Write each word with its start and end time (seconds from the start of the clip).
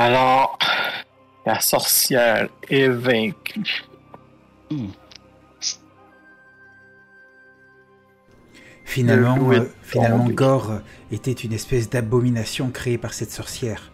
Alors, 0.00 0.56
la 1.44 1.58
sorcière 1.58 2.48
est 2.70 2.86
vaincue. 2.86 3.82
Finalement, 8.84 9.36
loup 9.36 9.54
est 9.54 9.58
euh, 9.58 9.68
finalement. 9.82 10.28
Gore 10.28 10.82
était 11.10 11.32
une 11.32 11.52
espèce 11.52 11.90
d'abomination 11.90 12.70
créée 12.70 12.96
par 12.96 13.12
cette 13.12 13.32
sorcière. 13.32 13.90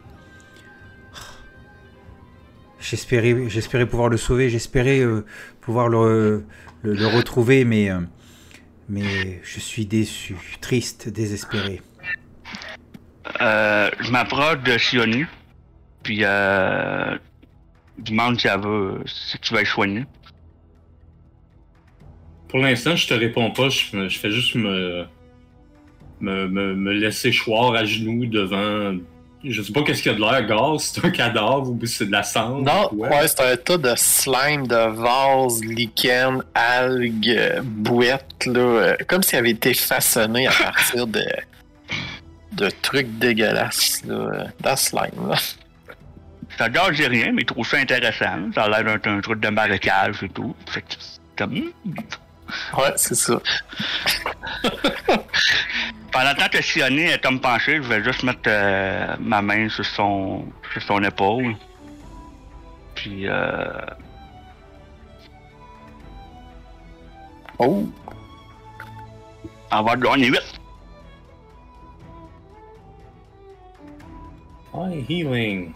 J'espérais, 2.79 3.49
j'espérais 3.49 3.87
pouvoir 3.87 4.11
le 4.11 4.19
sauver, 4.19 4.51
j'espérais 4.51 5.01
euh, 5.01 5.25
pouvoir 5.63 5.89
le, 5.89 6.45
le, 6.83 6.93
le 6.93 7.07
retrouver, 7.07 7.65
mais, 7.65 7.89
euh, 7.89 8.01
mais 8.91 9.41
je 9.43 9.59
suis 9.59 9.87
déçu, 9.87 10.37
triste, 10.61 11.09
désespéré. 11.09 11.81
Euh, 13.41 13.91
je 14.01 14.11
m'approche 14.11 14.59
de 14.65 14.77
Sioni, 14.77 15.25
puis 16.05 16.21
euh, 16.23 17.17
demande 17.99 18.41
si 18.41 18.47
elle 18.47 18.61
veut, 18.61 19.03
si 19.07 19.39
tu 19.41 19.53
vas 19.55 19.63
être 19.63 19.67
soigné. 19.67 20.05
Pour 22.49 22.61
l'instant, 22.61 22.95
je 22.95 23.09
te 23.09 23.15
réponds 23.15 23.51
pas. 23.51 23.69
Je, 23.69 24.17
fais 24.17 24.31
juste 24.31 24.55
me, 24.55 25.05
me, 26.21 26.47
me, 26.47 26.75
me 26.77 26.93
laisser 26.93 27.33
choir 27.33 27.75
à 27.75 27.85
genoux 27.85 28.27
devant. 28.27 28.97
Je 29.43 29.61
sais 29.61 29.73
pas 29.73 29.83
qu'est-ce 29.83 30.03
qu'il 30.03 30.13
y 30.13 30.15
a 30.15 30.19
de 30.19 30.23
l'air, 30.23 30.47
gaz. 30.47 30.93
C'est 30.95 31.05
un 31.05 31.11
cadavre 31.11 31.69
ou 31.69 31.79
c'est 31.85 32.07
de 32.07 32.13
la 32.13 32.23
cendre? 32.23 32.63
Non, 32.63 32.89
ou 32.93 32.99
quoi? 32.99 33.09
ouais, 33.09 33.29
c'est 33.29 33.41
un 33.41 33.57
tas 33.57 33.77
de 33.77 33.93
slime, 33.97 34.67
de 34.69 34.89
vases, 34.95 35.65
lichen, 35.65 36.43
algues, 36.55 37.61
bouettes, 37.63 38.47
là. 38.47 38.61
euh, 38.61 38.97
comme 39.09 39.23
s'il 39.23 39.39
avait 39.39 39.51
été 39.51 39.75
façonné 39.75 40.47
à 40.47 40.53
partir 40.53 41.07
de, 41.07 41.25
de 42.53 42.71
trucs 42.83 43.19
dégueulasses, 43.19 44.03
là, 44.07 44.15
euh, 44.15 44.45
dans 44.61 44.77
slime, 44.77 45.29
là. 45.29 45.37
Ça 46.59 46.69
gage 46.69 47.01
rien, 47.01 47.33
mais 47.33 47.43
je 47.43 47.47
trouve 47.47 47.67
ça 47.67 47.79
intéressant. 47.79 48.53
Ça 48.55 48.65
a 48.65 48.69
l'air 48.69 48.99
d'un 48.99 49.17
un 49.17 49.21
truc 49.21 49.41
de 49.41 49.49
marécage 49.49 50.23
et 50.23 50.29
tout. 50.29 50.55
Fait 50.69 50.83
que 50.83 50.95
comme. 51.37 51.73
Ouais, 52.77 52.93
c'est 52.97 53.15
ça. 53.15 53.41
Pendant 56.13 56.49
que 56.49 56.63
Sioni 56.63 57.03
est 57.03 57.23
comme 57.23 57.41
penché, 57.41 57.77
je 57.77 57.89
vais 57.89 58.05
juste 58.05 58.23
mettre 58.23 58.43
euh, 58.47 59.17
ma 59.19 59.43
main 59.43 59.69
sur 59.69 59.85
son, 59.85 60.47
sur 60.73 60.83
son 60.83 61.03
épaule. 61.03 61.57
Puis, 62.95 63.27
euh, 63.27 63.81
Oh, 67.59 67.87
on 69.71 69.83
va 69.83 69.97
gagner 69.97 70.31
vite. 70.31 70.61
Ouais, 74.73 75.05
healing. 75.09 75.73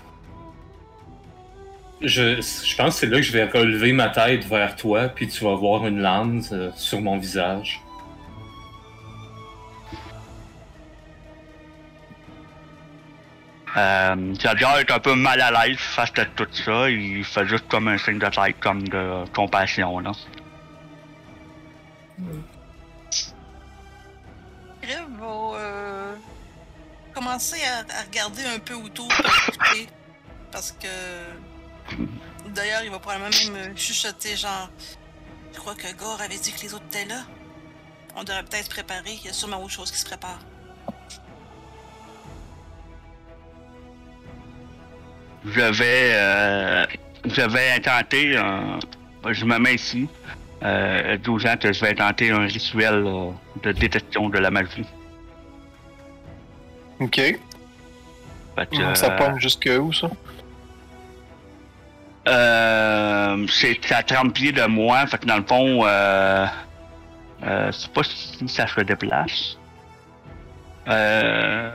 Je, 2.01 2.41
je 2.41 2.77
pense 2.77 2.95
que 2.95 3.01
c'est 3.01 3.07
là 3.07 3.17
que 3.17 3.23
je 3.23 3.33
vais 3.33 3.45
relever 3.45 3.93
ma 3.93 4.09
tête 4.09 4.45
vers 4.45 4.77
toi, 4.77 5.09
puis 5.09 5.27
tu 5.27 5.43
vas 5.45 5.55
voir 5.55 5.87
une 5.87 6.01
lame 6.01 6.43
euh, 6.53 6.71
sur 6.77 7.01
mon 7.01 7.19
visage. 7.19 7.81
Euh, 13.77 14.35
Jadjar 14.39 14.79
est 14.79 14.91
un 14.91 14.99
peu 14.99 15.15
mal 15.15 15.41
à 15.41 15.51
l'aise 15.51 15.79
face 15.79 16.13
à 16.17 16.25
tout 16.25 16.47
ça. 16.53 16.89
Il 16.89 17.25
fait 17.25 17.47
juste 17.47 17.69
comme 17.69 17.89
un 17.89 17.99
signe 17.99 18.19
de 18.19 18.27
tête, 18.27 18.59
comme 18.61 18.89
de 18.89 19.25
compassion, 19.35 19.99
là. 20.01 20.13
Va 25.21 25.27
euh, 25.27 26.15
commencer 27.13 27.61
à, 27.65 27.81
à 27.81 28.03
regarder 28.05 28.45
un 28.45 28.59
peu 28.59 28.75
autour. 28.75 29.09
Parce 30.51 30.73
que. 30.73 30.87
D'ailleurs, 32.55 32.83
il 32.85 32.91
va 32.91 32.99
probablement 32.99 33.31
même 33.53 33.77
chuchoter 33.77 34.37
genre. 34.37 34.71
Je 35.53 35.59
crois 35.59 35.75
que 35.75 35.93
Gore 35.97 36.21
avait 36.21 36.39
dit 36.39 36.53
que 36.53 36.61
les 36.63 36.75
autres 36.75 36.85
étaient 36.91 37.05
là. 37.07 37.23
On 38.17 38.25
devrait 38.25 38.43
peut-être 38.45 38.69
préparer. 38.69 39.13
Il 39.21 39.27
y 39.27 39.29
a 39.29 39.33
sûrement 39.33 39.59
autre 39.63 39.71
chose 39.73 39.91
qui 39.91 39.99
se 39.99 40.07
prépare. 40.07 40.39
Je 45.45 45.61
vais, 45.61 46.11
euh, 46.15 46.87
je 47.25 47.43
vais 47.43 47.71
intenter, 47.73 48.37
un- 48.37 48.79
je 49.31 49.45
me 49.45 49.59
mets 49.59 49.75
ici, 49.77 50.09
euh, 50.63 51.17
12 51.19 51.47
ans 51.47 51.57
que 51.57 51.73
je 51.73 51.81
vais 51.85 51.95
tenter 51.95 52.31
un 52.31 52.41
rituel 52.47 53.05
euh, 53.07 53.31
de 53.63 53.73
détection 53.73 54.29
de 54.29 54.39
la 54.39 54.51
magie. 54.51 54.85
ok. 57.01 57.15
Fait 57.17 57.41
que, 58.71 58.95
Ça 58.95 59.13
euh, 59.13 59.17
pomme 59.17 59.39
jusque 59.41 59.69
où, 59.81 59.93
ça? 59.93 60.11
Euh, 62.29 63.47
c'est 63.49 63.93
à 63.93 64.03
30 64.03 64.35
pieds 64.35 64.53
de 64.53 64.65
moi, 64.67 65.07
fait 65.07 65.19
que 65.19 65.27
dans 65.27 65.37
le 65.39 65.45
fond, 65.45 65.85
euh, 65.87 66.47
euh, 67.45 67.73
sais 67.73 67.89
pas 67.89 68.03
si 68.05 68.49
ça 68.49 68.67
se 68.67 68.81
déplace. 68.83 69.57
Euh, 70.89 71.71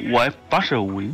ouais, 0.00 0.26
je 0.26 0.36
pense 0.50 0.68
que 0.68 0.74
oui. 0.74 1.10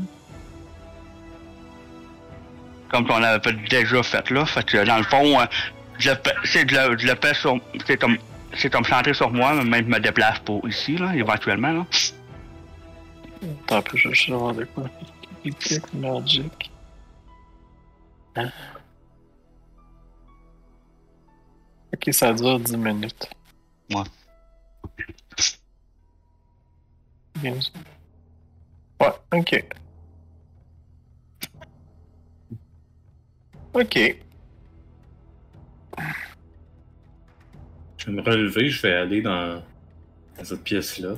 Comme 2.88 3.06
on 3.10 3.22
avait 3.22 3.52
déjà 3.68 4.02
fait 4.02 4.30
là, 4.30 4.46
fait 4.46 4.64
que 4.64 4.84
dans 4.84 4.98
le 4.98 5.04
fond, 5.04 5.40
euh, 5.40 5.44
je 5.98 6.10
le 6.10 6.16
fais- 6.16 6.34
c'est 6.44 6.64
sur, 7.34 7.58
c'est 7.86 7.96
comme, 7.98 8.16
c'est 8.54 8.70
comme 8.70 8.84
centré 8.84 9.14
sur 9.14 9.30
moi, 9.30 9.54
mais 9.54 9.64
même 9.64 9.84
je 9.86 9.90
me 9.90 9.98
déplace 10.00 10.38
pour 10.40 10.66
ici 10.68 10.96
là, 10.96 11.14
éventuellement 11.14 11.72
là. 11.72 11.86
Attends 13.66 13.82
je 13.96 14.08
vais 14.08 14.14
juste 14.14 14.30
voir 14.30 14.54
de 14.54 14.64
quoi. 14.64 14.84
Magic. 15.94 16.70
Hein? 18.36 18.50
Ok, 21.94 22.12
ça 22.12 22.32
dure 22.32 22.58
10 22.58 22.76
minutes. 22.76 23.28
Ouais. 23.90 24.02
Bien 27.36 27.60
sûr. 27.60 27.72
Ouais, 29.00 29.12
ok. 29.32 29.64
Ok. 33.74 34.16
Je 37.98 38.06
vais 38.06 38.12
me 38.12 38.22
relever, 38.22 38.68
je 38.68 38.82
vais 38.82 38.94
aller 38.94 39.22
dans, 39.22 39.62
dans 40.36 40.44
cette 40.44 40.64
pièce-là. 40.64 41.14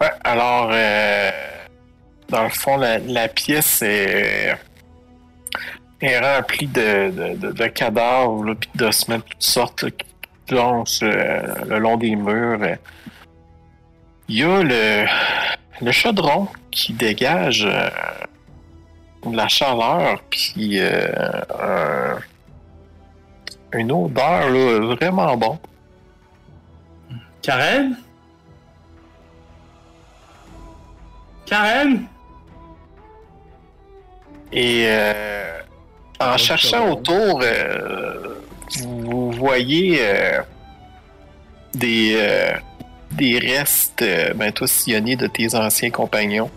Ouais, 0.00 0.10
alors, 0.24 0.70
euh, 0.72 1.30
dans 2.28 2.44
le 2.44 2.50
fond, 2.50 2.76
la, 2.76 2.98
la 2.98 3.28
pièce 3.28 3.82
est, 3.82 4.54
est 6.00 6.18
remplie 6.18 6.66
de, 6.66 7.10
de, 7.10 7.34
de, 7.36 7.52
de 7.52 7.66
cadavres, 7.68 8.44
là, 8.44 8.54
puis 8.54 8.70
d'ossements 8.74 9.16
de 9.18 9.22
toutes 9.22 9.42
sortes 9.42 9.82
là, 9.82 9.90
qui 9.90 10.06
plongent 10.46 11.00
euh, 11.02 11.54
le 11.66 11.78
long 11.78 11.96
des 11.96 12.14
murs. 12.16 12.60
Il 14.28 14.38
y 14.38 14.42
a 14.44 14.62
le, 14.62 15.06
le 15.80 15.92
chaudron 15.92 16.48
qui 16.70 16.92
dégage 16.92 17.64
euh, 17.66 17.88
de 19.24 19.36
la 19.36 19.48
chaleur, 19.48 20.22
puis 20.30 20.78
euh, 20.80 21.08
un- 21.58 22.18
une 23.78 23.90
odeur 23.92 24.50
là, 24.50 24.94
vraiment 24.94 25.36
bon. 25.36 25.58
Karen? 27.42 27.96
Karen? 31.46 32.06
Et 34.52 34.84
euh, 34.86 35.60
en 36.20 36.36
cherchant 36.36 36.90
autour, 36.92 37.40
euh, 37.42 38.36
vous 38.82 39.30
voyez 39.32 39.98
euh, 40.00 40.40
des, 41.74 42.14
euh, 42.16 42.52
des 43.12 43.38
restes, 43.38 44.04
ben 44.34 44.52
toi, 44.52 44.66
sillonnés 44.66 45.16
de 45.16 45.26
tes 45.26 45.54
anciens 45.54 45.90
compagnons. 45.90 46.50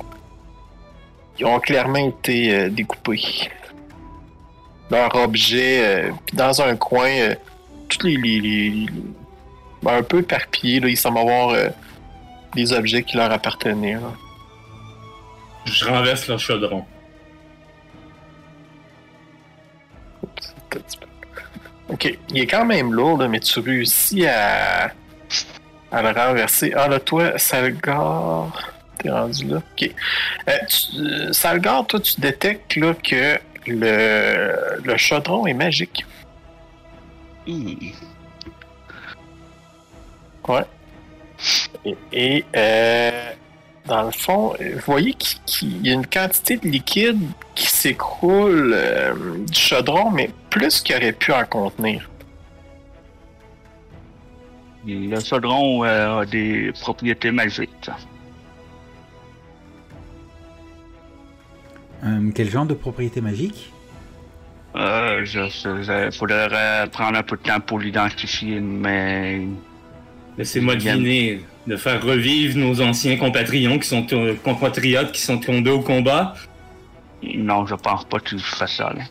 Ils 1.38 1.46
ont 1.46 1.60
clairement 1.60 2.08
été 2.10 2.54
euh, 2.54 2.70
découpés. 2.70 3.22
Leur 4.92 5.16
objet, 5.16 5.82
euh, 5.86 6.12
puis 6.26 6.36
dans 6.36 6.62
un 6.62 6.76
coin, 6.76 7.08
euh, 7.10 7.36
tous 7.88 8.06
les, 8.08 8.18
les- 8.18 8.40
les- 8.42 8.86
ben, 9.84 9.98
un 9.98 10.04
peu 10.04 10.20
éparpillés, 10.20 10.80
là, 10.80 10.88
il 10.90 10.98
semble 10.98 11.20
avoir 11.20 11.50
euh, 11.50 11.70
des 12.56 12.74
objets 12.74 13.04
qui 13.04 13.16
leur 13.18 13.32
appartenaient. 13.32 13.94
là. 13.94 14.12
Je 15.66 15.86
renverse 15.86 16.28
le 16.28 16.38
chaudron. 16.38 16.84
Ok, 21.90 22.18
il 22.30 22.38
est 22.40 22.48
quand 22.48 22.66
même 22.66 22.94
lourd, 22.94 23.18
là, 23.18 23.28
mais 23.28 23.40
tu 23.40 23.60
réussis 23.60 24.26
à, 24.28 24.92
à 25.92 26.02
le 26.02 26.10
renverser. 26.12 26.72
Ah 26.76 26.88
là, 26.88 27.00
toi, 27.00 27.38
Salgar, 27.38 28.52
t'es 29.00 29.10
rendu 29.10 29.46
là. 29.48 29.58
Ok. 29.58 29.90
Euh, 30.48 30.58
tu- 30.68 30.98
euh, 31.00 31.34
Salgar, 31.34 31.86
toi, 31.88 32.00
tu 32.00 32.20
détectes 32.22 32.76
là, 32.76 32.94
que 32.94 33.40
le, 33.66 34.82
le 34.84 34.98
chaudron 34.98 35.48
est 35.48 35.54
magique. 35.54 36.06
Hmm. 37.48 37.74
Ouais. 40.48 40.66
Et, 41.86 41.98
et, 42.12 42.46
euh, 42.56 43.32
dans 43.90 44.04
le 44.04 44.12
fond, 44.12 44.54
vous 44.60 44.80
voyez 44.86 45.14
qu'il 45.14 45.86
y 45.86 45.90
a 45.90 45.94
une 45.94 46.06
quantité 46.06 46.58
de 46.58 46.68
liquide 46.68 47.20
qui 47.56 47.68
s'écroule 47.68 48.72
euh, 48.74 49.14
du 49.46 49.60
chaudron, 49.60 50.12
mais 50.12 50.30
plus 50.50 50.82
qu'il 50.82 50.96
aurait 50.96 51.12
pu 51.14 51.32
en 51.34 51.44
contenir. 51.46 52.10
Le 54.86 55.20
chaudron 55.20 55.84
euh, 55.84 56.20
a 56.22 56.26
des 56.26 56.72
propriétés 56.82 57.32
magiques. 57.32 57.90
Euh, 62.04 62.32
quel 62.34 62.50
genre 62.50 62.66
de 62.66 62.74
propriété 62.74 63.20
magique 63.22 63.72
Euh, 64.76 65.26
je, 65.26 65.48
je- 65.50 65.82
je- 65.82 66.16
faudrait 66.18 66.88
prendre 66.92 67.18
un 67.18 67.24
peu 67.24 67.36
de 67.36 67.42
temps 67.42 67.60
pour 67.60 67.80
l'identifier, 67.80 68.60
mais 68.60 69.48
Laissez-moi 70.38 70.76
deviner, 70.76 71.42
de 71.70 71.78
faire 71.78 72.04
revivre 72.04 72.58
nos 72.58 72.82
anciens 72.82 73.18
compatriotes 73.18 73.82
qui 73.82 73.88
sont 73.88 74.06
euh, 74.14 74.36
compatriotes 74.44 75.12
qui 75.12 75.22
sont 75.22 75.38
tombés 75.38 75.72
au 75.72 75.82
combat. 75.82 76.34
non, 77.24 77.66
je 77.68 77.76
pense 77.76 78.04
pas 78.06 78.20
que 78.20 78.30
tu 78.30 78.40
fasses 78.40 78.76
ça. 78.76 78.92
Là. 78.94 79.04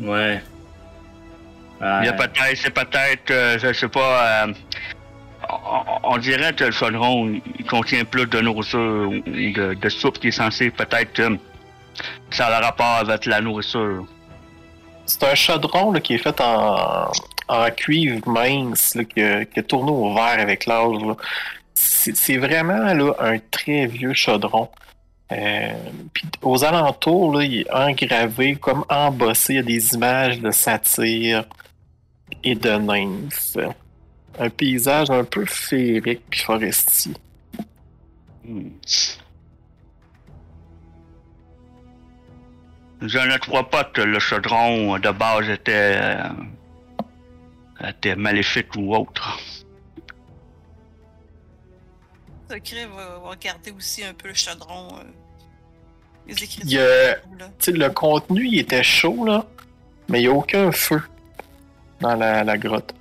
Ouais. 0.00 0.40
Il 1.80 2.06
y 2.06 2.08
a 2.08 2.12
peut-être, 2.14 2.56
c'est 2.56 2.70
peut-être, 2.70 3.30
euh, 3.30 3.58
je 3.58 3.72
sais 3.72 3.88
pas, 3.88 4.44
euh, 4.46 4.52
on, 5.50 6.14
on 6.14 6.16
dirait 6.18 6.54
que 6.54 6.64
le 6.64 6.70
chaudron, 6.70 7.38
il 7.58 7.66
contient 7.66 8.04
plus 8.04 8.26
de 8.26 8.40
nourriture 8.40 9.10
ou 9.10 9.20
de, 9.20 9.74
de 9.74 9.88
soupe 9.88 10.18
qui 10.18 10.28
est 10.28 10.38
censé 10.44 10.70
peut-être 10.70 11.20
euh, 11.20 11.36
ça 12.30 12.46
a 12.46 12.60
le 12.60 12.64
rapport 12.64 12.96
avec 12.96 13.26
la 13.26 13.40
nourriture. 13.40 14.06
C'est 15.04 15.22
un 15.24 15.34
chaudron 15.34 15.92
là, 15.92 16.00
qui 16.00 16.14
est 16.14 16.18
fait 16.18 16.40
en, 16.40 17.10
en 17.48 17.70
cuivre 17.70 18.26
mince, 18.26 18.94
là, 18.94 19.04
qui, 19.04 19.22
a, 19.22 19.44
qui 19.44 19.60
a 19.60 19.62
tourné 19.62 19.90
au 19.92 20.14
vert 20.14 20.38
avec 20.38 20.66
l'âge. 20.66 20.96
C'est 21.76 22.38
vraiment 22.38 22.92
là, 22.94 23.12
un 23.18 23.38
très 23.38 23.86
vieux 23.86 24.14
chaudron. 24.14 24.68
Euh, 25.32 25.72
puis 26.12 26.24
aux 26.42 26.64
alentours, 26.64 27.34
là, 27.36 27.44
il 27.44 27.60
est 27.60 27.70
engravé, 27.72 28.56
comme 28.56 28.84
embossé, 28.88 29.54
il 29.54 29.56
y 29.56 29.58
a 29.58 29.62
des 29.62 29.94
images 29.94 30.40
de 30.40 30.50
satyres 30.50 31.44
et 32.44 32.54
de 32.54 32.70
nymphes. 32.70 33.58
Un 34.38 34.50
paysage 34.50 35.10
un 35.10 35.24
peu 35.24 35.44
féerique 35.46 36.22
puis 36.30 36.40
forestier. 36.40 37.14
Hmm. 38.44 38.68
Je 43.02 43.18
ne 43.18 43.36
crois 43.38 43.68
pas 43.68 43.84
que 43.84 44.00
le 44.00 44.18
chaudron 44.18 44.98
de 44.98 45.10
base 45.10 45.50
était, 45.50 45.98
euh, 45.98 47.88
était 47.88 48.16
maléfique 48.16 48.74
ou 48.76 48.94
autre. 48.94 49.38
Secret 52.50 52.86
va, 52.86 53.18
va 53.18 53.28
regarder 53.30 53.70
aussi 53.72 54.04
un 54.04 54.14
peu 54.14 54.28
le 54.28 54.34
chaudron. 54.34 54.88
euh, 54.98 55.02
les 56.28 56.34
écritures. 56.42 56.64
Il 56.66 56.72
y 56.72 56.78
a- 56.78 57.16
là. 57.38 57.48
Tu 57.58 57.64
sais, 57.66 57.72
le 57.72 57.88
contenu, 57.90 58.46
il 58.46 58.58
était 58.58 58.82
chaud, 58.82 59.24
là, 59.24 59.44
mais 60.08 60.20
il 60.20 60.22
n'y 60.22 60.28
a 60.28 60.32
aucun 60.36 60.70
feu 60.72 61.02
dans 62.00 62.14
la, 62.14 62.42
la 62.44 62.58
grotte. 62.58 62.94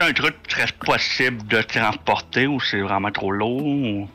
C'est 0.00 0.08
un 0.08 0.12
truc 0.12 0.34
serait 0.48 0.66
possible 0.84 1.46
de 1.46 1.62
transporter 1.62 2.46
ou 2.46 2.60
c'est 2.60 2.80
vraiment 2.80 3.10
trop 3.12 3.30
lourd 3.30 3.64
ou... 3.64 4.08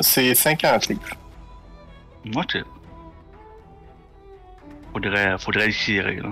C'est 0.00 0.34
50 0.34 0.88
livres. 0.88 1.02
Moi, 2.24 2.44
tu 2.48 2.64
Faudrait, 4.92 5.38
faudrait 5.38 5.66
le 5.68 5.72
tirer, 5.72 6.16
là. 6.16 6.30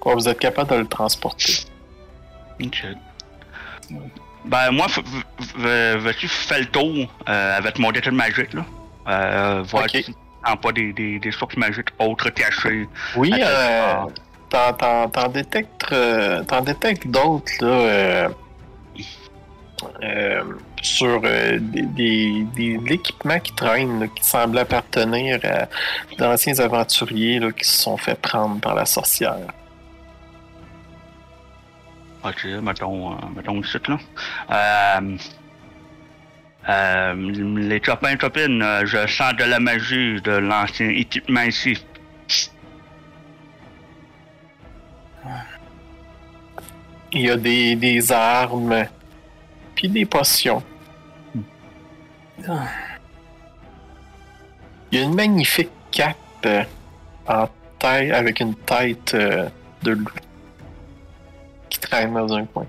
Quoi, 0.00 0.14
vous 0.14 0.28
êtes 0.28 0.38
capable 0.38 0.70
de 0.70 0.76
le 0.76 0.86
transporter. 0.86 1.54
Ok. 2.62 2.86
Ben, 4.44 4.70
moi, 4.70 4.86
veux-tu 5.56 6.28
faire 6.28 6.60
le 6.60 6.66
tour 6.66 7.12
euh, 7.28 7.56
avec 7.58 7.78
mon 7.78 7.88
détecteur 7.90 8.12
magique, 8.14 8.52
là? 8.54 8.64
Euh, 9.08 9.62
voir 9.66 9.84
si 9.90 10.14
pas 10.62 10.72
des, 10.72 10.92
des, 10.92 11.18
des 11.18 11.30
sources 11.32 11.56
magiques 11.56 11.88
autres 11.98 12.30
cachées. 12.30 12.88
Oui, 13.16 13.30
euh, 13.38 13.94
t'en, 14.48 14.72
t'en- 14.72 15.08
t'en 15.08 15.28
détectes, 15.28 15.86
euh, 15.92 16.42
t'en 16.44 16.60
détectes 16.62 17.06
d'autres, 17.08 17.52
là, 17.60 17.66
euh, 17.68 18.28
euh, 20.02 20.42
sur 20.82 21.20
euh, 21.24 21.58
des, 21.60 21.82
des, 21.82 22.44
des- 22.54 22.78
de 22.78 22.88
l'équipement 22.88 23.38
qui 23.40 23.52
traîne, 23.54 24.00
là, 24.00 24.06
qui 24.08 24.24
semble 24.24 24.58
appartenir 24.58 25.40
à 25.44 25.66
d'anciens 26.16 26.58
aventuriers 26.60 27.38
là, 27.40 27.52
qui 27.52 27.64
se 27.64 27.82
sont 27.82 27.96
fait 27.96 28.18
prendre 28.20 28.60
par 28.60 28.74
la 28.74 28.86
sorcière. 28.86 29.36
Ok, 32.24 32.44
mettons, 32.62 33.12
euh, 33.12 33.16
mettons 33.34 33.60
ici, 33.60 33.78
là. 33.86 33.98
Euh, 34.50 35.16
euh, 36.68 37.14
les 37.56 37.80
copains 37.80 38.10
et 38.10 38.18
copines, 38.18 38.62
euh, 38.62 38.84
je 38.84 39.06
sens 39.06 39.34
de 39.36 39.44
la 39.44 39.60
magie 39.60 40.20
de 40.22 40.32
l'ancien 40.32 40.88
équipement 40.88 41.42
ici. 41.42 41.78
Il 47.12 47.20
y 47.22 47.30
a 47.30 47.36
des, 47.36 47.76
des 47.76 48.12
armes, 48.12 48.84
puis 49.74 49.88
des 49.88 50.04
potions. 50.04 50.62
Il 52.38 52.52
y 54.92 54.98
a 54.98 55.02
une 55.02 55.14
magnifique 55.14 55.70
cape 55.90 56.46
en 57.26 57.48
taille 57.78 58.12
avec 58.12 58.40
une 58.40 58.54
tête 58.54 59.14
de 59.14 59.90
loup 59.90 60.10
qui 61.78 61.88
traîne 61.88 62.14
dans 62.14 62.32
un 62.32 62.44
coin. 62.46 62.66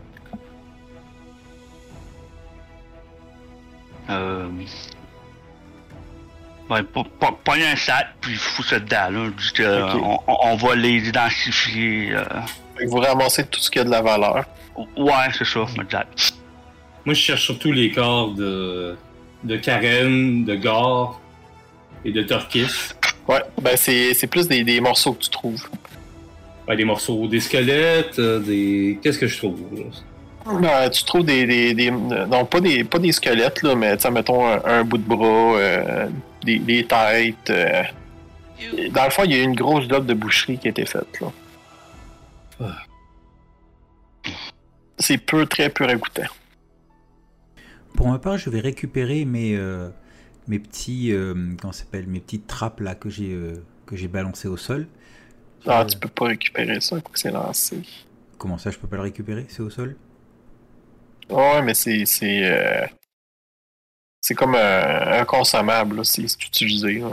Euh... 4.10 4.48
Ouais, 6.70 6.84
pogner 7.44 7.68
un 7.68 7.76
sac, 7.76 8.10
puis 8.22 8.36
fous 8.36 8.64
ça 8.64 8.80
dedans, 8.80 9.10
là. 9.10 9.28
Ok. 9.28 10.02
on, 10.28 10.56
va 10.56 10.76
les 10.76 11.08
identifier. 11.08 12.12
euh. 12.14 12.24
Vous 12.88 12.98
ramassez 12.98 13.46
tout 13.48 13.60
ce 13.60 13.72
qui 13.72 13.80
a 13.80 13.84
de 13.84 13.90
la 13.90 14.02
valeur. 14.02 14.46
Ouais, 14.96 15.14
c'est 15.36 15.46
ça, 15.46 15.66
exact. 15.82 16.34
Moi, 17.06 17.14
je 17.16 17.22
cherche 17.22 17.44
surtout 17.44 17.72
les 17.72 17.92
corps 17.92 18.34
de, 18.34 18.96
de 19.44 19.58
Karen, 19.58 20.46
de 20.46 20.56
Gore 20.56 21.20
et 22.06 22.12
de 22.12 22.22
Torkis. 22.22 22.68
Ouais, 23.28 23.42
ben 23.62 23.76
c'est 23.76 24.14
c'est 24.14 24.28
plus 24.28 24.48
des, 24.48 24.64
des 24.64 24.80
morceaux 24.82 25.14
que 25.14 25.24
tu 25.24 25.30
trouves. 25.30 25.68
Ouais, 26.70 26.76
des 26.78 26.86
morceaux, 26.86 27.28
des 27.28 27.40
squelettes, 27.40 28.20
euh, 28.20 28.40
des. 28.40 29.00
Qu'est-ce 29.02 29.18
que 29.18 29.26
je 29.28 29.38
trouve 29.38 29.60
là? 29.76 29.86
Ben, 30.62 30.90
tu 30.92 31.04
trouves 31.04 31.26
des, 31.26 31.46
des, 31.46 31.74
des- 31.74 31.90
Non, 31.92 32.46
pas 32.46 32.60
des, 32.62 32.84
pas 32.84 33.00
des 33.00 33.12
squelettes, 33.12 33.62
là, 33.64 33.76
mais 33.76 33.98
tu 33.98 34.04
sais, 34.04 34.12
mettons 34.12 34.48
un, 34.48 34.64
un 34.64 34.84
bout 34.84 34.98
de 35.00 35.04
bras, 35.04 35.58
euh, 35.58 36.08
des, 36.44 36.60
des 36.60 36.86
têtes. 36.86 37.50
euh. 37.50 37.84
Dans 38.92 39.04
le 39.06 39.10
fond, 39.10 39.24
il 39.26 39.32
y 39.32 39.40
a 39.40 39.44
une 39.44 39.56
grosse 39.56 39.88
job 39.90 40.06
de 40.06 40.14
boucherie 40.14 40.58
qui 40.60 40.68
a 40.68 40.72
été 40.72 40.86
faite. 40.86 41.20
Là. 41.22 41.32
Ah. 42.62 42.78
C'est 44.98 45.18
peu, 45.18 45.46
très 45.46 45.70
peu 45.70 45.86
ragoûtant. 45.86 46.24
Pour 47.96 48.10
ma 48.10 48.20
part, 48.20 48.38
je 48.38 48.50
vais 48.50 48.60
récupérer 48.60 49.26
mes, 49.26 49.56
euh, 49.56 49.90
mes 50.48 50.60
petits, 50.60 51.12
euh, 51.14 51.34
comment 51.60 51.74
ça 51.74 51.80
s'appelle, 51.84 52.06
mes 52.08 52.20
petites 52.20 52.48
trappes 52.48 52.80
là 52.82 52.96
que 52.96 53.10
j'ai 53.10 53.32
euh, 53.34 53.64
que 53.86 53.96
j'ai 53.96 54.08
balancées 54.08 54.48
au 54.48 54.58
sol. 54.58 54.88
Ah, 55.66 55.82
Euh, 55.82 55.86
tu 55.86 55.98
peux 55.98 56.10
pas 56.10 56.26
récupérer 56.26 56.80
ça, 56.82 57.00
quoi, 57.02 57.12
c'est 57.16 57.32
lancé. 57.32 57.82
Comment 58.38 58.58
ça, 58.58 58.72
je 58.72 58.78
peux 58.78 58.88
pas 58.88 58.96
le 58.98 59.04
récupérer 59.04 59.46
C'est 59.50 59.62
au 59.62 59.70
sol? 59.70 59.96
Ouais, 61.30 61.62
mais 61.62 61.74
c'est. 61.74 62.06
C'est 62.06 62.44
euh, 62.44 62.86
c'est 64.22 64.36
comme 64.36 64.56
un, 64.56 65.20
un 65.22 65.26
consommable, 65.26 65.98
là, 65.98 66.04
c'est 66.04 66.28
c'est 66.28 66.44
utilisé. 66.46 67.00
Là. 67.00 67.12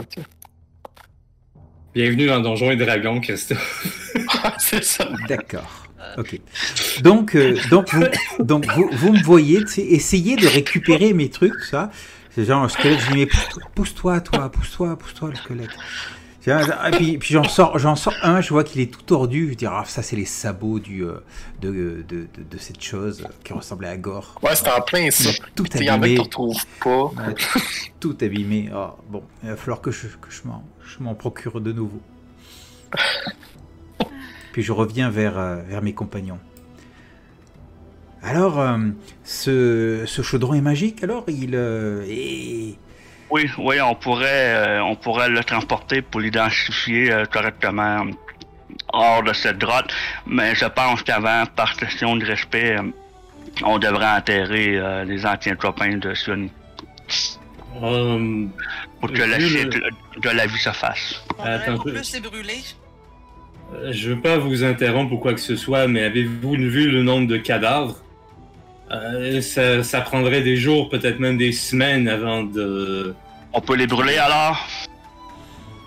Bienvenue 1.93 2.27
dans 2.27 2.39
Donjons 2.41 2.71
et 2.71 2.75
Dragons, 2.75 3.19
Christophe. 3.21 4.13
c'est 4.59 4.83
ça. 4.83 5.09
D'accord. 5.27 5.87
Ok. 6.17 6.39
Donc, 7.01 7.35
euh, 7.35 7.57
donc, 7.69 7.93
vous, 7.93 8.05
donc 8.39 8.65
vous, 8.73 8.89
vous 8.91 9.13
me 9.13 9.23
voyez, 9.23 9.59
tu 9.61 9.67
sais, 9.67 9.81
essayer 9.81 10.35
de 10.35 10.47
récupérer 10.47 11.13
mes 11.13 11.29
trucs, 11.29 11.53
tout 11.53 11.65
ça. 11.65 11.91
C'est 12.31 12.45
genre 12.45 12.63
un 12.63 12.69
squelette, 12.69 12.99
je 12.99 13.07
dis, 13.11 13.17
mais 13.17 13.25
pousse-toi, 13.25 13.63
pousse-toi, 13.73 14.21
toi, 14.21 14.51
pousse-toi, 14.51 14.97
pousse-toi, 14.97 15.29
le 15.29 15.35
squelette. 15.35 15.69
Et 16.47 16.91
puis, 16.91 17.17
puis 17.17 17.33
j'en 17.33 17.43
sors, 17.43 17.77
j'en 17.77 17.95
sors 17.95 18.13
un, 18.23 18.39
je 18.39 18.49
vois 18.49 18.63
qu'il 18.63 18.79
est 18.79 18.91
tout 18.91 19.01
tordu. 19.01 19.49
Je 19.51 19.55
dis, 19.55 19.65
ah, 19.65 19.83
ça, 19.85 20.01
c'est 20.01 20.15
les 20.15 20.25
sabots 20.25 20.79
du, 20.79 21.03
euh, 21.03 21.17
de, 21.61 21.71
de, 21.71 22.03
de, 22.07 22.27
de 22.49 22.57
cette 22.57 22.81
chose 22.81 23.27
qui 23.43 23.51
ressemblait 23.53 23.89
à 23.89 23.97
Gore. 23.97 24.39
Ouais, 24.41 24.55
c'est 24.55 24.69
en 24.69 24.81
plein 24.81 25.11
ça. 25.11 25.29
Tout 25.55 25.65
Il 25.75 25.83
y 25.83 25.89
en 25.89 25.93
a 25.93 25.95
abîmé. 25.97 26.19
retrouves 26.19 26.65
pas. 26.81 27.05
Ouais, 27.05 27.35
tout 27.99 28.17
abîmé. 28.21 28.69
Ah, 28.73 28.95
bon, 29.09 29.23
il 29.43 29.49
va 29.49 29.57
falloir 29.57 29.81
que 29.81 29.91
je, 29.91 30.07
que 30.07 30.29
je 30.29 30.41
m'en, 30.45 30.63
je 30.85 31.03
m'en 31.03 31.15
procure 31.15 31.59
de 31.59 31.73
nouveau. 31.73 32.01
Puis 34.53 34.63
je 34.63 34.71
reviens 34.71 35.09
vers, 35.09 35.37
euh, 35.37 35.57
vers 35.67 35.81
mes 35.81 35.93
compagnons. 35.93 36.39
Alors, 38.23 38.59
euh, 38.59 38.77
ce, 39.23 40.03
ce 40.05 40.21
chaudron 40.21 40.53
est 40.53 40.61
magique, 40.61 41.03
alors? 41.03 41.25
Il 41.27 41.51
euh, 41.53 42.03
est... 42.07 42.75
Oui, 43.29 43.49
oui, 43.57 43.81
on 43.81 43.93
pourrait, 43.95 44.55
euh, 44.55 44.83
on 44.83 44.95
pourrait 44.95 45.29
le 45.29 45.43
transporter 45.43 46.01
pour 46.01 46.21
l'identifier 46.21 47.11
euh, 47.11 47.25
correctement 47.25 48.05
hors 48.93 49.21
de 49.23 49.33
cette 49.33 49.57
grotte, 49.59 49.93
mais 50.25 50.55
je 50.55 50.65
pense 50.65 51.03
qu'avant, 51.03 51.43
par 51.55 51.75
question 51.75 52.15
de 52.15 52.25
respect, 52.25 52.77
euh, 52.77 52.83
on 53.65 53.79
devrait 53.79 54.07
enterrer 54.17 54.77
euh, 54.77 55.03
les 55.03 55.25
anciens 55.25 55.55
copains 55.55 55.97
de 55.97 56.13
Sony 56.13 56.49
Euh, 57.83 58.45
pour 58.99 59.11
que 59.11 59.21
la 59.21 59.37
le- 59.37 59.47
shit 59.47 59.69
de 59.69 60.29
la 60.29 60.45
vie 60.47 60.57
se 60.57 60.69
fasse. 60.71 61.21
Attends 61.43 61.77
plus 61.79 62.13
les 62.13 62.19
brûler. 62.21 62.61
Euh, 63.75 63.91
Je 63.91 64.09
veux 64.11 64.21
pas 64.21 64.37
vous 64.37 64.63
interrompre 64.63 65.13
ou 65.13 65.17
quoi 65.17 65.33
que 65.33 65.39
ce 65.41 65.55
soit, 65.57 65.87
mais 65.87 66.03
avez-vous 66.03 66.53
vu 66.53 66.89
le 66.89 67.03
nombre 67.03 67.27
de 67.27 67.37
cadavres? 67.37 67.97
Euh, 68.91 69.41
ça, 69.41 69.83
ça 69.83 70.01
prendrait 70.01 70.41
des 70.41 70.55
jours, 70.55 70.89
peut-être 70.89 71.19
même 71.19 71.37
des 71.37 71.51
semaines 71.51 72.07
avant 72.07 72.43
de. 72.43 73.13
On 73.53 73.61
peut 73.61 73.75
les 73.75 73.87
brûler 73.87 74.17
alors? 74.17 74.65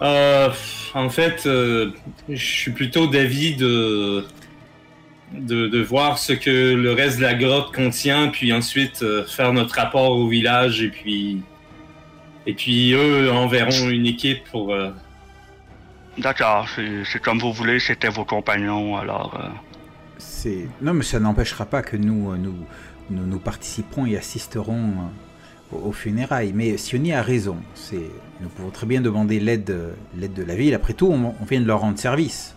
Euh, 0.02 0.50
en 0.94 1.08
fait, 1.08 1.44
euh, 1.46 1.92
je 2.28 2.44
suis 2.44 2.70
plutôt 2.72 3.06
d'avis 3.06 3.54
de, 3.56 4.24
de 5.32 5.68
de 5.68 5.82
voir 5.82 6.18
ce 6.18 6.32
que 6.34 6.74
le 6.74 6.92
reste 6.92 7.18
de 7.18 7.22
la 7.22 7.34
grotte 7.34 7.74
contient, 7.74 8.28
puis 8.28 8.52
ensuite 8.52 9.02
euh, 9.02 9.24
faire 9.24 9.52
notre 9.52 9.76
rapport 9.76 10.10
au 10.12 10.28
village, 10.28 10.82
et 10.82 10.88
puis 10.88 11.42
et 12.46 12.54
puis 12.54 12.92
eux 12.92 13.30
enverront 13.30 13.88
une 13.88 14.06
équipe 14.06 14.44
pour. 14.50 14.74
euh, 14.74 14.90
D'accord, 16.18 16.66
c'est 16.74 17.04
c'est 17.04 17.20
comme 17.20 17.38
vous 17.38 17.52
voulez, 17.52 17.78
c'était 17.78 18.08
vos 18.08 18.24
compagnons, 18.24 18.96
alors... 18.96 19.38
euh, 19.42 19.48
C'est 20.18 20.66
non, 20.82 20.92
mais 20.94 21.04
ça 21.04 21.20
n'empêchera 21.20 21.66
pas 21.66 21.82
que 21.82 21.96
nous, 21.96 22.32
euh, 22.32 22.36
nous, 22.36 22.56
nous, 23.10 23.26
nous 23.26 23.38
participerons 23.38 24.06
et 24.06 24.16
assisterons 24.16 24.92
euh, 25.72 25.76
aux, 25.76 25.88
aux 25.88 25.92
funérailles. 25.92 26.52
Mais 26.54 26.76
Sioni 26.76 27.12
a 27.12 27.22
raison. 27.22 27.56
Nous 28.40 28.48
pouvons 28.48 28.70
très 28.70 28.86
bien 28.86 29.00
demander 29.00 29.40
l'aide, 29.40 29.76
l'aide 30.18 30.32
de 30.34 30.42
la 30.42 30.54
ville. 30.54 30.74
Après 30.74 30.92
tout, 30.94 31.08
on, 31.12 31.34
on 31.40 31.44
vient 31.44 31.60
de 31.60 31.66
leur 31.66 31.80
rendre 31.80 31.98
service. 31.98 32.54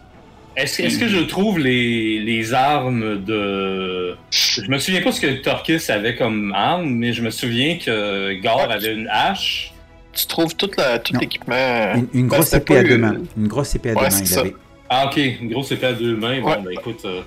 Est-ce 0.56 1.00
que 1.00 1.08
je 1.08 1.20
trouve 1.22 1.58
les, 1.58 2.20
les 2.20 2.54
armes 2.54 3.24
de. 3.24 4.16
Je 4.30 4.62
me 4.70 4.78
souviens 4.78 5.02
pas 5.02 5.12
ce 5.12 5.20
que 5.20 5.42
Torkis 5.42 5.92
avait 5.92 6.16
comme 6.16 6.54
arme, 6.56 6.88
mais 6.90 7.12
je 7.12 7.24
me 7.24 7.32
souviens 7.32 7.78
que 7.84 8.34
Gar 8.34 8.58
Ouais. 8.68 8.74
avait 8.74 8.94
une 8.94 9.08
hache. 9.10 9.74
Tu 10.12 10.28
trouves 10.28 10.56
tout, 10.56 10.70
la- 10.78 11.00
tout 11.00 11.14
Non. 11.16 11.22
l'équipement. 11.22 11.56
Une, 11.96 12.08
une 12.14 12.28
ben, 12.28 12.36
grosse 12.38 12.54
épée 12.54 12.78
à 12.78 12.84
deux 12.84 13.00
mains. 13.00 13.16
Une 13.36 13.48
grosse 13.48 13.74
épée 13.74 13.90
à 13.90 13.94
Ouais, 13.94 14.10
deux 14.10 14.16
mains. 14.16 14.22
Il 14.22 14.28
ça. 14.28 14.40
avait. 14.42 14.56
Ah, 14.90 15.08
ok, 15.08 15.18
une 15.18 15.50
grosse 15.50 15.72
épée 15.72 15.88
à 15.88 15.94
deux 15.94 16.16
mains. 16.16 16.40
Bon, 16.40 16.48
Ouais. 16.50 16.58
ben 16.64 16.72
écoute, 16.72 17.02
euh, 17.06 17.22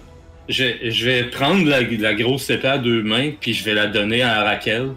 je, 0.48 1.04
vais 1.04 1.24
prendre 1.24 1.68
la, 1.68 2.14
grosse 2.14 2.50
épée 2.50 2.68
à 2.68 2.78
deux 2.78 3.02
mains, 3.02 3.32
puis 3.40 3.52
je 3.52 3.64
vais 3.64 3.74
la 3.74 3.86
donner 3.86 4.22
à 4.22 4.44
Raquel. 4.44 4.92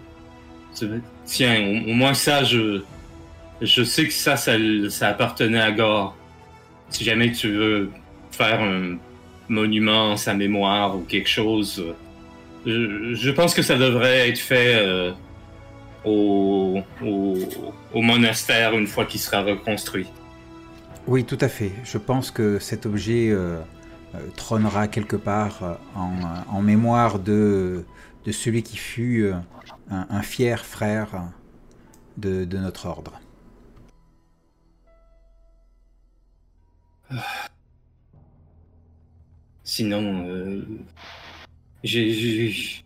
Tiens, 1.24 1.82
au, 1.86 1.92
moins 1.92 2.14
ça, 2.14 2.44
je. 2.44 2.82
Je 3.60 3.84
sais 3.84 4.06
que 4.06 4.12
ça, 4.14 4.36
ça, 4.36 5.08
appartenait 5.08 5.60
à 5.60 5.70
Gar. 5.70 6.16
Si 6.88 7.04
jamais 7.04 7.30
tu 7.30 7.50
veux 7.50 7.90
faire 8.30 8.62
un 8.62 8.96
monument 9.50 10.12
en 10.12 10.16
sa 10.16 10.32
mémoire 10.32 10.96
ou 10.96 11.00
quelque 11.00 11.28
chose, 11.28 11.84
je, 12.64 13.14
je 13.14 13.30
pense 13.30 13.52
que 13.52 13.60
ça 13.60 13.76
devrait 13.76 14.30
être 14.30 14.38
fait 14.38 14.76
euh, 14.76 15.12
au, 16.04 16.80
au, 17.02 18.02
monastère 18.02 18.78
une 18.78 18.86
fois 18.86 19.04
qu'il 19.04 19.20
sera 19.20 19.42
reconstruit. 19.42 20.06
Oui, 21.06 21.24
tout 21.24 21.38
à 21.40 21.48
fait. 21.48 21.72
Je 21.84 21.98
pense 21.98 22.30
que 22.30 22.58
cet 22.58 22.86
objet 22.86 23.28
euh, 23.30 23.58
trônera 24.36 24.88
quelque 24.88 25.16
part 25.16 25.62
euh, 25.62 25.74
en, 25.94 26.12
euh, 26.16 26.24
en 26.48 26.62
mémoire 26.62 27.18
de, 27.18 27.84
de 28.26 28.32
celui 28.32 28.62
qui 28.62 28.76
fut 28.76 29.22
euh, 29.24 29.34
un, 29.90 30.06
un 30.10 30.22
fier 30.22 30.64
frère 30.64 31.08
de, 32.16 32.44
de 32.44 32.58
notre 32.58 32.86
ordre. 32.86 33.20
Sinon, 39.62 40.26
euh, 40.28 40.62
j'ai, 41.84 42.12
j'ai- 42.12 42.84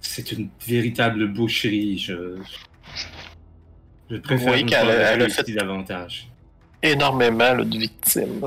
c'est 0.00 0.32
une 0.32 0.48
véritable 0.66 1.32
boucherie. 1.32 1.98
Je, 1.98 2.38
je 4.10 4.16
préfère 4.18 4.56
ne 4.56 4.62
qu'elle 4.68 4.90
a- 4.90 5.28
fait- 5.28 5.52
davantage. 5.52 6.28
Énormément 6.82 7.56
de 7.56 7.78
victimes. 7.78 8.40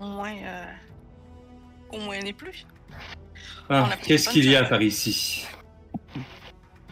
Au 0.00 0.04
moins. 0.06 0.34
euh, 0.44 0.64
Au 1.92 1.98
moins, 2.00 2.18
n'est 2.20 2.32
plus. 2.32 2.66
Ah, 3.68 3.88
qu'est-ce 4.02 4.28
qu'il 4.28 4.48
y 4.48 4.56
a 4.56 4.64
par 4.64 4.80
ici? 4.82 5.46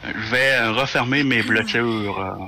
Je 0.05 0.31
vais 0.31 0.53
euh, 0.57 0.73
refermer 0.73 1.23
mes 1.25 1.43
blessures. 1.43 2.19
euh. 2.21 2.45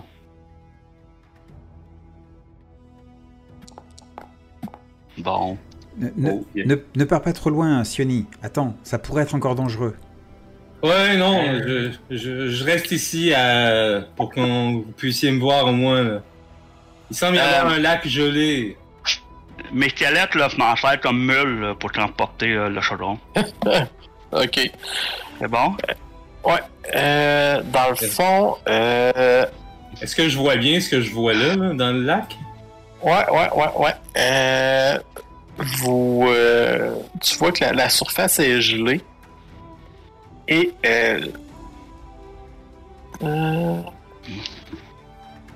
Bon. 5.18 5.56
Ne, 5.98 6.08
ne- 6.16 6.30
Oh, 6.32 6.46
yeah. 6.54 6.66
ne- 6.66 6.76
ne 6.94 7.04
pars 7.04 7.22
pas 7.22 7.32
trop 7.32 7.50
loin, 7.50 7.82
Sioni. 7.84 8.26
Attends, 8.42 8.76
ça 8.82 8.98
pourrait 8.98 9.22
être 9.22 9.34
encore 9.34 9.54
dangereux. 9.54 9.96
Ouais, 10.82 11.16
non, 11.16 11.42
je, 11.66 11.90
je, 12.10 12.48
je 12.50 12.64
reste 12.64 12.92
ici 12.92 13.32
à, 13.32 14.02
pour 14.14 14.30
qu'on 14.30 14.72
vous 14.74 14.92
puissiez 14.96 15.32
me 15.32 15.40
voir 15.40 15.66
au 15.68 15.72
moins. 15.72 16.02
là. 16.02 16.22
Il 17.10 17.16
semble 17.16 17.36
y 17.36 17.38
avoir 17.38 17.72
Euh, 17.72 17.76
un 17.76 17.80
lac 17.80 18.06
gelé. 18.06 18.76
Mes 19.72 19.88
squelettes 19.88 20.34
là, 20.34 20.48
m'en 20.58 20.76
servent 20.76 20.98
comme 21.00 21.18
mule 21.24 21.60
là, 21.60 21.74
pour 21.74 21.90
transporter 21.92 22.52
euh, 22.52 22.68
le 22.68 22.80
chaudron. 22.80 23.18
Ok. 24.32 24.70
C'est 25.38 25.48
bon? 25.48 25.76
Euh, 26.94 27.62
dans 27.64 27.90
le 27.90 27.96
fond, 27.96 28.56
euh, 28.68 29.46
Est-ce 30.02 30.14
que 30.14 30.28
je 30.28 30.36
vois 30.36 30.56
bien 30.56 30.80
ce 30.80 30.90
que 30.90 31.00
je 31.00 31.10
vois 31.12 31.32
là, 31.32 31.54
là, 31.56 31.72
dans 31.74 31.92
le 31.92 32.02
lac? 32.02 32.36
Ouais, 33.02 33.24
ouais, 33.30 33.48
ouais, 33.54 33.70
ouais. 33.76 33.94
Euh, 34.18 34.98
vous, 35.58 36.24
euh, 36.28 36.94
tu 37.22 37.36
vois 37.38 37.52
que 37.52 37.64
la, 37.64 37.72
la 37.72 37.88
surface 37.88 38.38
est 38.40 38.60
gelée. 38.60 39.00
Et, 40.48 40.72
euh, 40.84 41.20
euh, 43.22 43.80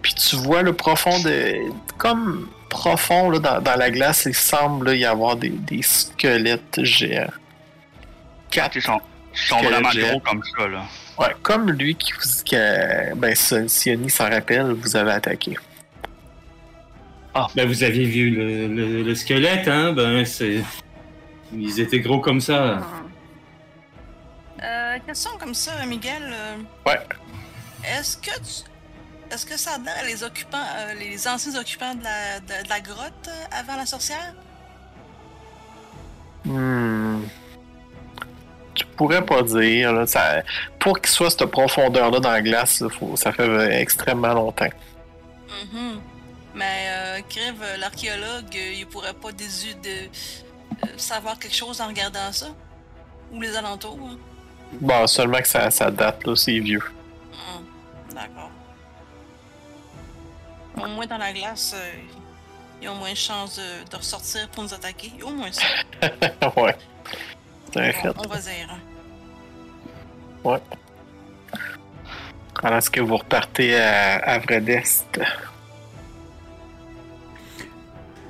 puis 0.02 0.14
tu 0.14 0.36
vois 0.36 0.62
le 0.62 0.72
profond 0.72 1.18
de, 1.22 1.56
comme 1.98 2.48
profond 2.70 3.28
là, 3.30 3.38
dans, 3.38 3.60
dans 3.60 3.76
la 3.76 3.90
glace, 3.90 4.24
il 4.26 4.34
semble 4.34 4.86
là, 4.86 4.94
y 4.94 5.04
avoir 5.04 5.36
des, 5.36 5.50
des 5.50 5.82
squelettes 5.82 6.82
géants. 6.82 7.30
Quatre 8.50 8.76
Ils 8.76 8.82
sont, 8.82 9.00
ils 9.34 9.38
sont 9.38 9.60
vraiment 9.60 9.90
géants. 9.90 10.10
gros 10.12 10.20
comme 10.20 10.42
ça. 10.58 10.66
Là. 10.68 10.82
Ouais, 11.18 11.34
comme 11.42 11.70
lui 11.70 11.94
qui 11.96 12.12
vous 12.12 12.20
que, 12.50 13.14
ben 13.14 13.34
Sioni 13.68 14.08
s'en 14.08 14.30
rappelle, 14.30 14.72
vous 14.72 14.96
avez 14.96 15.12
attaqué. 15.12 15.56
Ben, 17.54 17.66
vous 17.68 17.82
aviez 17.84 18.04
vu 18.06 18.30
le, 18.30 18.66
le- 18.66 19.02
le 19.02 19.14
squelette, 19.14 19.68
hein? 19.68 19.92
Ben, 19.92 20.24
c'est. 20.24 20.62
Ils 21.52 21.78
étaient 21.80 22.00
gros 22.00 22.18
comme 22.20 22.40
ça. 22.40 22.80
Euh, 24.62 24.98
question 25.06 25.30
comme 25.38 25.54
ça, 25.54 25.72
Miguel. 25.86 26.22
euh, 26.32 26.56
Ouais. 26.86 26.98
Est-ce 27.84 28.16
que 28.16 28.30
tu... 28.40 28.69
Est-ce 29.30 29.46
que 29.46 29.56
ça 29.56 29.72
a 29.74 30.04
les 30.04 30.22
occupants, 30.24 30.58
euh, 30.76 30.94
les 30.94 31.26
anciens 31.28 31.54
occupants 31.58 31.94
de 31.94 32.02
la, 32.04 32.40
de, 32.40 32.64
de 32.64 32.68
la 32.68 32.80
grotte 32.80 33.28
euh, 33.28 33.44
avant 33.60 33.76
la 33.76 33.86
sorcière? 33.86 34.34
Hmm. 36.44 37.22
Tu 38.74 38.84
pourrais 38.96 39.24
pas 39.24 39.42
dire. 39.42 39.92
Là, 39.92 40.06
ça, 40.06 40.42
pour 40.78 41.00
qu'il 41.00 41.10
soit 41.10 41.30
cette 41.30 41.46
profondeur-là 41.46 42.18
dans 42.20 42.30
la 42.30 42.42
glace, 42.42 42.82
faut- 42.98 43.16
ça 43.16 43.32
fait 43.32 43.80
extrêmement 43.80 44.32
longtemps. 44.34 44.68
Mhm. 45.72 46.00
Mais 46.54 46.86
euh, 46.88 47.20
Kriv, 47.28 47.54
euh, 47.62 47.76
l'archéologue, 47.76 48.54
il 48.54 48.86
pourrait 48.86 49.12
pas 49.14 49.32
désu 49.32 49.74
de 49.74 50.08
savoir 50.96 51.38
quelque 51.38 51.54
chose 51.56 51.80
en 51.80 51.86
regardant 51.88 52.32
ça? 52.32 52.46
Ou 53.32 53.40
les 53.40 53.54
alentours? 53.56 53.98
hein? 54.02 54.16
Bon, 54.80 55.06
seulement 55.06 55.38
que 55.38 55.48
ça, 55.48 55.70
ça 55.70 55.90
date, 55.90 56.24
là, 56.26 56.34
c'est 56.36 56.58
vieux. 56.58 56.82
Hmm, 57.32 58.14
D'accord. 58.14 58.50
Au 60.84 60.88
moins 60.88 61.06
dans 61.06 61.18
la 61.18 61.32
glace, 61.32 61.74
euh, 61.74 61.92
ils 62.82 62.88
ont 62.88 62.94
moins 62.94 63.12
de 63.12 63.16
chances 63.16 63.56
de, 63.56 63.90
de 63.90 63.96
ressortir 63.96 64.48
pour 64.50 64.64
nous 64.64 64.74
attaquer. 64.74 65.12
Au 65.22 65.30
moins 65.30 65.52
ça. 65.52 65.62
ouais. 66.56 66.76
On, 67.76 67.80
on 68.24 68.28
va 68.28 68.38
dire. 68.38 68.76
Alors, 72.62 72.78
est-ce 72.78 72.90
que 72.90 73.00
vous 73.00 73.16
repartez 73.16 73.76
à, 73.76 74.16
à 74.16 74.38
Vredest? 74.38 75.20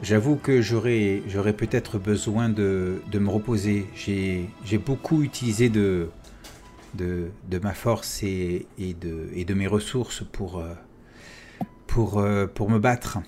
J'avoue 0.02 0.37
que 0.37 0.62
j'aurais, 0.62 1.23
j'aurais 1.28 1.52
peut-être 1.52 1.99
besoin 1.99 2.49
de, 2.49 3.02
de 3.11 3.19
me 3.19 3.28
reposer. 3.28 3.87
J'ai, 3.95 4.49
j'ai 4.64 4.78
beaucoup 4.78 5.23
utilisé 5.23 5.69
de, 5.69 6.11
de, 6.95 7.30
de 7.49 7.59
ma 7.59 7.75
force 7.75 8.23
et, 8.23 8.66
et, 8.78 8.95
de, 8.95 9.28
et 9.35 9.45
de 9.45 9.54
mes 9.54 9.66
ressources 9.66 10.23
pour, 10.33 10.59
euh, 10.59 10.73
pour, 11.90 12.18
euh, 12.18 12.47
pour 12.47 12.70
me 12.70 12.78
battre 12.78 13.18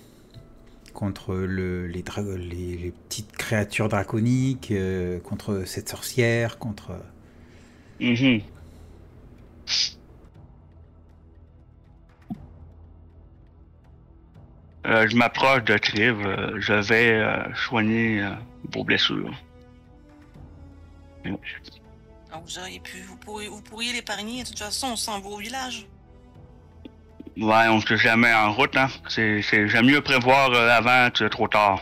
contre 0.94 1.34
le, 1.34 1.86
les, 1.86 2.02
dra- 2.02 2.22
les, 2.22 2.76
les 2.76 2.92
petites 2.92 3.32
créatures 3.32 3.88
draconiques, 3.88 4.70
euh, 4.70 5.18
contre 5.20 5.64
cette 5.66 5.88
sorcière, 5.88 6.58
contre... 6.58 6.92
Mhm. 8.00 8.40
Euh, 14.86 15.06
je 15.08 15.16
m'approche 15.16 15.64
de 15.64 15.78
Triv. 15.78 16.20
euh, 16.26 16.60
je 16.60 16.72
vais 16.72 17.12
euh, 17.12 17.54
soigner 17.54 18.20
euh, 18.22 18.30
vos 18.72 18.84
blessures. 18.84 19.32
Donc, 21.24 21.40
vous 22.44 22.58
auriez 22.58 22.80
pu, 22.80 23.00
vous 23.02 23.16
pourriez, 23.16 23.48
vous 23.48 23.62
pourriez 23.62 23.92
l'épargner. 23.92 24.42
De 24.42 24.48
toute 24.48 24.58
façon, 24.58 24.88
on 24.92 24.96
s'en 24.96 25.20
va 25.20 25.28
au 25.28 25.36
village. 25.38 25.86
Ouais, 27.38 27.68
on 27.68 27.80
se 27.80 27.96
jamais 27.96 28.32
en 28.32 28.52
route, 28.52 28.76
hein. 28.76 28.88
C'est, 29.08 29.40
c'est, 29.42 29.66
j'aime 29.68 29.86
mieux 29.86 30.00
prévoir 30.02 30.50
euh, 30.50 30.68
avant 30.68 31.10
que 31.10 31.24
trop 31.24 31.48
tard. 31.48 31.80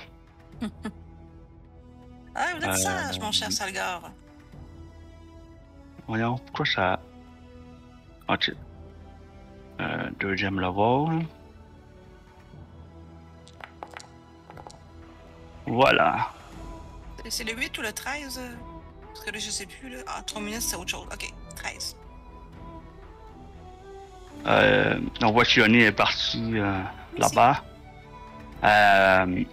Ah, 2.32 2.46
vous 2.56 2.62
êtes 2.64 2.70
Euh, 2.70 2.74
sage, 2.76 3.18
mon 3.20 3.32
cher 3.32 3.50
Salgar. 3.52 4.12
Voyons, 6.06 6.36
pourquoi 6.38 6.64
ça. 6.64 7.00
Ok. 8.28 8.52
Euh, 9.80 10.10
deuxième 10.20 10.58
level. 10.60 11.26
Voilà. 15.66 16.30
C'est- 17.28 17.44
le 17.44 17.52
8 17.52 17.76
ou 17.78 17.82
le 17.82 17.92
13? 17.92 18.38
euh? 18.38 18.48
Parce 19.08 19.24
que 19.24 19.30
là, 19.32 19.38
je 19.38 19.50
sais 19.50 19.66
plus. 19.66 19.90
Là. 19.90 19.98
Ah, 20.06 20.22
3 20.24 20.40
minutes, 20.40 20.62
c'est 20.62 20.76
autre 20.76 20.90
chose. 20.90 21.06
Ok, 21.12 21.30
13. 21.56 21.96
Euh, 24.46 24.98
on 25.22 25.32
voit 25.32 25.44
Sioni 25.44 25.80
est 25.82 25.92
parti 25.92 26.52
euh, 26.54 26.80
là-bas. 27.18 27.62
Euh, 28.64 29.44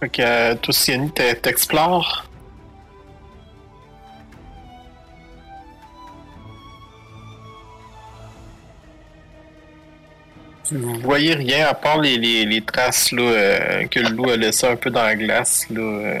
Fait 0.00 0.08
que 0.08 0.22
euh, 0.22 0.54
toi, 0.56 0.72
Siani, 0.72 1.10
t'e- 1.12 1.34
t'explores? 1.40 2.24
Vous 10.72 11.00
voyez 11.00 11.34
rien 11.34 11.66
à 11.66 11.74
part 11.74 12.00
les, 12.00 12.16
les, 12.16 12.44
les 12.46 12.60
traces 12.62 13.10
là, 13.12 13.22
euh, 13.22 13.86
que 13.86 14.00
le 14.00 14.10
loup 14.10 14.30
a 14.30 14.36
laissées 14.36 14.66
un 14.68 14.76
peu 14.76 14.90
dans 14.90 15.02
la 15.02 15.16
glace. 15.16 15.66
Là, 15.70 15.80
euh. 15.80 16.20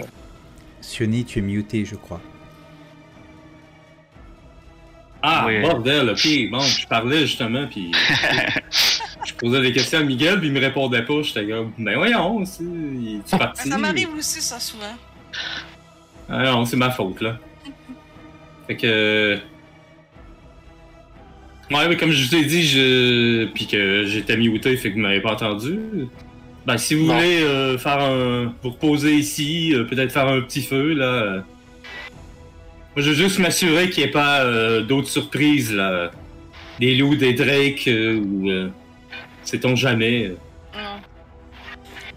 Sioni, 0.80 1.24
tu 1.24 1.38
es 1.38 1.42
muté, 1.42 1.84
je 1.84 1.94
crois. 1.94 2.20
Ah, 5.22 5.44
Oui. 5.46 5.60
bordel, 5.60 6.10
ok. 6.10 6.26
Bon, 6.50 6.60
je 6.60 6.86
parlais 6.86 7.20
justement, 7.26 7.66
puis 7.66 7.92
je 9.26 9.34
posais 9.34 9.60
des 9.60 9.72
questions 9.72 9.98
à 9.98 10.02
Miguel, 10.02 10.38
puis 10.38 10.48
il 10.48 10.52
me 10.54 10.60
répondait 10.60 11.02
pas. 11.02 11.20
J'étais 11.22 11.46
comme, 11.46 11.72
ben 11.78 11.96
voyons, 11.96 12.44
c'est 12.46 12.62
est 12.64 13.20
Ah, 13.32 13.38
parti? 13.38 13.68
ça 13.68 13.76
m'arrive 13.78 14.08
aussi, 14.16 14.40
ça, 14.40 14.58
souvent. 14.58 14.96
Ah 16.28 16.42
non, 16.44 16.64
c'est 16.64 16.76
ma 16.76 16.90
faute, 16.90 17.20
là. 17.20 17.36
Fait 18.66 18.76
que. 18.76 19.38
Ouais, 21.70 21.88
mais 21.88 21.96
comme 21.96 22.10
je 22.10 22.26
vous 22.28 22.34
ai 22.34 22.44
dit, 22.44 22.66
je. 22.66 23.46
Puis 23.46 23.66
que 23.66 24.04
j'étais 24.04 24.36
muté, 24.36 24.76
fait 24.76 24.90
que 24.90 24.94
vous 24.96 25.00
m'avez 25.02 25.20
pas 25.20 25.32
entendu. 25.32 25.78
Ben, 26.66 26.76
si 26.76 26.94
vous 26.94 27.06
Non. 27.06 27.14
voulez 27.14 27.42
euh, 27.42 27.78
faire 27.78 28.00
un. 28.00 28.52
Vous 28.62 28.70
reposer 28.70 29.14
ici, 29.14 29.72
euh, 29.74 29.84
peut-être 29.84 30.12
faire 30.12 30.26
un 30.28 30.40
petit 30.40 30.62
feu, 30.62 30.94
là. 30.94 31.04
euh. 31.04 31.40
Moi, 32.96 33.04
je 33.04 33.10
veux 33.10 33.14
juste 33.14 33.38
m'assurer 33.38 33.88
qu'il 33.88 34.02
n'y 34.02 34.08
ait 34.08 34.12
pas 34.12 34.40
euh, 34.40 34.82
d'autres 34.82 35.08
surprises, 35.08 35.72
là. 35.72 36.10
Des 36.80 36.96
loups, 36.96 37.14
des 37.16 37.34
drakes, 37.34 37.86
euh, 37.88 38.18
ou. 38.18 38.50
euh, 38.50 38.68
Sait-on 39.44 39.76
jamais. 39.76 40.26
euh. 40.26 40.36
Non. 40.74 41.00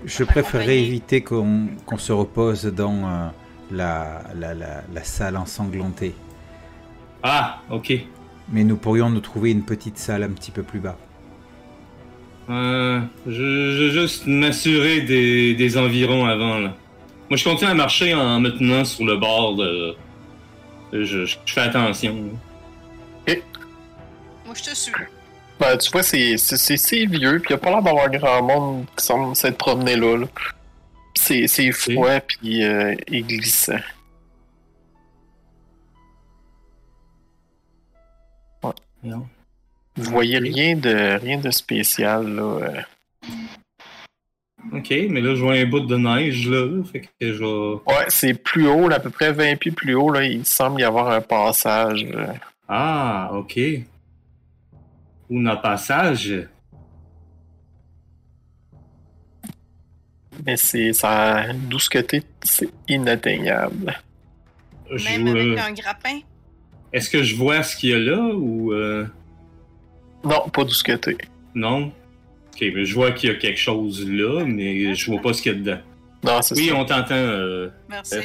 Je 0.05 0.23
préférerais 0.23 0.79
éviter 0.81 1.21
qu'on 1.21 1.67
qu'on 1.85 1.97
se 1.97 2.11
repose 2.11 2.65
dans 2.65 3.07
euh, 3.07 3.27
la, 3.71 4.23
la, 4.35 4.53
la, 4.53 4.83
la 4.93 5.03
salle 5.03 5.37
ensanglantée. 5.37 6.13
Ah, 7.21 7.61
ok. 7.69 7.93
Mais 8.49 8.63
nous 8.63 8.75
pourrions 8.77 9.09
nous 9.09 9.21
trouver 9.21 9.51
une 9.51 9.63
petite 9.63 9.97
salle 9.97 10.23
un 10.23 10.29
petit 10.29 10.51
peu 10.51 10.63
plus 10.63 10.79
bas. 10.79 10.97
Euh, 12.49 12.99
je, 13.25 13.31
je 13.31 13.89
juste 13.91 14.27
m'assurer 14.27 15.01
des, 15.01 15.53
des 15.55 15.77
environs 15.77 16.25
avant, 16.25 16.59
là. 16.59 16.75
Moi, 17.29 17.37
je 17.37 17.43
continue 17.45 17.71
à 17.71 17.73
marcher 17.73 18.13
en 18.13 18.39
me 18.41 18.49
tenant 18.49 18.83
sur 18.83 19.05
le 19.05 19.15
bord 19.17 19.55
de... 19.55 19.95
Je, 20.91 21.03
je- 21.03 21.37
je 21.45 21.53
fais 21.53 21.61
attention. 21.61 22.15
là. 22.15 23.33
Moi, 24.45 24.53
je 24.55 24.63
te 24.69 24.75
suis. 24.75 24.91
Ben, 25.59 25.77
tu 25.77 25.89
vois, 25.91 26.03
c'est 26.03 26.37
c'est- 26.37 26.57
c'est- 26.57 26.77
c'est 26.77 27.05
vieux, 27.05 27.39
puis 27.39 27.51
il 27.51 27.53
a 27.53 27.57
pas 27.57 27.69
l'air 27.69 27.81
d'avoir 27.81 28.09
grand 28.11 28.43
monde 28.43 28.85
qui 28.97 29.05
semble 29.05 29.35
s'être 29.35 29.57
promené 29.57 29.95
là. 29.95 30.17
là. 30.17 30.25
C'est 31.15 31.47
c'est 31.47 31.71
froid, 31.71 32.19
puis 32.19 32.63
euh, 32.63 32.93
et 33.07 33.21
glissant. 33.21 33.79
Non. 39.03 39.27
Vous 39.95 40.09
voyez 40.11 40.37
rien 40.39 40.75
de 40.75 41.19
rien 41.21 41.37
de 41.37 41.51
spécial 41.51 42.27
là. 42.35 42.41
euh. 42.41 42.81
Ok, 44.71 44.89
mais 45.09 45.19
là, 45.19 45.35
je 45.35 45.41
vois 45.41 45.53
un 45.55 45.65
bout 45.65 45.81
de 45.81 45.97
neige, 45.97 46.47
là. 46.47 46.81
Fait 46.85 47.01
que 47.01 47.07
je. 47.33 47.73
Ouais, 47.85 48.05
c'est 48.07 48.33
plus 48.33 48.65
haut, 48.67 48.87
là, 48.87 48.95
à 48.95 48.99
peu 48.99 49.09
près 49.09 49.33
20 49.33 49.57
pieds 49.57 49.71
plus 49.73 49.93
haut, 49.93 50.09
là, 50.09 50.23
il 50.23 50.45
semble 50.45 50.79
y 50.79 50.83
avoir 50.85 51.09
un 51.11 51.19
passage. 51.19 52.05
euh. 52.13 52.27
Ah, 52.69 53.29
ok. 53.33 53.59
Ou 55.29 55.39
un 55.47 55.55
passage. 55.57 56.47
Mais 60.45 60.57
c'est 60.57 60.93
ça 60.93 61.43
d'où 61.53 61.77
ce 61.79 61.89
côté, 61.89 62.23
c'est 62.43 62.69
inatteignable. 62.87 63.93
Je, 64.91 65.03
Même 65.19 65.27
avec 65.27 65.59
un 65.59 65.73
grappin. 65.73 66.19
Est-ce 66.93 67.09
que 67.09 67.23
je 67.23 67.35
vois 67.35 67.63
ce 67.63 67.75
qu'il 67.75 67.89
y 67.89 67.93
a 67.93 67.99
là, 67.99 68.19
ou... 68.21 68.71
euh, 68.73 69.05
Non, 70.23 70.47
pas 70.49 70.63
d'où 70.63 70.69
ce 70.71 70.83
côté. 70.83 71.17
Non? 71.55 71.87
Ok, 72.53 72.61
mais 72.73 72.85
je 72.85 72.93
vois 72.93 73.11
qu'il 73.11 73.29
y 73.31 73.33
a 73.33 73.35
quelque 73.35 73.59
chose 73.59 74.07
là, 74.07 74.43
mais 74.45 74.93
je 74.93 75.11
vois 75.11 75.21
pas 75.21 75.33
ce 75.33 75.41
qu'il 75.41 75.51
y 75.53 75.55
a 75.55 75.57
dedans. 75.57 75.79
Non, 76.23 76.41
c'est 76.41 76.55
Oui, 76.55 76.67
ça. 76.69 76.75
on 76.75 76.85
t'entend... 76.85 77.15
euh, 77.15 77.69
Merci. 77.89 78.17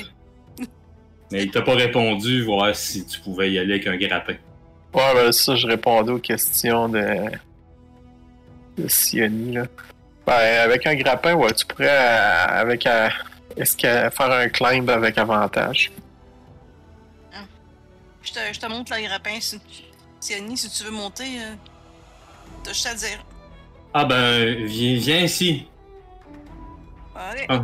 Mais 1.33 1.45
il 1.45 1.51
t'a 1.51 1.63
pas 1.63 1.75
répondu, 1.75 2.43
voir 2.43 2.75
si 2.75 3.05
tu 3.07 3.21
pouvais 3.21 3.51
y 3.51 3.59
aller 3.59 3.75
avec 3.75 3.87
un 3.87 3.97
grappin. 3.97 4.35
Ouais, 4.95 5.15
ben 5.15 5.33
ça, 5.33 5.55
je 5.57 5.67
répondais 5.67 6.11
aux 6.13 6.19
questions 6.19 6.89
de, 6.89 7.05
de 8.79 8.89
Sioni, 8.89 9.53
là. 9.53 9.65
Ben, 10.27 10.61
avec 10.65 10.87
un 10.87 10.95
grappin, 10.95 11.35
ouais, 11.35 11.53
tu 11.53 11.67
pourrais, 11.67 11.89
euh, 11.91 12.45
avec 12.49 12.87
un... 12.87 13.09
Est-ce 13.57 13.77
que 13.77 14.15
faire 14.15 14.31
un 14.31 14.49
climb 14.49 14.89
avec 14.89 15.19
avantage? 15.19 15.91
Je 18.29 18.33
te, 18.35 18.53
je 18.53 18.61
te 18.61 18.67
montre 18.67 18.95
le 18.95 19.03
grappin. 19.07 19.41
Si, 19.41 19.59
si 20.21 20.35
Annie, 20.35 20.57
si 20.57 20.69
tu 20.71 20.85
veux 20.85 20.91
monter, 20.91 21.41
euh, 21.41 21.55
t'as 22.63 22.73
juste 22.73 22.87
à 22.87 22.95
dire. 22.95 23.25
Ah 23.95 24.05
ben, 24.05 24.65
viens, 24.67 24.99
viens 24.99 25.21
ici. 25.23 25.67
Allez. 27.17 27.47
Ah. 27.49 27.63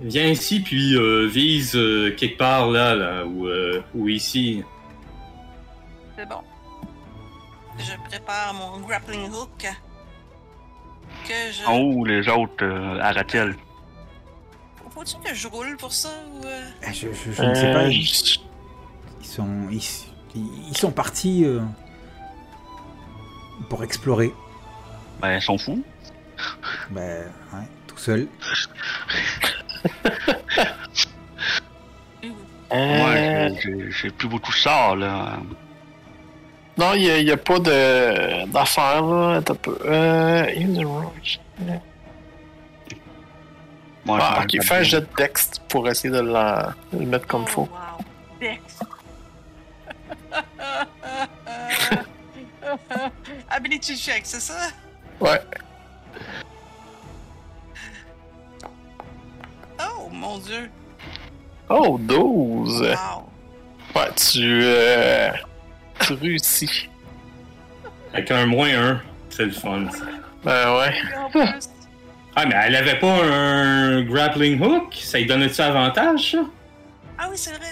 Viens 0.00 0.26
ici, 0.26 0.60
puis 0.60 0.94
euh, 0.96 1.26
vise 1.28 1.74
euh, 1.76 2.14
quelque 2.14 2.36
part 2.36 2.68
là, 2.68 2.94
là, 2.94 3.24
ou, 3.24 3.46
euh, 3.46 3.82
ou 3.94 4.08
ici. 4.08 4.62
C'est 6.18 6.28
bon. 6.28 6.40
Je 7.78 7.92
prépare 8.10 8.52
mon 8.54 8.80
grappling 8.80 9.30
hook. 9.30 9.66
Que 11.26 11.32
je. 11.52 11.64
en 11.66 11.78
haut, 11.78 12.04
les 12.04 12.28
autres 12.28 12.62
euh, 12.64 13.00
à 13.00 13.12
Ratel. 13.12 13.56
Faut-tu 14.90 15.16
que 15.26 15.34
je 15.34 15.48
roule 15.48 15.76
pour 15.78 15.92
ça 15.92 16.10
ou. 16.32 16.44
euh, 16.46 16.60
Je, 16.92 17.08
je- 17.12 17.32
je 17.32 17.42
ne 17.42 17.54
sais 17.54 17.72
pas, 17.72 17.88
sont, 19.34 19.68
ils, 19.70 19.82
ils 20.70 20.76
sont 20.76 20.90
partis 20.90 21.44
euh, 21.44 21.60
pour 23.68 23.82
explorer. 23.84 24.32
Ben, 25.20 25.36
ils 25.36 25.42
sont 25.42 25.58
fous. 25.58 25.82
Ben, 26.90 27.24
ouais, 27.52 27.68
tout 27.86 27.98
seul. 27.98 28.28
Euh, 32.72 32.98
Moi, 32.98 33.88
j'ai- 33.90 34.10
plus 34.10 34.28
beaucoup 34.28 34.50
de 34.50 34.56
sorts, 34.56 34.96
là. 34.96 35.36
Non, 36.76 36.94
il 36.94 37.24
n'y 37.24 37.30
a, 37.30 37.36
pas 37.36 37.60
de 37.60 38.46
d'affaires, 38.46 39.02
là. 39.04 39.36
Attends 39.36 39.52
un 39.52 39.56
peu. 39.56 39.78
Euh. 39.84 40.46
Moi, 44.04 44.18
Ah, 44.20 44.42
ok, 44.42 44.62
fais 44.62 44.74
un 44.76 44.82
jet 44.82 45.00
de 45.00 45.06
dex 45.16 45.50
pour 45.68 45.88
essayer 45.88 46.12
de, 46.12 46.20
la- 46.20 46.74
le 46.92 47.06
mettre 47.06 47.26
comme 47.28 47.44
oh, 47.44 47.46
faut. 47.50 47.60
Wow. 47.62 47.83
Ability 53.50 53.96
check, 53.96 54.22
c'est 54.24 54.40
ça? 54.40 54.68
Ouais. 55.20 55.40
Oh 59.80 60.08
mon 60.10 60.38
dieu. 60.38 60.70
Oh, 61.68 61.98
12! 62.00 62.80
Wow. 62.82 63.30
Ouais, 63.94 64.10
tu, 64.16 64.60
euh, 64.64 65.30
tu 66.00 66.14
réussis. 66.14 66.88
Avec 68.12 68.30
un 68.30 68.46
moins 68.46 68.74
un, 68.74 69.02
c'est 69.30 69.44
le 69.46 69.52
fun. 69.52 69.86
ça. 69.90 70.04
Ben 70.44 70.76
ouais. 70.78 71.54
Ah, 72.36 72.46
mais 72.46 72.56
elle 72.64 72.74
avait 72.74 72.98
pas 72.98 73.22
un 73.24 74.02
grappling 74.02 74.60
hook? 74.60 74.92
Ça 75.00 75.18
lui 75.18 75.26
donnait-tu 75.26 75.60
avantage, 75.60 76.32
ça? 76.32 76.38
Ah 77.16 77.28
oui, 77.30 77.38
c'est 77.38 77.52
vrai. 77.52 77.70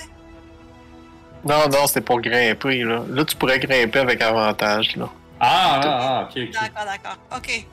Non, 1.44 1.68
non, 1.68 1.86
c'est 1.86 2.00
pour 2.00 2.20
grimper, 2.20 2.84
là. 2.84 3.02
Là, 3.08 3.24
tu 3.24 3.36
pourrais 3.36 3.58
grimper 3.58 3.98
avec 3.98 4.22
avantage, 4.22 4.96
là. 4.96 5.08
Ah, 5.40 5.80
ah, 5.82 5.98
ah, 6.00 6.28
ok, 6.30 6.42
ok. 6.42 6.52
D'accord, 6.52 6.84
d'accord. 6.84 7.16
Ok. 7.36 7.66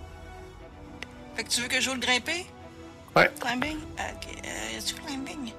Fait 1.36 1.44
que 1.44 1.50
tu 1.50 1.62
veux 1.62 1.68
que 1.68 1.76
je 1.76 1.82
joue 1.82 1.94
le 1.94 2.00
grimper? 2.00 2.46
Ouais. 3.16 3.30
Climbing? 3.40 3.78
Ok. 3.98 4.28
Euh, 4.44 4.74
y 4.74 4.78
a-tu 4.78 4.96
climbing? 4.96 5.54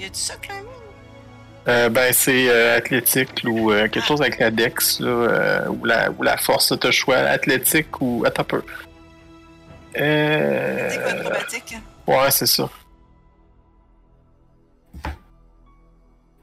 Y 0.00 0.04
a-tu 0.04 0.18
ça, 0.18 0.34
climbing? 0.36 0.64
Euh, 1.68 1.88
ben, 1.90 2.12
c'est 2.12 2.48
euh, 2.48 2.78
athlétique 2.78 3.42
ou 3.44 3.70
euh, 3.70 3.88
quelque 3.88 4.06
chose 4.06 4.20
avec 4.20 4.38
la 4.38 4.50
dex, 4.50 5.00
là, 5.00 5.08
euh, 5.08 5.68
ou, 5.68 5.84
la, 5.84 6.10
ou 6.10 6.22
la 6.22 6.36
force, 6.38 6.72
t'as 6.80 6.90
choix. 6.90 7.18
Athlétique 7.18 8.00
ou. 8.00 8.24
Attends 8.26 8.42
un 8.42 8.44
peu. 8.44 8.62
Euh... 9.96 10.88
C'est 10.90 11.02
quoi, 11.02 11.10
acrobatique? 11.12 11.76
Ouais, 12.06 12.30
c'est 12.30 12.46
ça. 12.46 12.68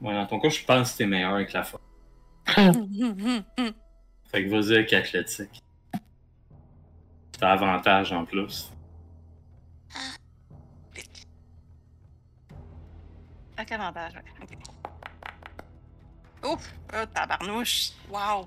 Ouais, 0.00 0.14
dans 0.14 0.26
ton 0.26 0.38
cas, 0.40 0.48
je 0.50 0.64
pense 0.64 0.92
que 0.92 0.98
t'es 0.98 1.06
meilleur 1.06 1.34
avec 1.34 1.52
la 1.52 1.62
force. 1.62 1.82
Fait 2.46 4.44
que 4.44 4.50
vas-y 4.50 4.74
avec 4.74 4.92
athlétique. 4.92 5.62
T'as 7.38 7.52
avantage 7.52 8.12
en 8.12 8.24
plus. 8.24 8.72
Avec 13.56 13.72
avantage, 13.72 14.12
ouais. 14.14 14.22
Ok. 14.42 14.50
Ouf! 16.52 16.72
Oh, 16.94 17.04
tabarnouche! 17.12 17.90
Wow! 18.10 18.46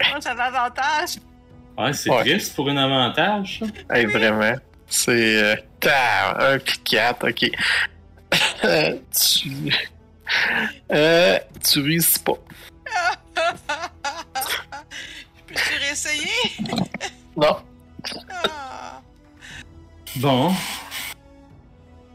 Oh, 0.00 0.20
ça 0.20 0.30
avantage! 0.32 1.16
Ouais, 1.78 1.92
c'est 1.92 2.10
Ouais. 2.10 2.20
triste 2.20 2.54
pour 2.56 2.68
un 2.70 2.76
avantage, 2.78 3.58
ça. 3.60 3.66
Hey, 3.94 4.06
vraiment. 4.06 4.54
C'est. 4.86 5.42
Euh, 5.42 5.56
tab, 5.80 6.40
un 6.40 6.58
puis 6.58 6.78
quatre, 6.78 7.28
ok. 7.28 7.50
Euh, 8.64 8.96
tu. 9.12 9.72
Euh, 10.90 11.38
tu 11.62 11.80
réussis 11.80 12.18
pas. 12.20 12.38
Peux-tu 15.46 15.78
réessayer? 15.80 16.30
Non. 17.36 17.58
Ah. 18.30 19.02
Bon. 20.16 20.50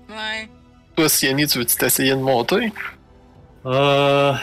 Ouais. 0.10 0.49
Toi, 0.95 1.08
Siani, 1.08 1.45
tu 1.45 1.60
veux-tu 1.60 1.75
t'essayer 1.75 2.12
de 2.12 2.15
monter? 2.15 2.73
Euh... 3.67 4.34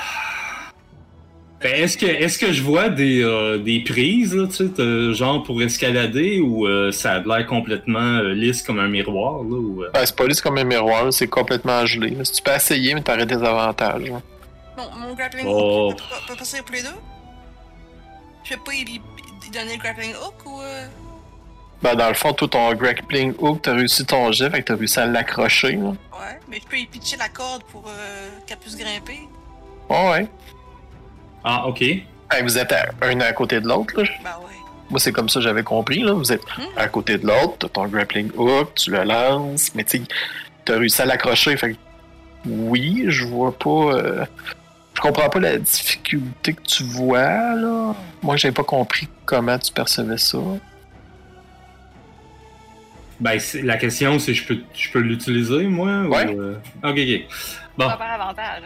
Ben, 1.61 1.75
est-ce 1.75 1.99
que 1.99 2.07
est-ce 2.07 2.39
que 2.39 2.53
je 2.53 2.63
vois 2.63 2.89
des, 2.89 3.21
euh, 3.23 3.59
des 3.59 3.81
prises, 3.81 4.33
là, 4.35 4.47
tu 4.47 4.55
sais, 4.55 4.69
de- 4.69 5.13
genre 5.13 5.43
pour 5.43 5.61
escalader 5.61 6.39
ou 6.41 6.67
euh, 6.69 6.93
ça 6.93 7.15
a 7.15 7.19
l'air 7.21 7.47
complètement 7.47 7.99
euh, 8.19 8.33
lisse 8.33 8.63
comme 8.63 8.79
un 8.79 8.87
miroir, 8.87 9.43
là, 9.43 9.57
ou... 9.57 9.83
euh? 9.83 9.91
Ben, 9.93 10.07
c'est 10.07 10.15
pas 10.15 10.27
lisse 10.27 10.41
comme 10.41 10.57
un 10.59 10.63
miroir, 10.65 11.13
c'est 11.13 11.27
complètement 11.27 11.85
gelé. 11.85 12.17
Si 12.25 12.33
tu 12.35 12.43
peux 12.43 12.53
essayer, 12.53 12.95
mais 12.95 13.03
t'aurais 13.03 13.27
des 13.27 13.35
avantages. 13.43 14.03
là. 14.05 14.21
Bon, 14.77 14.85
mon 14.97 15.15
grappling 15.15 15.47
Oh. 15.49 15.89
hook 15.91 15.97
peut, 15.99 16.05
peut- 16.09 16.33
peut 16.33 16.39
passer 16.39 16.63
pour 16.63 16.77
les 16.77 16.83
deux? 16.83 16.89
Je 18.45 18.51
vais 18.51 18.61
pas 18.65 18.73
y, 18.75 18.83
y 18.83 19.51
donner 19.51 19.73
le 19.77 19.79
grappling 19.83 20.13
hook 20.15 20.47
ou. 20.47 20.61
Euh... 20.63 20.87
Ben, 21.83 21.97
dans 21.97 22.09
le 22.09 22.15
fond, 22.15 22.33
tout 22.35 22.47
ton 22.47 22.73
grappling 22.75 23.35
hook, 23.39 23.63
t'as 23.63 23.75
réussi 23.75 24.07
ton 24.07 24.31
jet, 24.31 24.49
fait 24.51 24.61
que 24.63 24.67
t'as 24.69 24.77
réussi 24.77 25.01
à 25.01 25.07
l'accrocher. 25.07 25.73
là. 25.73 25.89
Ouais, 25.89 26.39
mais 26.49 26.61
je 26.63 26.67
peux 26.69 26.77
y 26.79 26.87
pitcher 26.87 27.17
la 27.17 27.29
corde 27.29 27.65
pour 27.65 27.85
euh, 27.89 28.29
qu'elle 28.47 28.59
puisse 28.59 28.77
grimper. 28.77 29.21
Ouais, 29.91 30.11
ouais. 30.11 30.29
Ah, 31.45 31.67
ok. 31.67 31.81
Ben, 32.31 32.43
vous 32.43 32.59
êtes 32.59 32.73
à- 32.73 32.87
un 33.03 33.21
à 33.21 33.33
côté 33.33 33.61
de 33.61 33.67
l'autre, 33.69 33.95
là. 33.97 34.09
Bah 34.23 34.39
ouais. 34.41 34.47
Moi, 34.91 34.99
c'est 35.01 35.13
comme 35.13 35.29
ça 35.29 35.41
que 35.41 35.45
j'avais 35.45 35.63
compris, 35.63 36.01
là. 36.03 36.13
Vous 36.13 36.33
êtes 36.33 36.43
Hmm. 36.57 36.63
à 36.77 36.89
côté 36.89 37.19
de 37.19 37.27
l'autre, 37.27 37.57
t'as 37.59 37.69
ton 37.69 37.87
grappling 37.87 38.31
hook, 38.37 38.75
tu 38.75 38.91
le 38.91 39.05
lances, 39.05 39.75
mais 39.75 39.85
tu 39.85 39.99
sais, 39.99 40.03
t'as 40.65 40.79
réussi 40.79 41.01
à 41.03 41.07
l'accrocher, 41.07 41.57
fait 41.57 41.73
que 41.73 41.79
oui, 42.47 43.05
je 43.09 43.25
vois 43.27 43.57
pas. 43.57 43.71
euh, 43.95 44.25
Je 44.95 45.01
comprends 45.01 45.29
pas 45.29 45.39
la 45.39 45.59
difficulté 45.59 46.55
que 46.55 46.63
tu 46.63 46.83
vois, 46.83 47.55
là. 47.55 47.95
Moi, 48.21 48.37
j'ai 48.37 48.51
pas 48.51 48.65
compris 48.65 49.07
comment 49.25 49.57
tu 49.57 49.73
percevais 49.73 50.19
ça. 50.19 50.39
Ben, 53.21 53.39
la 53.63 53.77
question, 53.77 54.19
c'est 54.19 54.35
je 54.35 54.45
peux, 54.47 54.59
je 54.75 54.91
peux 54.91 55.01
l'utiliser, 55.01 55.65
moi? 55.69 55.89
ou, 56.03 56.09
Ouais. 56.13 56.27
euh? 56.37 56.55
Ok, 56.83 56.99
ok. 56.99 57.23
Bon, 57.77 57.87
Pas 57.89 57.97
par 57.97 58.13
avantage. 58.21 58.63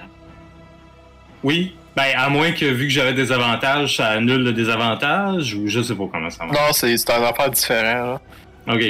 oui. 1.42 1.74
Ben, 1.94 2.14
à 2.16 2.30
moins 2.30 2.52
que, 2.52 2.64
vu 2.64 2.86
que 2.86 2.92
j'avais 2.92 3.12
des 3.12 3.32
avantages, 3.32 3.96
ça 3.96 4.08
annule 4.08 4.42
le 4.42 4.52
désavantage, 4.52 5.54
ou 5.54 5.66
je 5.66 5.82
sais 5.82 5.94
pas 5.94 6.04
comment 6.10 6.30
ça 6.30 6.44
marche. 6.46 6.58
Non, 6.58 6.72
c'est 6.72 7.10
un 7.10 7.22
affaire 7.22 7.50
différent, 7.50 8.04
là. 8.12 8.20
Ok. 8.68 8.82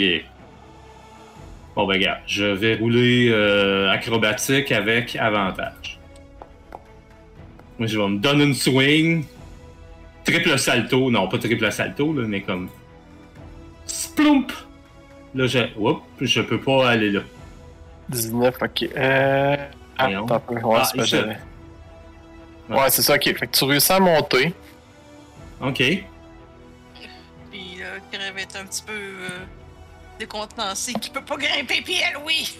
Bon, 1.75 1.87
ben, 1.87 1.95
regarde, 1.95 2.21
je 2.27 2.45
vais 2.45 2.77
rouler 2.77 3.29
euh, 3.31 3.91
acrobatique 3.91 4.71
avec 4.71 5.17
avantage. 5.17 5.99
Moi, 7.79 7.89
je 7.89 7.99
vais 7.99 8.09
me 8.09 8.19
donner 8.19 8.45
une 8.45 8.55
swing. 8.55 9.25
Triple 10.25 10.57
salto. 10.59 11.11
Non, 11.11 11.27
pas 11.29 11.39
triple 11.39 11.73
salto, 11.73 12.13
là, 12.13 12.25
mais 12.29 12.43
comme. 12.43 12.69
Splump! 13.87 14.53
Là, 15.35 15.47
je. 15.47 15.59
Oups, 15.77 16.03
je 16.21 16.41
peux 16.43 16.61
pas 16.61 16.91
aller 16.91 17.11
là. 17.11 17.21
19, 18.11 18.55
ok. 18.63 18.89
Euh. 18.97 19.57
Ah, 19.99 20.07
attends 20.07 20.43
Ah, 20.75 21.05
j'avais. 21.05 21.37
Ouais. 22.73 22.91
C'est 22.91 23.03
ça, 23.03 23.15
ok. 23.15 23.25
Fait 23.25 23.47
que 23.47 23.57
tu 23.57 23.65
réussis 23.65 23.93
à 23.93 24.01
monter. 24.01 24.55
Ok. 25.61 25.77
Puis 25.77 26.07
va 28.35 28.41
être 28.41 28.57
un 28.57 28.65
petit 28.65 28.83
peu 28.83 28.93
euh, 28.93 29.29
décontenancé, 30.19 30.93
qui 30.95 31.11
peut 31.11 31.25
pas 31.25 31.37
grimper, 31.37 31.83
puis 31.83 31.97
elle, 31.97 32.19
oui! 32.25 32.57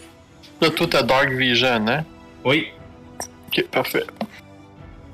Là, 0.61 0.69
toi, 0.69 0.87
t'as 0.89 1.03
Dark 1.03 1.29
Vision, 1.29 1.87
hein? 1.87 2.05
Oui. 2.45 2.67
Ok, 3.47 3.65
parfait. 3.69 4.05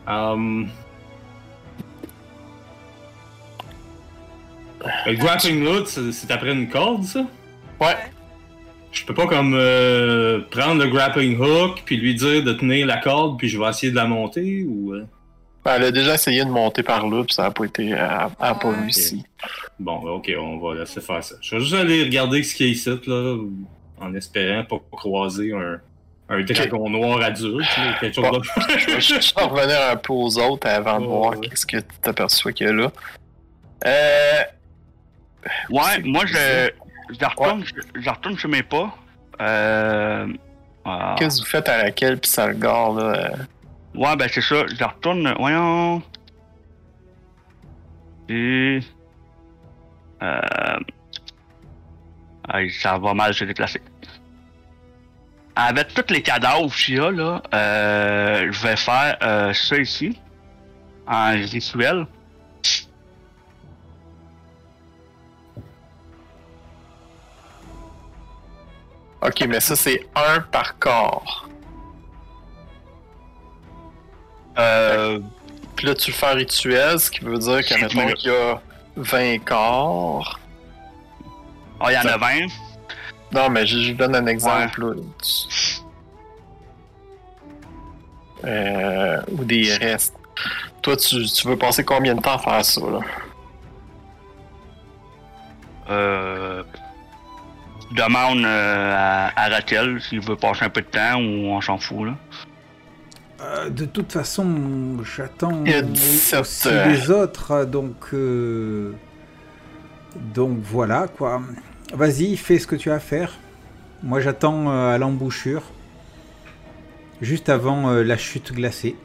Um... 0.07 0.69
Le 5.05 5.15
grappling 5.15 5.65
hook, 5.67 5.87
c'est 5.87 6.11
c'est 6.13 6.31
après 6.31 6.53
une 6.53 6.69
corde, 6.69 7.03
ça? 7.03 7.25
Ouais. 7.81 7.97
Je 8.91 9.05
peux 9.05 9.13
pas 9.13 9.27
comme 9.27 9.53
euh, 9.55 10.39
prendre 10.49 10.83
le 10.83 10.89
grappling 10.89 11.39
hook 11.39 11.83
puis 11.85 11.97
lui 11.97 12.15
dire 12.15 12.43
de 12.43 12.53
tenir 12.53 12.87
la 12.87 12.97
corde 12.97 13.37
puis 13.37 13.47
je 13.47 13.59
vais 13.59 13.69
essayer 13.69 13.91
de 13.91 13.95
la 13.95 14.05
monter 14.05 14.63
ou 14.67 14.93
euh? 14.93 15.05
Ben, 15.63 15.75
elle 15.75 15.83
a 15.85 15.91
déjà 15.91 16.13
essayé 16.15 16.43
de 16.45 16.49
monter 16.49 16.83
par 16.83 17.05
là, 17.07 17.23
puis 17.23 17.33
ça 17.33 17.45
a 17.45 17.51
pas 17.51 17.65
été. 17.65 17.87
Elle 17.89 17.93
a 17.99 18.31
elle 18.39 18.45
a 18.47 18.55
pas 18.55 18.69
Ouais. 18.69 18.79
réussi. 18.81 19.23
bon 19.79 19.97
ok 20.09 20.31
on 20.39 20.57
va 20.57 20.75
laisser 20.79 21.01
faire 21.01 21.23
ça. 21.23 21.35
Je 21.41 21.55
vais 21.55 21.61
juste 21.61 21.73
aller 21.75 22.03
regarder 22.03 22.41
ce 22.43 22.55
qu'il 22.55 22.67
y 22.67 22.69
a 22.69 22.71
ici 22.71 22.89
là 23.07 23.37
en 24.01 24.13
espérant 24.15 24.63
pas 24.63 24.77
croiser 24.91 25.53
un, 25.53 25.79
un 26.29 26.41
dragon 26.43 26.89
noir 26.89 27.21
adulte 27.21 27.67
là, 27.77 27.93
quelque 27.99 28.15
chose 28.15 28.25
Bon. 28.31 28.37
de... 28.39 28.43
Je 28.79 28.85
vais 28.87 29.01
juste 29.01 29.37
revenir 29.39 29.77
un 29.91 29.97
peu 29.97 30.13
aux 30.13 30.37
autres 30.39 30.67
avant 30.67 30.99
de 30.99 31.05
Ouais, 31.05 31.11
voir 31.11 31.31
ouais. 31.37 31.47
qu'est-ce 31.47 31.65
que 31.65 31.77
tu 31.77 31.83
t'aperçois 32.01 32.53
qu'il 32.53 32.67
y 32.67 32.69
a 32.69 32.73
là. 32.73 32.91
Euh. 33.85 34.41
Ouais, 35.69 35.99
moi, 36.03 36.23
je, 36.25 36.69
je, 37.09 37.25
retourne, 37.25 37.63
je, 37.65 38.01
je 38.01 38.09
retourne 38.09 38.37
chez 38.37 38.47
mes 38.47 38.63
pas. 38.63 38.95
Euh, 39.41 40.27
ah. 40.85 41.15
Qu'est-ce 41.17 41.37
que 41.39 41.45
vous 41.45 41.49
faites 41.49 41.69
à 41.69 41.83
laquelle, 41.83 42.19
puis 42.19 42.29
ça 42.29 42.47
le 42.47 42.53
gare, 42.55 42.93
là? 42.93 43.03
euh, 43.03 43.29
Ouais, 43.95 44.15
ben 44.15 44.29
c'est 44.31 44.41
ça. 44.41 44.65
Je 44.67 44.83
retourne. 44.83 45.33
Voyons. 45.39 46.01
Et. 48.29 48.79
Euh. 50.21 50.79
ah, 52.47 52.59
ça 52.79 52.97
va 52.97 53.13
mal 53.13 53.33
se 53.33 53.43
déplacer. 53.45 53.81
Avec 55.55 55.93
tous 55.93 56.13
les 56.13 56.21
cadavres 56.21 56.73
qu'il 56.73 56.95
y 56.95 56.99
a, 56.99 57.11
là, 57.11 57.41
euh, 57.53 58.47
je 58.51 58.63
vais 58.63 58.75
faire 58.77 59.17
euh, 59.23 59.53
ça 59.53 59.77
ici. 59.77 60.17
En 61.07 61.31
rituel. 61.31 62.05
Ok, 69.21 69.45
mais 69.47 69.59
ça, 69.59 69.75
c'est 69.75 70.07
un 70.15 70.39
par 70.39 70.77
corps. 70.79 71.47
Euh, 74.57 75.19
Puis 75.75 75.87
là, 75.87 75.95
tu 75.95 76.11
le 76.11 76.15
fais 76.15 76.31
rituel, 76.31 76.99
ce 76.99 77.11
qui 77.11 77.19
veut 77.23 77.37
dire 77.37 77.65
que, 77.65 77.73
mettons 77.81 78.13
qu'il 78.13 78.31
y 78.31 78.35
a 78.35 78.61
20 78.95 79.39
corps. 79.45 80.39
ah, 81.79 81.91
il 81.91 81.95
y 81.95 81.97
en 81.97 82.05
a 82.13 82.17
20. 82.17 82.47
Non, 83.31 83.49
mais 83.49 83.65
je, 83.67 83.79
je 83.79 83.93
donne 83.93 84.15
un 84.15 84.25
exemple, 84.25 84.83
là. 84.85 84.93
Euh, 88.45 89.21
ou 89.31 89.43
des 89.43 89.75
restes. 89.75 90.15
Toi, 90.81 90.95
tu, 90.95 91.25
tu 91.25 91.47
veux 91.47 91.57
passer 91.57 91.83
combien 91.83 92.15
de 92.15 92.21
temps 92.21 92.35
à 92.35 92.39
faire 92.39 92.63
ça, 92.65 92.81
là? 92.81 92.99
Euh, 95.89 96.63
demande 97.91 98.45
euh, 98.45 98.93
à, 98.95 99.31
à 99.35 99.49
Raquel 99.49 100.01
s'il 100.01 100.21
veut 100.21 100.35
passer 100.35 100.65
un 100.65 100.69
peu 100.69 100.81
de 100.81 100.87
temps 100.87 101.15
ou 101.15 101.47
on 101.47 101.61
s'en 101.61 101.77
fout, 101.77 102.07
là. 102.07 102.13
Euh, 103.41 103.69
de 103.69 103.85
toute 103.85 104.11
façon, 104.11 104.97
j'attends 105.15 105.63
Il 105.65 105.71
y 105.71 105.75
a 105.75 105.81
17, 105.81 106.39
aussi 106.41 106.67
euh. 106.67 106.85
les 106.87 107.09
autres, 107.09 107.63
donc 107.65 107.95
euh, 108.13 108.91
donc 110.15 110.57
voilà 110.61 111.07
quoi. 111.07 111.41
Vas-y, 111.93 112.35
fais 112.35 112.59
ce 112.59 112.67
que 112.67 112.75
tu 112.75 112.91
as 112.91 112.95
à 112.95 112.99
faire. 112.99 113.31
Moi, 114.03 114.19
j'attends 114.19 114.69
euh, 114.69 114.93
à 114.93 114.97
l'embouchure, 114.97 115.63
juste 117.21 117.49
avant 117.49 117.89
euh, 117.89 118.03
la 118.03 118.17
chute 118.17 118.53
glacée. 118.53 118.95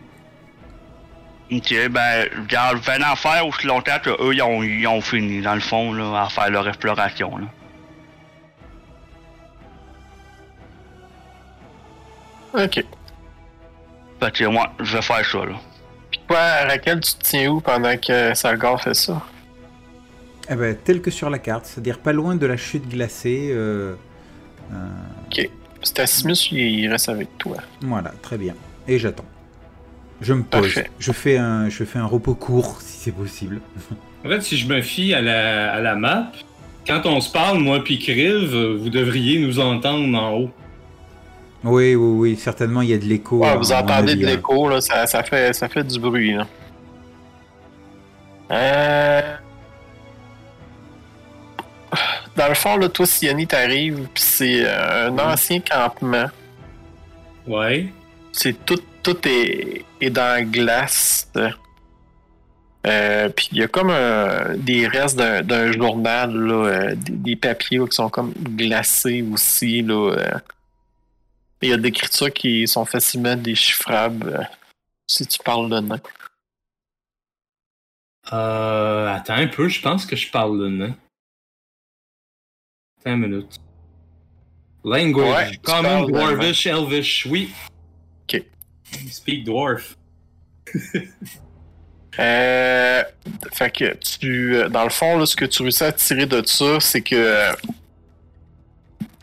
Ok, 1.52 1.74
ben, 1.90 2.26
venez 2.32 3.04
en 3.04 3.16
faire 3.16 3.46
aussi 3.46 3.66
longtemps 3.66 3.98
que 4.02 4.10
eux, 4.10 4.34
ils 4.34 4.42
ont, 4.42 4.62
ils 4.62 4.86
ont 4.86 5.00
fini, 5.00 5.42
dans 5.42 5.54
le 5.54 5.60
fond, 5.60 5.92
là, 5.92 6.24
à 6.24 6.28
faire 6.28 6.50
leur 6.50 6.66
exploration, 6.68 7.36
là. 7.36 7.46
Ok. 12.54 12.84
Fait 14.20 14.30
que 14.32 14.44
moi, 14.46 14.72
je 14.80 14.96
vais 14.96 15.02
faire 15.02 15.24
ça, 15.24 15.38
là. 15.44 15.54
Puis 16.10 16.20
toi, 16.28 16.38
Raquel, 16.68 17.00
tu 17.00 17.14
te 17.14 17.22
tiens 17.24 17.50
où 17.50 17.60
pendant 17.60 17.96
que 17.96 18.34
Salgar 18.34 18.80
fait 18.80 18.94
ça? 18.94 19.20
Eh 20.48 20.54
ben, 20.54 20.76
tel 20.84 21.00
que 21.00 21.10
sur 21.10 21.30
la 21.30 21.38
carte, 21.38 21.66
c'est-à-dire 21.66 21.98
pas 21.98 22.12
loin 22.12 22.36
de 22.36 22.46
la 22.46 22.56
chute 22.56 22.88
glacée. 22.88 23.48
euh, 23.50 23.94
euh, 24.72 24.76
Ok. 25.30 25.48
Stacimus, 25.82 26.50
il 26.52 26.88
reste 26.88 27.08
avec 27.08 27.36
toi. 27.38 27.56
voilà, 27.82 28.12
très 28.22 28.38
bien. 28.38 28.54
Et 28.88 28.98
j'attends. 28.98 29.24
Je 30.20 30.32
me 30.32 30.42
pose. 30.42 30.62
Parfait. 30.62 30.90
Je 30.98 31.12
fais 31.12 31.36
un, 31.36 31.68
je 31.68 31.84
fais 31.84 31.98
un 31.98 32.06
repos 32.06 32.34
court, 32.34 32.80
si 32.80 32.98
c'est 33.00 33.12
possible. 33.12 33.60
En 34.24 34.28
fait, 34.30 34.40
si 34.40 34.56
je 34.56 34.66
me 34.66 34.80
fie 34.80 35.12
à 35.12 35.20
la, 35.20 35.70
à 35.74 35.80
la 35.82 35.94
map, 35.96 36.32
quand 36.86 37.04
on 37.04 37.20
se 37.20 37.30
parle, 37.30 37.58
moi 37.58 37.84
puis 37.84 37.98
Kriv, 37.98 38.54
vous 38.56 38.88
devriez 38.88 39.38
nous 39.38 39.60
entendre 39.60 40.16
en 40.18 40.32
haut. 40.38 40.50
Oui, 41.64 41.94
oui, 41.94 41.96
oui, 41.96 42.36
certainement, 42.36 42.82
il 42.82 42.90
y 42.90 42.94
a 42.94 42.98
de 42.98 43.04
l'écho. 43.04 43.38
Ouais, 43.38 43.56
vous 43.56 43.70
mon 43.70 43.76
entendez 43.76 44.12
avis, 44.12 44.20
de 44.20 44.26
l'écho, 44.26 44.68
là, 44.68 44.80
ça, 44.80 45.06
ça, 45.06 45.22
fait, 45.22 45.52
ça 45.54 45.68
fait 45.68 45.82
du 45.84 45.98
bruit. 45.98 46.34
Là. 46.34 46.46
Euh... 48.50 49.36
Dans 52.36 52.48
le 52.48 52.54
fond, 52.54 52.76
là, 52.76 52.88
toi, 52.88 53.06
Siani, 53.06 53.46
t'arrives, 53.46 54.08
puis 54.12 54.22
c'est 54.22 54.62
euh, 54.66 55.08
un 55.10 55.18
ancien 55.18 55.60
campement. 55.60 56.26
Ouais. 57.46 57.86
C'est 58.32 58.64
tout, 58.66 58.80
tout 59.02 59.16
est, 59.28 59.84
est 60.00 60.10
dans 60.10 60.34
la 60.34 60.42
glace. 60.42 61.30
Euh, 62.86 63.28
puis 63.30 63.48
il 63.52 63.58
y 63.58 63.62
a 63.62 63.68
comme 63.68 63.90
un- 63.90 64.56
des 64.56 64.86
restes 64.88 65.16
d'un 65.16 65.40
d'un 65.42 65.72
journal, 65.72 66.34
là, 66.34 66.54
euh, 66.66 66.94
des, 66.96 67.12
des 67.12 67.36
papiers 67.36 67.78
là, 67.78 67.86
qui 67.86 67.94
sont 67.94 68.10
comme 68.10 68.32
glacés 68.36 69.24
aussi. 69.32 69.80
Là, 69.82 70.10
euh. 70.18 70.30
Il 71.64 71.70
y 71.70 71.72
a 71.72 71.78
des 71.78 71.88
écritures 71.88 72.30
qui 72.32 72.68
sont 72.68 72.84
facilement 72.84 73.36
déchiffrables 73.36 74.28
euh, 74.38 74.44
si 75.06 75.26
tu 75.26 75.38
parles 75.42 75.70
de 75.70 75.80
nom. 75.80 75.98
Euh, 78.32 79.08
attends 79.08 79.34
un 79.36 79.46
peu, 79.48 79.68
je 79.68 79.80
pense 79.80 80.04
que 80.04 80.14
je 80.14 80.30
parle 80.30 80.58
le 80.58 80.68
nain. 80.68 80.96
Attends 83.00 83.14
une 83.14 83.20
minute. 83.28 83.58
Language. 84.84 85.50
Ouais, 85.50 85.56
Common, 85.62 86.04
de- 86.04 86.12
Dwarvish, 86.12 86.66
Elvish, 86.66 87.26
oui. 87.30 87.50
Ok. 88.22 88.42
Speak 89.10 89.44
Dwarf. 89.44 89.96
Euh, 92.20 93.02
fait 93.52 93.70
que 93.76 93.94
tu, 93.96 94.54
euh, 94.54 94.68
dans 94.68 94.84
le 94.84 94.90
fond, 94.90 95.18
là, 95.18 95.26
ce 95.26 95.34
que 95.34 95.46
tu 95.46 95.62
réussis 95.62 95.82
à 95.82 95.90
tirer 95.90 96.26
de 96.26 96.46
ça, 96.46 96.78
c'est 96.78 97.00
que 97.02 97.16
euh, 97.16 97.52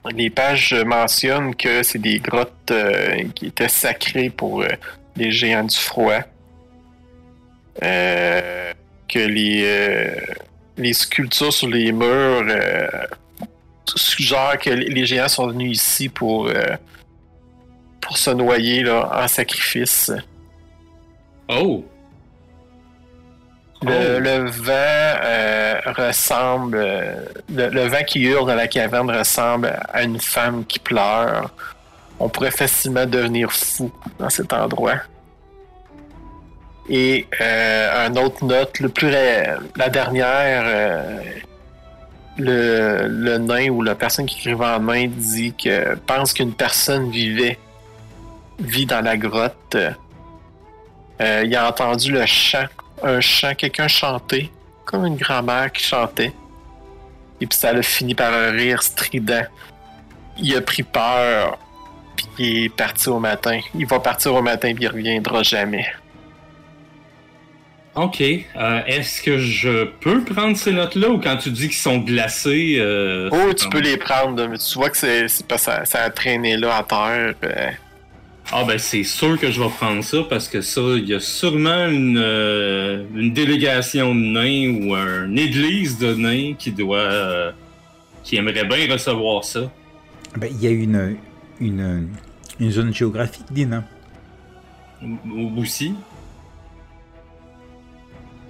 les 0.09 0.29
pages 0.29 0.73
mentionnent 0.73 1.55
que 1.55 1.83
c'est 1.83 1.99
des 1.99 2.19
grottes 2.19 2.71
euh, 2.71 3.23
qui 3.35 3.47
étaient 3.47 3.69
sacrées 3.69 4.29
pour 4.29 4.61
euh, 4.61 4.67
les 5.15 5.31
géants 5.31 5.63
du 5.63 5.75
froid. 5.75 6.21
Euh, 7.83 8.73
que 9.07 9.19
les, 9.19 10.15
les 10.77 10.93
sculptures 10.93 11.51
sur 11.51 11.67
les 11.67 11.91
murs 11.91 12.45
suggèrent 13.93 14.57
que 14.57 14.69
les 14.69 15.05
géants 15.05 15.27
sont 15.27 15.47
venus 15.47 15.81
ici 15.81 16.07
pour, 16.07 16.49
pour 17.99 18.17
se 18.17 18.29
noyer 18.31 18.83
là, 18.83 19.09
en 19.13 19.27
sacrifice. 19.27 20.11
Oh! 21.49 21.83
Le, 23.83 24.17
Oh. 24.17 24.19
le 24.19 24.49
vent 24.49 24.71
euh, 25.23 25.81
ressemble. 25.97 26.77
euh, 26.77 27.15
le, 27.49 27.69
le 27.69 27.87
vent 27.87 28.03
qui 28.05 28.21
hurle 28.21 28.47
dans 28.47 28.55
la 28.55 28.67
caverne 28.67 29.09
ressemble 29.09 29.75
à 29.91 30.03
une 30.03 30.19
femme 30.19 30.65
qui 30.65 30.77
pleure. 30.79 31.49
On 32.19 32.29
pourrait 32.29 32.51
facilement 32.51 33.05
devenir 33.07 33.51
fou 33.51 33.91
dans 34.19 34.29
cet 34.29 34.53
endroit. 34.53 34.97
Et 36.89 37.25
euh, 37.39 38.07
un 38.07 38.15
autre 38.17 38.43
note, 38.45 38.79
le 38.79 38.89
plus 38.89 39.07
ré- 39.07 39.53
la 39.75 39.89
dernière, 39.89 40.63
euh, 40.65 41.19
le, 42.37 43.07
le 43.07 43.37
nain 43.37 43.69
ou 43.69 43.81
la 43.81 43.95
personne 43.95 44.25
qui 44.25 44.37
écrivait 44.39 44.65
en 44.65 44.79
main 44.79 45.07
dit 45.07 45.53
que 45.53 45.95
pense 45.95 46.33
qu'une 46.33 46.53
personne 46.53 47.09
vivait, 47.09 47.57
vit 48.59 48.85
dans 48.85 49.01
la 49.01 49.17
grotte. 49.17 49.75
Euh, 51.21 51.41
il 51.45 51.55
a 51.55 51.67
entendu 51.69 52.11
le 52.11 52.25
chant 52.25 52.65
un 53.03 53.19
chant, 53.21 53.53
quelqu'un 53.55 53.87
chanter, 53.87 54.51
comme 54.85 55.05
une 55.05 55.15
grand-mère 55.17 55.71
qui 55.71 55.83
chantait. 55.83 56.33
Et 57.39 57.47
puis 57.47 57.57
ça 57.57 57.69
a 57.69 57.81
fini 57.81 58.13
par 58.15 58.33
un 58.33 58.51
rire 58.51 58.83
strident. 58.83 59.45
Il 60.37 60.55
a 60.55 60.61
pris 60.61 60.83
peur, 60.83 61.57
puis 62.15 62.27
il 62.39 62.63
est 62.65 62.69
parti 62.69 63.09
au 63.09 63.19
matin. 63.19 63.59
Il 63.75 63.85
va 63.87 63.99
partir 63.99 64.33
au 64.35 64.41
matin, 64.41 64.73
puis 64.73 64.83
il 64.83 64.87
reviendra 64.87 65.41
jamais. 65.43 65.85
Ok. 67.93 68.21
Euh, 68.21 68.81
Est-ce 68.87 69.21
que 69.21 69.37
je 69.37 69.83
peux 69.83 70.23
prendre 70.23 70.55
ces 70.55 70.71
notes-là 70.71 71.09
ou 71.09 71.19
quand 71.19 71.35
tu 71.37 71.51
dis 71.51 71.67
qu'ils 71.67 71.75
sont 71.77 71.97
glacés? 71.97 72.77
euh, 72.79 73.29
Oh, 73.33 73.53
tu 73.53 73.63
comme- 73.63 73.71
peux 73.73 73.79
les 73.81 73.97
prendre, 73.97 74.47
mais 74.47 74.57
tu 74.57 74.75
vois 74.75 74.89
que 74.89 74.95
c'est 74.97 75.27
ça, 75.27 75.83
ça 75.83 76.03
a 76.03 76.09
traîné 76.09 76.55
là 76.55 76.77
à 76.77 76.83
terre. 76.83 77.33
euh. 77.43 77.69
Ah 78.53 78.63
ben 78.65 78.77
c'est 78.77 79.03
sûr 79.03 79.39
que 79.39 79.49
je 79.49 79.61
vais 79.61 79.69
prendre 79.69 80.03
ça 80.03 80.17
parce 80.29 80.47
que 80.49 80.61
ça, 80.61 80.81
il 80.97 81.07
y 81.07 81.13
a 81.13 81.19
sûrement 81.19 81.87
une, 81.87 82.17
euh, 82.17 83.03
une 83.15 83.33
délégation 83.33 84.13
de 84.13 84.19
nains 84.19 84.73
ou 84.81 84.95
une 84.95 85.37
église 85.39 85.97
de 85.97 86.13
nains 86.15 86.53
qui 86.57 86.71
doit 86.71 86.97
euh, 86.97 87.51
qui 88.23 88.35
aimerait 88.35 88.65
bien 88.65 88.91
recevoir 88.91 89.43
ça. 89.45 89.71
Ben, 90.37 90.49
Il 90.51 90.61
y 90.61 90.67
a 90.67 90.71
une, 90.71 91.15
une, 91.61 92.09
une 92.59 92.71
zone 92.71 92.93
géographique 92.93 93.45
des 93.51 93.65
nains. 93.65 93.85
Ou- 95.03 95.59
Aussi. 95.61 95.93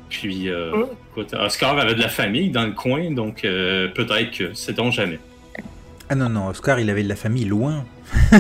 Puis 0.10 0.50
euh, 0.50 0.72
Mm. 0.76 0.86
écoute, 1.12 1.34
Oscar 1.40 1.78
avait 1.78 1.94
de 1.96 2.00
la 2.02 2.10
famille 2.10 2.50
dans 2.50 2.66
le 2.66 2.72
coin, 2.72 3.12
donc 3.12 3.46
euh, 3.46 3.88
peut-être 3.90 4.32
que 4.38 4.54
sait-on 4.54 4.92
jamais. 4.92 5.20
Ah 6.10 6.16
non, 6.16 6.28
non, 6.30 6.48
Oscar, 6.48 6.80
il 6.80 6.90
avait 6.90 7.04
de 7.04 7.10
la 7.10 7.16
famille 7.16 7.46
loin. 7.46 7.86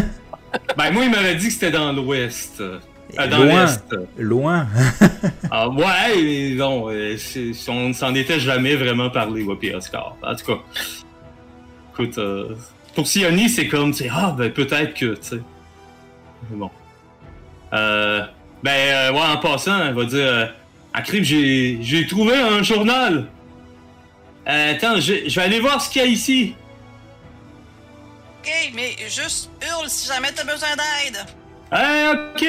Ben 0.78 0.92
moi 0.92 1.06
il 1.06 1.12
m'avait 1.12 1.36
dit 1.36 1.48
que 1.48 1.54
c'était 1.54 1.72
dans 1.72 1.92
l'ouest. 1.94 2.60
euh, 2.62 2.80
dans 3.28 3.40
loin, 3.44 3.66
l'est. 3.66 3.84
loin. 4.18 4.68
Ah 5.52 5.68
ouais, 5.70 6.16
mais 6.16 6.50
non, 6.56 6.90
euh, 6.90 7.18
on 7.68 7.90
ne 7.90 7.94
s'en 7.94 8.16
était 8.16 8.40
jamais 8.40 8.76
vraiment 8.76 9.10
parlé, 9.10 9.44
moi, 9.44 9.58
puis 9.60 9.74
Oscar. 9.76 10.16
En 10.24 10.34
tout 10.36 10.46
cas, 10.46 10.60
écoute, 11.94 12.18
euh, 12.18 12.56
pour 12.96 13.06
Sioni, 13.08 13.50
c'est 13.50 13.68
comme, 13.68 13.94
tu 13.94 14.06
ah, 14.10 14.34
ben 14.38 14.52
peut-être 14.52 14.94
que, 14.94 15.16
tu 15.16 15.18
sais. 15.22 15.42
Mais 16.50 16.58
Bon. 16.58 16.72
Euh, 17.74 18.22
ben, 18.64 18.72
euh, 18.72 19.12
ouais, 19.12 19.20
en 19.34 19.38
passant, 19.38 19.78
elle 19.88 19.94
va 19.94 20.06
dire, 20.06 20.54
à 20.94 21.02
Crib, 21.02 21.24
j'ai 21.24 22.08
trouvé 22.08 22.36
un 22.36 22.64
journal. 22.64 23.26
Attends, 24.46 25.00
je 25.00 25.34
vais 25.36 25.42
aller 25.42 25.60
voir 25.60 25.82
ce 25.82 25.90
qu'il 25.90 26.02
y 26.02 26.06
a 26.06 26.08
ici. 26.08 26.56
Ok, 28.44 28.50
mais 28.74 28.96
juste 29.08 29.52
hurle 29.62 29.88
si 29.90 30.08
jamais 30.08 30.32
t'as 30.32 30.44
besoin 30.44 30.70
d'aide. 30.76 31.18
Ah, 31.70 32.14
ok. 32.34 32.46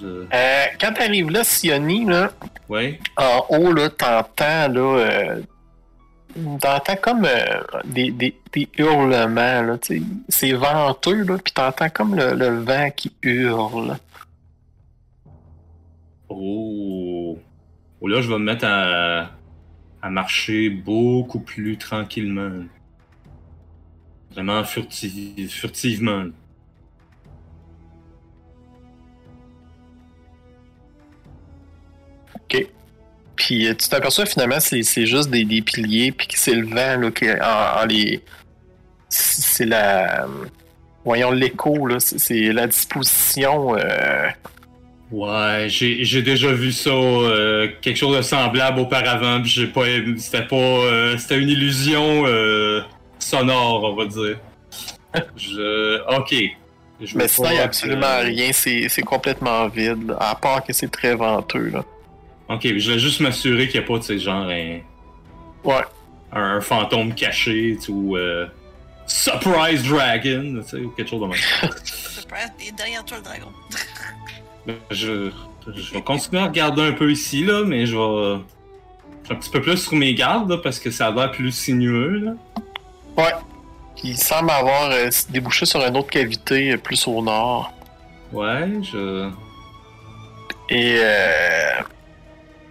Je... 0.00 0.06
Euh, 0.32 0.64
quand 0.80 0.92
t'arrives 0.94 1.30
là, 1.30 1.44
Sioni, 1.44 2.04
là, 2.06 2.30
Ouais. 2.68 2.98
en 3.16 3.44
haut, 3.50 3.72
là, 3.72 3.90
t'entends, 3.90 4.68
là, 4.68 4.98
euh, 4.98 5.42
t'entends 6.60 6.96
comme 6.96 7.24
euh, 7.26 7.60
des, 7.84 8.10
des, 8.10 8.34
des 8.52 8.68
hurlements, 8.78 9.62
là, 9.62 9.76
tu 9.78 9.98
sais. 9.98 10.02
C'est 10.28 10.52
venteux, 10.52 11.24
là, 11.24 11.36
puis 11.38 11.52
t'entends 11.52 11.90
comme 11.90 12.14
le, 12.14 12.34
le 12.34 12.60
vent 12.60 12.90
qui 12.96 13.12
hurle. 13.22 13.98
Oh. 16.28 17.38
Oh 18.00 18.08
là, 18.08 18.22
je 18.22 18.28
vais 18.28 18.38
me 18.38 18.44
mettre 18.44 18.64
à, 18.66 19.30
à 20.00 20.08
marcher 20.10 20.70
beaucoup 20.70 21.40
plus 21.40 21.76
tranquillement. 21.76 22.64
Vraiment 24.32 24.62
furti- 24.62 25.48
furtivement. 25.48 26.26
OK. 32.34 32.66
Puis 33.36 33.66
euh, 33.66 33.74
tu 33.74 33.88
t'aperçois 33.88 34.26
finalement 34.26 34.60
c'est 34.60 34.82
c'est 34.82 35.06
juste 35.06 35.30
des, 35.30 35.44
des 35.44 35.62
piliers 35.62 36.12
puis 36.12 36.26
que 36.26 36.38
c'est 36.38 36.54
le 36.54 36.66
vent 36.66 37.00
là 37.00 37.10
qui 37.10 37.30
en, 37.30 37.82
en 37.82 37.86
les 37.86 38.20
c'est 39.08 39.42
c'est 39.42 39.66
la 39.66 40.26
voyons 41.04 41.30
l'écho 41.30 41.86
là 41.86 41.98
c'est- 42.00 42.18
c'est 42.18 42.52
la 42.52 42.66
disposition 42.66 43.76
euh, 43.76 44.28
Ouais, 45.10 45.66
j'ai 45.68 46.04
j'ai 46.04 46.22
déjà 46.22 46.52
vu 46.52 46.70
ça, 46.70 46.90
euh, 46.90 47.68
quelque 47.82 47.96
chose 47.96 48.16
de 48.16 48.22
semblable 48.22 48.78
auparavant, 48.78 49.40
puis 49.42 49.50
j'ai 49.50 49.66
pas, 49.66 49.82
c'était 50.18 50.46
pas, 50.46 50.54
euh, 50.54 51.18
c'était 51.18 51.40
une 51.40 51.48
illusion 51.48 52.24
sonore, 53.30 53.84
on 53.84 53.94
va 53.96 54.06
dire. 54.06 54.38
Je. 55.36 56.00
Ok. 56.18 56.34
Je 57.02 57.16
Mais 57.16 57.28
sinon, 57.28 57.48
il 57.50 57.54
n'y 57.54 57.58
a 57.60 57.64
absolument 57.64 58.18
que- 58.20 58.26
rien, 58.26 58.50
c'est 58.52 58.88
c'est 58.88 59.02
complètement 59.02 59.68
vide, 59.68 60.14
à 60.20 60.34
part 60.34 60.62
que 60.62 60.72
c'est 60.72 60.90
très 60.90 61.14
venteux. 61.14 61.70
Là. 61.70 61.84
Ok, 62.50 62.60
je 62.76 62.92
vais 62.92 62.98
juste 62.98 63.20
m'assurer 63.20 63.68
qu'il 63.68 63.80
n'y 63.80 63.86
a 63.86 63.88
pas, 63.88 63.98
tu 64.00 64.06
sais, 64.06 64.18
genre 64.18 64.48
un, 64.48 64.80
Ouais. 65.64 65.82
un, 66.32 66.56
un 66.56 66.60
fantôme 66.60 67.14
caché, 67.14 67.76
tu 67.80 67.86
sais, 67.86 67.92
ou. 67.92 68.16
euh, 68.16 68.46
Surprise 69.06 69.82
Dragon, 69.88 70.60
tu 70.62 70.68
sais, 70.68 70.76
ou 70.76 70.90
quelque 70.90 71.08
chose 71.08 71.20
de 71.22 71.26
même. 71.26 71.34
Surprise, 71.84 72.52
il 72.60 72.68
est 72.68 72.72
derrière 72.76 73.04
toi 73.04 73.16
le 73.16 73.22
dragon. 73.24 73.48
Ben, 74.66 74.74
je, 74.90 75.30
je 75.74 75.94
vais 75.94 76.02
continuer 76.02 76.42
à 76.42 76.46
regarder 76.46 76.82
un 76.82 76.92
peu 76.92 77.10
ici, 77.10 77.44
là, 77.44 77.62
mais 77.64 77.86
je 77.86 77.96
vais. 77.96 78.40
je 79.26 79.32
un 79.32 79.36
petit 79.36 79.50
peu 79.50 79.60
plus 79.62 79.78
sur 79.78 79.94
mes 79.94 80.14
gardes, 80.14 80.50
là, 80.50 80.58
parce 80.58 80.78
que 80.78 80.90
ça 80.90 81.06
a 81.08 81.10
l'air 81.12 81.30
plus 81.32 81.50
sinueux, 81.50 82.18
là. 82.20 82.32
Ouais. 83.20 83.34
Il 84.02 84.16
semble 84.16 84.50
avoir 84.50 84.90
euh, 84.90 85.10
débouché 85.28 85.66
sur 85.66 85.84
une 85.84 85.96
autre 85.96 86.08
cavité 86.08 86.72
euh, 86.72 86.76
plus 86.78 87.06
au 87.06 87.20
nord. 87.22 87.72
Ouais, 88.32 88.68
je. 88.82 89.30
Et 90.70 90.94
euh, 90.98 91.80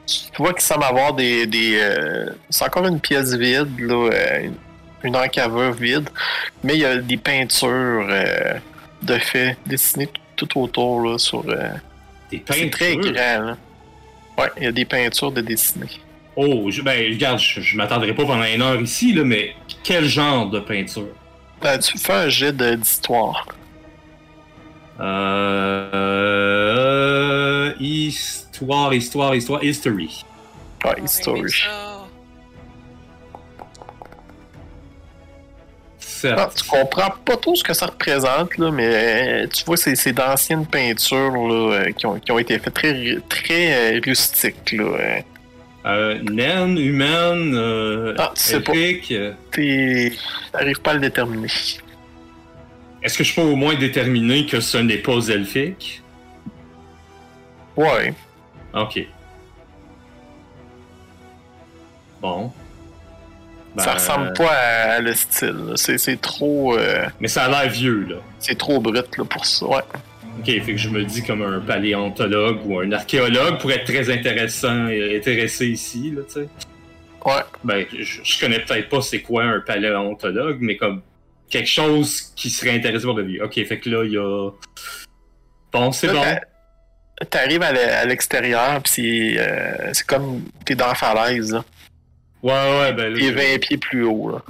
tu 0.07 0.41
vois 0.41 0.53
qu'il 0.53 0.61
semble 0.63 0.85
avoir 0.85 1.13
des. 1.13 1.45
des 1.45 1.77
euh, 1.79 2.31
c'est 2.49 2.65
encore 2.65 2.87
une 2.87 2.99
pièce 2.99 3.33
vide, 3.35 3.79
là, 3.79 4.09
une 5.03 5.15
encaveur 5.15 5.73
vide, 5.73 6.09
mais 6.63 6.75
il 6.75 6.79
y 6.79 6.85
a 6.85 6.97
des 6.97 7.17
peintures 7.17 8.07
de 9.01 9.17
fait 9.19 9.57
dessinées 9.67 10.09
tout, 10.35 10.59
autour 10.59 11.01
là, 11.01 11.17
sur. 11.17 11.43
Des 11.43 12.43
c'est 12.49 12.69
très 12.69 12.95
peintures? 12.95 13.13
grand. 13.13 13.39
Là. 13.45 13.57
Ouais, 14.37 14.49
il 14.57 14.63
y 14.63 14.67
a 14.67 14.71
des 14.71 14.85
peintures 14.85 15.31
de 15.31 15.41
dessinées. 15.41 15.99
Oh, 16.35 16.71
je, 16.71 16.81
ben, 16.81 17.11
regarde, 17.11 17.39
je, 17.39 17.59
je 17.59 17.75
m'attendrai 17.75 18.13
pas 18.13 18.23
pendant 18.25 18.43
une 18.45 18.61
heure 18.61 18.79
ici, 18.81 19.13
là, 19.13 19.23
mais 19.25 19.53
quel 19.83 20.05
genre 20.05 20.49
de 20.49 20.59
peinture? 20.59 21.07
Ben, 21.61 21.77
tu 21.77 21.97
fais 21.97 22.13
un 22.13 22.29
jet 22.29 22.55
d'histoire. 22.55 23.47
Euh. 24.99 25.69
Histoire, 27.79 28.93
histoire, 28.93 29.35
histoire, 29.35 29.63
history. 29.63 30.25
Ouais, 30.83 30.91
On 30.97 30.99
va 30.99 31.05
history. 31.05 31.51
Ah, 36.25 36.49
tu 36.53 36.63
comprends 36.65 37.11
pas 37.23 37.37
trop 37.37 37.55
ce 37.55 37.63
que 37.63 37.73
ça 37.73 37.85
représente, 37.85 38.57
là, 38.57 38.71
mais 38.71 39.43
euh, 39.43 39.47
tu 39.47 39.63
vois, 39.63 39.77
c'est 39.77 39.95
c'est 39.95 40.11
d'anciennes 40.11 40.65
peintures 40.65 41.31
là, 41.31 41.73
euh, 41.75 41.91
qui, 41.91 42.05
ont, 42.05 42.19
qui 42.19 42.31
ont 42.31 42.39
été 42.39 42.59
faites 42.59 42.73
très, 42.73 43.17
très 43.29 43.95
euh, 43.95 44.01
rustiques. 44.05 44.73
Là. 44.73 45.21
Euh. 45.85 45.89
Euh, 45.89 46.19
naine, 46.23 46.77
humaine, 46.77 47.53
euh, 47.55 48.13
Ah, 48.17 48.31
tu 48.35 48.41
sais 48.41 48.59
pas. 48.59 48.73
elfique, 48.73 49.11
euh, 49.11 50.09
T'arrives 50.51 50.81
pas 50.81 50.91
à 50.91 50.93
le 50.95 50.99
déterminer. 50.99 51.47
Est-ce 53.01 53.17
que 53.17 53.23
je 53.23 53.33
peux 53.33 53.41
au 53.41 53.55
moins 53.55 53.75
déterminer 53.75 54.45
que 54.45 54.59
ce 54.59 54.77
n'est 54.77 54.97
pas 54.97 55.27
elfique? 55.29 56.01
Ouais. 57.77 58.13
Ok. 58.73 58.99
Bon. 62.21 62.51
ça 63.77 63.85
Ben, 63.85 63.93
ressemble 63.93 64.33
pas 64.33 64.51
à, 64.51 64.99
le 64.99 65.13
style. 65.13 65.73
c'est 65.75 66.19
trop, 66.19 66.77
euh, 66.77 67.05
Mais 67.21 67.29
ça 67.29 67.45
a 67.45 67.49
l'air 67.63 67.71
vieux, 67.71 68.05
là. 68.09 68.15
c'est 68.39 68.57
trop 68.57 68.79
brut 68.81 69.17
là, 69.17 69.23
pour 69.23 69.45
ça. 69.45 69.65
Ouais. 69.65 69.81
Ok, 70.39 70.45
fait 70.45 70.61
que 70.73 70.77
je 70.77 70.89
me 70.89 71.03
dis 71.03 71.23
comme 71.23 71.41
un 71.41 71.59
paléontologue 71.59 72.65
ou 72.65 72.79
un 72.79 72.91
archéologue 72.91 73.59
pourrait 73.59 73.75
être 73.75 73.85
très 73.91 74.09
intéressant 74.11 74.87
et 74.87 75.17
intéressé 75.17 75.67
ici, 75.67 76.11
là, 76.15 76.21
tu 76.27 76.33
sais. 76.33 76.47
Ouais. 77.25 77.41
Ben, 77.63 77.85
je, 77.91 78.19
je 78.23 78.39
connais 78.39 78.59
peut-être 78.59 78.87
pas 78.89 79.01
c'est 79.01 79.21
quoi 79.21 79.43
un 79.43 79.59
paléontologue, 79.59 80.57
mais 80.61 80.77
comme 80.77 81.01
quelque 81.49 81.67
chose 81.69 82.31
qui 82.35 82.49
serait 82.49 82.71
intéressé 82.71 83.03
pour 83.05 83.15
le 83.15 83.23
vie. 83.23 83.41
Ok, 83.41 83.55
fait 83.65 83.79
que 83.79 83.89
là, 83.89 84.03
il 84.05 84.11
y 84.13 84.17
a. 84.17 84.51
Bon, 85.73 85.91
c'est 85.91 86.07
bon. 86.07 86.21
t'a- 86.21 86.41
T'arrives 87.29 87.61
à 87.63 87.73
l'e- 87.73 87.93
à 87.93 88.05
l'extérieur, 88.05 88.81
pis 88.81 88.91
c'est 88.91 89.35
euh, 89.39 89.89
c'est 89.91 90.07
comme 90.07 90.43
t'es 90.65 90.75
dans 90.75 90.87
la 90.87 90.95
falaise. 90.95 91.51
là. 91.51 91.65
Ouais, 92.41 92.51
ouais, 92.53 92.93
ben 92.93 93.11
là. 93.13 93.19
T'es 93.19 93.25
je- 93.27 93.33
20 93.33 93.59
pieds 93.59 93.77
plus 93.77 94.05
haut. 94.05 94.31
Là. 94.31 94.41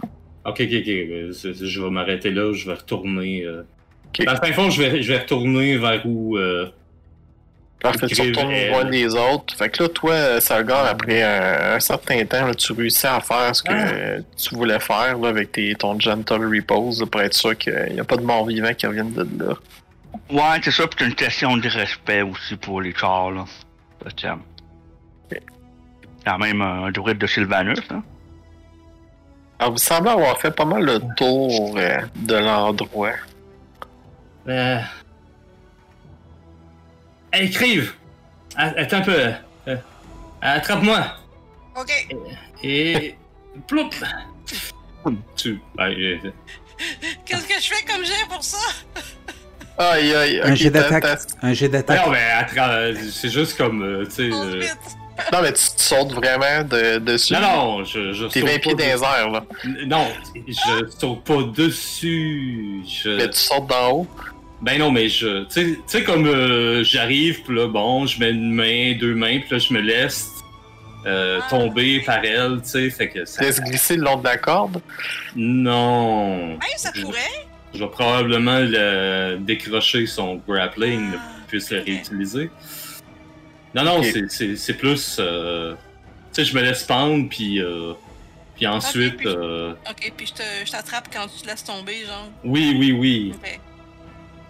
Ok, 0.45 0.62
ok, 0.62 0.67
ok. 0.71 0.86
ben, 0.86 1.32
Je 1.34 1.82
vais 1.82 1.89
m'arrêter 1.89 2.30
là, 2.30 2.54
je 2.54 2.67
vais 2.67 2.75
retourner. 2.75 3.43
Euh... 3.45 3.63
Ok. 4.09 4.25
Dans 4.25 4.33
le 4.33 4.37
fin 4.37 4.53
fond, 4.53 4.69
je 4.69 4.81
vais, 4.81 5.01
je 5.01 5.11
vais 5.13 5.19
retourner 5.19 5.77
vers 5.77 6.01
où. 6.05 6.37
Euh... 6.37 6.69
Parfait, 7.81 8.07
tu 8.07 8.21
retournes 8.21 8.67
loin 8.69 8.83
des 8.85 9.15
autres. 9.15 9.55
Fait 9.55 9.69
que 9.69 9.83
là, 9.83 9.89
toi, 9.89 10.41
Sargar, 10.41 10.85
après 10.85 11.23
un, 11.23 11.75
un 11.75 11.79
certain 11.79 12.25
temps, 12.25 12.45
là, 12.47 12.53
tu 12.53 12.73
réussis 12.73 13.07
à 13.07 13.21
faire 13.21 13.55
ce 13.55 13.63
que 13.63 13.71
Ah. 13.71 13.87
euh, 13.93 14.21
tu 14.35 14.53
voulais 14.55 14.79
faire 14.81 15.17
là, 15.17 15.29
avec 15.29 15.53
tes, 15.53 15.73
ton 15.75 15.97
Gentle 15.97 16.43
Repose 16.53 16.99
là, 16.99 17.05
pour 17.07 17.21
être 17.21 17.33
sûr 17.33 17.57
qu'il 17.57 17.93
n'y 17.93 17.99
a 18.01 18.03
pas 18.03 18.17
de 18.17 18.23
morts 18.23 18.45
vivants 18.47 18.73
qui 18.73 18.85
reviennent 18.85 19.13
de 19.13 19.45
là. 19.45 19.53
Ouais, 20.29 20.59
c'est 20.61 20.71
ça, 20.71 20.87
pis 20.87 20.97
c'est 20.99 21.05
une 21.05 21.15
question 21.15 21.55
de 21.55 21.69
respect 21.69 22.21
aussi 22.21 22.57
pour 22.57 22.81
les 22.81 22.93
chars, 22.93 23.31
là. 23.31 23.45
Euh, 24.05 24.35
Quand 26.25 26.37
même 26.37 26.61
un 26.61 26.91
druide 26.91 27.17
de 27.17 27.27
Sylvanus, 27.27 27.79
hein. 27.91 28.03
Alors, 29.57 29.71
vous 29.73 29.77
semblez 29.77 30.11
avoir 30.11 30.37
fait 30.39 30.51
pas 30.51 30.65
mal 30.65 30.83
le 30.83 30.99
tour 31.15 31.75
euh, 31.77 31.97
de 32.15 32.35
l'endroit. 32.35 33.11
Euh... 34.49 34.79
Hey, 37.31 37.49
Crive! 37.51 37.93
A- 38.55 38.73
Attends 38.79 38.97
un 38.97 39.01
peu. 39.01 39.31
euh, 39.67 39.75
Attrape-moi! 40.41 41.05
Ok. 41.79 42.07
Et. 42.63 43.15
Ploup! 43.67 43.89
Tu. 45.35 45.62
euh, 45.79 46.17
Qu'est-ce 47.25 47.47
que 47.47 47.62
je 47.62 47.73
fais 47.73 47.85
comme 47.85 48.03
j'ai 48.03 48.25
pour 48.29 48.43
ça? 48.43 48.57
Aïe, 49.77 50.13
aïe, 50.13 50.41
Un 50.43 50.55
jet 50.55 50.69
d'attaque. 50.71 51.19
Un 51.41 51.53
jet 51.53 51.69
d'attaque. 51.69 52.05
non, 52.05 52.12
mais 52.12 52.95
c'est 53.12 53.29
juste 53.29 53.55
comme. 53.57 53.81
euh, 53.83 54.05
tu 54.05 54.12
sais. 54.12 54.29
Euh. 54.33 54.63
Non, 55.33 55.41
mais 55.41 55.51
tu 55.53 55.69
te 55.69 55.81
sautes 55.81 56.13
vraiment 56.13 56.63
de, 56.63 56.97
dessus. 56.99 57.33
Non, 57.33 57.41
non, 57.41 57.83
je. 57.83 58.13
je 58.13 58.25
T'es 58.25 58.39
saute 58.39 58.49
20 58.49 58.53
pas 58.55 58.59
pieds 58.59 58.73
dans 58.73 58.79
les 58.85 59.03
airs, 59.03 59.29
là. 59.31 59.43
Non, 59.85 60.07
je 60.47 60.89
saute 60.97 61.23
pas 61.23 61.43
dessus. 61.43 62.81
Je... 62.88 63.09
Mais 63.17 63.29
tu 63.29 63.38
sautes 63.39 63.67
d'en 63.67 63.91
haut. 63.91 64.07
Ben 64.61 64.77
non, 64.77 64.91
mais 64.91 65.07
je. 65.07 65.45
Tu 65.45 65.79
sais- 65.87 66.03
comme 66.03 66.25
euh, 66.27 66.83
j'arrive, 66.83 67.43
puis 67.43 67.55
là, 67.55 67.67
bon, 67.67 68.05
je 68.05 68.19
mets 68.19 68.31
une 68.31 68.51
main, 68.51 68.93
deux 68.99 69.15
mains, 69.15 69.39
puis 69.39 69.47
là, 69.51 69.57
je 69.57 69.73
me 69.73 69.79
laisse 69.79 70.31
euh, 71.05 71.39
Ah. 71.41 71.47
tomber 71.49 72.01
par 72.01 72.23
elle, 72.25 72.59
tu 72.61 72.69
sais, 72.71 72.89
fait 72.89 73.07
que 73.07 73.23
ça. 73.23 73.41
Laisse 73.41 73.61
glisser 73.61 73.95
le 73.95 74.03
long 74.03 74.17
de 74.17 74.23
la 74.25 74.37
corde? 74.37 74.81
Non. 75.33 76.55
Ben, 76.55 76.67
ça 76.75 76.91
Je- 76.93 77.01
pourrait. 77.01 77.19
Je 77.73 77.79
vais 77.79 77.89
probablement 77.89 78.59
le 78.59 79.37
décrocher 79.39 80.05
son 80.07 80.41
grappling, 80.47 81.11
qu'il 81.11 81.19
puisse 81.47 81.71
le 81.71 81.79
réutiliser. 81.79 82.49
Non, 83.75 83.83
non, 83.83 84.03
c'est- 84.03 84.29
c'est 84.29 84.55
c'est 84.57 84.73
plus. 84.73 85.17
euh, 85.19 85.73
tu 86.33 86.43
sais, 86.43 86.45
je 86.45 86.55
me 86.55 86.61
laisse 86.61 86.83
pendre, 86.83 87.29
puis. 87.29 87.61
euh, 87.61 87.93
puis 88.55 88.67
ensuite. 88.67 89.15
puis- 89.17 89.27
euh, 89.27 89.71
Ok, 89.89 90.11
puis 90.17 90.27
je 90.27 90.33
te- 90.33 90.65
je 90.65 90.71
t'attrape 90.71 91.07
quand 91.13 91.27
tu 91.33 91.43
te 91.43 91.47
laisses 91.47 91.63
tomber, 91.63 91.99
genre. 92.05 92.27
oui, 92.43 92.75
oui, 92.77 92.91
oui. 92.91 93.33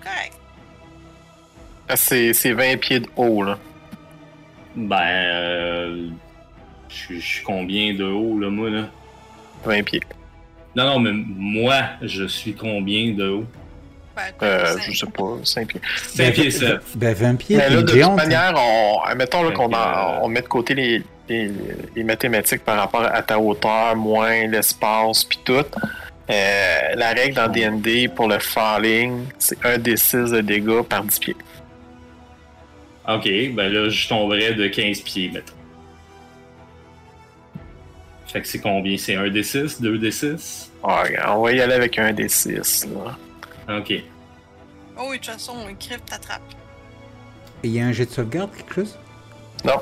Correct. 0.03 0.33
Ah, 1.87 1.95
C'est 1.95 2.33
c'est 2.33 2.51
20 2.53 2.77
pieds 2.79 2.99
de 2.99 3.07
haut, 3.15 3.43
là. 3.43 3.57
Ben. 4.75 4.97
euh, 5.01 6.09
je 6.89 7.15
suis- 7.19 7.43
combien 7.43 7.93
de 7.93 8.03
haut, 8.05 8.39
là, 8.39 8.49
moi, 8.49 8.69
là? 8.69 8.83
20 9.65 9.83
pieds. 9.83 10.01
Non, 10.75 10.85
non, 10.85 10.99
mais 10.99 11.11
moi, 11.13 11.81
je 12.01 12.25
suis 12.25 12.53
combien 12.53 13.11
de 13.13 13.27
haut? 13.29 13.45
Ben, 14.15 14.21
Euh, 14.43 14.75
je 14.89 14.97
sais 14.97 15.05
pas, 15.07 15.37
5 15.43 15.67
pieds. 15.67 15.81
5 15.97 16.33
pieds 16.33 16.51
7. 16.51 16.77
Ben 16.95 17.13
20 17.15 17.35
pieds, 17.37 17.57
Mais 17.57 17.69
là, 17.69 17.75
de 17.77 17.81
toute 17.81 17.95
géante. 17.95 18.11
hein. 18.11 18.15
manière, 18.23 18.53
on, 18.55 18.99
admettons 19.05 19.49
qu'on 19.51 19.73
euh, 19.73 20.19
on 20.21 20.27
met 20.27 20.41
de 20.41 20.47
côté 20.47 20.75
les, 20.75 21.03
les, 21.29 21.51
les 21.95 22.03
mathématiques 22.03 22.63
par 22.63 22.77
rapport 22.77 23.03
à 23.03 23.21
ta 23.23 23.39
hauteur, 23.39 23.95
moins 23.95 24.45
l'espace, 24.47 25.23
puis 25.23 25.39
tout. 25.43 25.65
Euh, 26.29 26.95
la 26.95 27.09
règle 27.13 27.35
dans 27.35 27.47
D&D 27.51 28.07
pour 28.09 28.27
le 28.27 28.37
falling, 28.39 29.25
c'est 29.39 29.57
1 29.65 29.79
des 29.79 29.97
6 29.97 30.31
de 30.31 30.41
dégâts 30.41 30.81
par 30.83 31.03
10 31.03 31.19
pieds. 31.19 31.35
Ok, 33.07 33.23
ben 33.55 33.73
là, 33.73 33.89
je 33.89 34.07
tomberais 34.07 34.53
de 34.53 34.67
15 34.67 34.99
pieds, 35.01 35.31
mettons. 35.33 35.53
Fait 38.27 38.41
que 38.41 38.47
c'est 38.47 38.59
combien? 38.59 38.95
C'est 38.97 39.15
1 39.15 39.29
des 39.29 39.41
6? 39.41 39.81
2 39.81 39.97
des 39.97 40.11
6? 40.11 40.71
Ouais, 40.83 41.17
on 41.27 41.41
va 41.41 41.51
y 41.51 41.61
aller 41.61 41.73
avec 41.73 41.97
un 41.97 42.13
des 42.13 42.29
6. 42.29 42.87
Là. 43.67 43.77
Ok. 43.79 43.93
Oh 44.97 45.07
oui, 45.09 45.17
de 45.17 45.23
toute 45.23 45.33
façon, 45.33 45.53
un 45.67 45.73
crypte 45.73 46.07
t'attrape. 46.07 46.41
Et 47.63 47.67
il 47.69 47.73
y 47.73 47.79
a 47.79 47.85
un 47.87 47.91
jet 47.91 48.05
de 48.05 48.11
sauvegarde, 48.11 48.51
quelque 48.55 48.75
chose? 48.75 48.99
Non, 49.65 49.79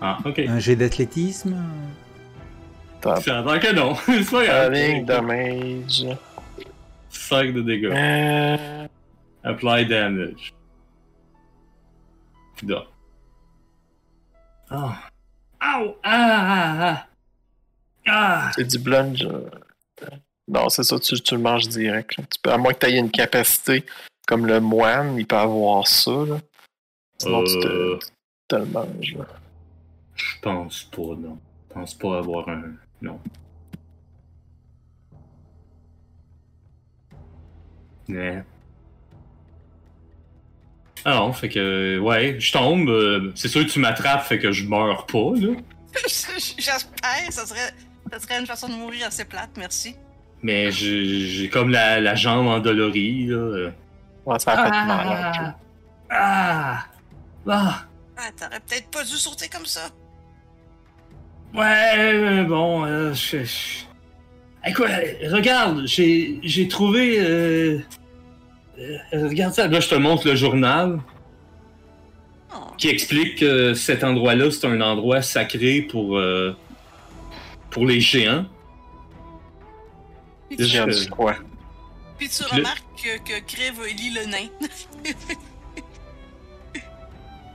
Ah, 0.00 0.18
ok. 0.24 0.38
Un 0.46 0.60
jet 0.60 0.76
d'athlétisme? 0.76 1.56
Ça 3.02 3.38
a 3.40 3.58
que 3.58 3.74
non. 3.74 3.94
c'est 4.06 4.30
pas 4.30 4.44
grave. 4.44 4.72
Falling 4.74 5.04
damage. 5.04 6.06
5 7.10 7.52
de 7.54 7.62
dégâts. 7.62 7.90
Euh, 7.92 8.86
Apply 9.44 9.86
damage. 9.86 10.52
Putain. 12.56 12.84
Ah. 14.70 14.98
Ow! 15.62 15.96
Ah! 16.02 16.76
Ah! 16.92 17.06
Ah! 18.06 18.50
C'est 18.54 18.66
du 18.66 18.78
bludge. 18.78 19.24
euh, 19.24 19.48
Non, 20.48 20.68
c'est 20.68 20.82
ça, 20.84 20.98
tu, 20.98 21.20
tu 21.20 21.34
le 21.34 21.40
manges 21.40 21.68
direct. 21.68 22.10
Tu 22.16 22.38
peux, 22.42 22.52
à 22.52 22.58
moins 22.58 22.72
que 22.72 22.84
tu 22.86 22.92
aies 22.92 22.98
une 22.98 23.10
capacité 23.10 23.84
comme 24.26 24.46
le 24.46 24.60
moine, 24.60 25.16
il 25.18 25.26
peut 25.26 25.36
avoir 25.36 25.86
ça. 25.88 26.10
Là. 26.12 26.38
Sinon, 27.18 27.44
tu, 27.44 27.58
te, 27.60 27.66
Euh, 27.66 27.98
tu 28.00 28.08
te 28.48 28.56
le 28.56 28.66
manges. 28.66 29.16
Je 30.14 30.34
pense 30.42 30.84
pas, 30.84 31.02
non. 31.02 31.38
Je 31.68 31.74
pense 31.74 31.94
pas 31.94 32.18
avoir 32.18 32.48
un. 32.48 32.62
Non. 33.02 33.18
Ouais. 38.08 38.42
Ah 41.04 41.14
non, 41.14 41.32
fait 41.32 41.48
que. 41.48 41.98
Ouais, 41.98 42.38
je 42.38 42.52
tombe. 42.52 42.88
euh, 42.88 43.32
c'est 43.34 43.48
sûr 43.48 43.64
que 43.64 43.70
tu 43.70 43.78
m'attrapes, 43.78 44.24
fait 44.26 44.38
que 44.38 44.52
je 44.52 44.64
meurs 44.66 45.06
pas, 45.06 45.32
là. 45.36 45.54
J'espère, 46.06 46.78
ça 47.30 47.46
serait, 47.46 47.72
ça 48.12 48.18
serait 48.20 48.38
une 48.40 48.46
façon 48.46 48.68
de 48.68 48.74
mourir 48.74 49.06
assez 49.06 49.24
plate, 49.24 49.50
merci. 49.56 49.96
Mais 50.42 50.70
j'ai 50.70 51.26
j'ai 51.26 51.48
comme 51.48 51.70
la, 51.70 52.00
la 52.00 52.14
jambe 52.14 52.46
endolorie, 52.48 53.26
là. 53.26 53.36
euh. 53.36 53.70
Ouais, 54.26 54.38
ça 54.38 54.52
a 54.52 54.64
fait 54.64 54.70
mal. 54.86 55.08
un 55.08 55.32
peu. 55.32 55.52
Ah! 56.10 56.84
Ah! 57.48 57.84
Ah, 58.16 58.22
t'aurais 58.36 58.60
peut-être 58.60 58.90
pas 58.90 59.02
dû 59.02 59.12
sauter 59.16 59.48
comme 59.48 59.64
ça. 59.64 59.88
Ouais, 61.54 62.44
bon, 62.44 62.84
euh, 62.84 63.12
je, 63.12 63.44
je- 63.44 63.84
Écoute, 64.68 64.86
regarde, 65.30 65.84
j'ai 65.86 66.68
trouvé. 66.68 67.18
euh, 67.18 67.78
euh, 68.78 69.28
regarde 69.28 69.54
ça, 69.54 69.66
là 69.66 69.80
je 69.80 69.88
te 69.88 69.94
montre 69.94 70.26
le 70.28 70.36
journal 70.36 71.00
Oh. 72.52 72.56
qui 72.78 72.88
explique 72.88 73.38
que 73.38 73.74
cet 73.74 74.02
endroit-là 74.04 74.50
c'est 74.50 74.66
un 74.66 74.80
endroit 74.80 75.22
sacré 75.22 75.82
pour 75.82 76.20
pour 77.70 77.86
les 77.86 78.00
géants. 78.00 78.44
J'ai 80.50 80.84
dit 80.86 81.08
quoi? 81.08 81.36
puis 82.18 82.28
tu 82.28 82.42
le- 82.52 82.58
remarques 82.58 82.84
que, 83.02 83.18
que 83.18 83.40
Crève 83.46 83.80
lit 83.96 84.10
le 84.10 84.26
nain. 84.26 84.48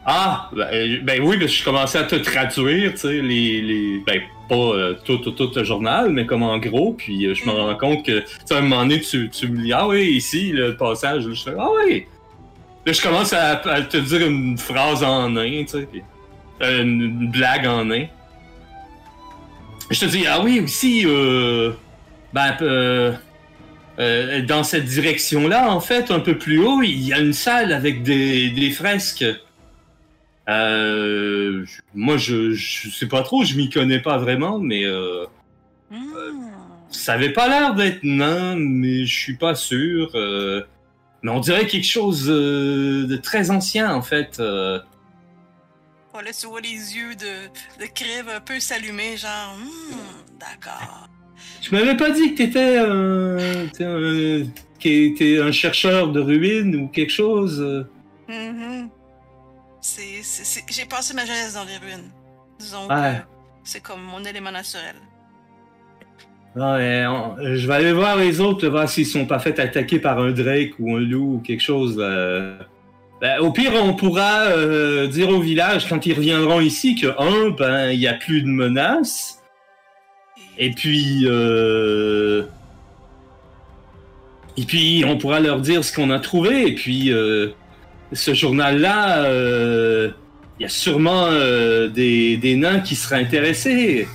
Ah, 0.05 0.49
ben, 0.53 0.67
euh, 0.71 0.99
ben 1.01 1.21
oui, 1.23 1.39
que 1.39 1.47
je 1.47 1.63
commençais 1.63 1.97
à 1.97 2.03
te 2.03 2.15
traduire, 2.15 2.91
tu 2.91 2.99
sais, 2.99 3.21
les, 3.21 3.61
les, 3.61 4.03
ben 4.05 4.21
pas 4.47 4.55
euh, 4.55 4.95
tout, 5.03 5.17
tout, 5.17 5.31
tout 5.31 5.51
le 5.55 5.63
journal, 5.63 6.11
mais 6.11 6.27
comme 6.27 6.43
en 6.43 6.59
gros, 6.59 6.93
puis 6.93 7.25
euh, 7.25 7.33
je 7.33 7.43
me 7.45 7.51
rends 7.51 7.75
compte 7.75 8.05
que, 8.05 8.19
tu 8.19 8.27
sais, 8.45 8.53
à 8.53 8.57
un 8.59 8.61
moment 8.61 8.83
donné, 8.83 9.01
tu, 9.01 9.29
tu 9.29 9.47
me 9.47 9.63
dis, 9.63 9.73
ah 9.73 9.87
oui, 9.87 10.11
ici, 10.11 10.51
le 10.51 10.77
passage, 10.77 11.23
je 11.23 11.43
fais, 11.43 11.55
ah 11.57 11.69
oui! 11.87 12.05
Là, 12.85 12.93
je 12.93 13.01
commence 13.01 13.33
à, 13.33 13.55
te 13.55 13.97
dire 13.97 14.27
une 14.27 14.59
phrase 14.59 15.03
en 15.03 15.31
nain, 15.31 15.63
tu 15.63 15.79
sais, 15.79 15.87
une, 16.61 17.31
blague 17.31 17.65
en 17.65 17.85
nain. 17.85 18.05
Je 19.89 19.99
te 19.99 20.05
dis, 20.05 20.27
ah 20.27 20.39
oui, 20.43 20.59
aussi, 20.59 21.03
ben, 22.31 22.55
euh, 23.97 24.41
dans 24.41 24.63
cette 24.63 24.85
direction-là, 24.85 25.71
en 25.71 25.79
fait, 25.79 26.11
un 26.11 26.19
peu 26.19 26.37
plus 26.37 26.59
haut, 26.59 26.81
il 26.81 27.07
y 27.07 27.13
a 27.13 27.19
une 27.19 27.33
salle 27.33 27.71
avec 27.71 28.03
des, 28.03 28.49
des 28.49 28.71
fresques. 28.71 29.25
Euh, 30.49 31.65
je- 31.65 31.81
moi, 31.93 32.17
je, 32.17 32.51
je 32.51 32.89
sais 32.89 33.07
pas 33.07 33.23
trop, 33.23 33.43
je 33.43 33.55
m'y 33.55 33.69
connais 33.69 33.99
pas 33.99 34.17
vraiment, 34.17 34.59
mais 34.59 34.83
euh, 34.85 35.25
Hmm. 35.89 36.49
ça 36.89 37.13
avait 37.13 37.33
pas 37.33 37.47
l'air 37.47 37.73
d'être 37.75 38.03
nain, 38.03 38.55
mais 38.55 39.05
je 39.05 39.17
suis 39.17 39.37
pas 39.37 39.55
sûr. 39.55 40.11
euh, 40.15 40.63
mais 41.23 41.31
on 41.31 41.39
dirait 41.39 41.65
quelque 41.65 41.87
chose 41.87 42.27
euh, 42.29 43.07
de 43.07 43.15
très 43.17 43.49
ancien, 43.49 43.93
en 43.93 44.01
fait. 44.03 44.39
Oh, 44.39 46.21
là, 46.21 46.31
tu 46.31 46.47
vois 46.47 46.61
les 46.61 46.69
yeux 46.95 47.15
de, 47.15 47.47
de 47.83 47.87
Crève 47.93 48.29
un 48.29 48.39
peu 48.39 48.59
s'allumer, 48.59 49.17
genre, 49.17 49.57
hmm, 49.57 50.37
d'accord. 50.39 51.09
Tu 51.61 51.73
m'avais 51.73 51.97
pas 51.97 52.11
dit 52.11 52.31
que 52.33 52.37
t'étais 52.37 52.77
un, 52.77 53.65
un, 53.81 55.47
un 55.47 55.51
chercheur 55.51 56.11
de 56.11 56.19
ruines 56.21 56.75
ou 56.75 56.87
quelque 56.87 57.11
chose 57.11 57.59
euh? 57.59 57.83
C'est, 59.87 60.63
J'ai 60.71 60.85
passé 60.85 61.13
ma 61.13 61.25
jeunesse 61.25 61.53
dans 61.53 61.63
les 61.63 61.77
ruines. 61.77 62.09
Disons 62.59 62.87
Ouais. 62.89 63.21
c'est 63.63 63.81
comme 63.83 64.01
mon 64.01 64.23
élément 64.23 64.51
naturel. 64.51 64.95
Ouais, 66.55 67.05
on- 67.07 67.35
je 67.55 67.67
vais 67.67 67.73
aller 67.75 67.93
voir 67.93 68.15
les 68.15 68.39
autres, 68.41 68.67
voir 68.67 68.89
s'ils 68.89 69.05
sont 69.05 69.27
pas 69.27 69.37
fait 69.39 69.59
attaquer 69.59 69.99
par 69.99 70.17
un 70.19 70.31
Drake 70.31 70.71
ou 70.79 70.95
un 70.95 70.99
loup 71.01 71.35
ou 71.35 71.39
quelque 71.39 71.61
chose. 71.61 71.97
euh. 71.99 72.57
Ben, 73.21 73.39
au 73.39 73.51
pire, 73.51 73.73
on 73.75 73.93
pourra 73.93 74.45
euh, 74.47 75.05
dire 75.07 75.29
au 75.29 75.39
village 75.39 75.87
quand 75.87 76.03
ils 76.07 76.13
reviendront 76.13 76.61
ici 76.61 76.95
que, 76.95 77.07
un, 77.21 77.51
ben, 77.51 77.91
il 77.91 77.99
y 77.99 78.07
a 78.07 78.13
plus 78.13 78.41
de 78.41 78.47
menaces. 78.47 79.39
Et 80.57 80.71
puis, 80.71 81.25
euh... 81.25 82.43
et 84.57 84.63
puis, 84.63 85.03
on 85.05 85.17
pourra 85.17 85.39
leur 85.41 85.59
dire 85.59 85.83
ce 85.83 85.93
qu'on 85.93 86.09
a 86.09 86.19
trouvé. 86.19 86.67
Et 86.69 86.73
puis, 86.75 87.11
ce 88.13 88.33
journal-là, 88.33 89.23
euh, 89.23 90.11
il 90.59 90.63
y 90.63 90.65
a 90.65 90.69
sûrement 90.69 91.27
euh, 91.29 91.87
des, 91.89 92.37
des 92.37 92.55
nains 92.55 92.79
qui 92.79 92.95
seraient 92.95 93.21
intéressés. 93.21 94.07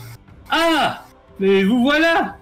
Ah, 0.51 1.05
mais 1.39 1.65
vous 1.65 1.83
voilà. 1.83 2.37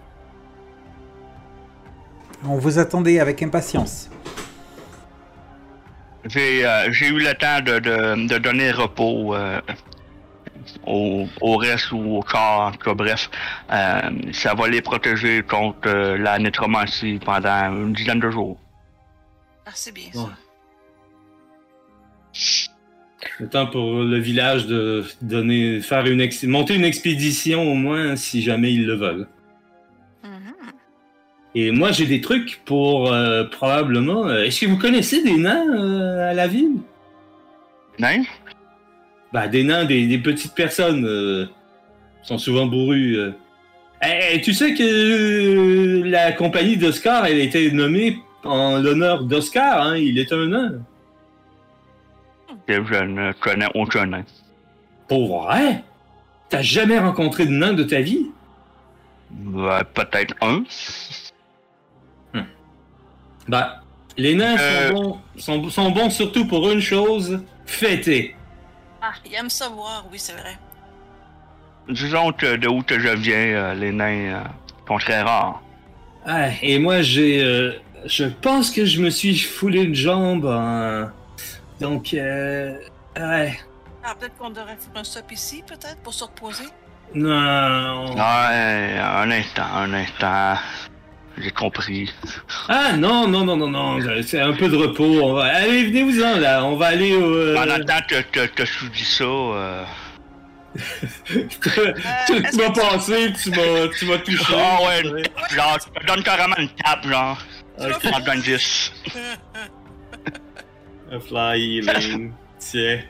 On 2.45 2.57
vous 2.57 2.79
attendait 2.79 3.19
avec 3.19 3.43
impatience. 3.43 4.09
J'ai 6.25 6.65
euh, 6.67 6.93
j'ai 6.93 7.09
eu 7.09 7.19
le 7.19 7.35
temps 7.35 7.61
de, 7.61 7.79
de, 7.79 8.29
de 8.29 8.39
donner 8.39 8.71
repos 8.71 9.35
euh, 9.35 9.61
au, 10.87 11.27
au 11.41 11.57
reste 11.57 11.91
ou 11.93 12.19
au 12.19 12.23
corps, 12.23 12.61
en 12.69 12.73
tout 12.73 12.79
cas, 12.79 12.95
bref. 12.95 13.31
Euh, 13.73 14.11
ça 14.33 14.55
va 14.55 14.69
les 14.69 14.83
protéger 14.83 15.43
contre 15.43 15.89
euh, 15.89 16.19
la 16.19 16.39
nécromancie 16.39 17.19
pendant 17.25 17.73
une 17.73 17.93
dizaine 17.95 18.21
de 18.21 18.31
jours. 18.31 18.59
Ah, 19.67 19.71
c'est 19.75 19.93
bien 19.93 20.11
ça. 20.13 20.21
Ouais. 20.21 20.27
Le 23.41 23.49
temps 23.49 23.67
pour 23.67 23.95
le 24.03 24.19
village 24.19 24.67
de 24.67 25.05
donner, 25.23 25.81
faire 25.81 26.07
une 26.07 26.21
ex- 26.21 26.45
monter 26.45 26.75
une 26.75 26.85
expédition 26.85 27.71
au 27.71 27.75
moins 27.75 28.17
si 28.17 28.43
jamais 28.43 28.73
ils 28.73 28.87
le 28.87 28.95
veulent. 28.95 29.27
Mhm. 30.23 30.53
Et 31.55 31.71
moi 31.73 31.91
j'ai 31.93 32.07
des 32.07 32.21
trucs 32.21 32.61
pour 32.65 33.13
euh, 33.13 33.45
probablement. 33.45 34.29
euh, 34.29 34.45
Est-ce 34.45 34.61
que 34.61 34.67
vous 34.67 34.79
connaissez 34.79 35.23
des 35.23 35.37
nains 35.37 35.67
euh, 35.79 36.31
à 36.31 36.35
la 36.35 36.47
ville? 36.47 36.77
Non? 37.99 38.23
Bah 39.33 39.49
des 39.49 39.65
nains, 39.65 39.85
des, 39.85 40.07
des 40.07 40.19
petites 40.19 40.55
personnes 40.55 41.05
euh, 41.05 41.47
sont 42.23 42.39
souvent 42.39 42.67
bourrues. 42.67 43.17
euh. 43.19 43.33
Eh, 44.05 44.35
eh, 44.37 44.41
tu 44.41 44.55
sais 44.55 44.75
que 44.75 44.83
euh, 44.85 46.03
la 46.09 46.31
compagnie 46.33 46.77
d'Oscar, 46.77 47.27
elle 47.27 47.41
a 47.41 47.43
été 47.43 47.73
nommée 47.73 48.19
en 48.45 48.79
l'honneur 48.79 49.25
d'Oscar. 49.25 49.83
Hein, 49.83 49.97
il 49.97 50.19
est 50.21 50.33
un 50.33 50.47
nain. 50.47 50.73
Que 52.69 52.85
je 52.85 52.95
ne 53.03 53.33
connais 53.33 53.67
aucun 53.75 54.05
nain. 54.07 54.25
Pour 55.09 55.43
vrai? 55.45 55.83
T'as 56.51 56.61
jamais 56.61 56.99
rencontré 56.99 57.47
de 57.47 57.51
nain 57.51 57.73
de 57.73 57.83
ta 57.83 58.01
vie? 58.03 58.27
Ben, 59.31 59.83
Peut-être 59.95 60.35
un. 60.43 60.63
Bah, 63.49 63.81
les 64.19 64.35
nains 64.35 64.57
Euh. 64.59 64.89
sont, 64.89 64.95
bons, 64.95 65.19
sont, 65.39 65.71
sont 65.71 65.91
bons 65.93 66.11
surtout 66.11 66.47
pour 66.47 66.71
une 66.71 66.81
chose 66.81 67.43
fêter. 67.65 68.37
Ah, 69.01 69.13
il 69.25 69.35
aime 69.35 69.49
ça 69.49 69.71
voir, 69.71 70.05
oui, 70.13 70.19
c'est 70.19 70.35
vrai. 70.35 70.59
Disons 71.89 72.33
que 72.33 72.57
de 72.57 72.69
où 72.69 72.83
que 72.83 72.99
je 73.01 73.09
viens, 73.09 73.35
euh, 73.57 73.75
les 73.75 73.93
nains 73.93 74.35
euh, 74.35 74.45
sont 74.87 74.99
très 74.99 75.23
rares. 75.23 75.63
Ah, 76.27 76.49
et 76.61 76.79
moi, 76.79 77.01
j'ai. 77.01 77.43
euh, 77.43 77.73
je 78.05 78.25
pense 78.27 78.71
que 78.71 78.85
je 78.85 79.01
me 79.01 79.09
suis 79.09 79.39
foulé 79.39 79.85
une 79.85 79.95
jambe 79.95 80.45
en. 80.45 81.09
Donc, 81.81 82.15
euh. 82.15 82.77
Ouais. 83.19 83.59
Ah, 84.05 84.15
peut-être 84.19 84.37
qu'on 84.37 84.51
devrait 84.51 84.77
faire 84.77 85.01
un 85.01 85.05
stop 85.05 85.31
ici, 85.33 85.63
peut-être, 85.67 85.99
pour 86.03 86.15
se 86.15 86.25
reposer. 86.25 86.65
Non. 87.15 88.15
Ouais, 88.15 88.99
un 89.01 89.31
instant, 89.31 89.65
un 89.75 89.93
instant. 89.95 90.55
J'ai 91.39 91.51
compris. 91.53 92.13
Ah, 92.69 92.93
non, 92.97 93.29
non, 93.29 93.45
non, 93.45 93.57
non, 93.57 93.69
non. 93.69 93.99
C'est 94.23 94.41
un 94.41 94.53
peu 94.53 94.69
de 94.69 94.77
repos. 94.77 95.05
On 95.23 95.35
va... 95.35 95.45
Allez, 95.57 95.87
venez-vous-en, 95.87 96.39
là. 96.41 96.65
On 96.65 96.77
va 96.77 96.87
aller 96.89 97.15
au. 97.15 97.23
euh, 97.33 97.65
le 97.79 97.85
temps 97.85 98.01
que, 98.09 98.21
que, 98.23 98.47
que 98.47 98.65
je 98.65 98.79
vous 98.81 98.89
dis 98.91 99.05
ça, 99.05 99.25
euh... 99.25 99.85
tu 101.25 101.39
est-ce 101.39 102.57
m'as 102.57 102.69
que 102.69 102.73
tu- 102.73 102.81
passé, 102.81 103.33
tu 103.43 103.51
m'as, 103.51 103.89
tu 103.97 104.05
m'as 104.07 104.19
touché. 104.19 104.55
Ah 104.57 104.79
ouais, 104.83 105.03
genre, 105.51 105.79
je 105.95 106.01
te 106.01 106.07
donne 106.07 106.23
carrément 106.23 106.57
une 106.59 106.69
tape, 106.71 107.07
genre. 107.07 107.39
Ok. 107.81 108.05
En 108.13 108.21
donne 108.21 108.41
10. 108.43 108.93
Un 111.11 111.21
fly 111.21 111.59
healing. 111.81 112.33
Tiens. 112.59 113.01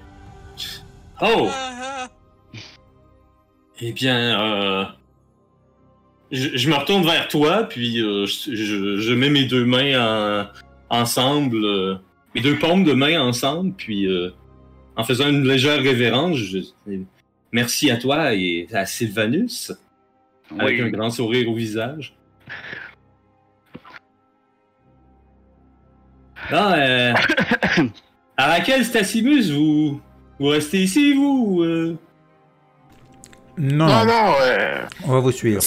Oh! 1.20 1.48
Eh 3.80 3.92
bien, 3.92 4.40
euh, 4.40 4.84
je, 6.32 6.56
je 6.56 6.68
me 6.68 6.74
retourne 6.74 7.04
vers 7.04 7.28
toi, 7.28 7.62
puis 7.62 8.02
euh, 8.02 8.26
je, 8.26 8.52
je- 8.56 8.96
je 8.98 9.12
mets 9.14 9.30
mes 9.30 9.44
deux 9.44 9.64
mains 9.64 10.48
en- 10.90 10.98
ensemble, 11.00 11.64
euh, 11.64 11.94
mes 12.34 12.40
deux 12.40 12.58
paumes 12.58 12.82
de 12.82 12.92
main 12.92 13.20
ensemble, 13.20 13.72
puis 13.76 14.08
euh, 14.08 14.30
en 14.96 15.04
faisant 15.04 15.28
une 15.28 15.46
légère 15.46 15.80
révérence, 15.80 16.38
je, 16.38 16.58
merci 17.52 17.88
à 17.92 17.98
toi 17.98 18.34
et 18.34 18.66
à 18.72 18.84
Sylvanus, 18.84 19.70
avec 20.58 20.80
un 20.80 20.88
grand 20.88 21.10
sourire 21.10 21.48
au 21.48 21.54
visage. 21.54 22.16
Non, 26.50 26.72
euh... 26.74 27.12
Arakel, 28.36 28.84
Stacimus, 28.84 29.50
vous... 29.52 30.00
vous 30.38 30.46
restez 30.46 30.82
ici, 30.82 31.14
vous 31.14 31.44
ou, 31.46 31.62
euh? 31.62 31.96
Non, 33.56 33.86
Non, 33.86 34.04
non, 34.04 34.34
euh, 34.42 34.82
on 35.04 35.12
va 35.12 35.18
vous 35.20 35.32
suivre. 35.32 35.62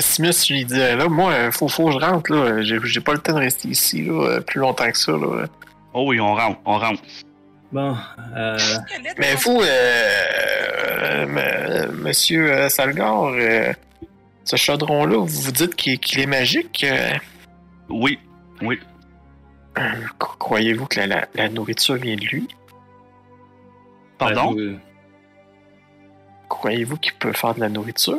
Smith, 0.00 0.44
je 0.46 0.52
lui 0.52 0.64
disais, 0.64 0.96
là, 0.96 1.08
moi, 1.08 1.32
euh, 1.32 1.50
faut, 1.50 1.68
faut 1.68 1.86
que 1.86 1.92
je 1.92 1.98
rentre, 1.98 2.32
là. 2.32 2.62
J'ai 2.62 2.78
j'ai 2.84 3.00
pas 3.00 3.12
le 3.12 3.18
temps 3.18 3.34
de 3.34 3.38
rester 3.40 3.68
ici, 3.68 4.02
là, 4.04 4.12
euh, 4.12 4.40
plus 4.40 4.60
longtemps 4.60 4.90
que 4.90 4.98
ça, 4.98 5.12
là. 5.12 5.46
Oh 5.92 6.04
oui, 6.08 6.20
on 6.20 6.34
rentre, 6.34 6.58
on 6.64 6.78
rentre. 6.78 7.02
Bon, 7.72 7.96
euh... 8.36 8.58
Mais 9.18 9.34
vous, 9.36 9.60
euh, 9.60 11.26
euh, 11.26 11.92
monsieur 11.92 12.52
euh, 12.52 12.68
Salgar, 12.68 13.24
euh, 13.34 13.72
ce 14.44 14.56
chaudron-là, 14.56 15.16
vous 15.18 15.26
vous 15.26 15.52
dites 15.52 15.74
qu'il 15.74 16.20
est 16.20 16.26
magique? 16.26 16.84
euh, 16.88 17.10
Oui, 17.88 18.18
oui. 18.62 18.78
Euh, 19.78 19.82
cro- 20.18 20.36
Croyez-vous 20.38 20.86
que 20.86 21.00
la, 21.00 21.06
la- 21.06 21.28
la 21.34 21.48
nourriture 21.48 21.96
vient 21.96 22.16
de 22.16 22.24
lui? 22.24 22.48
Pardon? 24.18 24.54
euh, 24.58 24.76
Croyez-vous 26.48 26.96
qu'il 26.98 27.14
peut 27.14 27.32
faire 27.32 27.54
de 27.54 27.60
la 27.60 27.68
nourriture? 27.68 28.18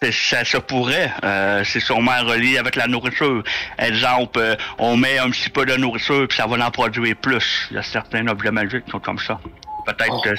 Ça 0.00 0.60
pourrait. 0.60 1.12
Euh, 1.24 1.64
c'est 1.64 1.80
sûrement 1.80 2.22
relié 2.22 2.56
avec 2.56 2.76
la 2.76 2.86
nourriture. 2.86 3.42
Exemple, 3.78 4.38
euh, 4.38 4.54
on 4.78 4.96
met 4.96 5.18
un 5.18 5.28
petit 5.30 5.50
peu 5.50 5.66
de 5.66 5.74
nourriture 5.74 6.28
puis 6.28 6.36
ça 6.36 6.46
va 6.46 6.64
en 6.64 6.70
produire 6.70 7.16
plus. 7.16 7.66
Il 7.72 7.74
y 7.74 7.78
a 7.78 7.82
certains 7.82 8.24
objets 8.28 8.52
magiques 8.52 8.84
qui 8.84 8.92
sont 8.92 9.00
comme 9.00 9.18
ça. 9.18 9.40
Peut-être 9.86 10.12
Oh. 10.12 10.20
que 10.22 10.30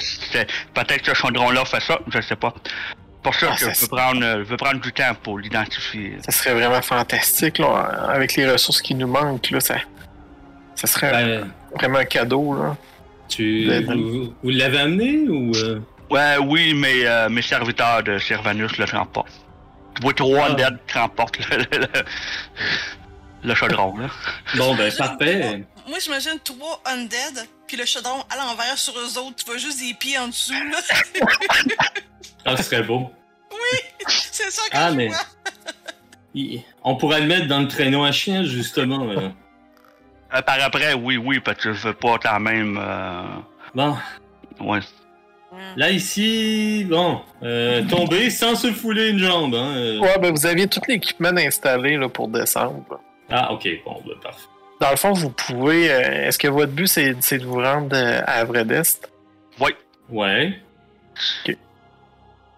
peut-être 0.72 1.02
que 1.02 1.08
ce 1.08 1.14
chaudron-là 1.14 1.64
fait 1.66 1.80
ça, 1.80 1.98
je 2.08 2.20
sais 2.22 2.36
pas. 2.36 2.54
Pour 3.22 3.34
ça 3.34 3.48
Ah, 3.50 3.54
que 3.54 3.60
ça 3.60 3.72
je 3.72 3.80
veux 3.80 3.86
prendre, 3.88 4.20
je 4.22 4.42
veux 4.42 4.56
prendre 4.56 4.80
du 4.80 4.92
temps 4.92 5.14
pour 5.22 5.38
l'identifier. 5.38 6.16
Ça 6.24 6.32
serait 6.32 6.54
vraiment 6.54 6.80
fantastique, 6.82 7.58
là, 7.58 8.08
avec 8.08 8.34
les 8.36 8.50
ressources 8.50 8.80
qui 8.80 8.94
nous 8.94 9.06
manquent, 9.08 9.50
là, 9.50 9.60
ça, 9.60 9.76
ça 10.74 10.86
serait 10.86 11.10
ben, 11.12 11.52
vraiment 11.74 11.98
un 11.98 12.04
cadeau, 12.06 12.54
là. 12.54 12.76
tu... 13.28 13.66
Ben, 13.68 13.84
vous, 13.84 14.34
vous 14.42 14.50
l'avez 14.50 14.78
amené 14.80 15.28
ou... 15.28 15.54
euh? 15.56 15.80
Ouais, 16.10 16.38
oui, 16.38 16.74
mais 16.74 17.06
euh, 17.06 17.28
mes 17.28 17.42
serviteurs 17.42 18.02
de 18.02 18.18
Servanus 18.18 18.76
le 18.78 18.86
transportent. 18.86 19.28
Tu 19.96 20.02
vois 20.02 20.12
trois 20.14 20.46
Ah. 20.50 20.54
dead 20.54 20.78
transportent 20.88 21.38
le, 21.50 21.56
le, 21.58 21.66
le, 21.72 21.86
le 23.44 23.54
chaudron, 23.54 23.96
là. 23.98 24.08
Bon, 24.56 24.74
ben, 24.74 24.90
parfait. 24.96 25.62
Moi, 25.86 25.98
j'imagine 26.00 26.38
trois 26.42 26.80
undead, 26.86 27.46
puis 27.66 27.76
le 27.76 27.84
chaudron 27.84 28.24
à 28.30 28.36
l'envers 28.36 28.76
sur 28.78 28.94
eux 28.98 29.18
autres. 29.18 29.36
Tu 29.36 29.44
vois 29.44 29.56
juste 29.58 29.78
des 29.80 29.94
pieds 29.94 30.18
en 30.18 30.28
dessous, 30.28 30.52
là. 30.52 30.78
Ah, 32.44 32.56
ce 32.56 32.62
serait 32.62 32.82
beau. 32.82 33.10
C'est 34.08 34.50
ça 34.50 34.62
que 34.70 34.76
Ah, 34.76 34.90
je 34.90 34.96
mais- 34.96 35.08
vois. 35.08 36.62
On 36.84 36.96
pourrait 36.96 37.20
le 37.20 37.26
mettre 37.26 37.46
dans 37.48 37.60
le 37.60 37.68
traîneau 37.68 38.04
à 38.04 38.12
chien, 38.12 38.44
justement. 38.44 39.08
euh. 39.10 39.28
Euh, 40.34 40.42
par 40.42 40.62
après, 40.62 40.94
oui, 40.94 41.16
oui, 41.16 41.40
parce 41.40 41.58
que 41.58 41.72
je 41.72 41.88
veux 41.88 41.94
pas 41.94 42.18
quand 42.22 42.38
même... 42.40 42.78
Euh... 42.80 43.22
Bon, 43.74 43.96
Ouais. 44.60 44.78
là, 45.76 45.90
ici, 45.90 46.86
bon, 46.88 47.20
euh, 47.42 47.82
tomber 47.88 48.30
sans 48.30 48.54
se 48.54 48.70
fouler 48.72 49.08
une 49.08 49.18
jambe. 49.18 49.54
Hein. 49.56 49.72
euh. 49.76 49.98
Ouais, 50.00 50.18
ben 50.20 50.30
vous 50.32 50.46
aviez 50.46 50.66
tout 50.68 50.80
l'équipement 50.86 51.30
installé, 51.36 51.96
là, 51.96 52.08
pour 52.08 52.28
descendre. 52.28 53.00
Ah, 53.28 53.52
ok, 53.52 53.68
bon, 53.84 54.00
ben, 54.06 54.14
parfait. 54.22 54.46
Dans 54.80 54.90
le 54.90 54.96
fond, 54.96 55.12
vous 55.12 55.30
pouvez... 55.30 55.90
euh, 55.90 56.28
Est-ce 56.28 56.38
que 56.38 56.48
votre 56.48 56.72
but, 56.72 56.86
c'est 56.86 57.38
de 57.38 57.44
vous 57.44 57.60
rendre 57.60 57.94
euh, 57.96 58.20
à 58.26 58.34
Avredest? 58.40 59.10
Ouais. 60.08 60.60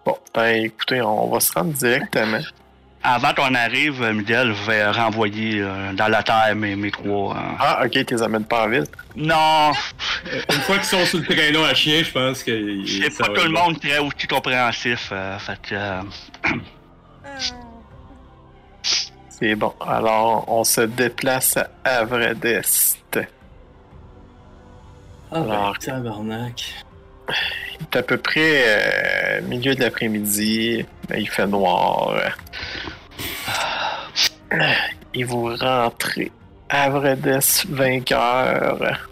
Bon, 0.05 0.17
ben 0.33 0.65
écoutez, 0.65 1.01
on 1.01 1.29
va 1.29 1.39
se 1.39 1.53
rendre 1.53 1.73
directement. 1.73 2.39
Avant 3.05 3.33
qu'on 3.33 3.53
arrive, 3.53 4.01
euh, 4.01 4.13
Miguel, 4.13 4.53
je 4.53 4.63
vais 4.63 4.89
renvoyer 4.89 5.59
euh, 5.61 5.91
dans 5.91 6.07
la 6.07 6.23
terre 6.23 6.55
mes, 6.55 6.75
mes 6.77 6.89
trois... 6.89 7.35
euh, 7.35 7.39
Ah, 7.59 7.81
ok, 7.85 8.05
t'es 8.05 8.21
amènes 8.21 8.45
pas 8.45 8.65
en 8.65 8.69
ville. 8.69 8.85
Non, 9.17 9.71
Une 10.49 10.61
fois 10.61 10.75
qu'ils 10.77 10.85
sont 10.85 11.05
sur 11.05 11.19
le 11.19 11.25
traîneau 11.25 11.63
à 11.65 11.73
chien, 11.73 12.01
je 12.01 12.11
pense 12.11 12.43
que. 12.43 12.85
c'est 12.85 13.17
pas 13.17 13.25
tout 13.27 13.45
le 13.45 13.53
bon. 13.53 13.59
monde 13.65 13.79
très 13.81 13.97
aussi 13.99 14.25
compréhensif. 14.27 15.09
Euh, 15.11 15.37
fait 15.39 15.61
que... 15.61 15.75
euh, 15.75 16.01
C'est 19.29 19.55
bon. 19.55 19.73
Alors, 19.85 20.45
on 20.47 20.63
se 20.63 20.81
déplace 20.81 21.57
à 21.57 21.67
Avredest. 21.83 22.99
Ah, 25.31 25.39
ben, 25.39 25.51
Alors. 25.51 25.73
Tabarnak. 27.33 27.79
C'est 27.79 27.99
à 27.99 28.03
peu 28.03 28.17
près 28.17 28.63
euh, 28.65 29.41
milieu 29.41 29.75
de 29.75 29.81
l'après-midi. 29.81 30.85
Il 31.15 31.29
fait 31.29 31.47
noir. 31.47 32.15
Et 35.13 35.23
vous 35.23 35.55
rentrez. 35.55 36.31
Avredest 36.69 37.65
vainqueur. 37.67 39.09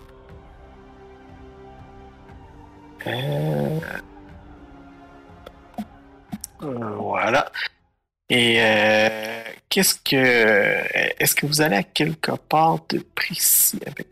Euh, 3.07 3.80
Voilà. 6.61 7.51
Et 8.30 8.57
euh, 8.59 9.43
qu'est-ce 9.69 9.95
que. 9.95 10.15
Est-ce 11.19 11.36
que 11.36 11.45
vous 11.45 11.61
allez 11.61 11.78
à 11.78 11.84
quelque 11.84 12.32
part 12.32 12.80
de 12.89 12.99
précis 13.15 13.80
avec? 13.86 14.07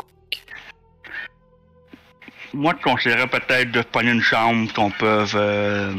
Moi, 2.53 2.73
je 2.77 2.83
conseillerais 2.83 3.27
peut-être 3.27 3.71
de 3.71 3.81
prendre 3.81 4.07
une 4.09 4.21
chambre 4.21 4.71
qu'on 4.73 4.89
peut 4.91 5.25
euh, 5.35 5.93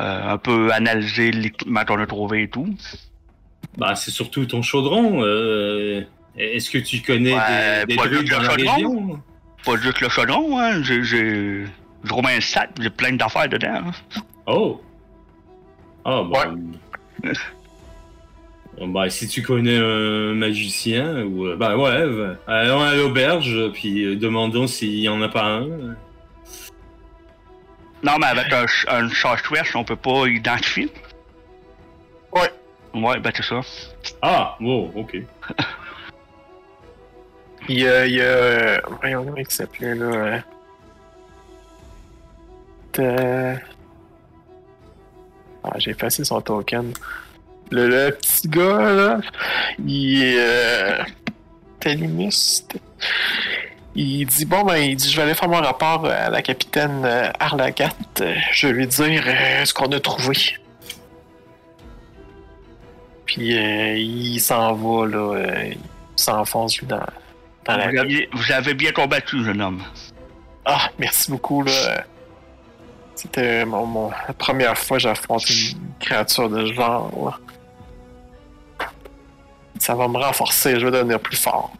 euh, 0.00 0.32
un 0.32 0.38
peu 0.38 0.72
analyser 0.72 1.30
l'équipement 1.30 1.84
qu'on 1.84 1.98
a 2.00 2.06
trouvé 2.06 2.42
et 2.44 2.48
tout. 2.48 2.68
Bah, 3.76 3.94
c'est 3.94 4.10
surtout 4.10 4.44
ton 4.46 4.62
chaudron. 4.62 5.22
euh, 5.22 6.02
Est-ce 6.36 6.70
que 6.70 6.78
tu 6.78 7.00
connais 7.02 7.34
Ouais, 7.34 7.86
des, 7.86 7.94
des 7.94 7.96
pas 7.96 8.08
juste 8.08 8.30
dans 8.30 8.38
le 8.40 8.44
la 8.46 8.50
chaudron. 8.50 8.72
région? 8.74 9.22
Pas 9.64 9.76
juste 9.76 10.00
le 10.00 10.08
chaudron, 10.08 10.58
hein. 10.58 10.82
J'ai, 10.82 11.64
roule 12.08 12.26
un 12.26 12.40
sac, 12.40 12.70
j'ai 12.80 12.90
plein 12.90 13.12
d'affaires 13.12 13.48
dedans. 13.48 13.82
hein. 13.86 14.20
Oh! 14.46 14.80
Ah, 16.04 16.22
bon. 16.22 16.30
Bon, 16.30 16.72
bah, 18.86 19.10
si 19.10 19.26
tu 19.28 19.42
connais 19.42 19.76
un 19.78 20.34
magicien, 20.34 21.24
ou. 21.24 21.46
euh, 21.46 21.56
Bah, 21.56 21.76
ouais, 21.76 22.36
allons 22.46 22.80
à 22.82 22.94
l'auberge, 22.94 23.70
puis 23.72 24.04
euh, 24.04 24.16
demandons 24.16 24.66
s'il 24.66 24.98
y 25.00 25.08
en 25.08 25.20
a 25.22 25.28
pas 25.28 25.44
un. 25.44 25.66
Non, 28.04 28.12
mais 28.20 28.26
avec 28.26 28.52
un, 28.52 28.66
ch- 28.68 28.86
un 28.88 29.08
short 29.08 29.42
on 29.74 29.82
peut 29.84 29.96
pas 29.96 30.26
identifier. 30.28 30.88
Ouais. 32.32 32.52
Ouais, 32.94 33.18
ben 33.20 33.32
c'est 33.34 33.42
ça. 33.42 33.60
Ah, 34.22 34.56
wow, 34.60 34.92
ok. 34.94 35.16
Il 37.68 37.80
y 37.80 37.86
a. 37.88 38.06
Il 38.06 38.14
y 38.14 38.20
a 38.22 38.80
voyons 39.00 39.24
comment 39.24 39.36
il 39.36 39.50
s'appelait 39.50 39.94
là. 39.94 40.42
euh, 43.00 43.56
Ah, 45.64 45.72
j'ai 45.78 45.90
effacé 45.90 46.24
son 46.24 46.40
token. 46.40 46.92
Le, 47.70 47.86
le 47.88 48.10
petit 48.12 48.48
gars 48.48 48.92
là, 48.92 49.20
il 49.84 50.22
est. 50.22 50.36
Euh... 50.38 51.02
Il 53.94 54.26
dit 54.26 54.44
bon 54.44 54.62
ben 54.64 54.76
il 54.76 54.96
dit 54.96 55.10
je 55.10 55.16
vais 55.16 55.22
aller 55.22 55.34
faire 55.34 55.48
mon 55.48 55.60
rapport 55.60 56.04
à 56.06 56.28
la 56.30 56.42
capitaine 56.42 57.02
euh, 57.04 57.30
Arlagat. 57.40 57.90
Euh, 58.20 58.34
Je 58.52 58.66
vais 58.68 58.72
lui 58.72 58.86
dire 58.86 59.22
euh, 59.26 59.64
ce 59.64 59.72
qu'on 59.74 59.90
a 59.92 60.00
trouvé. 60.00 60.36
Puis 63.26 63.56
euh, 63.56 63.94
il 63.96 64.38
s'en 64.40 64.74
va 64.74 65.06
là, 65.06 65.34
euh, 65.36 65.64
il 65.72 65.78
s'enfonce 66.16 66.78
lui 66.78 66.86
dans, 66.86 67.00
dans 67.64 67.76
la 67.76 67.90
Vous, 68.32 68.52
avez 68.52 68.74
bien 68.74 68.92
combattu, 68.92 69.44
jeune 69.44 69.60
homme. 69.60 69.82
ah, 70.64 70.88
merci 70.98 71.30
beaucoup, 71.30 71.62
là. 71.62 72.04
C'était 73.14 73.64
mon, 73.64 73.84
mon- 73.84 74.10
la 74.10 74.32
première 74.34 74.78
fois 74.78 74.96
que 74.96 75.02
j'affronte 75.02 75.48
une 75.50 75.78
créature 76.00 76.48
de 76.48 76.66
ce 76.66 76.72
genre, 76.72 77.10
là. 77.24 77.38
Ça 79.78 79.94
va 79.94 80.08
me 80.08 80.18
renforcer, 80.18 80.78
je 80.78 80.86
vais 80.86 80.92
devenir 80.92 81.20
plus 81.20 81.36
fort. 81.36 81.72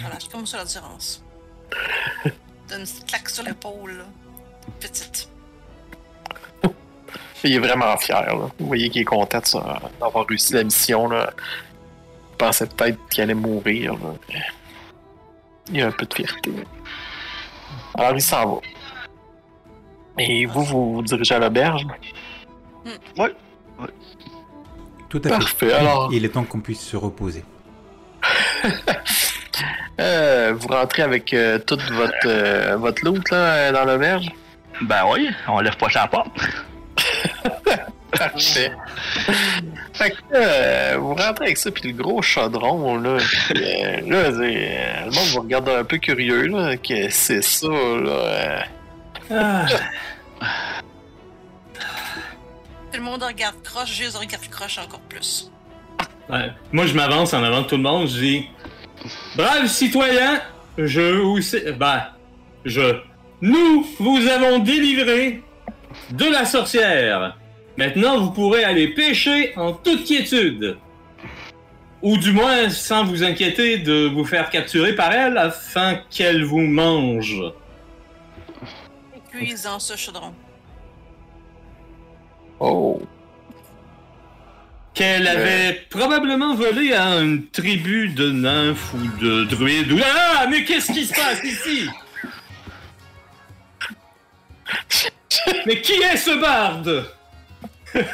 Voilà, 0.00 0.16
c'est 0.18 0.30
comme 0.30 0.46
ça 0.46 0.58
la 0.58 0.64
différence. 0.64 1.22
Donne 2.68 2.80
une 2.80 2.86
petite 2.86 3.06
claque 3.06 3.28
sur 3.28 3.44
l'épaule, 3.44 3.98
là. 3.98 4.04
Petite. 4.80 5.28
Il 7.44 7.54
est 7.54 7.58
vraiment 7.58 7.94
fier, 7.98 8.22
là. 8.22 8.48
Vous 8.58 8.66
voyez 8.66 8.88
qu'il 8.88 9.02
est 9.02 9.04
content 9.04 9.40
d'avoir 10.00 10.26
réussi 10.26 10.54
la 10.54 10.64
mission, 10.64 11.08
là. 11.08 11.30
Il 12.32 12.36
pensait 12.38 12.66
peut-être 12.66 12.98
qu'il 13.10 13.22
allait 13.22 13.34
mourir, 13.34 13.92
là. 13.94 14.40
Il 15.70 15.82
a 15.82 15.88
un 15.88 15.92
peu 15.92 16.06
de 16.06 16.14
fierté. 16.14 16.52
Alors, 17.94 18.14
il 18.14 18.22
s'en 18.22 18.54
va. 18.54 18.60
Et 20.18 20.46
vous, 20.46 20.62
vous 20.64 20.94
vous 20.94 21.02
dirigez 21.02 21.34
à 21.34 21.38
l'auberge? 21.38 21.86
Tout 25.08 25.18
à 25.24 25.28
fait. 25.28 25.34
Parfait, 25.38 25.72
alors. 25.72 26.10
Il 26.12 26.24
est 26.24 26.28
temps 26.30 26.44
qu'on 26.44 26.60
puisse 26.60 26.80
se 26.80 26.96
reposer. 26.96 27.44
Euh, 30.00 30.52
vous 30.56 30.66
rentrez 30.66 31.02
avec 31.02 31.32
euh, 31.32 31.60
toute 31.60 31.82
votre, 31.92 32.12
euh, 32.26 32.74
votre 32.76 33.04
loot 33.04 33.30
là, 33.30 33.36
euh, 33.36 33.72
dans 33.72 33.84
l'auberge? 33.84 34.26
Ben 34.82 35.04
oui, 35.08 35.28
on 35.46 35.60
lève 35.60 35.76
pas 35.76 35.88
sa 35.88 36.08
porte. 36.08 36.32
Parfait. 38.18 38.72
Fait 39.92 40.10
que 40.10 40.16
là, 40.32 40.96
vous 40.96 41.14
rentrez 41.14 41.44
avec 41.44 41.58
ça, 41.58 41.70
puis 41.70 41.92
le 41.92 42.02
gros 42.02 42.20
chaudron, 42.22 42.96
là. 42.96 43.10
euh, 43.10 44.00
là, 44.04 44.32
c'est, 44.32 44.78
euh, 44.80 45.04
le 45.04 45.10
monde 45.14 45.28
vous 45.32 45.40
regarde 45.42 45.68
un 45.68 45.84
peu 45.84 45.98
curieux, 45.98 46.46
là, 46.48 46.76
que 46.76 47.08
c'est 47.10 47.42
ça, 47.42 47.68
là. 47.68 48.10
euh. 48.10 48.60
Ah. 49.30 49.66
Tout 52.94 53.00
le 53.00 53.06
monde 53.06 53.24
regarde 53.24 53.56
croche, 53.64 53.92
juste 53.92 54.16
regarde 54.16 54.46
croche 54.48 54.78
encore 54.78 55.00
plus. 55.00 55.50
Ouais. 56.30 56.52
Moi, 56.70 56.86
je 56.86 56.94
m'avance 56.94 57.34
en 57.34 57.42
avant 57.42 57.62
de 57.62 57.66
tout 57.66 57.74
le 57.76 57.82
monde. 57.82 58.06
Je 58.06 58.18
dis 58.20 58.46
Brave 59.34 59.66
citoyen, 59.66 60.40
je 60.78 61.00
vous. 61.00 61.40
sais- 61.42 61.72
Ben, 61.72 62.04
je. 62.64 63.00
Nous 63.40 63.84
vous 63.98 64.28
avons 64.28 64.60
délivré 64.60 65.42
de 66.12 66.24
la 66.26 66.44
sorcière. 66.44 67.36
Maintenant, 67.76 68.20
vous 68.20 68.30
pourrez 68.30 68.62
aller 68.62 68.86
pêcher 68.94 69.52
en 69.56 69.72
toute 69.72 70.04
quiétude. 70.04 70.76
Ou 72.00 72.16
du 72.16 72.30
moins, 72.30 72.70
sans 72.70 73.04
vous 73.04 73.24
inquiéter 73.24 73.78
de 73.78 74.06
vous 74.06 74.24
faire 74.24 74.50
capturer 74.50 74.94
par 74.94 75.10
elle 75.12 75.36
afin 75.36 75.96
qu'elle 76.10 76.44
vous 76.44 76.60
mange. 76.60 77.42
Dans 79.64 79.80
ce 79.80 79.96
chaudron. 79.96 80.32
Oh. 82.66 83.02
Qu'elle 84.94 85.26
avait 85.26 85.74
probablement 85.90 86.54
volé 86.54 86.92
à 86.94 87.16
une 87.20 87.46
tribu 87.48 88.08
de 88.08 88.30
nymphes 88.30 88.94
ou 88.94 89.06
de 89.22 89.44
druides. 89.44 89.92
ou- 89.92 89.98
Ah, 90.04 90.46
mais 90.48 90.64
qu'est-ce 90.64 90.92
qui 90.92 91.04
se 91.04 91.12
passe 91.12 91.42
ici? 91.44 91.88
Mais 95.66 95.80
qui 95.80 95.92
est 95.92 96.16
ce 96.16 96.40
barde? 96.40 97.06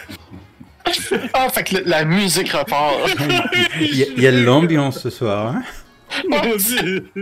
Ah, 1.35 1.49
fait 1.51 1.63
que 1.63 1.77
la, 1.77 2.01
la 2.01 2.05
musique 2.05 2.51
repart. 2.51 2.97
Il 3.81 3.95
y, 3.97 4.03
a- 4.03 4.07
il 4.17 4.23
y 4.23 4.27
a 4.27 4.33
de 4.33 4.43
l'ambiance 4.43 4.99
ce 5.01 5.11
soir. 5.11 5.55
Hein? 5.55 5.63
Mon 6.29 6.57
Dieu. 6.57 7.13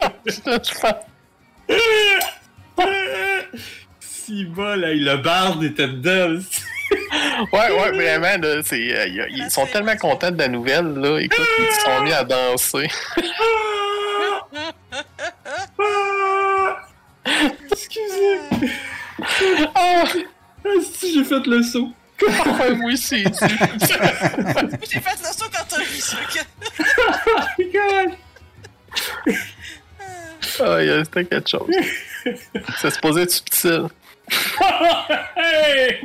Si 4.24 4.44
bas, 4.44 4.76
là, 4.76 4.92
le 4.94 5.16
barde 5.16 5.64
était 5.64 5.88
dedans. 5.88 6.40
ouais, 7.52 7.70
ouais, 7.70 7.92
vraiment, 7.92 8.36
là, 8.46 8.62
c'est, 8.64 8.96
euh, 8.96 9.06
y 9.08 9.20
a- 9.20 9.28
ils 9.28 9.50
sont 9.50 9.66
tellement 9.66 9.96
contents 9.96 10.30
de 10.30 10.38
la 10.38 10.48
nouvelle, 10.48 10.94
là. 10.94 11.18
Écoute, 11.20 11.46
ils 11.58 11.74
se 11.74 11.80
sont 11.80 12.02
mis 12.02 12.12
à 12.12 12.24
danser. 12.24 12.88
Excusez. 17.70 18.40
Ah, 19.74 20.04
Ah, 20.64 20.68
si 20.94 21.14
j'ai 21.14 21.24
fait 21.24 21.44
le 21.46 21.62
saut. 21.62 21.90
ouais, 22.22 22.74
moi 22.76 22.92
aussi. 22.92 23.24
J'ai 23.24 25.00
fait 25.00 25.18
le 25.20 25.32
saut 25.32 25.46
quand 25.52 25.64
t'as 25.68 25.82
vu 25.82 25.98
ça. 25.98 26.16
que- 26.32 27.62
God. 27.72 28.16
Ah, 30.60 30.82
yeah, 30.82 31.04
c'était 31.04 31.24
quelque 31.24 31.48
chose. 31.50 31.68
Ça 32.80 32.90
se 32.90 32.98
posait 33.00 33.28
subtil. 33.28 33.86
Hey! 35.36 36.00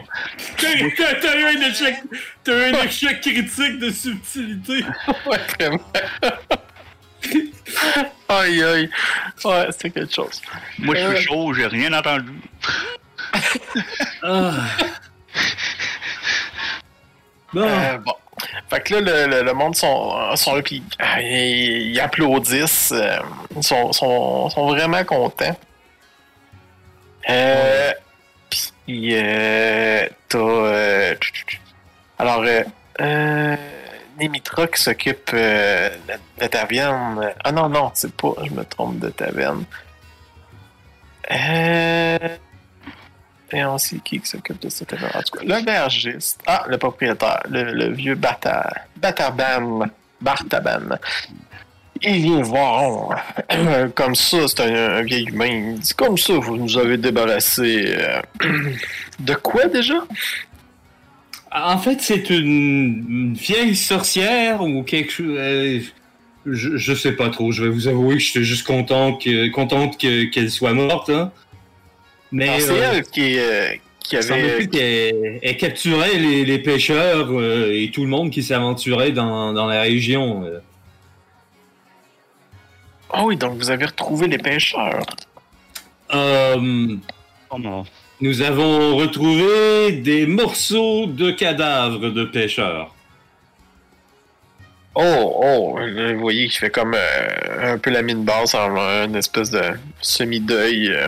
T'as 0.57 1.37
eu 1.37 1.43
un 1.45 1.61
échec, 1.69 1.95
t'as 2.43 2.51
eu 2.53 2.73
un 2.73 2.83
échec 2.83 3.21
critique 3.21 3.79
de 3.79 3.89
subtilité. 3.91 4.83
Ouais, 5.25 5.37
vraiment. 5.59 5.91
Aïe, 8.29 8.63
aïe. 8.63 8.89
Ouais, 9.43 9.67
c'était 9.71 9.89
quelque 9.89 10.13
chose. 10.13 10.41
Moi, 10.79 10.95
je 10.95 11.15
suis 11.15 11.25
chaud, 11.27 11.53
j'ai 11.53 11.67
rien 11.67 11.93
entendu. 11.93 12.31
Ah. 14.23 14.51
Bon. 17.53 17.67
Euh, 17.67 17.97
bon. 17.97 18.13
Fait 18.69 18.81
que 18.81 18.95
là, 18.95 19.01
le, 19.01 19.31
le- 19.31 19.43
le 19.43 19.53
monde 19.53 19.75
sont, 19.75 20.35
sont 20.35 20.55
là, 20.55 20.61
puis 20.61 20.83
ah, 20.99 21.21
ils, 21.21 21.91
ils 21.91 21.99
applaudissent. 21.99 22.91
euh, 22.95 23.17
ils 23.55 23.63
sont, 23.63 23.91
sont, 23.93 24.49
sont 24.49 24.67
vraiment 24.67 25.03
contents. 25.03 25.57
Euh, 27.29 27.91
puis, 28.88 29.09
euh, 29.13 30.07
t'as. 30.29 31.15
alors, 32.17 32.41
euh, 32.43 32.63
euh, 33.01 33.55
Nemitra 34.17 34.67
qui 34.67 34.81
s'occupe 34.81 35.29
euh, 35.33 35.89
de 36.07 36.41
de 36.43 36.47
taverne. 36.47 37.33
Ah 37.43 37.51
non, 37.51 37.67
non, 37.69 37.91
c'est 37.93 38.11
pas. 38.15 38.33
Je 38.43 38.51
me 38.51 38.63
trompe 38.63 38.99
de 38.99 39.09
taverne. 39.09 39.65
Euh. 41.29 42.17
Et 43.51 43.63
aussi, 43.65 43.99
qui 44.01 44.19
qui 44.19 44.27
s'occupe 44.27 44.59
de 44.61 44.69
cette 44.69 44.88
taverne? 44.88 45.11
En 45.13 45.21
tout 45.21 45.38
cas, 45.38 45.43
l'aubergiste. 45.45 46.41
Ah, 46.47 46.63
le 46.67 46.77
propriétaire, 46.77 47.43
le, 47.49 47.63
le 47.73 47.91
vieux 47.93 48.15
Bata, 48.15 48.71
Bataban. 48.95 49.81
Bartaban. 50.21 50.97
Il 52.03 52.21
vient 52.21 52.41
voir. 52.41 53.17
euh, 53.51 53.87
comme 53.95 54.15
ça, 54.15 54.47
c'est 54.47 54.61
un, 54.61 54.97
un 54.97 55.01
vieil 55.03 55.25
humain. 55.29 55.73
Il 55.73 55.79
dit 55.79 55.93
Comme 55.93 56.17
ça, 56.17 56.33
vous 56.33 56.57
nous 56.57 56.77
avez 56.77 56.97
débarrassé. 56.97 57.95
euh, 57.97 58.21
de 59.19 59.33
quoi 59.35 59.65
déjà? 59.67 60.05
En 61.51 61.77
fait, 61.77 62.01
c'est 62.01 62.29
une 62.29 63.33
vieille 63.33 63.75
sorcière 63.75 64.61
ou 64.61 64.83
quelque 64.83 65.11
chose. 65.11 65.35
euh, 65.37 65.79
je, 66.45 66.77
je 66.77 66.93
sais 66.93 67.13
pas 67.13 67.29
trop. 67.29 67.51
Je 67.51 67.63
vais 67.63 67.69
vous 67.69 67.87
avouer 67.87 68.15
que 68.15 68.21
j'étais 68.21 68.43
juste 68.43 68.65
content 68.67 69.13
que, 69.13 69.49
contente 69.49 69.99
que- 69.99 70.25
qu'elle 70.25 70.49
soit 70.51 70.73
morte. 70.73 71.09
Hein. 71.09 71.31
Mais 72.31 72.59
C'est 72.59 72.75
elle 72.75 73.03
qui, 73.03 73.39
avait. 73.39 73.81
qu'elle 74.71 75.39
elle 75.41 75.57
capturait 75.57 76.17
les, 76.17 76.45
les 76.45 76.59
pêcheurs 76.59 77.29
et 77.71 77.89
tout 77.93 78.03
le 78.03 78.09
monde 78.09 78.29
qui 78.31 78.43
s'aventurait 78.43 79.11
dans, 79.11 79.51
dans 79.53 79.65
la 79.65 79.81
région. 79.81 80.45
Euh. 83.10 83.14
Ah 83.14 83.26
oui, 83.26 83.38
donc 83.38 83.58
vous 83.58 83.70
avez 83.70 83.86
retrouvé 83.86 84.28
les 84.28 84.38
pêcheurs. 84.38 85.05
Euh, 86.14 86.95
Oh 87.49 87.58
non. 87.60 87.86
nous 88.22 88.41
avons 88.41 88.97
retrouvé 88.97 89.93
des 89.93 90.26
morceaux 90.26 91.05
de 91.05 91.32
cadavres 91.32 92.10
de 92.10 92.26
pêcheurs. 92.26 92.93
Oh, 94.95 95.39
oh, 95.43 95.80
vous 95.80 96.20
voyez 96.20 96.47
qu'il 96.47 96.58
fait 96.58 96.70
comme 96.72 96.95
euh, 96.95 97.74
un 97.74 97.78
peu 97.78 97.91
la 97.91 98.01
mine 98.01 98.24
basse 98.24 98.55
en 98.55 98.76
une 99.05 99.16
espèce 99.16 99.51
de 99.51 99.62
semi-deuil. 100.01 100.89
euh. 100.89 101.08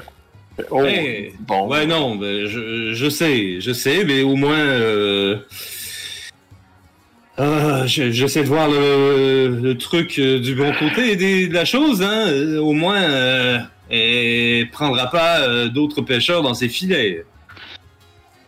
Oh, 0.70 0.84
Hey, 0.84 1.34
bon. 1.40 1.68
Ouais, 1.68 1.86
non, 1.88 2.16
ben, 2.16 2.46
je, 2.46 2.94
je 2.94 3.10
sais, 3.10 3.60
je 3.62 3.72
sais, 3.74 4.04
mais 4.06 4.22
au 4.22 4.36
moins. 4.36 4.56
Euh... 7.40 7.82
ah, 7.84 7.88
je- 7.88 8.12
J'essaie 8.12 8.42
de 8.44 8.48
voir 8.48 8.68
le, 8.68 9.60
le 9.62 9.78
truc 9.78 10.20
euh, 10.20 10.40
du 10.40 10.56
bon 10.56 10.74
côté 10.78 11.16
des- 11.16 11.48
de 11.48 11.54
la 11.54 11.66
chose, 11.66 12.02
hein. 12.02 12.26
Euh, 12.28 12.60
Au 12.60 12.74
moins, 12.74 13.02
euh, 13.02 13.60
elle 13.90 14.70
prendra 14.72 15.10
pas 15.10 15.40
euh, 15.42 15.70
d'autres 15.70 16.02
pêcheurs 16.02 16.42
dans 16.42 16.54
ses 16.54 16.70
filets. 16.70 17.24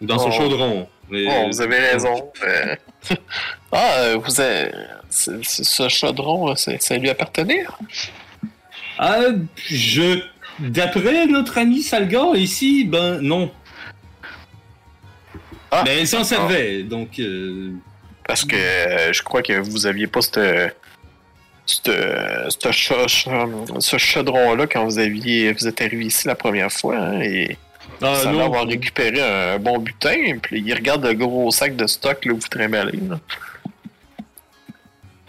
Ou 0.01 0.05
dans 0.05 0.19
son 0.19 0.29
Oh. 0.29 0.31
chaudron. 0.31 0.87
Mais- 1.09 1.25
Oh, 1.27 1.47
vous 1.47 1.61
avez 1.61 1.77
raison. 1.77 2.31
Ah, 3.73 4.15
vous 4.17 4.41
avez... 4.41 4.69
ce 5.09 5.87
chaudron, 5.89 6.53
ça 6.57 6.97
lui 6.97 7.09
appartenait? 7.09 7.63
Ah, 8.99 9.19
je. 9.69 10.19
D'après 10.59 11.25
notre 11.25 11.57
ami 11.57 11.81
Salgar 11.81 12.35
ici, 12.35 12.83
ben 12.83 13.19
non. 13.21 13.49
Ah. 15.71 15.83
Mais 15.85 15.99
elle 15.99 16.07
s'en 16.07 16.25
servait, 16.25 16.83
donc. 16.83 17.19
Euh, 18.21 18.27
Parce 18.27 18.45
que 18.45 18.55
euh, 18.55 19.13
je 19.13 19.21
crois 19.23 19.41
que 19.41 19.53
vous 19.59 19.85
aviez 19.85 20.07
pas 20.07 20.21
cette, 20.21 20.39
cette, 21.65 21.91
cette 22.49 22.71
cha- 22.71 23.07
ce 23.07 23.97
chaudron-là 23.97 24.67
quand 24.67 24.85
vous 24.85 24.99
aviez 24.99 25.51
vous 25.53 25.67
êtes 25.67 25.81
arrivé 25.81 26.05
ici 26.05 26.27
la 26.27 26.35
première 26.35 26.71
fois. 26.71 26.97
hein, 26.97 27.21
et 27.21 27.57
ah, 28.01 28.15
ça 28.15 28.31
va 28.31 28.45
avoir 28.45 28.65
récupéré 28.65 29.21
un 29.21 29.59
bon 29.59 29.77
butin. 29.79 30.37
Puis 30.41 30.61
il 30.65 30.73
regarde 30.73 31.05
le 31.05 31.13
gros 31.13 31.51
sac 31.51 31.75
de 31.75 31.85
stock 31.87 32.25
là, 32.25 32.33
où 32.33 32.37
vous 32.37 32.47
trimballez. 32.47 32.99
là. 33.09 33.19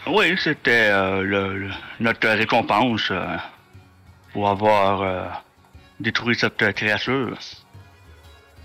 Oui, 0.07 0.35
c'était 0.43 0.89
euh, 0.91 1.23
le- 1.23 1.59
le- 1.59 1.71
notre 2.01 2.29
récompense 2.29 3.09
euh, 3.11 3.37
pour 4.33 4.49
avoir 4.49 5.03
euh, 5.03 5.25
détruit 6.01 6.37
cette 6.37 6.61
euh, 6.63 6.73
créature. 6.73 7.37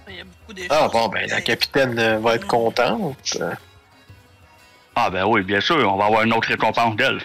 Il 0.10 0.16
y 0.16 0.22
a 0.22 0.24
beaucoup 0.24 0.54
de 0.54 0.62
Ah 0.70 0.88
bon, 0.92 1.10
ben 1.10 1.28
la 1.30 1.42
capitaine 1.42 2.00
euh, 2.00 2.18
va 2.20 2.36
être 2.36 2.48
contente. 2.48 3.38
Ah 5.00 5.12
ben 5.12 5.26
oui, 5.26 5.44
bien 5.44 5.62
sûr, 5.62 5.78
on 5.94 5.96
va 5.96 6.06
avoir 6.06 6.24
une 6.24 6.34
autre 6.34 6.48
récompense 6.48 6.96
d'elle. 6.96 7.20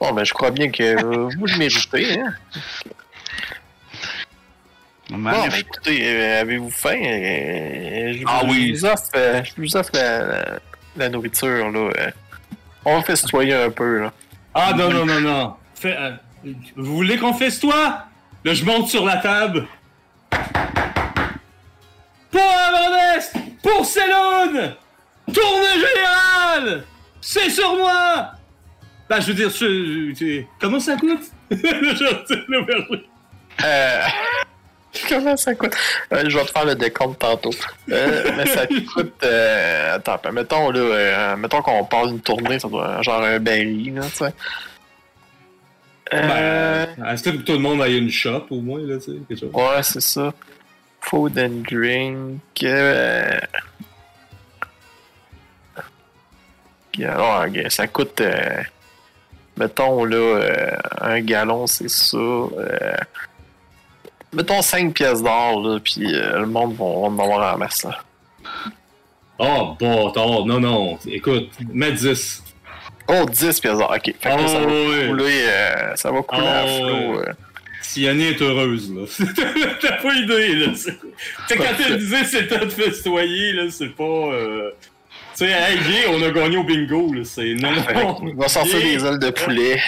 Bon, 0.00 0.12
ben 0.12 0.24
je 0.24 0.32
crois 0.32 0.50
bien 0.50 0.70
que 0.70 0.82
euh, 0.82 1.28
vous 1.38 1.44
le 1.46 1.58
méritez. 1.58 2.18
Hein? 2.18 2.32
Bon, 5.10 5.18
ben 5.18 5.50
écoutez, 5.58 6.00
euh, 6.08 6.40
avez-vous 6.40 6.70
faim? 6.70 6.96
Euh, 7.04 8.12
je, 8.14 8.24
Ah 8.26 8.40
vous- 8.44 8.50
oui. 8.52 8.74
Je 8.74 8.80
vous 8.80 8.86
offre, 8.86 9.10
je 9.14 9.52
vous 9.60 9.76
offre 9.76 9.90
la, 9.92 10.18
la- 10.26 10.58
la 10.96 11.08
nourriture, 11.10 11.70
là. 11.70 11.90
On 12.86 12.96
va 12.96 13.02
festoyer 13.02 13.52
un 13.54 13.70
peu, 13.70 14.00
là. 14.04 14.12
Ah 14.54 14.72
non, 14.74 14.88
non, 14.90 15.04
non, 15.04 15.20
non. 15.20 15.54
Fais, 15.74 15.94
euh, 15.98 16.12
vous 16.76 16.96
voulez 16.96 17.18
qu'on 17.18 17.34
fasse 17.34 17.60
toi 17.60 18.04
Là, 18.42 18.54
je 18.54 18.64
monte 18.64 18.88
sur 18.88 19.04
la 19.04 19.18
table. 19.18 19.66
Pas 22.30 22.38
à 22.38 22.70
modeste 22.72 23.34
Porcelaine 23.62 24.74
Tournée 25.40 25.86
générale 25.86 26.84
C'est 27.20 27.50
sur 27.50 27.74
moi 27.76 28.32
Bah, 29.08 29.20
je 29.20 29.26
veux 29.28 29.34
dire, 29.34 29.50
je- 29.50 30.12
je- 30.18 30.42
comment 30.60 30.80
ça 30.80 30.96
coûte? 30.96 31.30
Euh, 33.62 34.02
Comment 35.08 35.36
ça 35.36 35.54
coûte? 35.54 35.76
Euh, 36.12 36.24
je 36.28 36.36
vais 36.38 36.44
te 36.44 36.50
faire 36.50 36.64
le 36.64 36.74
décompte 36.74 37.18
tantôt. 37.20 37.50
Euh, 37.90 38.30
mais 38.36 38.46
ça 38.46 38.66
te 38.66 38.78
coûte. 38.92 39.12
euh, 39.22 39.96
attends, 39.96 40.18
mettons, 40.32 40.70
là, 40.70 41.36
mettons 41.36 41.62
qu'on 41.62 41.84
passe 41.84 42.08
une 42.10 42.20
tournée, 42.20 42.58
ça 42.58 42.68
doit 42.68 43.00
genre 43.02 43.22
un 43.22 43.38
berry, 43.38 43.90
là, 43.90 44.02
tu 44.10 44.16
sais. 44.16 44.34
Euh, 46.14 46.86
Ben, 46.96 47.06
est-ce 47.12 47.22
que 47.22 47.30
tout 47.30 47.52
le 47.52 47.58
monde 47.58 47.82
a 47.82 47.88
une 47.88 48.10
shop 48.10 48.46
au 48.50 48.60
moins, 48.60 48.80
là, 48.80 48.96
tu 48.98 49.12
sais, 49.12 49.18
quelque 49.28 49.40
chose? 49.40 49.50
ouais, 49.52 49.82
c'est 49.82 50.00
ça. 50.02 50.32
Food 51.02 51.38
and 51.38 51.62
drink. 51.70 52.40
Euh... 52.64 53.38
Alors, 57.04 57.44
ok, 57.46 57.70
ça 57.70 57.86
coûte. 57.86 58.20
euh, 58.20 58.62
mettons, 59.56 60.04
là, 60.04 60.16
euh, 60.16 60.70
un 61.00 61.20
gallon, 61.20 61.66
c'est 61.66 61.88
ça. 61.90 62.16
euh, 62.16 62.48
mettons 64.32 64.62
5 64.62 64.94
pièces 64.94 65.22
d'or, 65.22 65.60
là, 65.66 65.78
puis 65.82 66.14
euh, 66.14 66.40
le 66.40 66.46
monde 66.46 66.74
va, 66.76 66.84
en 66.84 67.18
avoir 67.18 67.54
en 67.54 67.58
masse, 67.58 67.84
là. 67.84 67.98
Oh, 69.38 69.74
bâtard, 69.80 70.44
non, 70.46 70.60
non, 70.60 70.98
écoute, 71.06 71.50
mets 71.72 71.92
10. 71.92 72.42
Oh, 73.08 73.24
10 73.26 73.60
pièces 73.60 73.78
d'or, 73.78 73.90
ok. 73.90 74.02
Fait 74.04 74.12
que 74.12 74.28
là, 74.28 74.46
ça, 74.48 74.60
va 74.60 74.66
Oh, 74.66 74.90
oui. 74.90 75.08
couler, 75.08 75.42
euh, 75.48 75.96
ça 75.96 76.10
va 76.12 76.22
couler 76.22 76.46
à 76.46 76.64
Oh, 76.66 76.76
flot. 76.78 77.18
ouais. 77.20 77.28
euh. 77.28 77.32
Siani 77.82 78.24
est 78.28 78.42
heureuse, 78.42 78.92
là. 78.94 79.02
T'as 79.80 79.92
pas 80.02 80.14
idée, 80.14 80.54
là. 80.56 80.72
c'est- 80.76 80.92
Tu 81.00 81.06
sais, 81.48 81.56
quand 81.56 81.82
elle 81.86 81.98
disait 81.98 82.24
c'était 82.24 82.58
de 82.58 82.68
festoyer, 82.70 83.52
là, 83.54 83.62
c'est 83.70 83.88
pas. 83.88 84.04
Euh... 84.04 84.70
Tu 85.40 85.46
sais, 85.46 85.52
hey, 85.52 85.78
viens, 85.78 86.10
on 86.10 86.22
a 86.22 86.30
gagné 86.32 86.58
au 86.58 86.64
bingo, 86.64 87.14
là. 87.14 87.22
C'est. 87.24 87.54
Non, 87.54 87.70
On 88.20 88.34
va 88.34 88.46
sortir 88.46 88.78
des 88.78 89.02
ailes 89.02 89.18
de 89.18 89.30
poulet. 89.30 89.80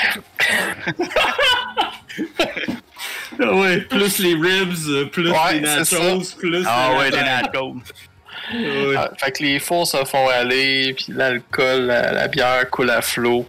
Ah 3.38 3.54
ouais, 3.54 3.80
plus 3.82 4.18
les 4.18 4.32
ribs, 4.32 4.88
euh, 4.88 5.04
plus 5.06 5.30
Ouais, 5.30 5.54
les 5.54 5.60
nachos, 5.60 6.36
plus. 6.38 6.64
Ah 6.66 6.88
les 6.92 6.98
ouais, 6.98 7.10
des 7.10 7.16
nachos. 7.18 7.74
Ouais. 8.54 8.94
Ah, 8.96 9.10
fait 9.18 9.32
que 9.32 9.42
les 9.42 9.58
fours 9.58 9.86
se 9.86 10.02
font 10.06 10.26
aller, 10.28 10.94
puis 10.94 11.06
l'alcool, 11.10 11.82
la, 11.82 12.12
la 12.12 12.28
bière 12.28 12.70
coule 12.70 12.88
à 12.88 13.02
flot. 13.02 13.44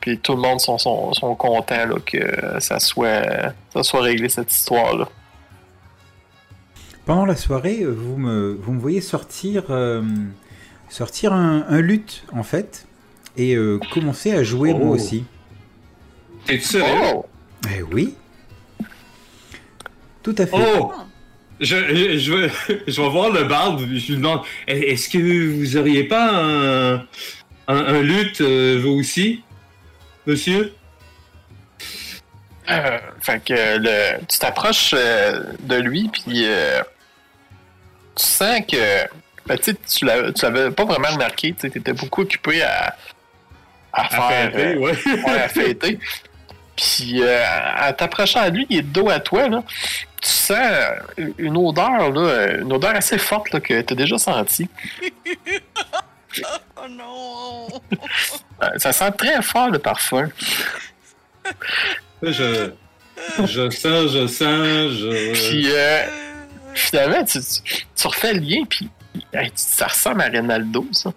Puis 0.00 0.18
tout 0.20 0.34
le 0.34 0.40
monde 0.40 0.58
sont, 0.58 0.78
sont, 0.78 1.12
sont 1.12 1.34
contents 1.34 1.86
là, 1.86 1.96
que 2.04 2.60
ça 2.60 2.78
soit, 2.80 3.52
ça 3.74 3.82
soit 3.82 4.00
réglé 4.00 4.30
cette 4.30 4.50
histoire-là. 4.50 5.06
Pendant 7.04 7.26
la 7.26 7.36
soirée, 7.36 7.84
vous 7.84 8.16
me, 8.16 8.58
vous 8.58 8.72
me 8.72 8.80
voyez 8.80 9.02
sortir, 9.02 9.64
euh, 9.68 10.02
sortir 10.92 11.32
un, 11.32 11.64
un 11.68 11.80
luth, 11.80 12.24
en 12.32 12.42
fait, 12.42 12.86
et 13.36 13.54
euh, 13.54 13.78
commencer 13.92 14.32
à 14.32 14.42
jouer 14.44 14.72
Oh. 14.74 14.78
moi 14.78 14.94
aussi. 14.96 15.24
T'es-tu 16.46 16.62
sérieux? 16.64 17.12
Oh! 17.14 17.26
Eh 17.74 17.82
oui. 17.82 18.14
Tout 20.22 20.34
à 20.38 20.46
fait. 20.46 20.52
Oh! 20.78 20.92
Je, 21.60 21.76
je, 21.76 22.18
je 22.18 22.32
vais, 22.32 22.50
je 22.88 23.00
vais 23.00 23.08
voir 23.08 23.30
le 23.30 23.44
barde, 23.44 23.80
je 23.80 23.86
lui 24.12 24.16
demande 24.16 24.40
est-ce 24.66 25.08
que 25.08 25.18
vous 25.56 25.76
auriez 25.76 26.04
pas 26.04 26.30
un, 26.32 26.94
un, 26.96 27.04
un 27.68 28.02
luth, 28.02 28.40
euh, 28.40 28.80
vous 28.82 28.90
aussi, 28.98 29.42
monsieur? 30.26 30.72
Euh, 32.70 32.98
fait 33.20 33.44
que 33.44 33.78
le, 33.78 34.24
tu 34.26 34.38
t'approches 34.38 34.94
euh, 34.96 35.42
de 35.60 35.76
lui, 35.76 36.08
puis 36.12 36.44
euh, 36.46 36.80
tu 38.16 38.24
sens 38.24 38.60
que. 38.70 39.04
Ben, 39.46 39.58
tu 39.58 39.72
sais, 39.72 39.76
tu 39.88 40.04
l'avais 40.04 40.32
tu 40.32 40.44
l'avais 40.44 40.70
pas 40.70 40.84
vraiment 40.84 41.08
remarqué, 41.08 41.54
tu 41.58 41.66
étais 41.66 41.92
beaucoup 41.92 42.22
occupé 42.22 42.62
à, 42.62 42.96
à 43.92 44.06
À 44.06 44.08
faire. 44.08 44.52
fêter, 44.52 44.66
euh, 44.74 44.78
ouais. 44.78 44.92
ouais, 45.26 45.40
à 45.40 45.48
fêter. 45.48 45.98
Puis, 46.76 47.22
euh, 47.22 47.44
en 47.88 47.92
t'approchant 47.92 48.40
à 48.40 48.48
lui, 48.48 48.66
il 48.70 48.78
est 48.78 48.82
de 48.82 48.92
dos 48.92 49.10
à 49.10 49.20
toi, 49.20 49.48
là. 49.48 49.62
Tu 50.22 50.28
sens 50.28 50.56
euh, 50.58 51.28
une 51.38 51.56
odeur, 51.56 52.10
là, 52.12 52.52
une 52.60 52.72
odeur 52.72 52.94
assez 52.96 53.18
forte, 53.18 53.50
là, 53.52 53.60
que 53.60 53.80
t'as 53.82 53.94
déjà 53.94 54.18
sentie. 54.18 54.68
Oh 56.84 56.88
non! 56.88 57.68
Ça 58.78 58.90
sent 58.92 59.12
très 59.18 59.42
fort, 59.42 59.68
le 59.68 59.78
parfum. 59.78 60.30
Je, 62.22 62.70
je 63.44 63.68
sens, 63.70 64.10
je 64.12 64.26
sens, 64.26 64.92
je. 64.98 65.32
Puis, 65.34 65.70
euh, 65.70 65.76
Euh, 65.76 66.06
finalement, 66.74 67.22
tu, 67.24 67.38
tu, 67.40 67.84
tu 67.94 68.06
refais 68.06 68.32
le 68.32 68.40
lien, 68.40 68.62
puis 68.68 68.88
hey, 69.32 69.50
ça 69.54 69.86
ressemble 69.86 70.22
à 70.22 70.28
Ronaldo, 70.28 70.86
ça. 70.92 71.12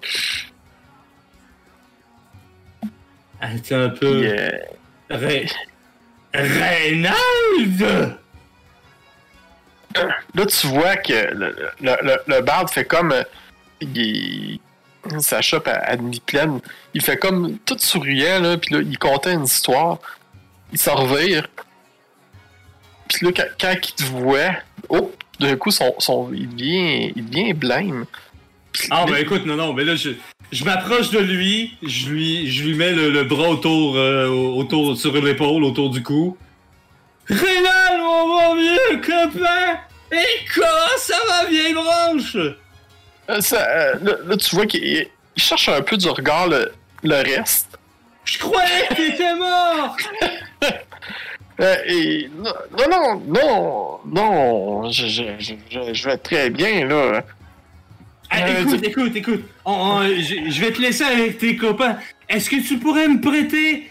Attends 3.42 3.76
un 3.82 3.90
peu. 3.90 4.24
euh, 4.26 4.50
Ré... 5.10 5.48
Reynald! 6.34 8.18
là, 9.96 10.46
tu 10.46 10.68
vois 10.68 10.98
que 10.98 11.14
le, 11.34 11.56
le, 11.82 11.98
le, 12.02 12.18
le 12.28 12.42
barde 12.42 12.70
fait 12.70 12.86
comme. 12.86 13.12
euh, 13.12 13.24
il, 13.82 14.60
sa 15.20 15.40
à 15.68 15.96
demi-pleine. 15.96 16.60
Il 16.94 17.02
fait 17.02 17.18
comme 17.18 17.58
tout 17.60 17.78
souriant, 17.78 18.40
là, 18.40 18.58
puis 18.58 18.74
là, 18.74 18.82
il 18.82 18.98
contait 18.98 19.34
une 19.34 19.44
histoire. 19.46 20.00
Il 20.72 20.80
s'en 20.80 20.96
revire. 20.96 21.48
Puis 23.08 23.26
là, 23.26 23.32
quand, 23.36 23.46
quand 23.60 23.74
il 23.74 23.94
te 23.94 24.04
voit, 24.04 24.56
oh, 24.90 25.12
d'un 25.40 25.56
coup, 25.56 25.72
son, 25.72 25.94
son, 26.00 26.32
il, 26.34 26.50
devient, 26.50 27.12
il 27.16 27.26
devient 27.30 27.54
blême. 27.54 28.06
Ah, 28.90 29.06
ben 29.08 29.16
écoute, 29.18 29.46
non, 29.46 29.56
non, 29.56 29.74
mais 29.74 29.84
là, 29.86 29.96
je, 29.96 30.12
je 30.52 30.64
m'approche 30.66 31.10
de 31.10 31.20
lui, 31.20 31.78
je 31.84 32.10
lui, 32.10 32.52
je 32.52 32.64
lui 32.64 32.76
mets 32.76 32.92
le, 32.92 33.10
le 33.10 33.24
bras 33.24 33.50
autour, 33.50 33.96
euh, 33.96 34.28
autour, 34.28 34.98
sur 34.98 35.14
l'épaule, 35.14 35.64
autour 35.64 35.90
du 35.90 36.04
cou. 36.04 36.38
Reynald, 37.28 38.00
mon 38.00 38.28
bon 38.28 38.56
vieux 38.56 38.98
copain! 39.02 39.80
Et 40.12 40.46
comment 40.54 40.98
ça 40.98 41.16
va, 41.28 41.50
vieille 41.50 41.74
branche? 41.74 42.36
euh, 42.36 43.42
ça, 43.42 43.66
euh, 43.68 43.94
là, 44.04 44.14
là, 44.28 44.38
tu 44.38 44.56
vois 44.56 44.66
qu'il 44.66 45.08
il 45.38 45.44
cherche 45.44 45.68
un 45.70 45.82
peu 45.82 45.98
du 45.98 46.08
regard 46.10 46.48
le, 46.48 46.72
le 47.04 47.16
reste. 47.16 47.78
Je 48.26 48.38
croyais 48.38 48.88
que 48.90 48.96
t'étais 48.96 49.36
mort! 49.36 49.98
Euh, 51.62 51.76
et 51.88 52.30
non, 52.38 52.52
non, 52.92 53.22
non, 53.28 54.00
non, 54.06 54.92
je, 54.92 55.08
je, 55.08 55.24
je, 55.40 55.54
je- 55.94 56.10
vais 56.10 56.18
très 56.18 56.50
bien, 56.50 56.86
là. 56.86 57.24
Ah, 58.30 58.40
Euh, 58.48 58.62
écoute, 58.64 58.84
écoute, 58.84 59.16
écoute, 59.16 59.44
On- 59.64 59.72
on- 59.72 60.04
je, 60.08 60.60
vais 60.62 60.72
te 60.72 60.82
laisser 60.82 61.04
avec 61.06 61.38
tes 61.38 61.56
copains. 61.56 61.98
Est-ce 62.28 62.50
que 62.50 62.58
tu 62.68 62.78
pourrais 62.78 63.08
me 63.08 63.22
prêter 63.22 63.90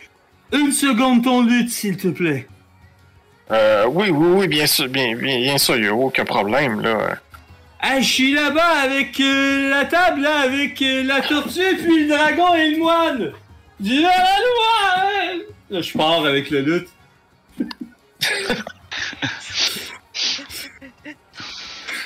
une 0.52 0.72
seconde 0.72 1.24
ton 1.24 1.42
lutte, 1.42 1.70
s'il 1.70 1.96
te 1.96 2.08
plaît? 2.08 2.46
Euh, 3.50 3.86
oui, 3.88 4.10
oui, 4.10 4.26
oui, 4.40 4.48
bien 4.48 4.66
sûr, 4.66 4.88
bien, 4.88 5.14
bien, 5.16 5.38
bien 5.38 5.56
sûr, 5.58 5.76
il 5.76 5.82
n'y 5.82 5.88
a 5.88 5.94
aucun 5.94 6.24
problème, 6.24 6.80
là. 6.82 7.16
Ah, 7.80 8.00
je 8.00 8.06
suis 8.12 8.32
là-bas 8.32 8.80
avec 8.82 9.18
euh, 9.20 9.70
la 9.70 9.84
table, 9.86 10.22
là, 10.22 10.40
avec 10.40 10.80
la 10.80 11.20
tortue, 11.22 11.76
puis 11.82 12.02
le 12.04 12.08
dragon 12.08 12.54
et 12.54 12.70
le 12.70 12.78
moine. 12.78 13.32
Dis 13.80 14.00
la 14.02 14.08
loi! 14.08 15.44
Là, 15.70 15.80
je 15.80 15.92
pars 15.96 16.24
avec 16.26 16.50
le 16.50 16.60
lutte. 16.60 16.88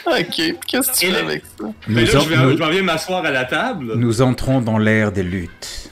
Ok, 0.07 0.41
qu'est-ce 0.67 0.91
que 0.93 0.99
tu 0.99 1.07
fais 1.13 1.17
avec 1.19 1.43
ça? 1.59 1.67
Mais 1.87 2.05
là, 2.05 2.19
en- 2.19 2.21
je, 2.23 2.29
vais, 2.31 2.37
nous- 2.37 2.53
je 2.53 2.57
m'en 2.63 2.71
viens 2.71 2.83
m'asseoir 2.83 3.25
à 3.25 3.31
la 3.31 3.45
table. 3.45 3.95
nous 3.97 4.23
entrons 4.23 4.61
dans 4.61 4.79
l'ère 4.79 5.13
des 5.13 5.23
luttes. 5.23 5.91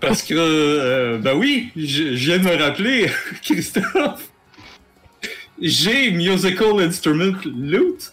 Parce 0.00 0.22
que, 0.22 0.34
euh, 0.36 1.18
ben 1.18 1.34
oui, 1.34 1.70
je, 1.76 2.14
je 2.14 2.32
viens 2.32 2.38
de 2.38 2.44
me 2.44 2.56
rappeler, 2.56 3.10
Christophe. 3.42 4.22
J'ai 5.60 6.10
musical 6.12 6.80
instrument 6.80 7.36
lute. 7.44 8.12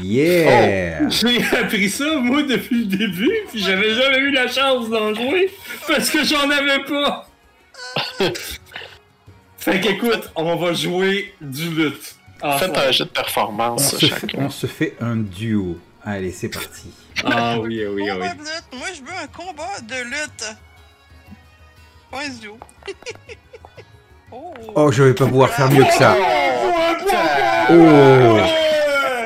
Yeah! 0.00 1.08
J'ai 1.08 1.44
appris 1.56 1.90
ça, 1.90 2.16
moi, 2.16 2.42
depuis 2.44 2.80
le 2.80 2.96
début, 2.96 3.30
puis 3.50 3.60
j'avais 3.62 3.94
jamais 3.94 4.18
eu 4.18 4.30
la 4.30 4.48
chance 4.48 4.88
d'en 4.88 5.12
jouer, 5.14 5.50
parce 5.86 6.08
que 6.10 6.24
j'en 6.24 6.48
avais 6.48 6.82
pas. 6.84 7.28
fait 9.62 9.80
qu'écoute, 9.80 10.30
on 10.34 10.56
va 10.56 10.72
jouer 10.72 11.34
du 11.40 11.70
lutte. 11.70 12.16
Ah, 12.42 12.58
Faites 12.58 12.76
un 12.76 12.90
jeu 12.90 13.04
de 13.04 13.10
On 13.10 13.14
performance, 13.14 13.90
se, 13.90 13.96
fait, 13.96 14.08
chacun. 14.08 14.38
on 14.40 14.50
se 14.50 14.66
fait 14.66 14.96
un 15.00 15.16
duo. 15.16 15.78
Allez, 16.04 16.32
c'est 16.32 16.48
parti. 16.48 16.90
ah 17.24 17.58
oui, 17.60 17.84
oui, 17.86 18.02
oui. 18.02 18.08
combat 18.10 18.34
de 18.34 18.38
lutte. 18.40 18.64
Moi, 18.72 18.88
je 18.94 19.00
veux 19.00 19.18
un 19.22 19.26
combat 19.28 19.80
de 19.82 20.02
lutte. 20.04 20.56
Point 22.10 22.28
duo. 22.40 22.58
oh. 24.32 24.54
Oh, 24.74 24.90
je 24.90 25.02
vais 25.04 25.14
pas 25.14 25.26
pouvoir 25.26 25.50
faire 25.50 25.70
mieux 25.70 25.84
que 25.84 25.92
ça. 25.94 26.16
putain. 26.98 27.18
Oh! 27.70 28.40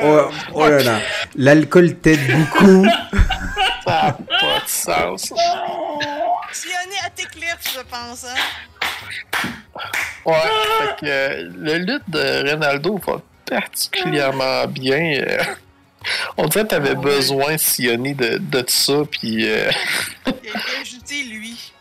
Oh, 0.03 0.31
oh 0.53 0.69
là 0.69 0.83
là. 0.83 0.99
L'alcool 1.37 1.97
t'aide 1.97 2.21
beaucoup. 2.37 2.85
Ça 3.87 4.03
n'a 4.03 4.13
pas 4.13 4.61
de 4.63 4.69
sens. 4.69 5.33
Tu 6.53 6.69
es 6.69 6.87
né 6.91 6.97
à 7.05 7.09
t'éclipse, 7.11 7.73
je 7.75 7.81
pense, 7.81 8.25
hein? 8.25 9.49
Ouais, 10.25 10.35
fait 10.79 11.01
que 11.01 11.07
euh, 11.11 11.51
le 11.57 11.79
lutte 11.79 12.09
de 12.09 12.51
Ronaldo 12.51 12.99
va 13.07 13.23
particulièrement 13.49 14.67
bien. 14.67 15.21
euh. 15.21 15.39
On 16.37 16.47
dirait 16.47 16.65
que 16.65 16.69
t'avais 16.71 16.91
ouais. 16.91 16.95
besoin, 16.97 17.59
Sioni, 17.59 18.15
de, 18.15 18.39
de 18.39 18.65
ça, 18.69 19.03
puis... 19.11 19.49
euh, 19.49 19.71
Il 20.27 20.31
a 20.31 20.31
été 20.31 20.81
ajouté, 20.81 21.23
lui. 21.25 21.73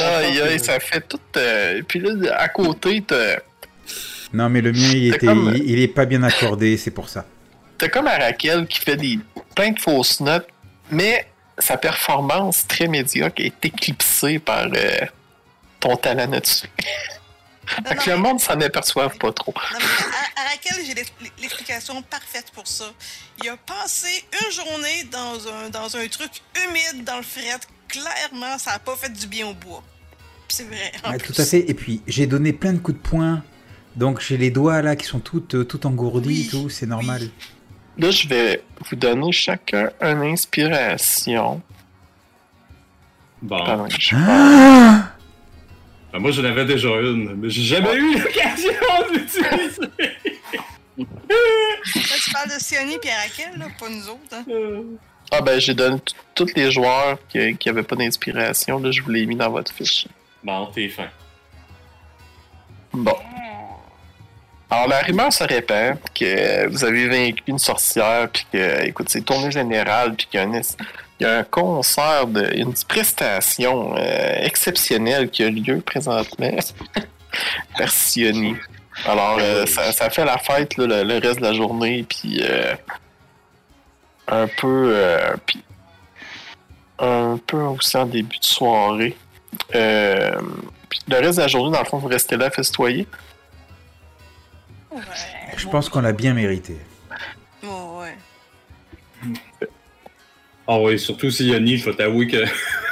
aïe, 0.00 0.40
aïe, 0.40 0.58
ça 0.60 0.80
fait 0.80 1.00
tout... 1.06 1.20
euh, 1.36 1.82
Puis 1.86 2.00
là, 2.00 2.36
à 2.38 2.48
côté, 2.48 3.02
t'as... 3.06 3.36
Non, 4.32 4.48
mais 4.48 4.60
le 4.60 4.72
mien, 4.72 4.90
il, 4.92 5.14
était, 5.14 5.26
comme- 5.26 5.52
il, 5.54 5.70
il 5.70 5.80
est 5.82 5.88
pas 5.88 6.04
bien 6.06 6.22
accordé, 6.22 6.76
c'est 6.76 6.90
pour 6.90 7.08
ça. 7.08 7.24
T'as 7.78 7.88
comme 7.88 8.06
Arakel 8.06 8.66
qui 8.66 8.78
fait 8.80 8.96
des 8.96 9.18
plein 9.54 9.70
de 9.70 9.78
fausses 9.80 10.20
notes, 10.20 10.48
mais 10.90 11.26
sa 11.58 11.76
performance 11.76 12.66
très 12.66 12.88
médiocre 12.88 13.40
est 13.42 13.64
éclipsée 13.64 14.38
par 14.38 14.66
euh, 14.74 14.98
ton 15.80 15.96
talent 15.96 16.28
là-dessus. 16.30 16.66
Non, 17.78 17.84
Fait 17.88 17.94
non, 17.94 18.02
que 18.02 18.10
le 18.10 18.16
mais- 18.16 18.22
monde 18.22 18.40
s'en 18.40 18.60
aperçoivent 18.60 19.18
pas 19.18 19.32
trop. 19.32 19.52
Non, 19.72 19.78
mais 19.78 19.84
à, 19.84 20.40
à 20.42 20.48
Raquel, 20.50 20.84
j'ai 20.86 20.94
l'ex- 20.94 21.12
l'explication 21.40 22.00
parfaite 22.02 22.50
pour 22.54 22.66
ça. 22.66 22.86
Il 23.42 23.48
a 23.48 23.56
passé 23.56 24.24
une 24.32 24.52
journée 24.52 25.04
dans 25.10 25.36
un, 25.48 25.68
dans 25.70 25.96
un 25.96 26.06
truc 26.08 26.30
humide 26.64 27.04
dans 27.04 27.16
le 27.18 27.22
fret. 27.22 27.60
Clairement, 27.88 28.58
ça 28.58 28.72
a 28.72 28.78
pas 28.78 28.96
fait 28.96 29.10
du 29.12 29.26
bien 29.26 29.46
au 29.48 29.54
bois. 29.54 29.82
C'est 30.48 30.64
vrai. 30.64 30.92
en 31.04 31.10
Ouais, 31.10 31.18
plus. 31.18 31.32
tout 31.32 31.40
à 31.40 31.44
fait. 31.44 31.68
Et 31.68 31.74
puis, 31.74 32.02
j'ai 32.06 32.26
donné 32.26 32.52
plein 32.52 32.72
de 32.72 32.78
coups 32.78 32.96
de 32.98 33.02
poing. 33.02 33.42
Donc, 33.96 34.20
j'ai 34.20 34.36
les 34.36 34.50
doigts 34.50 34.80
là 34.82 34.94
qui 34.96 35.06
sont 35.06 35.20
toutes, 35.20 35.54
euh, 35.54 35.64
tout 35.64 35.86
engourdis 35.86 36.28
Oui, 36.28 36.46
et 36.46 36.50
tout. 36.50 36.68
C'est 36.70 36.86
normal. 36.86 37.20
oui. 37.22 37.32
Là, 37.98 38.10
je 38.12 38.28
vais 38.28 38.62
vous 38.88 38.94
donner 38.96 39.32
chacun 39.32 39.90
une 40.00 40.22
inspiration. 40.22 41.60
Bon. 43.42 43.88
Ah 44.02 45.07
Ben, 46.12 46.18
moi, 46.20 46.30
j'en 46.30 46.44
avais 46.44 46.64
déjà 46.64 46.88
une, 46.88 47.34
mais 47.34 47.50
j'ai 47.50 47.62
jamais 47.62 47.94
eu 47.94 48.18
l'occasion 48.18 48.72
d'utiliser. 49.12 49.80
Là, 50.98 52.16
tu 52.24 52.30
parles 52.32 52.48
de 52.48 52.58
Sioni 52.58 52.94
et 52.94 53.10
Raquel, 53.10 53.58
là, 53.58 53.66
pas 53.78 53.88
nous 53.88 54.08
autres. 54.08 54.20
Hein. 54.32 54.44
Ah 55.30 55.40
ben, 55.42 55.60
j'ai 55.60 55.74
donné 55.74 55.98
tous 56.34 56.48
les 56.56 56.70
joueurs 56.70 57.18
qui 57.28 57.56
qui 57.56 57.68
avaient 57.68 57.82
pas 57.82 57.96
d'inspiration. 57.96 58.78
Là, 58.78 58.90
je 58.90 59.02
vous 59.02 59.10
l'ai 59.10 59.26
mis 59.26 59.36
dans 59.36 59.50
votre 59.50 59.72
fiche. 59.72 60.06
Bon, 60.42 60.66
t'es 60.66 60.88
fin. 60.88 61.08
Bon. 62.92 63.14
Alors, 64.70 64.88
la 64.88 65.00
rumeur 65.00 65.32
se 65.32 65.44
répand 65.44 65.98
que 66.14 66.66
vous 66.68 66.84
avez 66.84 67.08
vaincu 67.08 67.42
une 67.46 67.58
sorcière, 67.58 68.28
puis 68.30 68.46
que, 68.52 68.84
écoute, 68.86 69.08
c'est 69.08 69.22
tournée 69.24 69.50
générale, 69.50 70.14
puis 70.14 70.26
qu'il 70.26 70.40
y 70.40 70.42
a 70.42 70.46
un, 70.46 70.52
es- 70.54 70.76
il 71.20 71.24
y 71.24 71.26
a 71.26 71.38
un 71.38 71.44
concert, 71.44 72.26
de, 72.26 72.54
une 72.54 72.74
prestation 72.86 73.94
euh, 73.96 74.34
exceptionnelle 74.42 75.30
qui 75.30 75.42
a 75.44 75.50
lieu 75.50 75.80
présentement 75.80 76.56
par 77.78 77.88
Sioni. 77.90 78.56
Alors, 79.04 79.38
euh, 79.40 79.66
ça, 79.66 79.92
ça 79.92 80.10
fait 80.10 80.24
la 80.24 80.38
fête 80.38 80.76
là, 80.76 80.86
le, 80.86 81.02
le 81.04 81.18
reste 81.18 81.40
de 81.40 81.44
la 81.44 81.54
journée, 81.54 82.04
puis 82.08 82.40
euh, 82.42 82.74
un 84.26 84.46
peu, 84.46 84.92
euh, 84.94 85.34
puis 85.46 85.62
un 86.98 87.38
peu 87.46 87.58
aussi 87.62 87.96
en 87.96 88.06
début 88.06 88.38
de 88.38 88.44
soirée. 88.44 89.16
Euh, 89.74 90.40
puis 90.88 91.00
le 91.08 91.16
reste 91.16 91.36
de 91.36 91.42
la 91.42 91.48
journée, 91.48 91.72
dans 91.72 91.82
le 91.82 91.88
fond, 91.88 91.98
vous 91.98 92.08
restez 92.08 92.36
là 92.36 92.46
à 92.46 92.50
festoyer? 92.50 93.06
Ouais. 94.90 95.00
Je 95.56 95.68
pense 95.68 95.88
qu'on 95.88 96.00
l'a 96.00 96.12
bien 96.12 96.34
mérité. 96.34 96.76
Oh, 97.64 98.00
ouais. 98.00 98.16
Ah 100.70 100.78
oui, 100.78 100.98
surtout 100.98 101.30
si 101.30 101.46
Yoni, 101.48 101.72
il 101.72 101.80
faut 101.82 101.92
t'avouer 101.94 102.26
que. 102.26 102.44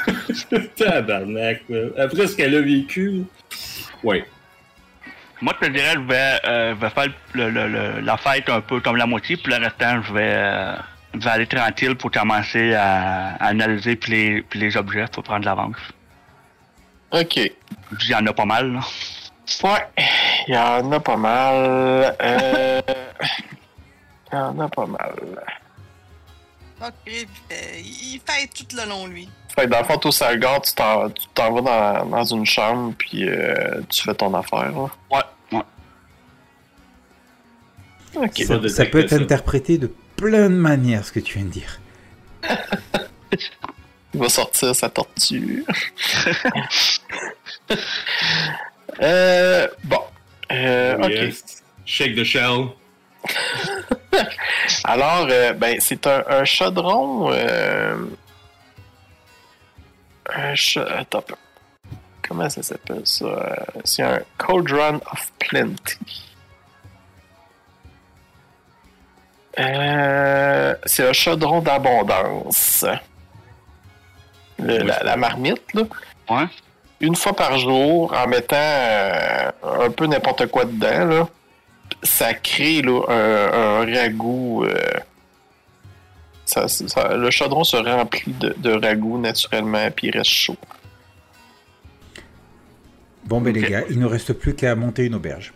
Tabarnak, 0.76 1.60
là. 1.68 2.04
Après 2.04 2.26
ce 2.26 2.34
qu'elle 2.36 2.54
a 2.56 2.60
vécu. 2.62 3.22
Ouais. 4.02 4.24
Moi, 5.42 5.52
je 5.60 5.66
te 5.66 5.72
dirais, 5.72 5.92
je 5.94 5.98
vais, 6.00 6.40
euh, 6.46 6.74
je 6.74 6.80
vais 6.80 6.88
faire 6.90 7.08
le- 7.34 7.50
le- 7.50 7.68
le- 7.68 8.00
la 8.00 8.16
fête 8.16 8.48
un 8.48 8.62
peu 8.62 8.80
comme 8.80 8.96
la 8.96 9.04
moitié, 9.06 9.36
puis 9.36 9.52
le 9.52 9.62
restant, 9.62 10.02
je 10.02 10.12
vais, 10.14 10.32
euh, 10.34 10.74
je 11.12 11.18
vais 11.20 11.30
aller 11.30 11.46
tranquille 11.46 11.94
pour 11.96 12.10
commencer 12.10 12.72
à, 12.72 13.34
à 13.34 13.48
analyser 13.48 13.96
puis 13.96 14.12
les, 14.12 14.42
puis 14.42 14.58
les 14.58 14.74
objets 14.78 15.04
pour 15.12 15.22
prendre 15.22 15.44
l'avance. 15.44 15.76
Ok. 17.10 17.36
Il 17.36 18.08
y 18.08 18.14
en 18.14 18.26
a 18.26 18.32
pas 18.32 18.46
mal, 18.46 18.72
là. 18.72 18.80
Ouais, 19.62 19.86
il 20.48 20.54
y 20.54 20.56
en 20.58 20.90
a 20.90 20.98
pas 21.00 21.16
mal. 21.16 22.16
Euh... 22.22 22.80
Il 24.32 24.34
y 24.34 24.38
en 24.38 24.58
a 24.58 24.68
pas 24.68 24.86
mal. 24.86 25.14
Ok, 26.80 26.92
euh, 27.08 27.22
il 27.78 28.20
fait 28.26 28.46
tout 28.48 28.76
le 28.76 28.88
long, 28.88 29.06
lui. 29.06 29.28
Fait 29.54 29.64
que 29.64 29.70
dans 29.70 29.78
le 29.78 29.84
fond, 29.84 29.96
toi, 29.96 30.12
Salgar, 30.12 30.60
tu 30.60 30.74
t'en 30.74 31.08
tu 31.08 31.26
t'en 31.34 31.52
vas 31.52 31.60
dans, 31.62 32.06
dans 32.10 32.24
une 32.24 32.44
chambre, 32.44 32.92
puis 32.98 33.26
euh, 33.28 33.80
tu 33.88 34.02
fais 34.02 34.14
ton 34.14 34.34
affaire. 34.34 34.70
Là. 34.72 34.90
Ouais, 35.10 35.22
ouais. 35.52 35.62
Ok. 38.26 38.38
Ça 38.46 38.60
Ça, 38.62 38.68
ça 38.68 38.84
peut 38.84 39.00
être 39.00 39.10
ça. 39.10 39.16
interprété 39.16 39.78
de 39.78 39.90
plein 40.16 40.50
de 40.50 40.54
manières, 40.56 41.04
ce 41.06 41.12
que 41.12 41.20
tu 41.20 41.38
viens 41.38 41.46
de 41.46 41.50
dire. 41.52 41.80
Il 44.14 44.20
va 44.20 44.28
sortir 44.28 44.74
sa 44.74 44.88
tortue. 44.90 45.64
euh, 49.02 49.68
bon. 49.84 50.00
Euh, 50.52 50.96
ok. 50.98 51.10
Yes. 51.10 51.62
Shake 51.84 52.16
the 52.16 52.24
shell. 52.24 52.68
Alors, 54.84 55.26
euh, 55.30 55.52
ben, 55.52 55.76
c'est 55.80 56.06
un, 56.06 56.24
un 56.28 56.44
chaudron. 56.44 57.30
Euh... 57.32 57.96
Un 60.34 60.54
cha- 60.54 60.86
Attends. 60.98 61.22
Comment 62.26 62.48
ça 62.50 62.62
s'appelle 62.62 63.02
ça? 63.04 63.26
C'est 63.84 64.02
un 64.02 64.18
Cauldron 64.38 65.00
of 65.12 65.32
Plenty. 65.38 65.98
Euh, 69.58 70.74
c'est 70.84 71.08
un 71.08 71.12
chaudron 71.12 71.60
d'abondance. 71.60 72.84
La, 74.58 75.02
la 75.02 75.16
marmite, 75.16 75.72
là. 75.74 75.82
Ouais. 76.28 76.46
Une 77.00 77.14
fois 77.14 77.34
par 77.34 77.58
jour, 77.58 78.12
en 78.16 78.26
mettant 78.26 78.56
un 79.62 79.90
peu 79.90 80.06
n'importe 80.06 80.46
quoi 80.46 80.64
dedans, 80.64 81.04
là, 81.04 81.28
ça 82.06 82.32
crée 82.34 82.80
là, 82.82 83.02
un, 83.08 83.82
un 83.82 83.94
ragoût. 83.94 84.64
euh, 84.64 84.76
ça- 86.44 86.68
ça- 86.68 87.16
le 87.16 87.30
chaudron 87.30 87.64
se 87.64 87.76
remplit 87.76 88.32
de, 88.32 88.54
de 88.58 88.72
ragoût 88.72 89.18
naturellement, 89.18 89.90
puis 89.90 90.08
il 90.08 90.16
reste 90.16 90.30
chaud. 90.30 90.56
Bon, 93.24 93.40
ben 93.40 93.52
les 93.52 93.62
gars, 93.62 93.82
il 93.90 93.98
ne 93.98 94.06
reste 94.06 94.32
plus 94.34 94.54
qu'à 94.54 94.74
monter 94.76 95.04
une 95.06 95.16
auberge. 95.16 95.52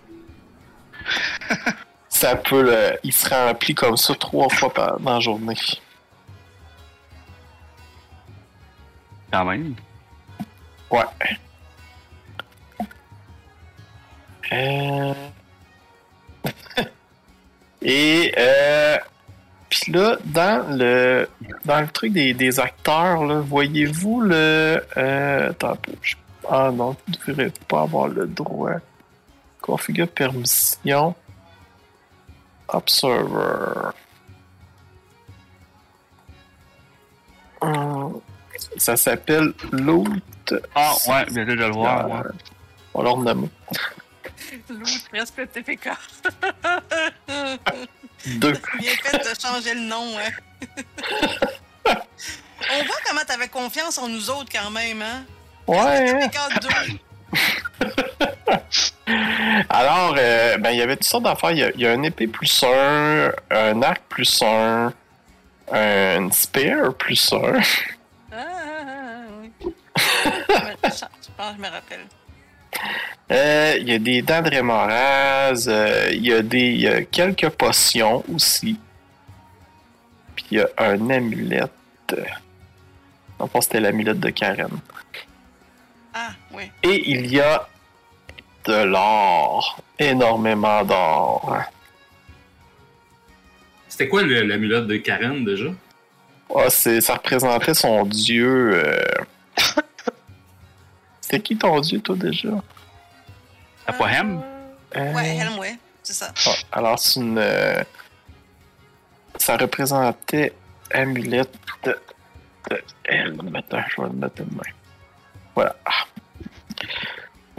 Ça 2.08 2.34
peut, 2.36 2.62
le- 2.62 2.98
il 3.04 3.12
se 3.12 3.28
remplit 3.32 3.74
comme 3.74 3.96
ça 3.96 4.14
trois 4.14 4.48
fois 4.50 4.72
par, 4.74 5.00
dans 5.00 5.14
la 5.14 5.20
journée. 5.20 5.54
Quand 9.32 9.44
même. 9.46 9.74
Ouais. 10.90 11.04
Euh... 14.52 15.14
Et 17.82 18.32
euh... 18.36 18.98
puis 19.68 19.92
là, 19.92 20.16
dans 20.24 20.76
le 20.76 21.28
dans 21.64 21.80
le 21.80 21.88
truc 21.88 22.12
des, 22.12 22.34
des 22.34 22.60
acteurs, 22.60 23.22
voyez-vous 23.42 24.20
le 24.20 24.84
euh... 24.96 25.50
attends 25.50 25.72
un 25.72 25.76
peu. 25.76 25.92
je- 26.02 26.16
Ah 26.48 26.70
non, 26.72 26.90
vous 26.90 27.12
ne 27.12 27.26
devrez 27.34 27.52
pas 27.68 27.82
avoir 27.82 28.08
le 28.08 28.26
droit. 28.26 28.72
Configure 29.60 30.08
permission. 30.08 31.14
Observer. 32.68 33.90
Hum, 37.62 38.20
Ça 38.76 38.96
s'appelle 38.96 39.52
Loot. 39.72 40.54
Ah, 40.74 40.92
ouais, 41.08 41.24
j'ai 41.32 41.44
de 41.44 41.52
le 41.52 41.70
voir. 41.70 42.08
ouais. 42.08 42.16
Euh, 42.26 42.32
On 42.94 43.22
nomme. 43.22 43.48
Le 44.68 45.46
TPK. 45.46 45.90
Deux. 48.26 48.52
Bien 48.78 48.92
fait 49.02 49.18
de 49.18 49.40
changer 49.40 49.74
le 49.74 49.80
nom, 49.80 50.16
hein. 50.18 50.30
On 52.72 52.84
voit 52.84 52.96
comment 53.06 53.22
t'avais 53.26 53.48
confiance 53.48 53.98
en 53.98 54.08
nous 54.08 54.30
autres 54.30 54.50
quand 54.52 54.70
même, 54.70 55.02
hein? 55.02 55.24
Ouais. 55.66 56.10
hein. 56.10 56.28
TPK 56.28 56.38
2. 56.60 56.68
Alors, 59.68 60.14
euh, 60.18 60.58
ben, 60.58 60.70
il 60.70 60.78
y 60.78 60.82
avait 60.82 60.96
toutes 60.96 61.04
sortes 61.06 61.24
d'affaires. 61.24 61.50
Il 61.52 61.58
y 61.58 61.64
a, 61.64 61.70
il 61.70 61.80
y 61.80 61.86
a 61.86 61.92
un 61.92 62.02
épée 62.02 62.26
plus 62.26 62.62
un, 62.64 63.32
un 63.50 63.82
arc 63.82 64.02
plus 64.08 64.42
un, 64.42 64.92
un 65.72 66.30
spear 66.30 66.94
plus 66.94 67.32
un. 67.32 67.60
Ah, 68.32 68.36
ah, 68.36 68.42
ah, 68.86 69.22
oui. 69.40 69.50
Je 69.96 70.76
pense 70.80 71.00
que 71.00 71.06
je 71.56 71.62
me 71.62 71.68
rappelle. 71.68 72.06
Euh, 73.30 73.76
il 73.80 73.88
y 73.88 73.92
a 73.94 73.98
des 73.98 74.22
dents 74.22 74.42
de 74.42 74.50
rémorase. 74.50 75.68
euh, 75.68 76.10
il 76.12 76.26
y 76.26 76.32
a 76.32 76.42
des 76.42 76.58
il 76.70 76.80
y 76.80 76.88
a 76.88 77.02
quelques 77.04 77.48
potions 77.50 78.24
aussi. 78.34 78.78
Puis 80.34 80.44
il 80.50 80.58
y 80.58 80.60
a 80.60 80.68
un 80.78 81.10
amulette. 81.10 81.70
En 83.38 83.46
fait, 83.46 83.60
c'était 83.62 83.80
l'amulette 83.80 84.18
de 84.20 84.30
Karen. 84.30 84.70
Ah, 86.12 86.30
oui. 86.52 86.64
Et 86.82 87.10
il 87.10 87.26
y 87.32 87.40
a 87.40 87.68
de 88.66 88.82
l'or. 88.84 89.80
Énormément 89.98 90.82
d'or. 90.84 91.56
C'était 93.88 94.08
quoi 94.08 94.22
le- 94.22 94.42
l'amulette 94.42 94.86
de 94.86 94.96
Karen 94.96 95.44
déjà? 95.44 95.66
Ah, 96.56 96.68
c'est, 96.68 97.00
ça 97.00 97.14
représentait 97.14 97.74
son 97.74 98.04
dieu. 98.04 98.72
euh, 98.74 99.02
C'était 101.30 101.42
qui 101.44 101.56
ton 101.56 101.78
dieu, 101.80 102.00
toi, 102.00 102.16
déjà? 102.16 102.48
C'est 103.86 103.96
pas 103.96 104.10
Hem? 104.10 104.42
Euh, 104.96 105.12
Ouais, 105.14 105.36
Helm, 105.36 105.58
ouais. 105.60 105.78
C'est 106.02 106.12
ça. 106.14 106.32
ah, 106.46 106.50
alors, 106.72 106.98
c'est 106.98 107.20
une. 107.20 107.38
euh, 107.38 107.84
Ça 109.36 109.56
représentait 109.56 110.52
amulette 110.90 111.54
de. 111.84 111.96
de 112.70 112.82
Helm. 113.04 113.54
Attends, 113.54 113.78
je 113.96 114.02
vais 114.02 114.08
le 114.08 114.14
mettre 114.14 114.34
de 114.42 114.54
main. 114.56 114.62
Voilà. 115.54 115.76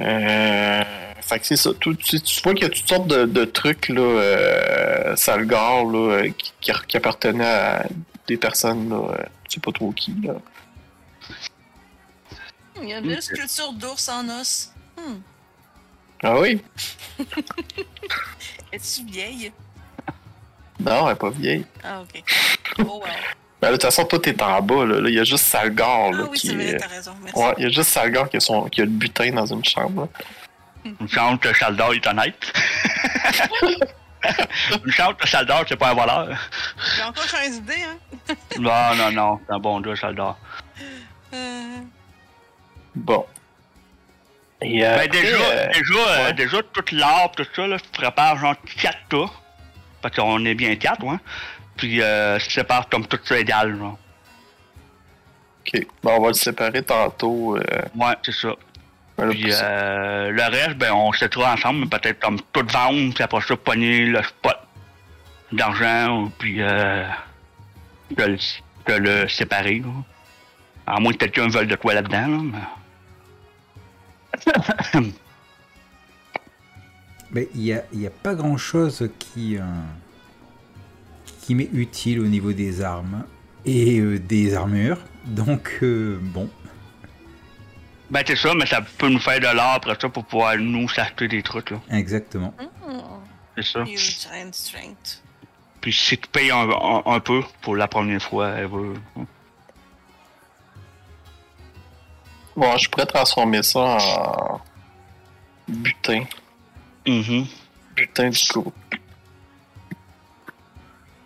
Euh, 0.01 0.83
fait 1.21 1.39
que 1.39 1.45
c'est 1.45 1.55
ça. 1.55 1.69
Tout- 1.79 1.93
tu, 1.95 2.19
tu 2.19 2.41
vois 2.41 2.53
qu'il 2.53 2.63
y 2.63 2.65
a 2.65 2.69
toutes 2.69 2.89
sortes 2.89 3.07
de, 3.07 3.23
de 3.23 3.45
trucs, 3.45 3.87
là, 3.87 4.01
euh, 4.01 5.15
Salgar, 5.15 5.85
là, 5.85 5.97
euh, 6.23 6.29
qui, 6.59 6.73
qui, 6.89 6.97
appartenaient 6.97 7.45
à 7.45 7.85
des 8.27 8.35
personnes, 8.35 8.89
là, 8.89 8.97
euh, 8.97 9.23
je 9.47 9.53
sais 9.53 9.59
pas 9.61 9.71
trop 9.71 9.91
qui, 9.93 10.13
là. 10.23 10.33
Il 12.81 12.89
y 12.89 12.93
a 12.93 12.97
une 12.99 13.07
belle 13.07 13.21
sculpture 13.21 13.73
d'ours 13.73 14.09
en 14.09 14.27
os. 14.29 14.71
Hmm. 14.97 15.19
Ah 16.23 16.39
oui? 16.39 16.61
Es-tu 18.71 19.05
vieille? 19.05 19.51
Non, 20.79 21.07
elle 21.07 21.13
est 21.13 21.15
pas 21.15 21.29
vieille. 21.29 21.65
Ah, 21.83 22.01
ok. 22.01 22.23
Oh, 22.79 23.01
well. 23.03 23.13
Ben, 23.61 23.67
de 23.67 23.73
toute 23.73 23.83
façon, 23.83 24.05
toi, 24.05 24.19
t'es 24.19 24.41
en 24.41 24.61
bas, 24.61 24.85
là. 24.85 25.07
Il 25.09 25.13
y 25.13 25.19
a 25.19 25.23
juste 25.23 25.45
Salgar, 25.45 26.11
là, 26.11 26.23
Ah 26.25 26.27
oui, 26.31 26.37
qui 26.39 26.47
c'est 26.47 26.53
vrai, 26.55 26.65
est... 26.69 26.77
t'as 26.77 26.87
raison. 26.87 27.13
Merci. 27.21 27.39
Ouais, 27.39 27.53
il 27.57 27.63
y 27.63 27.65
a 27.67 27.69
juste 27.69 27.89
Salgar 27.89 28.29
qui 28.29 28.37
a, 28.37 28.39
son... 28.39 28.63
qui 28.69 28.81
a 28.81 28.85
le 28.85 28.89
butin 28.91 29.31
dans 29.33 29.45
une 29.45 29.63
chambre. 29.63 30.09
là. 30.83 30.93
Une 30.99 31.07
chance 31.07 31.39
que 31.39 31.53
Chaldor 31.53 31.93
est 31.93 32.07
honnête. 32.07 32.35
Une 34.83 34.91
chance 34.91 35.13
que 35.19 35.27
Chaldor, 35.27 35.63
c'est 35.67 35.75
pas 35.75 35.89
un 35.89 35.93
voleur. 35.93 36.29
J'ai 36.95 37.03
encore 37.03 37.27
changé 37.27 37.49
d'idée, 37.51 37.83
hein? 37.83 38.35
Non, 38.59 38.95
non, 38.95 39.11
non, 39.11 39.39
c'est 39.45 39.53
un 39.53 39.59
bon 39.59 39.79
gars, 39.81 39.95
Chaldor. 39.95 40.37
Euh... 41.33 41.77
Bon. 42.95 43.25
Et 44.61 44.85
euh, 44.85 44.95
Ben, 44.97 45.09
déjà, 45.09 45.35
euh, 45.35 45.67
déjà, 45.73 45.99
euh, 46.07 46.31
déjà, 46.33 46.57
toute 46.73 46.91
l'arbre, 46.91 47.33
tout 47.35 47.45
ça, 47.55 47.67
là, 47.67 47.77
je 47.77 47.99
prépare 47.99 48.37
genre 48.37 48.55
4 48.81 48.97
tas. 49.09 49.31
Parce 50.01 50.15
qu'on 50.15 50.43
est 50.45 50.55
bien 50.55 50.75
4, 50.75 51.03
ouais. 51.03 51.17
Puis, 51.77 52.01
euh, 52.01 52.37
sépare 52.39 52.87
comme 52.89 53.05
tout 53.07 53.19
ça 53.23 53.39
égal, 53.39 53.77
genre. 53.77 53.97
Ok. 55.65 55.85
Bon, 56.03 56.11
on 56.17 56.21
va 56.21 56.27
le 56.29 56.33
séparer 56.33 56.83
tantôt. 56.83 57.57
Ouais, 57.57 58.13
c'est 58.23 58.33
ça. 58.33 58.49
ben 59.17 59.25
là, 59.25 59.31
Puis, 59.31 59.45
euh, 59.47 60.31
le 60.31 60.43
reste, 60.43 60.77
ben, 60.77 60.91
on 60.91 61.11
se 61.13 61.25
trouve 61.25 61.45
ensemble, 61.45 61.81
mais 61.81 61.85
peut-être 61.87 62.19
comme 62.19 62.39
tout 62.51 62.65
vendre, 62.67 63.13
puis 63.13 63.23
après 63.23 63.41
ça, 63.41 63.55
pogner 63.55 64.05
le 64.05 64.21
spot 64.23 64.57
d'argent, 65.51 66.17
ou 66.17 66.29
puis, 66.37 66.61
euh, 66.61 67.05
de 68.11 68.23
le, 68.23 68.37
de 68.87 68.93
le 68.93 69.27
séparer, 69.27 69.79
là. 69.79 69.89
À 70.87 70.99
moins 70.99 71.13
que 71.13 71.17
quelqu'un 71.17 71.47
veuille 71.47 71.67
de 71.67 71.75
quoi 71.75 71.93
là-dedans, 71.93 72.27
là, 72.27 72.37
mais... 72.43 72.57
Mais 77.31 77.47
il 77.55 77.61
n'y 77.61 77.73
a, 77.73 77.83
il 77.93 78.01
y 78.01 78.07
a 78.07 78.09
pas 78.09 78.35
grand 78.35 78.57
chose 78.57 79.09
qui, 79.17 79.57
euh, 79.57 79.61
qui 81.41 81.55
m'est 81.55 81.69
utile 81.71 82.19
au 82.19 82.27
niveau 82.27 82.51
des 82.51 82.81
armes 82.81 83.23
et 83.65 83.99
euh, 83.99 84.19
des 84.19 84.53
armures. 84.53 84.99
Donc, 85.25 85.79
euh, 85.81 86.19
bon. 86.21 86.49
Ben, 88.09 88.23
c'est 88.27 88.35
ça, 88.35 88.53
mais 88.53 88.65
ça 88.65 88.81
peut 88.81 89.07
nous 89.07 89.19
faire 89.19 89.39
de 89.39 89.45
l'or 89.45 89.75
après 89.75 89.95
ça 89.99 90.09
pour 90.09 90.25
pouvoir 90.25 90.57
nous 90.57 90.89
s'acheter 90.89 91.29
des 91.29 91.41
trucs, 91.41 91.69
là. 91.71 91.79
Exactement. 91.91 92.53
hmm. 92.59 92.99
C'est 93.55 93.65
ça. 93.65 93.83
Puis 95.79 95.93
si 95.93 96.17
tu 96.17 96.27
payes 96.27 96.51
un, 96.51 96.69
un, 96.69 97.01
un 97.05 97.19
peu 97.19 97.41
pour 97.61 97.75
la 97.75 97.87
première 97.87 98.21
fois, 98.21 98.49
elle 98.49 98.67
veut. 98.67 98.93
Bon, 102.55 102.77
je 102.77 102.89
pourrais 102.89 103.05
transformer 103.05 103.63
ça 103.63 103.79
en 103.79 104.61
butin. 105.67 106.25
Mhm. 107.07 107.45
Butin 107.95 108.29
du 108.29 108.47
groupe. 108.49 108.75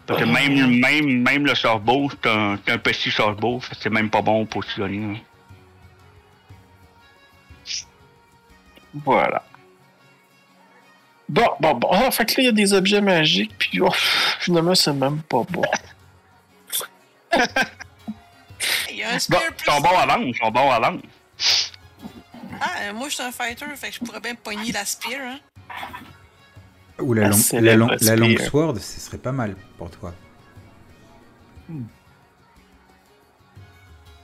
Parce 0.05 0.19
que 0.19 0.26
même, 0.26 0.80
même, 0.80 1.21
même 1.23 1.45
le 1.45 1.55
sorbo, 1.55 2.09
c'est 2.11 2.30
un, 2.30 2.59
c'est 2.63 2.73
un 2.73 2.78
petit 2.78 3.09
que 3.09 3.76
c'est 3.80 3.89
même 3.89 4.09
pas 4.11 4.21
bon 4.21 4.45
pour 4.45 4.63
tirer. 4.65 4.97
hein. 4.97 5.15
Voilà. 9.03 9.43
Bon, 11.28 11.47
bon, 11.59 11.73
bon. 11.73 11.89
Ah, 11.91 12.11
fait 12.11 12.26
que 12.26 12.34
là, 12.34 12.43
il 12.43 12.45
y 12.45 12.49
a 12.49 12.51
des 12.51 12.73
objets 12.73 13.01
magiques, 13.01 13.57
puis 13.57 13.82
oh, 13.82 13.89
finalement, 14.39 14.76
c'est 14.76 14.93
même 14.93 15.21
pas 15.23 15.41
bon. 15.49 15.63
Il 18.89 18.97
y 18.97 19.03
a 19.03 19.09
un 19.09 19.13
Bon, 19.13 19.19
spear 19.19 19.41
ils 19.59 19.63
sont 19.65 19.82
bons 19.82 19.97
à 19.97 20.05
vendre, 20.05 20.23
ils 20.26 20.36
sont 20.38 20.49
bons 20.51 20.71
à 20.71 20.80
vendre. 20.80 21.01
Ah, 22.61 22.71
euh, 22.83 22.93
moi, 22.93 23.09
je 23.09 23.15
suis 23.15 23.23
un 23.23 23.31
fighter, 23.31 23.65
fait 23.75 23.89
que 23.89 23.95
je 23.95 23.99
pourrais 23.99 24.19
bien 24.21 24.36
pogner 24.36 24.71
la 24.71 24.86
spear, 24.86 25.19
hein? 25.21 25.39
Ou 26.99 27.13
la, 27.13 27.23
La 27.23 27.29
long, 27.29 27.38
la, 27.61 27.75
long, 27.75 27.88
la 27.88 27.97
spear. 27.97 28.15
longue 28.17 28.39
sword, 28.39 28.77
ce 28.79 28.99
serait 29.01 29.17
pas 29.17 29.31
mal 29.33 29.55
pour 29.77 29.91
toi. 29.91 30.13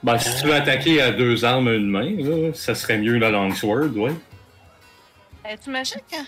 Ben, 0.04 0.18
si 0.18 0.42
tu 0.42 0.48
veux 0.48 0.54
attaquer 0.56 1.02
à 1.02 1.12
deux 1.12 1.46
armes 1.46 1.68
à 1.68 1.74
une 1.74 1.88
main, 1.88 2.10
là, 2.18 2.54
ça 2.54 2.74
serait 2.74 2.98
mieux 2.98 3.18
la 3.18 3.30
longsword, 3.30 3.96
ouais. 3.98 4.14
Es-tu 5.46 5.70
magique, 5.70 6.04
hein? 6.14 6.26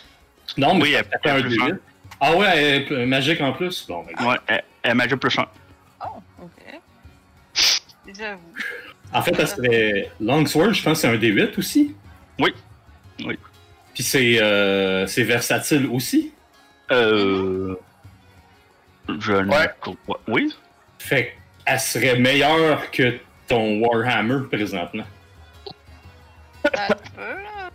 Non, 0.58 0.76
mais 0.76 0.82
Oui, 0.84 0.92
elle- 0.94 1.06
fait 1.06 1.30
un 1.30 1.36
elle 1.38 1.44
plus 1.44 1.58
D8. 1.58 1.80
Ah 2.20 2.36
ouais, 2.36 2.58
elle 2.58 2.92
est 3.02 3.06
magique 3.06 3.42
en 3.42 3.54
plus? 3.54 3.86
Bon, 3.88 4.04
ben, 4.04 4.26
Ouais, 4.28 4.38
elle, 4.48 4.64
elle 4.84 4.96
magie 4.96 5.16
plus 5.16 5.38
un. 5.40 5.48
Oh, 6.06 6.22
ok. 6.44 6.80
J'avoue. 8.16 8.54
En 9.14 9.22
fait, 9.22 9.36
ça 9.36 9.46
serait 9.46 10.10
Longsword, 10.20 10.74
je 10.74 10.84
pense 10.84 11.02
que 11.02 11.08
c'est 11.08 11.14
un 11.14 11.18
D8 11.18 11.58
aussi. 11.60 11.96
Oui. 12.40 12.54
Oui. 13.26 13.38
Puis 13.94 14.04
c'est 14.04 14.42
euh, 14.42 15.06
c'est 15.08 15.24
versatile 15.24 15.88
aussi. 15.92 16.32
Euh. 16.92 17.76
Je 19.20 19.34
ne 19.34 19.50
Ouais. 19.50 19.70
trouve 19.82 19.98
pas. 20.08 20.20
Oui? 20.28 20.54
Fait 20.98 21.36
qu'elle 21.66 21.80
serait 21.80 22.18
meilleure 22.18 22.90
que 22.92 23.18
ton 23.48 23.80
Warhammer 23.82 24.48
présentement. 24.52 25.06
Peut, 26.64 26.70
là. 27.20 27.70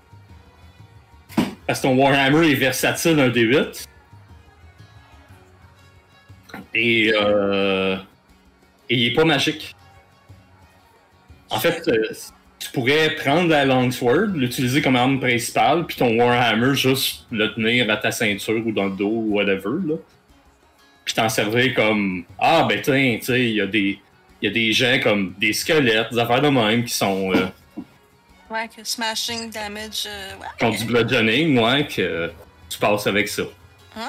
Parce 1.67 1.81
que 1.81 1.87
ton 1.87 1.97
Warhammer 1.97 2.51
est 2.51 2.55
versatile 2.55 3.21
un 3.21 3.29
D8. 3.29 3.85
Et, 6.75 7.13
euh, 7.15 7.97
et 8.89 8.97
il 8.97 9.13
est 9.13 9.15
pas 9.15 9.25
magique. 9.25 9.75
En 11.51 11.59
fait, 11.61 11.87
euh, 11.89 12.13
tu 12.59 12.71
pourrais 12.73 13.15
prendre 13.17 13.49
la 13.49 13.65
Longsword, 13.65 14.33
l'utiliser 14.35 14.83
comme 14.83 14.97
arme 14.97 15.21
principale, 15.21 15.87
puis 15.87 15.97
ton 15.97 16.19
Warhammer 16.19 16.75
juste 16.75 17.25
le 17.31 17.53
tenir 17.55 17.91
à 17.91 17.97
ta 17.97 18.11
ceinture 18.11 18.67
ou 18.67 18.73
dans 18.73 18.87
le 18.87 18.97
dos 18.97 19.09
ou 19.11 19.35
whatever. 19.37 19.79
Là. 19.87 19.95
Puis 21.05 21.15
t'en 21.15 21.29
servir 21.29 21.75
comme 21.75 22.25
Ah 22.39 22.67
ben 22.69 22.81
tiens, 22.83 23.17
tu 23.19 23.27
sais, 23.27 23.45
il 23.45 23.55
y 23.57 23.61
a 23.61 23.67
des. 23.67 23.99
Il 24.41 24.47
y 24.47 24.51
a 24.51 24.55
des 24.55 24.73
gens 24.73 25.01
comme 25.03 25.35
des 25.39 25.53
squelettes, 25.53 26.13
des 26.13 26.19
affaires 26.19 26.41
de 26.41 26.49
même 26.49 26.85
qui 26.85 26.95
sont 26.95 27.33
euh, 27.35 27.47
Ouais, 28.51 28.69
que 28.69 28.85
smashing 28.85 29.51
damage. 29.51 30.05
euh, 30.07 30.35
ouais. 30.37 30.47
qui 30.59 30.65
ont 30.65 30.71
du 30.71 30.85
bludgeoning, 30.85 31.59
ouais, 31.59 31.87
que 31.89 32.31
tu 32.71 32.79
passes 32.79 33.07
avec 33.09 33.27
ça. 33.29 33.43
Ok, 33.43 34.03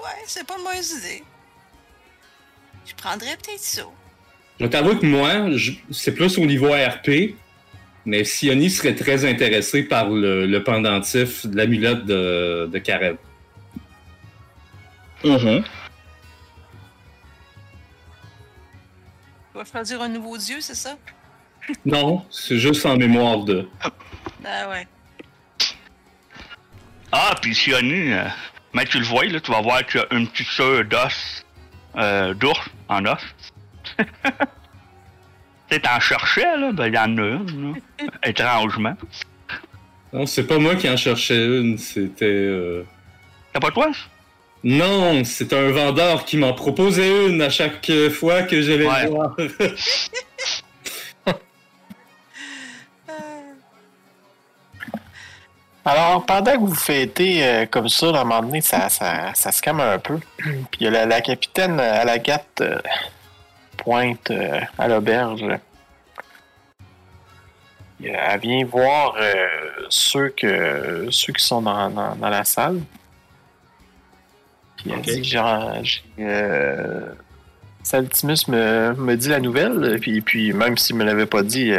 ouais, 0.00 0.06
c'est 0.26 0.46
pas 0.46 0.54
une 0.56 0.62
mauvaise 0.64 0.92
idée. 0.92 1.24
Je 2.86 2.94
prendrais 2.94 3.36
peut-être 3.42 3.58
ça. 3.60 3.82
Je 4.60 4.66
t'avoue 4.66 4.96
que 4.96 5.06
moi, 5.06 5.56
je- 5.56 5.72
c'est 5.90 6.14
plus 6.14 6.38
au 6.38 6.46
niveau 6.46 6.68
RP, 6.72 7.34
mais 8.04 8.24
Sioni 8.24 8.70
serait 8.70 8.94
très 8.94 9.24
intéressé 9.28 9.82
par 9.82 10.08
le, 10.10 10.46
le 10.46 10.62
pendentif 10.64 11.46
de 11.46 11.56
l'amulette 11.56 12.04
de, 12.04 12.68
de 12.72 12.78
Karen. 12.78 13.16
Mhm. 15.24 15.62
Tu 19.52 19.58
vas 19.58 19.64
choisir 19.64 20.00
un 20.02 20.08
nouveau 20.08 20.36
dieu, 20.38 20.56
c'est 20.60 20.74
ça? 20.74 20.96
Non, 21.84 22.24
c'est 22.30 22.58
juste 22.58 22.84
en 22.86 22.96
mémoire 22.96 23.38
de. 23.44 23.68
Ah 24.44 24.68
ouais. 24.70 24.86
Ah, 27.12 27.34
puis 27.40 27.54
Sioni, 27.54 28.12
euh, 28.12 28.24
mais 28.72 28.84
tu 28.86 28.98
le 28.98 29.04
vois, 29.04 29.24
là, 29.26 29.38
tu 29.38 29.50
vas 29.52 29.60
voir 29.60 29.86
qu'il 29.86 30.00
y 30.00 30.02
a 30.02 30.16
une 30.16 30.26
petite 30.28 30.48
sœur 30.48 30.84
d'os, 30.84 31.44
euh, 31.96 32.34
d'ours 32.34 32.68
en 32.88 33.04
os. 33.06 33.20
tu 35.70 35.80
t'en 35.80 36.00
cherchais, 36.00 36.56
là, 36.58 36.70
ben, 36.72 36.86
il 36.86 36.94
y 36.94 36.98
en 36.98 37.18
a 37.18 37.22
une, 37.22 37.72
là, 37.72 38.06
étrangement. 38.24 38.94
Non, 40.12 40.26
c'est 40.26 40.44
pas 40.46 40.58
moi 40.58 40.74
qui 40.76 40.88
en 40.88 40.96
cherchais 40.96 41.44
une, 41.46 41.78
c'était. 41.78 42.26
euh, 42.26 42.82
T'as 43.52 43.60
pas 43.60 43.70
toi? 43.70 43.90
Non, 44.64 45.24
c'est 45.24 45.52
un 45.54 45.70
vendeur 45.70 46.24
qui 46.24 46.36
m'en 46.36 46.52
proposait 46.52 47.26
une 47.28 47.42
à 47.42 47.50
chaque 47.50 47.90
fois 48.10 48.42
que 48.42 48.60
j'allais 48.62 48.86
Ouais. 48.86 49.04
le 49.04 49.08
voir. 49.10 49.36
Euh, 53.08 53.12
Alors, 55.84 56.24
pendant 56.24 56.52
que 56.52 56.58
vous 56.60 56.74
fêtez 56.74 57.44
euh, 57.44 57.66
comme 57.66 57.88
ça, 57.88 58.06
à 58.06 58.20
un 58.20 58.24
moment 58.24 58.42
donné, 58.42 58.60
ça, 58.60 58.88
ça, 58.88 59.32
ça 59.34 59.50
se 59.50 59.60
calme 59.60 59.80
un 59.80 59.98
peu. 59.98 60.18
Puis 60.38 60.52
il 60.80 60.84
y 60.84 60.86
a 60.86 60.90
la, 60.90 61.06
la 61.06 61.20
capitaine 61.20 61.80
à 61.80 62.04
la 62.04 62.18
gâte 62.18 62.60
euh, 62.60 62.78
pointe 63.82 64.30
euh, 64.30 64.60
à 64.78 64.88
l'auberge. 64.88 65.44
Elle 68.04 68.40
vient 68.40 68.64
voir 68.64 69.14
euh, 69.20 69.46
ceux, 69.88 70.28
que, 70.30 71.06
ceux 71.10 71.32
qui 71.32 71.44
sont 71.44 71.62
dans, 71.62 71.90
dans, 71.90 72.16
dans 72.16 72.28
la 72.28 72.44
salle. 72.44 72.80
Puis 74.76 74.90
elle 74.92 75.02
dit 75.02 75.24
genre, 75.24 75.74
euh, 76.18 77.06
Saltimus 77.82 78.48
me, 78.48 78.94
me 78.94 79.16
dit 79.16 79.28
la 79.28 79.38
nouvelle, 79.40 79.98
puis, 80.00 80.20
puis 80.20 80.52
même 80.52 80.76
s'il 80.76 80.96
me 80.96 81.04
l'avait 81.04 81.26
pas 81.26 81.42
dit, 81.42 81.72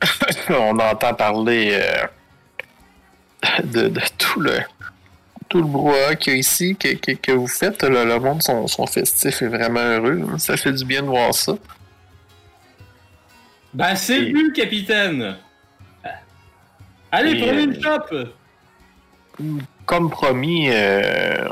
on 0.50 0.78
entend 0.78 1.14
parler 1.14 1.80
de, 3.64 3.88
de 3.88 4.00
tout 4.18 4.40
le 4.40 4.60
tout 5.52 5.58
le 5.60 5.66
brouhaha 5.68 6.14
qu'il 6.16 6.32
y 6.32 6.36
a 6.36 6.38
ici, 6.38 6.74
que, 6.76 6.94
que, 6.94 7.12
que 7.12 7.32
vous 7.32 7.46
faites. 7.46 7.82
Le, 7.82 8.06
le 8.06 8.18
monde 8.18 8.42
sont, 8.42 8.66
sont 8.66 8.86
festifs 8.86 9.42
et 9.42 9.48
vraiment 9.48 9.80
heureux. 9.80 10.38
Ça 10.38 10.56
fait 10.56 10.72
du 10.72 10.82
bien 10.86 11.02
de 11.02 11.08
voir 11.08 11.34
ça. 11.34 11.52
Ben, 13.74 13.94
c'est 13.94 14.18
Et- 14.18 14.32
vu, 14.32 14.50
capitaine! 14.54 15.36
Allez, 17.10 17.32
Et, 17.32 17.40
prenez 17.46 17.62
une 17.64 17.82
chope! 17.82 18.14
Comme 19.84 20.08
promis, 20.10 20.70
euh, 20.70 21.46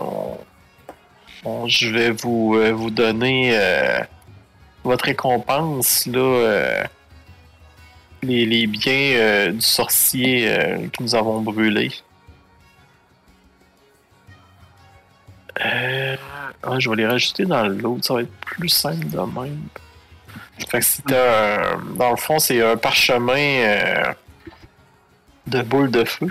on- 1.44 1.66
je 1.66 1.88
vais 1.90 2.10
vous, 2.10 2.54
euh, 2.56 2.70
vous 2.72 2.90
donner 2.90 3.50
euh, 3.54 3.98
votre 4.82 5.04
récompense, 5.04 6.06
là, 6.06 6.18
euh, 6.20 6.84
les, 8.22 8.46
les 8.46 8.66
biens 8.66 9.12
euh, 9.16 9.52
du 9.52 9.60
sorcier 9.60 10.48
euh, 10.48 10.78
que 10.88 11.02
nous 11.02 11.14
avons 11.14 11.40
brûlés. 11.42 11.90
Euh, 15.64 16.16
ah, 16.62 16.78
je 16.78 16.88
vais 16.90 16.96
les 16.96 17.06
rajouter 17.06 17.44
dans 17.44 17.64
l'autre, 17.66 18.04
ça 18.04 18.14
va 18.14 18.22
être 18.22 18.32
plus 18.40 18.68
simple 18.68 19.06
de 19.06 19.18
même. 19.18 19.68
Fait 20.68 20.78
que 20.80 20.84
c'est 20.84 21.12
un- 21.12 21.78
dans 21.96 22.10
le 22.10 22.16
fond, 22.16 22.38
c'est 22.38 22.62
un 22.62 22.76
parchemin 22.76 23.32
euh, 23.38 24.12
de 25.46 25.62
boules 25.62 25.90
de 25.90 26.04
feu. 26.04 26.28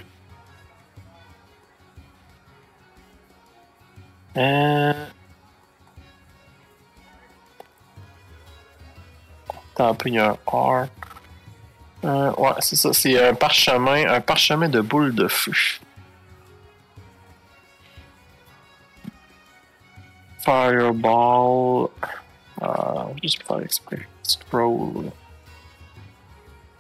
Euh... 4.38 4.94
Un 9.82 9.94
peu, 9.94 10.10
il 10.10 10.16
y 10.16 10.20
a 10.20 10.32
un 10.32 10.38
R. 10.46 10.88
Euh, 12.04 12.32
ouais, 12.34 12.52
c'est 12.60 12.76
ça, 12.76 12.92
c'est 12.94 13.28
un 13.30 13.34
parchemin, 13.34 14.08
un 14.14 14.22
parchemin 14.22 14.68
de 14.70 14.82
boules 14.82 15.16
de 15.16 15.28
feu. 15.28 15.54
Fireball. 20.50 21.90
Euh, 22.64 23.04
juste 23.22 23.44
pour 23.44 23.56
faire 23.58 23.66
exprès. 23.66 24.08
Scroll. 24.24 25.12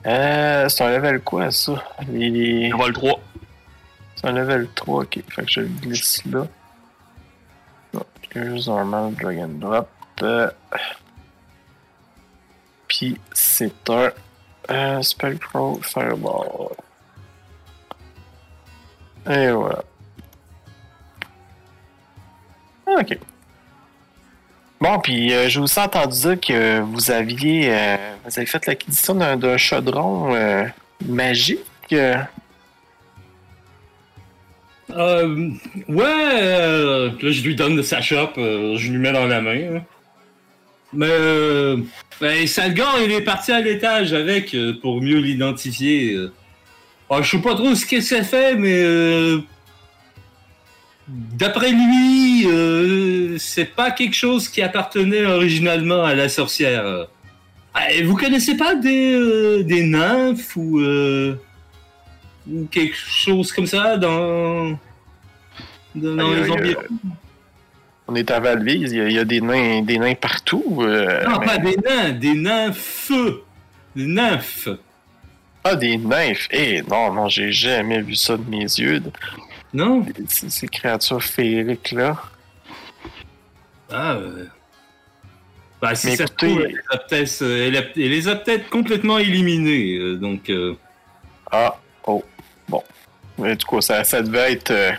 Euh, 0.07 0.67
c'est 0.69 0.83
un 0.83 0.89
level 0.89 1.21
quoi 1.21 1.51
ça? 1.51 1.83
Les... 2.07 2.69
Level 2.69 2.93
3. 2.93 3.19
C'est 4.15 4.27
un 4.27 4.31
level 4.31 4.67
3, 4.73 5.03
ok. 5.03 5.19
Fait 5.29 5.43
que 5.43 5.51
je 5.51 5.59
le 5.61 5.67
glisse 5.67 6.25
là. 6.25 6.47
Oh, 7.93 8.01
Here's 8.33 8.67
normal 8.67 9.13
drag 9.13 9.37
and 9.37 9.59
drop. 9.59 9.87
Euh, 10.23 10.49
Puis 12.87 13.19
c'est 13.33 13.87
un 13.89 14.11
euh, 14.71 15.01
Spectral 15.03 15.75
Fireball. 15.83 16.69
Et 19.29 19.51
voilà. 19.51 19.83
Ah, 22.87 22.95
Ok. 23.01 23.19
Bon, 24.81 24.97
puis 24.99 25.33
euh, 25.33 25.49
j'ai 25.49 25.59
aussi 25.59 25.79
entendu 25.79 26.17
dire 26.21 26.39
que 26.39 26.79
vous 26.79 27.11
aviez, 27.11 27.69
euh, 27.69 27.97
vous 28.23 28.37
avez 28.37 28.45
fait 28.45 28.65
l'acquisition 28.65 29.13
d'un 29.13 29.57
chaudron 29.57 30.33
euh, 30.33 30.63
magique. 31.05 31.59
euh, 31.91 32.15
ouais, 35.89 36.05
euh, 36.41 37.11
là, 37.21 37.31
je 37.31 37.41
lui 37.43 37.55
donne 37.55 37.75
de 37.75 37.81
sa 37.81 38.01
chope, 38.01 38.35
je 38.37 38.89
lui 38.89 38.97
mets 38.97 39.11
dans 39.11 39.25
la 39.25 39.41
main. 39.41 39.75
hein. 39.77 39.81
Mais, 40.93 41.07
ben, 42.19 42.47
Salgar, 42.47 42.95
il 43.03 43.11
est 43.11 43.21
parti 43.21 43.51
à 43.51 43.59
l'étage 43.61 44.13
avec 44.13 44.55
pour 44.81 45.01
mieux 45.01 45.19
l'identifier. 45.19 46.17
Ah, 47.09 47.21
je 47.21 47.29
sais 47.31 47.41
pas 47.41 47.53
trop 47.53 47.75
ce 47.75 47.85
que 47.85 48.01
ça 48.01 48.23
fait, 48.23 48.55
mais 48.55 49.35
d'après 51.09 51.71
lui, 51.71 52.45
euh, 52.47 53.37
c'est 53.37 53.65
pas 53.75 53.91
quelque 53.91 54.15
chose 54.15 54.47
qui 54.49 54.61
appartenait 54.61 55.25
originalement 55.25 56.03
à 56.03 56.13
la 56.15 56.29
sorcière. 56.29 57.07
Ah, 57.73 57.91
et 57.91 58.03
vous 58.03 58.15
connaissez 58.15 58.55
pas 58.57 58.75
des, 58.75 59.13
euh, 59.13 59.63
des 59.63 59.83
nymphes 59.83 60.55
ou, 60.55 60.79
euh, 60.79 61.35
ou 62.49 62.65
quelque 62.71 62.95
chose 62.95 63.51
comme 63.51 63.67
ça 63.67 63.97
dans, 63.97 64.71
dans, 65.95 66.15
dans 66.15 66.31
Aïe, 66.31 66.43
les 66.43 66.51
environs? 66.51 66.81
On 68.07 68.15
est 68.15 68.31
à 68.31 68.39
Valvise, 68.39 68.91
il 68.91 68.97
y 68.97 69.01
a, 69.01 69.07
il 69.07 69.13
y 69.15 69.19
a 69.19 69.23
des, 69.25 69.39
nains, 69.39 69.81
des 69.83 69.99
nains 69.99 70.15
partout. 70.15 70.79
euh, 70.81 71.23
Non, 71.25 71.39
mais- 71.39 71.45
pas 71.45 71.57
des 71.59 71.75
nains, 71.77 72.09
des 72.11 72.33
nymphes. 72.33 73.11
Des 73.95 74.05
nymphes. 74.07 74.69
Ah, 75.63 75.75
des 75.75 75.97
nymphes. 75.97 76.47
Eh, 76.51 76.81
non, 76.89 77.13
non, 77.13 77.27
j'ai 77.27 77.51
jamais 77.51 78.01
vu 78.01 78.15
ça 78.15 78.35
de 78.37 78.49
mes 78.49 78.61
yeux. 78.63 79.01
Non? 79.73 80.05
Ces, 80.27 80.49
ces 80.49 80.67
créatures 80.67 81.23
féeriques-là. 81.23 82.17
Ah, 83.91 84.13
euh... 84.13 84.45
Bah, 85.81 85.95
si 85.95 86.07
Mais 86.07 86.15
ça 86.17 86.27
se 86.27 86.31
écoutez- 86.33 86.47
trouve, 86.47 86.61
elle 86.61 86.71
les 86.71 86.77
a 86.89 86.97
peut-être, 86.97 87.41
euh, 87.41 87.67
elle 87.95 88.09
les 88.09 88.27
a 88.27 88.35
peut-être 88.35 88.69
complètement 88.69 89.17
éliminés. 89.17 89.95
euh, 89.97 90.15
donc, 90.17 90.49
euh, 90.49 90.75
Ah, 91.51 91.77
oh, 92.05 92.23
bon. 92.67 92.83
Mais 93.37 93.55
du 93.55 93.63
coup, 93.65 93.79
ça, 93.81 94.03
ça 94.03 94.21
devait 94.21 94.51
être. 94.53 94.71
Euh, 94.71 94.91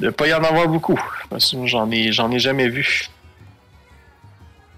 de 0.00 0.10
pas 0.10 0.26
y 0.28 0.34
en 0.34 0.44
avoir 0.44 0.68
beaucoup. 0.68 1.00
J'en 1.64 1.90
ai, 1.90 2.12
j'en 2.12 2.30
ai 2.30 2.38
jamais 2.38 2.68
vu. 2.68 3.06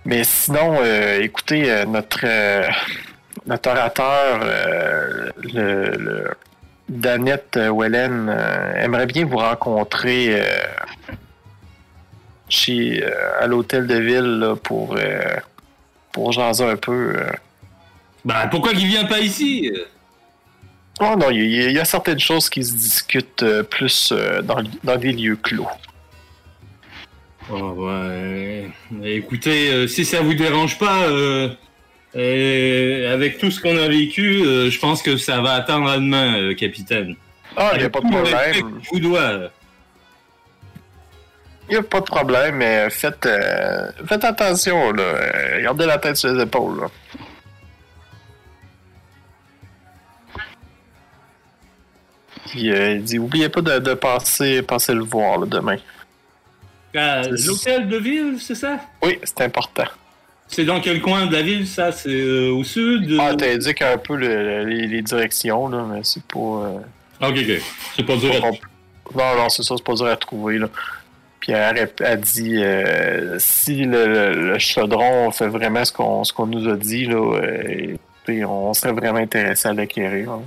Mais 0.04 0.22
sinon, 0.22 0.78
euh, 0.80 1.20
écoutez, 1.20 1.84
notre, 1.86 2.20
euh, 2.22 2.68
notre 3.44 3.68
orateur, 3.70 4.40
euh, 4.44 5.30
le, 5.42 5.90
le 5.98 6.30
Danette 6.88 7.56
euh, 7.56 7.70
Wellen, 7.72 8.28
euh, 8.30 8.74
aimerait 8.82 9.06
bien 9.06 9.26
vous 9.26 9.36
rencontrer 9.36 10.40
euh, 10.40 10.46
chez, 12.48 13.04
euh, 13.04 13.40
à 13.42 13.46
l'hôtel 13.46 13.86
de 13.86 13.96
ville 13.98 14.38
là, 14.40 14.56
pour, 14.56 14.96
euh, 14.96 15.36
pour 16.12 16.32
jaser 16.32 16.64
un 16.64 16.76
peu. 16.76 17.14
euh. 17.16 17.30
bah, 18.24 18.46
pourquoi 18.50 18.72
qu'il 18.72 18.86
vient 18.86 19.04
pas 19.04 19.20
ici? 19.20 19.70
euh? 19.74 19.84
Oh 21.00 21.14
non, 21.16 21.30
il 21.30 21.44
y, 21.54 21.62
a- 21.62 21.68
il 21.68 21.72
y 21.76 21.78
a 21.78 21.84
certaines 21.84 22.18
choses 22.18 22.48
qui 22.50 22.64
se 22.64 22.72
discutent 22.74 23.42
euh, 23.44 23.62
plus 23.62 24.10
euh, 24.12 24.42
dans, 24.42 24.62
dans 24.82 24.96
des 24.96 25.12
lieux 25.12 25.36
clos. 25.36 25.68
Oh, 27.50 27.86
ouais. 27.86 28.68
Écoutez, 29.04 29.70
euh, 29.72 29.86
si 29.86 30.04
ça 30.04 30.20
vous 30.20 30.34
dérange 30.34 30.76
pas, 30.78 31.04
euh, 31.04 31.48
euh, 32.16 33.12
avec 33.14 33.38
tout 33.38 33.50
ce 33.50 33.60
qu'on 33.60 33.76
a 33.76 33.88
vécu, 33.88 34.42
euh, 34.44 34.70
je 34.70 34.78
pense 34.78 35.02
que 35.02 35.16
ça 35.16 35.40
va 35.40 35.52
attendre 35.54 35.88
à 35.90 35.96
demain, 35.96 36.40
euh, 36.40 36.54
capitaine. 36.54 37.14
Ah, 37.56 37.72
il 37.74 37.80
n'y 37.80 37.84
a 37.84 37.90
pas 37.90 38.00
de 38.00 38.08
problème. 38.10 38.80
je 38.82 38.88
vous 38.90 39.00
dois. 39.00 39.50
Il 41.68 41.72
n'y 41.72 41.76
a 41.76 41.82
pas 41.82 42.00
de 42.00 42.06
problème, 42.06 42.56
mais 42.56 42.88
faites, 42.88 43.26
euh, 43.26 43.90
faites 44.06 44.24
attention, 44.24 44.90
là. 44.92 45.02
Euh, 45.02 45.62
Gardez 45.62 45.84
la 45.84 45.98
tête 45.98 46.16
sur 46.16 46.32
les 46.32 46.42
épaules, 46.42 46.80
là. 46.80 46.86
Puis, 52.46 52.72
euh, 52.72 52.92
il 52.92 53.04
dit, 53.04 53.18
oubliez 53.18 53.50
pas 53.50 53.60
de, 53.60 53.78
de 53.78 53.94
passer, 53.94 54.62
passer 54.62 54.94
le 54.94 55.02
voir, 55.02 55.40
là, 55.40 55.46
demain. 55.46 55.76
L'hôtel 56.94 57.88
de 57.88 57.96
ville, 57.98 58.36
c'est 58.40 58.54
ça? 58.54 58.80
Oui, 59.02 59.18
c'est 59.22 59.42
important. 59.42 59.84
C'est 60.48 60.64
dans 60.64 60.80
quel 60.80 61.00
coin 61.02 61.26
de 61.26 61.32
la 61.32 61.42
ville, 61.42 61.66
ça? 61.66 61.92
C'est 61.92 62.08
euh, 62.08 62.50
au 62.52 62.64
sud? 62.64 63.16
Ah, 63.20 63.30
euh, 63.30 63.34
t'indiques 63.34 63.82
un 63.82 63.98
peu 63.98 64.16
le- 64.16 64.64
les, 64.64 64.86
les 64.86 65.02
directions, 65.02 65.68
là, 65.68 65.84
mais 65.90 66.00
c'est 66.02 66.22
pas... 66.24 66.38
euh, 66.38 66.78
Ok, 67.20 67.36
ok. 67.36 67.62
C'est 67.96 68.06
pas 68.06 68.16
dur 68.16 68.34
à 68.34 68.40
Non, 68.40 69.36
non, 69.42 69.48
c'est 69.50 69.62
ça, 69.62 69.74
c'est 69.76 69.84
pas 69.84 69.94
dur 69.94 70.06
à 70.06 70.16
trouver, 70.16 70.58
là. 70.58 70.68
Puis 71.40 71.52
elle, 71.52 71.76
rép- 71.76 72.02
elle 72.02 72.20
dit, 72.20 72.56
euh, 72.62 73.36
si 73.38 73.84
le, 73.84 74.06
le- 74.06 74.52
le 74.52 74.58
chaudron 74.58 75.30
fait 75.30 75.48
vraiment 75.48 75.84
ce 75.84 75.92
qu'on 76.32 76.46
nous 76.46 76.68
a 76.68 76.76
dit, 76.76 77.04
là, 77.06 77.20
on 78.46 78.74
serait 78.74 78.92
vraiment 78.92 79.18
intéressé 79.18 79.68
à 79.68 79.72
l'acquérir. 79.74 80.30
hein. 80.32 80.42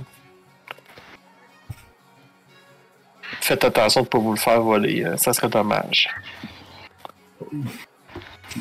Faites 3.40 3.64
attention 3.64 4.02
de 4.02 4.06
ne 4.06 4.10
pas 4.10 4.18
vous 4.18 4.32
le 4.32 4.38
faire 4.38 4.60
voler, 4.60 5.04
euh, 5.04 5.16
ça 5.16 5.32
serait 5.32 5.48
dommage. 5.48 6.08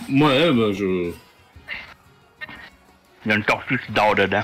Ouais, 0.10 0.52
bah, 0.54 0.72
je. 0.72 1.12
Il 3.26 3.30
y 3.30 3.34
a 3.34 3.38
une 3.38 3.44
tortue 3.44 3.80
qui 3.86 3.92
dort 3.92 4.16
dedans. 4.16 4.42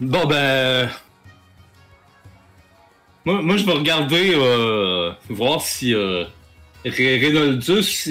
Bon, 0.00 0.26
ben. 0.26 0.88
Moi, 3.24 3.40
moi, 3.42 3.56
je 3.56 3.64
vais 3.64 3.72
regarder, 3.72 4.32
euh, 4.34 5.12
voir 5.30 5.60
si 5.62 5.94
euh, 5.94 6.24
il 6.84 6.92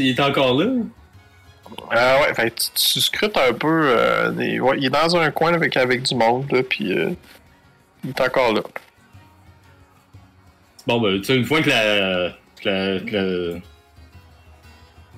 est 0.10 0.20
encore 0.20 0.60
là. 0.60 0.66
Euh, 1.92 2.20
ouais, 2.22 2.34
fait, 2.34 2.50
que 2.50 2.56
tu, 2.56 2.70
tu 2.94 3.02
scrutes 3.02 3.38
un 3.38 3.54
peu. 3.54 3.68
euh, 3.90 4.32
des- 4.32 4.60
ouais, 4.60 4.78
il 4.80 4.86
est 4.86 4.90
dans 4.90 5.16
un 5.16 5.30
coin 5.32 5.54
avec, 5.54 5.78
avec 5.78 6.04
du 6.04 6.16
monde, 6.16 6.52
là, 6.52 6.64
puis 6.64 6.92
euh, 6.98 7.12
il 8.04 8.10
est 8.12 8.22
encore 8.22 8.54
là. 8.54 8.62
Bon, 10.88 11.00
ben, 11.00 11.20
tu 11.20 11.26
sais, 11.26 11.36
une 11.36 11.46
fois 11.46 11.62
que 11.62 11.70
la. 11.70 12.32
que 12.62 12.70
la- 12.70 13.00
que 13.00 13.16
la- 13.16 13.60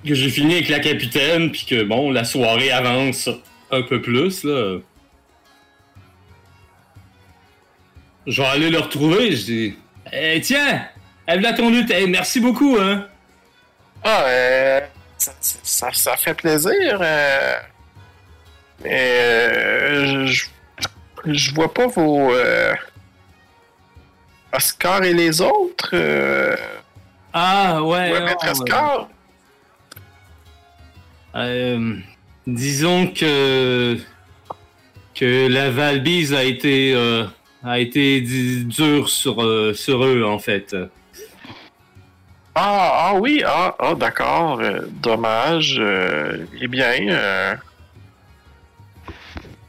que 0.06 0.16
j'ai 0.16 0.30
fini 0.30 0.54
avec 0.56 0.70
la 0.70 0.80
capitaine, 0.80 1.52
puis 1.52 1.66
que, 1.66 1.84
bon, 1.84 2.12
la 2.12 2.24
soirée 2.24 2.72
avance 2.72 3.30
un 3.72 3.82
peu 3.82 4.02
plus, 4.02 4.44
là. 4.44 4.78
Je 8.28 8.42
vais 8.42 8.48
aller 8.48 8.70
le 8.70 8.80
retrouver, 8.80 9.32
je 9.36 9.44
dis. 9.46 9.76
Eh, 10.12 10.40
tiens! 10.42 10.88
Elle 11.28 11.42
l'a 11.42 11.54
ton 11.54 11.70
lutte, 11.70 11.92
Eh, 11.96 12.08
merci 12.08 12.40
beaucoup, 12.40 12.78
hein! 12.80 13.08
Ah, 14.04 14.24
euh, 14.28 14.82
ça, 15.18 15.32
ça, 15.42 15.90
ça 15.94 16.18
fait 16.18 16.34
plaisir. 16.36 17.00
euh, 17.02 17.56
mais 18.84 18.92
euh, 18.92 20.28
je, 20.28 20.46
je 21.26 21.54
vois 21.56 21.74
pas 21.74 21.88
vos. 21.88 22.32
euh, 22.34 22.74
Oscar 24.54 25.04
et 25.04 25.14
les 25.14 25.42
autres. 25.42 25.90
Euh, 25.94 26.56
Ah, 27.34 27.82
ouais. 27.84 28.12
ouais, 28.12 28.20
non, 28.22 28.52
Oscar? 28.52 29.10
Euh, 31.36 31.96
disons 32.48 33.08
que 33.08 33.98
que 35.14 35.48
la 35.48 35.70
Valbise 35.70 36.34
a 36.34 36.44
été 36.44 36.94
euh, 36.94 37.26
a 37.64 37.80
été 37.80 38.22
dure 38.22 39.10
sur 39.10 39.44
euh, 39.44 39.74
sur 39.74 40.04
eux 40.06 40.24
en 40.24 40.40
fait. 40.40 40.76
Ah, 42.58 43.10
ah 43.10 43.14
oui, 43.20 43.44
ah, 43.46 43.76
ah 43.80 43.96
d'accord. 43.96 44.62
dommage. 45.02 45.82
eh 46.62 46.68
bien. 46.68 47.58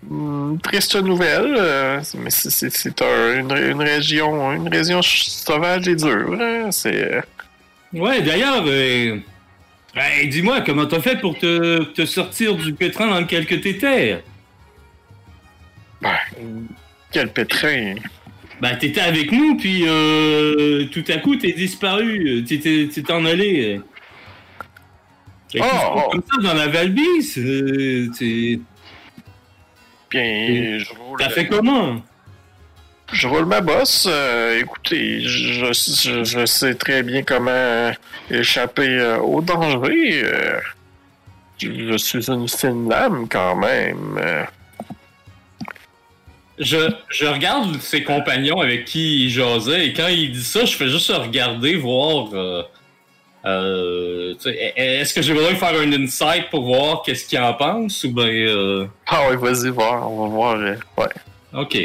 hmm, 0.09 0.57
Triste 0.59 0.95
nouvelle, 1.03 1.55
mais 2.17 2.31
c'est- 2.31 3.03
un- 3.03 3.41
une, 3.41 3.57
une 3.73 3.83
région 3.83 4.53
une 4.53 4.69
région 4.69 5.03
sauvage 5.03 5.89
et 5.89 5.97
dure. 5.97 6.37
hein, 6.41 6.71
C'est 6.71 7.23
Ouais, 7.93 8.21
d'ailleurs, 8.23 8.63
hey, 9.97 10.29
dis-moi 10.29 10.61
comment 10.63 10.87
t'as 10.87 11.01
fait 11.01 11.21
pour 11.21 11.39
te, 11.39 11.83
te 11.85 12.05
sortir 12.07 12.57
du 12.57 12.73
pétrin 12.75 13.09
dans 13.09 13.21
lequel 13.21 13.47
que 13.47 13.55
t'étais? 13.55 14.23
ben, 16.01 16.11
quel 17.11 17.33
pétrin? 17.33 17.95
Bah 18.61 18.75
t'étais 18.77 19.01
avec 19.01 19.33
nous 19.33 19.57
puis 19.57 19.85
euh, 19.87 20.87
tout 20.87 21.05
à 21.09 21.19
coup 21.19 21.37
t'es 21.37 21.53
disparu, 21.53 22.45
t'es 22.47 23.13
en 23.13 23.25
allé. 23.25 23.81
Oh, 25.59 25.63
oh. 25.63 26.11
comme 26.11 26.23
ça 26.31 26.43
dans 26.43 26.55
la 26.55 26.67
Valbise, 26.69 27.39
euh, 27.39 28.11
t'es- 28.19 28.61
Bien, 30.11 30.79
je 30.79 30.93
roule, 30.95 31.19
t'as 31.19 31.31
fait 31.31 31.47
comment? 31.49 32.03
Je 33.13 33.29
roule 33.29 33.47
ma 33.47 33.61
bosse. 33.61 34.07
euh, 34.11 34.61
écoutez, 34.61 35.21
je, 35.23 35.73
je, 35.73 36.25
je 36.25 36.47
sais 36.47 36.75
très 36.75 37.03
bien 37.03 37.23
comment 37.23 37.51
euh, 37.51 37.93
échapper 38.31 38.89
euh, 38.89 39.19
au 39.19 39.41
danger. 39.41 40.21
euh, 40.25 40.59
je, 41.59 41.71
je 41.93 41.97
suis 41.97 42.31
une 42.31 42.49
fine 42.49 42.89
lame 42.89 43.27
quand 43.31 43.57
même. 43.57 44.21
Je, 46.59 46.91
je 47.11 47.27
regarde 47.27 47.79
ses 47.81 48.03
compagnons 48.03 48.61
avec 48.61 48.87
qui 48.87 49.25
il 49.25 49.31
jasait 49.31 49.89
et 49.89 49.93
quand 49.93 50.09
il 50.09 50.33
dit 50.33 50.43
ça, 50.43 50.65
je 50.65 50.75
fais 50.75 50.89
juste 50.89 51.11
regarder, 51.13 51.77
voir. 51.77 52.29
euh, 53.45 54.35
tu 54.35 54.41
sais, 54.51 54.73
Est-ce 54.77 55.13
que 55.15 55.21
j'ai 55.23 55.35
besoin 55.35 55.53
de 55.53 55.57
faire 55.57 55.79
un 55.79 55.93
insight 55.93 56.49
pour 56.51 56.65
voir 56.65 57.03
qu'est-ce 57.03 57.27
qu'il 57.27 57.39
en 57.39 57.53
pense 57.55 58.05
ou 58.05 58.11
ben. 58.11 58.27
euh, 58.27 58.87
Ah 59.07 59.29
ouais, 59.29 59.37
vas-y, 59.37 59.69
voir, 59.71 60.11
on 60.11 60.29
va 60.29 60.35
voir. 60.35 60.59
ouais. 60.99 61.09
Ok. 61.55 61.79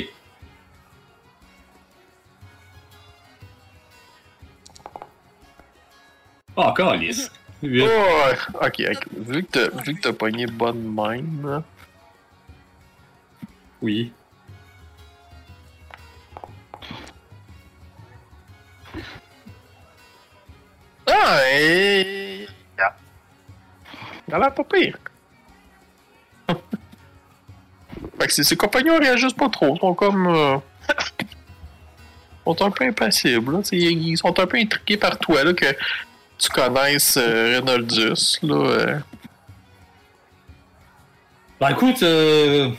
Oh, 6.56 6.62
encore 6.62 6.92
Alice. 6.92 7.32
Oh, 7.64 7.68
ok, 8.56 8.84
ok. 8.92 9.08
Vu 9.18 9.44
que 9.44 9.52
t'as, 9.52 9.70
vu 9.84 9.96
que 9.96 10.02
t'as 10.02 10.14
pogné 10.14 10.46
bonne 10.48 10.84
main, 10.84 11.24
là. 11.44 11.64
Oui. 13.82 14.12
Ah, 21.08 21.40
et. 21.54 22.48
Il 24.28 24.36
a 24.36 24.40
l'air 24.40 24.54
pas 24.54 24.64
pire. 24.64 24.98
fait 28.18 28.28
que 28.28 28.34
ses, 28.34 28.44
ses 28.44 28.56
compagnons 28.56 28.98
réagissent 28.98 29.34
pas 29.34 29.50
trop. 29.50 29.76
Ils 29.76 29.80
sont 29.80 29.94
comme. 29.94 30.28
euh, 30.28 30.58
sont 32.46 32.62
un 32.62 32.72
peu 32.72 32.86
impassibles. 32.86 33.54
Là. 33.54 33.60
Ils 33.74 34.18
sont 34.18 34.40
un 34.40 34.48
peu 34.48 34.58
intrigués 34.58 34.98
par 34.98 35.18
toi, 35.20 35.44
là, 35.44 35.54
que 35.54 35.66
tu 36.42 36.50
connaisses 36.50 37.18
euh, 37.18 37.60
Reynoldus. 37.60 38.40
Là, 38.42 38.56
euh. 38.56 39.00
Bah 41.60 41.72
écoute, 41.72 42.02
euh, 42.02 42.70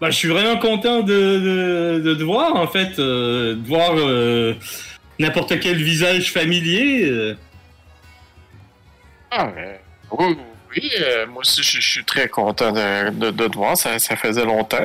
bah, 0.00 0.10
je 0.10 0.16
suis 0.16 0.28
vraiment 0.28 0.56
content 0.58 1.00
de, 1.00 1.12
de, 1.12 2.00
de 2.04 2.14
te 2.14 2.22
voir 2.22 2.54
en 2.54 2.68
fait, 2.68 2.98
euh, 3.00 3.56
de 3.56 3.66
voir 3.66 3.94
n'importe 5.18 5.58
quel 5.58 5.82
visage 5.82 6.32
familier. 6.32 7.34
Ah, 9.32 9.50
oui, 10.12 10.36
oui, 10.70 10.90
moi 11.28 11.40
aussi, 11.40 11.62
je, 11.64 11.80
je 11.80 11.90
suis 11.90 12.04
très 12.04 12.28
content 12.28 12.70
de, 12.70 13.10
de, 13.10 13.30
de 13.32 13.48
te 13.48 13.56
voir. 13.56 13.76
Ça, 13.76 13.98
ça 13.98 14.14
faisait 14.14 14.44
longtemps. 14.44 14.78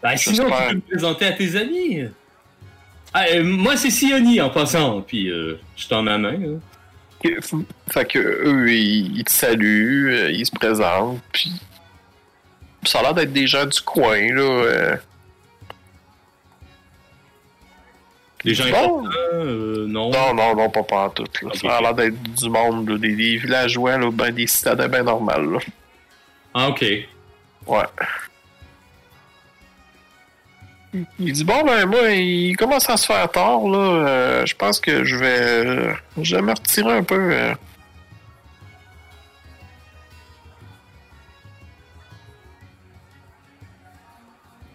Bah, 0.00 0.16
sinon, 0.16 0.44
tu 0.44 0.68
peux 0.68 0.74
me 0.76 0.80
présenter 0.80 1.26
à 1.26 1.32
tes 1.32 1.56
amis. 1.56 2.04
Ah, 3.14 3.24
euh, 3.32 3.44
moi, 3.44 3.76
c'est 3.76 3.90
Sioni 3.90 4.40
en 4.40 4.50
passant, 4.50 5.00
puis 5.02 5.30
euh, 5.30 5.58
je 5.76 5.86
tends 5.88 6.02
ma 6.02 6.18
main. 6.18 6.34
hein. 6.34 6.58
Que- 7.22 7.38
Fait 7.88 8.04
que 8.04 8.18
eux, 8.18 8.70
ils, 8.72 9.18
ils 9.18 9.24
te 9.24 9.30
saluent, 9.30 10.10
euh, 10.12 10.30
ils 10.32 10.44
se 10.44 10.50
présentent, 10.52 11.20
puis 11.32 11.52
ça 12.84 12.98
a 12.98 13.02
l'air 13.02 13.14
d'être 13.14 13.32
des 13.32 13.46
gens 13.46 13.64
du 13.66 13.80
coin, 13.80 14.20
là. 14.34 14.42
euh. 14.42 14.96
Les 18.44 18.52
gens 18.54 18.64
Bon. 18.70 19.06
importants, 19.06 19.10
euh, 19.32 19.86
non. 19.88 20.10
Non, 20.10 20.34
non, 20.34 20.54
non, 20.56 20.68
pas 20.68 20.82
pas 20.82 21.04
en 21.06 21.10
tout. 21.10 21.24
Là. 21.42 21.50
Ça 21.54 21.76
a 21.78 21.80
l'air 21.80 21.94
d'être 21.94 22.20
du 22.22 22.50
monde, 22.50 22.90
là, 22.90 22.98
des, 22.98 23.16
des 23.16 23.36
villageois, 23.38 23.96
là, 23.96 24.10
ben, 24.12 24.30
des 24.34 24.46
citadins 24.46 24.88
bien 24.88 25.02
normales. 25.02 25.58
Ah, 26.52 26.68
ok. 26.68 26.82
Ouais. 27.66 27.78
Il 31.18 31.32
dit 31.32 31.44
bon 31.44 31.64
ben 31.64 31.86
moi 31.86 32.10
il 32.10 32.56
commence 32.56 32.88
à 32.88 32.96
se 32.96 33.06
faire 33.06 33.28
tard 33.30 33.66
là. 33.68 33.78
euh, 33.78 34.46
je 34.46 34.54
pense 34.54 34.78
que 34.78 35.02
je 35.04 35.16
vais 35.16 35.38
euh, 35.40 35.92
je 36.22 36.36
vais 36.36 36.42
me 36.42 36.52
retirer 36.52 36.92
un 36.92 37.02
peu. 37.02 37.18
euh. 37.32 37.52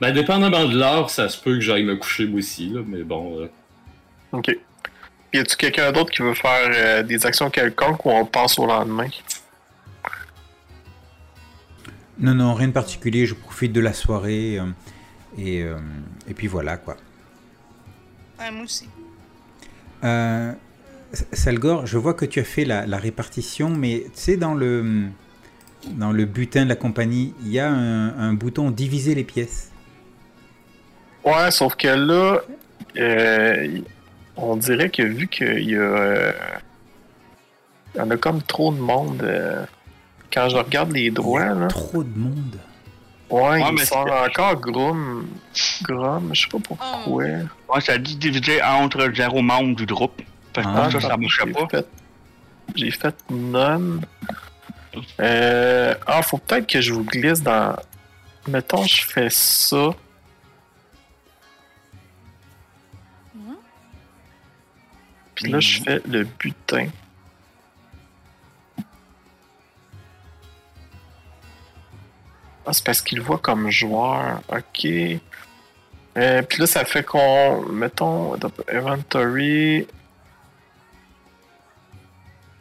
Ben, 0.01 0.13
dépendamment 0.13 0.65
de 0.65 0.77
l'heure, 0.77 1.09
ça 1.09 1.27
se 1.27 1.37
peut 1.41 1.55
que 1.55 1.59
j'aille 1.61 1.83
me 1.83 1.95
coucher 1.97 2.25
moi 2.25 2.39
aussi, 2.39 2.69
là, 2.69 2.81
mais 2.85 3.03
bon. 3.03 3.41
euh, 3.41 3.47
Ok. 4.31 4.55
Y 5.33 5.37
a-tu 5.39 5.57
quelqu'un 5.57 5.91
d'autre 5.91 6.11
qui 6.11 6.21
veut 6.21 6.33
faire 6.33 6.71
euh, 6.73 7.03
des 7.03 7.25
actions 7.25 7.49
quelconques 7.49 8.05
ou 8.05 8.09
on 8.09 8.25
passe 8.25 8.57
au 8.57 8.65
lendemain? 8.65 9.09
Non, 12.17 12.33
non, 12.33 12.53
rien 12.53 12.67
de 12.69 12.73
particulier. 12.73 13.25
Je 13.25 13.33
profite 13.35 13.71
de 13.73 13.79
la 13.81 13.93
soirée. 13.93 14.59
Euh, 15.37 15.41
et, 15.41 15.63
euh, 15.63 15.77
et 16.27 16.33
puis 16.33 16.47
voilà, 16.47 16.77
quoi. 16.77 16.97
Ouais, 18.39 18.51
moi 18.51 18.63
aussi. 18.63 18.87
Euh, 20.03 20.53
Salgor, 21.33 21.85
je 21.85 21.97
vois 21.97 22.13
que 22.13 22.25
tu 22.25 22.39
as 22.39 22.43
fait 22.43 22.65
la, 22.65 22.85
la 22.85 22.97
répartition, 22.97 23.69
mais 23.69 24.03
tu 24.05 24.09
sais, 24.13 24.37
dans 24.37 24.53
le, 24.53 25.07
dans 25.89 26.11
le 26.11 26.25
butin 26.25 26.63
de 26.63 26.69
la 26.69 26.75
compagnie, 26.75 27.33
il 27.41 27.49
y 27.49 27.59
a 27.59 27.69
un, 27.69 28.17
un 28.17 28.33
bouton 28.33 28.71
diviser 28.71 29.15
les 29.15 29.23
pièces. 29.23 29.71
Ouais, 31.25 31.51
sauf 31.51 31.75
que 31.75 31.87
là, 31.87 32.39
euh, 32.97 33.79
on 34.37 34.55
dirait 34.55 34.89
que 34.89 35.03
vu 35.03 35.27
qu'il 35.27 35.69
y 35.69 35.75
a. 35.75 35.79
euh, 35.79 36.31
il 37.95 37.97
y 37.97 38.01
en 38.01 38.09
a 38.11 38.17
comme 38.17 38.41
trop 38.43 38.71
de 38.71 38.79
monde. 38.79 39.21
euh, 39.23 39.65
quand 40.31 40.47
je 40.47 40.55
regarde 40.57 40.91
les 40.91 41.09
droits, 41.09 41.53
là. 41.55 41.67
Trop 41.67 42.03
de 42.03 42.17
monde. 42.17 42.57
Ouais, 43.29 43.41
ouais 43.41 43.73
il 43.73 43.79
sort 43.79 44.07
encore 44.11 44.55
Grom. 44.55 45.27
Grom, 45.83 46.31
je 46.33 46.41
sais 46.41 46.47
pas 46.47 46.57
pourquoi. 46.59 46.99
Oh. 47.07 47.21
Ouais, 47.21 47.81
ça 47.81 47.97
dit 47.97 48.15
diviser 48.15 48.61
entre 48.63 49.11
zéro 49.13 49.41
membre 49.41 49.75
du 49.75 49.85
groupe. 49.85 50.21
Ah, 50.57 50.89
ça, 50.91 50.99
ça 50.99 51.17
marchait 51.17 51.45
pas. 51.45 51.67
Fait... 51.67 51.87
J'ai 52.75 52.91
fait 52.91 53.15
none. 53.29 54.01
Euh... 55.19 55.93
Ah, 56.07 56.21
faut 56.21 56.37
peut-être 56.37 56.67
que 56.67 56.81
je 56.81 56.93
vous 56.93 57.03
glisse 57.03 57.41
dans. 57.41 57.75
Mettons, 58.47 58.83
je 58.83 59.05
fais 59.05 59.29
ça. 59.29 59.91
Puis 65.35 65.51
là, 65.51 65.59
je 65.59 65.79
mm. 65.79 65.83
fais 65.83 66.01
le 66.05 66.23
butin. 66.23 66.87
Ah, 72.69 72.73
c'est 72.73 72.83
parce 72.83 73.01
qu'il 73.01 73.17
le 73.17 73.23
voit 73.23 73.39
comme 73.39 73.71
joueur. 73.71 74.41
Ok. 74.49 74.85
Euh, 74.85 76.41
puis 76.43 76.59
là, 76.59 76.67
ça 76.67 76.85
fait 76.85 77.03
qu'on. 77.03 77.63
Mettons, 77.63 78.35
inventory. 78.71 79.87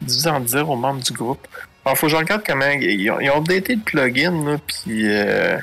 Divisé 0.01 0.29
en 0.29 0.39
dire 0.39 0.67
aux 0.67 0.75
membres 0.75 1.01
du 1.03 1.13
groupe. 1.13 1.47
Alors, 1.85 1.95
faut 1.97 2.07
que 2.07 2.11
je 2.11 2.17
regarde 2.17 2.41
comment. 2.43 2.65
Ils 2.65 3.11
ont, 3.11 3.19
ils 3.19 3.29
ont 3.29 3.37
updaté 3.37 3.75
le 3.75 3.81
plugin, 3.81 4.45
là, 4.45 4.57
puis. 4.65 5.07
euh, 5.13 5.59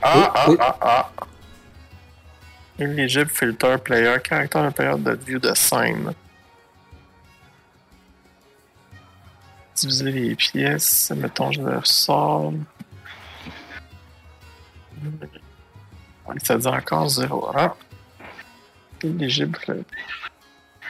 Ah, 0.00 0.32
ah, 0.34 0.46
ah, 0.60 0.76
ah. 0.80 1.10
Eligible 2.78 3.28
filter 3.28 3.76
player, 3.84 4.16
caractère 4.24 4.64
de 4.64 4.70
période 4.70 5.02
de 5.02 5.12
view 5.26 5.38
de 5.38 5.52
scène. 5.54 6.14
Diviser 9.74 10.10
les 10.12 10.34
pièces, 10.36 11.12
mettons, 11.16 11.52
je 11.52 11.60
le 11.60 11.78
ressors. 11.78 12.52
Ouais, 16.26 16.34
Ça 16.42 16.56
dit 16.58 16.66
encore 16.66 17.08
0. 17.08 17.50
Ah. 17.54 17.74
Éligible. 19.02 19.58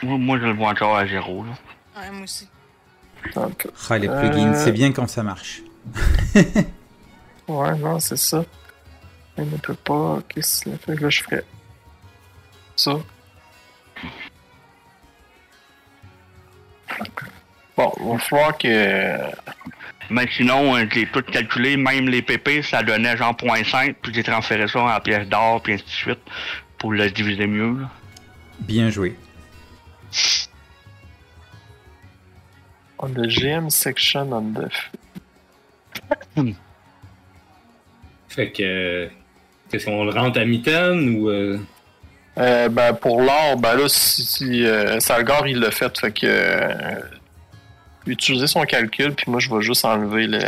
Moi, 0.03 0.17
moi, 0.17 0.39
je 0.39 0.45
le 0.45 0.53
vois 0.53 0.69
encore 0.69 0.97
à 0.97 1.05
zéro. 1.07 1.43
Là. 1.45 1.51
Ouais, 2.01 2.11
moi 2.11 2.23
aussi. 2.23 2.47
Peu. 3.33 3.41
Ah, 3.89 3.97
les 3.97 4.07
plugins, 4.07 4.53
Euh. 4.53 4.63
c'est 4.63 4.71
bien 4.71 4.91
quand 4.91 5.07
ça 5.07 5.23
marche. 5.23 5.61
Ouais, 7.47 7.75
non, 7.77 7.99
c'est 7.99 8.15
ça. 8.17 8.43
Il 9.37 9.49
ne 9.49 9.57
peut 9.57 9.73
pas. 9.73 10.19
Qu'est-ce 10.29 10.65
que 10.65 10.75
fait? 10.77 10.95
Là, 10.95 11.09
je 11.09 11.23
ferais 11.23 11.43
ça. 12.75 12.95
Bon, 17.77 17.93
il 17.99 18.07
va 18.11 18.17
falloir 18.19 18.57
que. 18.57 19.17
Mais 20.11 20.27
sinon, 20.35 20.75
euh, 20.75 20.85
j'ai 20.91 21.05
tout 21.07 21.21
calculé, 21.21 21.77
même 21.77 22.09
les 22.09 22.21
PP, 22.21 22.63
ça 22.63 22.81
donnait 22.83 23.15
genre 23.17 23.35
0.5, 23.35 23.95
puis 24.01 24.13
j'ai 24.13 24.23
transféré 24.23 24.67
ça 24.67 24.79
en 24.81 24.99
pièces 24.99 25.27
d'or, 25.27 25.61
puis 25.61 25.73
ainsi 25.73 25.83
de 25.85 25.89
suite, 25.89 26.19
pour 26.77 26.91
le 26.93 27.09
diviser 27.11 27.45
mieux. 27.47 27.81
là. 27.81 27.89
Bien 28.61 28.89
joué. 28.89 29.15
On 32.97 33.09
the 33.09 33.27
GM 33.27 33.69
section 33.69 34.31
on 34.33 34.53
the. 34.53 34.69
Fait 38.29 38.51
que. 38.51 38.63
euh, 38.63 39.07
Qu'est-ce 39.71 39.85
qu'on 39.85 40.03
le 40.03 40.11
rentre 40.11 40.39
à 40.39 40.45
mitaine 40.45 41.17
ou. 41.17 41.29
euh, 41.29 41.59
Euh, 42.37 42.69
ben, 42.69 42.93
pour 42.93 43.21
l'or, 43.21 43.57
ben 43.57 43.75
là, 43.75 43.87
si, 43.87 44.23
si 44.23 44.65
euh, 44.65 44.99
Salgar, 44.99 45.47
il 45.47 45.59
l'a 45.59 45.71
fait, 45.71 45.95
fait 45.97 46.11
que. 46.11 47.01
Utiliser 48.05 48.47
son 48.47 48.63
calcul, 48.63 49.13
puis 49.13 49.29
moi, 49.29 49.39
je 49.39 49.53
vais 49.53 49.61
juste 49.61 49.85
enlever 49.85 50.27
le, 50.27 50.39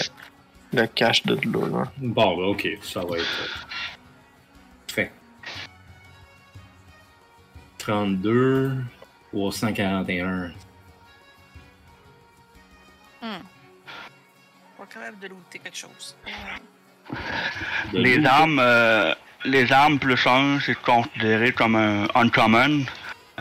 le 0.73 0.87
cache 0.87 1.23
de 1.23 1.35
là. 1.35 1.67
là. 1.67 1.91
Bon, 1.97 2.37
ben, 2.37 2.43
ok, 2.43 2.67
ça 2.81 3.01
va 3.01 3.17
être. 3.17 3.67
Fait. 4.87 5.11
32 7.77 8.77
ou 9.33 9.51
141. 9.51 10.51
Pas 13.21 14.85
capable 14.89 15.19
de 15.19 15.27
looter 15.27 15.59
quelque 15.59 15.77
chose. 15.77 16.15
De 17.93 17.99
Les 17.99 18.25
armes, 18.25 18.59
euh, 18.59 19.13
les 19.45 19.71
armes 19.71 19.99
plus 19.99 20.25
1, 20.25 20.59
c'est 20.65 20.75
considéré 20.81 21.51
comme 21.51 21.75
un 21.75 22.07
uncommon. 22.15 22.85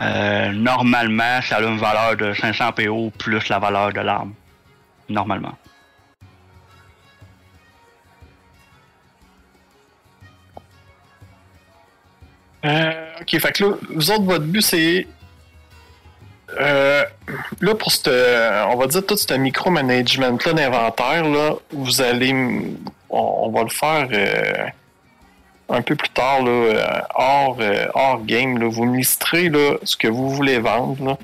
Euh, 0.01 0.51
normalement, 0.53 1.41
ça 1.41 1.57
a 1.57 1.61
une 1.61 1.77
valeur 1.77 2.17
de 2.17 2.33
500 2.33 2.71
PO 2.71 3.11
plus 3.17 3.47
la 3.49 3.59
valeur 3.59 3.93
de 3.93 3.99
l'arme. 3.99 4.33
Normalement. 5.09 5.53
Euh, 12.65 12.91
ok, 13.21 13.39
fait 13.39 13.51
que 13.51 13.63
là, 13.63 13.75
vous 13.89 14.11
autres, 14.11 14.23
votre 14.23 14.45
but, 14.45 14.61
c'est. 14.61 15.07
Euh, 16.59 17.03
là, 17.61 17.75
pour 17.75 17.91
ce. 17.91 18.65
On 18.67 18.77
va 18.77 18.87
dire 18.87 19.05
tout 19.05 19.17
ce 19.17 19.33
micromanagement-là 19.33 20.53
d'inventaire, 20.53 21.27
là, 21.27 21.55
vous 21.71 22.01
allez. 22.01 22.33
On, 23.09 23.51
va 23.51 23.63
le 23.63 23.69
faire 23.69 24.07
un 25.71 25.81
peu 25.81 25.95
plus 25.95 26.09
tard, 26.09 26.43
là, 26.43 26.49
euh, 26.51 27.01
hors, 27.15 27.57
euh, 27.59 27.85
hors 27.93 28.23
game. 28.25 28.57
Là. 28.59 28.67
Vous 28.69 28.85
me 28.85 28.97
listerez 28.97 29.49
là, 29.49 29.77
ce 29.83 29.95
que 29.95 30.07
vous 30.07 30.29
voulez 30.29 30.59
vendre. 30.59 31.03
Là, 31.03 31.17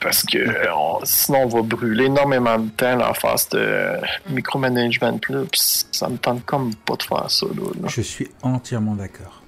parce 0.00 0.22
que 0.22 0.38
euh, 0.38 0.74
on- 0.74 1.00
sinon, 1.04 1.42
on 1.42 1.48
va 1.48 1.62
brûler 1.62 2.04
énormément 2.06 2.58
de 2.58 2.70
temps 2.70 2.96
là, 2.96 3.08
à 3.08 3.14
faire 3.14 3.38
ce 3.38 3.98
micromanagement-là. 4.30 5.42
Puis 5.50 5.60
ça 5.92 6.08
me 6.08 6.16
tente 6.18 6.44
comme 6.44 6.74
pas 6.74 6.96
de 6.96 7.02
faire 7.02 7.30
ça. 7.30 7.46
Là, 7.46 7.70
là. 7.82 7.88
Je 7.88 8.00
suis 8.02 8.28
entièrement 8.42 8.94
d'accord. 8.94 9.42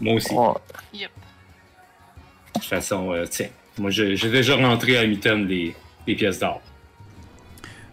Moi 0.00 0.14
aussi. 0.14 0.32
Ouais. 0.32 0.48
Yep. 0.94 1.10
De 2.54 2.60
toute 2.60 2.64
façon, 2.68 3.12
euh, 3.12 3.26
tiens. 3.28 3.48
Moi, 3.78 3.90
j'ai 3.90 4.30
déjà 4.30 4.56
rentré 4.56 4.96
à 4.96 5.06
mitaine 5.06 5.46
des, 5.46 5.74
des 6.06 6.14
pièces 6.14 6.38
d'or. 6.38 6.62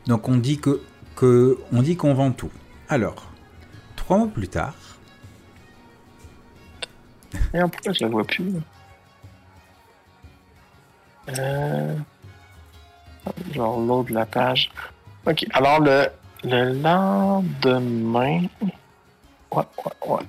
Donc 0.08 0.30
on 0.30 0.36
dit 0.38 0.58
que, 0.60 0.82
que 1.16 1.58
on 1.74 1.82
dit 1.82 1.95
qu'on 1.98 2.14
vend 2.14 2.32
tout. 2.32 2.52
Alors, 2.90 3.16
trois 3.95 4.18
mois 4.18 4.28
plus 4.28 4.48
tard, 4.48 4.74
Et 7.53 7.60
pourquoi 7.60 7.93
je 7.93 8.03
la 8.03 8.10
vois 8.10 8.23
plus? 8.23 8.53
Euh... 11.30 11.95
Genre 13.53 13.80
l'autre 13.80 14.10
de 14.10 14.15
la 14.15 14.26
page. 14.26 14.72
Ok, 15.26 15.45
alors 15.53 15.80
le, 15.80 16.07
le 16.43 16.73
lendemain. 16.73 18.41
Ouais, 19.51 19.64
ouais, 19.77 20.07
ouais. 20.07 20.19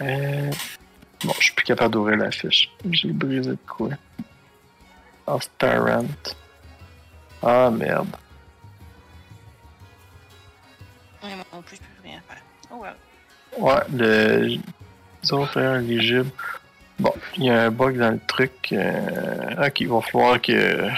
Euh... 0.00 0.50
Bon, 1.24 1.34
je 1.38 1.44
suis 1.44 1.54
plus 1.54 1.66
capable 1.66 1.92
d'ouvrir 1.92 2.16
la 2.16 2.30
fiche. 2.30 2.70
J'ai 2.90 3.12
brisé 3.12 3.50
de 3.50 3.58
quoi? 3.68 3.90
Of 5.26 5.48
parent. 5.58 6.06
Ah 7.42 7.70
merde. 7.70 8.16
Ouais, 11.22 11.34
moi 11.34 11.44
non 11.52 11.60
plus, 11.60 11.76
je 11.76 11.82
peux 11.82 12.02
rien 12.08 12.22
faire. 12.26 12.42
Oh 12.72 12.80
well. 12.80 12.96
Ouais, 13.58 13.82
le 13.92 14.58
zone 15.24 15.42
inférieur 15.42 15.76
éligible. 15.76 16.30
Bon, 16.98 17.14
il 17.36 17.44
y 17.44 17.50
a 17.50 17.62
un 17.64 17.70
bug 17.70 17.96
dans 17.96 18.10
le 18.10 18.20
truc. 18.26 18.52
Euh... 18.72 19.66
Ok, 19.66 19.80
il 19.80 19.88
va 19.88 20.00
falloir 20.00 20.40
que 20.40 20.52
euh, 20.52 20.90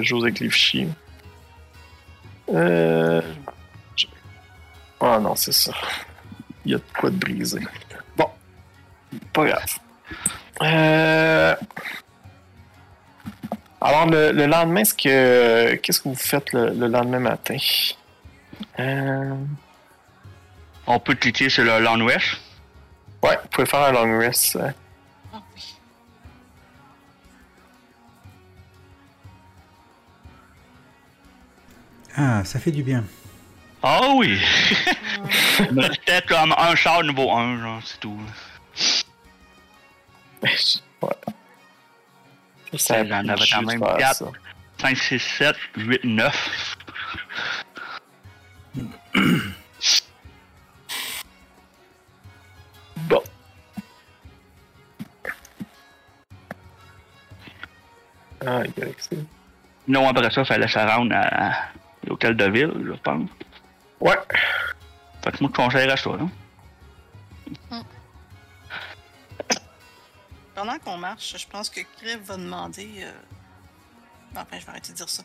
je 0.00 0.14
avec 0.16 0.40
les 0.40 0.48
fichiers. 0.48 0.88
Euh... 2.52 3.20
Ah 5.00 5.18
non, 5.20 5.34
c'est 5.34 5.52
ça. 5.52 5.72
Il 6.64 6.72
y 6.72 6.74
a 6.74 6.78
de 6.78 6.84
quoi 6.98 7.10
de 7.10 7.16
briser. 7.16 7.60
Bon, 8.16 8.28
pas 9.32 9.44
grave. 9.44 9.78
Euh... 10.62 11.54
Alors, 13.80 14.06
le, 14.06 14.32
le 14.32 14.46
lendemain, 14.46 14.80
est-ce 14.80 14.94
que... 14.94 15.74
qu'est-ce 15.74 16.00
que 16.00 16.08
vous 16.08 16.14
faites 16.14 16.52
le, 16.54 16.70
le 16.70 16.86
lendemain 16.86 17.18
matin? 17.18 17.58
Euh... 18.78 19.34
On 20.86 20.98
peut 20.98 21.14
cliquer 21.14 21.50
sur 21.50 21.64
le 21.64 21.80
Land. 21.80 21.98
Ouais, 23.24 23.38
vous 23.42 23.48
pouvez 23.48 23.66
faire 23.66 23.80
un 23.80 23.92
long 23.92 24.18
rest. 24.18 24.56
euh. 24.56 24.70
Ah 25.32 25.40
oui. 25.54 25.76
ah, 32.16 32.44
ça 32.44 32.58
fait 32.58 32.70
du 32.70 32.82
bien. 32.82 33.02
Ah 33.82 34.10
oui! 34.14 34.38
C'était 35.56 36.20
comme 36.28 36.54
un 36.56 36.74
char 36.74 37.02
niveau 37.02 37.30
1, 37.30 37.62
genre, 37.62 37.80
c'est 37.82 38.00
tout. 38.00 38.20
ouais. 40.42 41.10
Ça, 42.76 42.96
avait 42.96 43.06
quand 43.50 43.62
même 43.62 43.80
quatre. 43.98 44.32
5, 44.82 44.96
6, 44.98 45.18
7, 45.18 45.56
8, 45.76 46.04
9. 46.04 46.76
Ah, 58.46 58.62
il 58.64 58.82
y 58.84 58.86
a 58.86 58.86
ça. 58.98 59.16
Non, 59.88 60.08
après 60.08 60.30
ça, 60.30 60.40
il 60.42 60.46
fallait 60.46 60.68
se 60.68 60.78
rendre 60.78 61.14
à, 61.14 61.52
à 61.52 61.68
l'hôtel 62.06 62.36
de 62.36 62.44
ville, 62.50 62.72
je 62.86 62.92
pense. 63.02 63.28
Ouais. 64.00 64.18
Fait 65.22 65.32
que 65.32 65.42
moi, 65.42 65.50
je 65.52 65.62
conseillerais 65.62 65.96
ça, 65.96 66.10
là. 66.10 67.80
Pendant 70.54 70.78
qu'on 70.78 70.96
marche, 70.98 71.34
je 71.36 71.46
pense 71.48 71.68
que 71.68 71.80
Criff 71.98 72.18
va 72.24 72.36
demander. 72.36 72.88
euh, 72.98 73.12
Enfin, 74.36 74.46
je 74.58 74.64
vais 74.64 74.70
arrêter 74.70 74.92
de 74.92 74.96
dire 74.96 75.08
ça. 75.08 75.22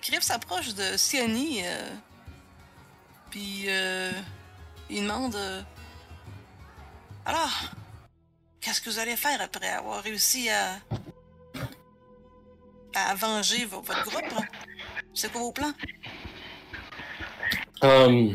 Criff 0.00 0.20
s'approche 0.22 0.74
de 0.74 0.96
Siani. 0.96 1.62
euh, 1.64 1.90
Puis 3.30 3.64
euh, 3.68 4.10
il 4.88 5.02
demande. 5.02 5.34
euh, 5.36 5.62
Alors, 7.26 7.50
qu'est-ce 8.60 8.80
que 8.80 8.90
vous 8.90 8.98
allez 8.98 9.16
faire 9.16 9.40
après 9.40 9.68
avoir 9.68 10.02
réussi 10.02 10.48
à 10.50 10.74
à 12.94 13.14
venger 13.14 13.64
vo- 13.64 13.80
votre 13.80 14.02
groupe? 14.04 14.32
hein? 14.36 14.44
C'est 15.14 15.30
quoi 15.32 15.40
vos 15.40 15.52
plans? 15.52 15.72
Euh, 17.82 18.28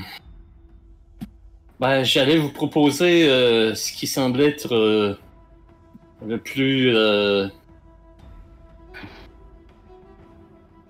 ben, 1.80 2.04
j'allais 2.04 2.38
vous 2.38 2.52
proposer 2.52 3.30
euh, 3.30 3.76
ce 3.76 3.92
qui 3.92 4.08
semble 4.08 4.42
être 4.42 4.74
euh, 4.74 5.18
le 6.26 6.38
plus 6.38 6.96
euh, 6.96 7.48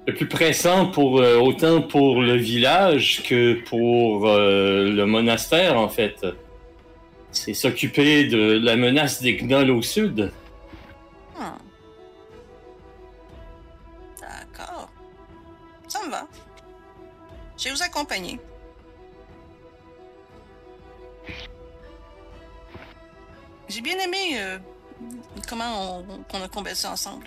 le 0.08 0.14
plus 0.14 0.28
pressant 0.28 0.88
pour 0.88 1.14
autant 1.14 1.82
pour 1.82 2.22
le 2.22 2.36
village 2.36 3.24
que 3.24 3.56
pour 3.68 4.28
le 4.28 5.04
monastère 5.06 5.80
en 5.80 5.90
fait. 5.90 6.24
C'est 7.32 7.56
s'occuper 7.56 8.26
de 8.26 8.60
la 8.64 8.76
menace 8.76 9.22
des 9.22 9.36
gnolls 9.36 9.72
au 9.72 9.82
sud. 9.82 10.32
Je 17.66 17.72
vous 17.72 17.82
accompagner. 17.82 18.40
J'ai 23.68 23.82
bien 23.82 23.98
aimé 23.98 24.38
euh, 24.40 24.60
comment 25.50 26.06
on, 26.32 26.44
a 26.44 26.48
combattu 26.48 26.86
ensemble. 26.86 27.26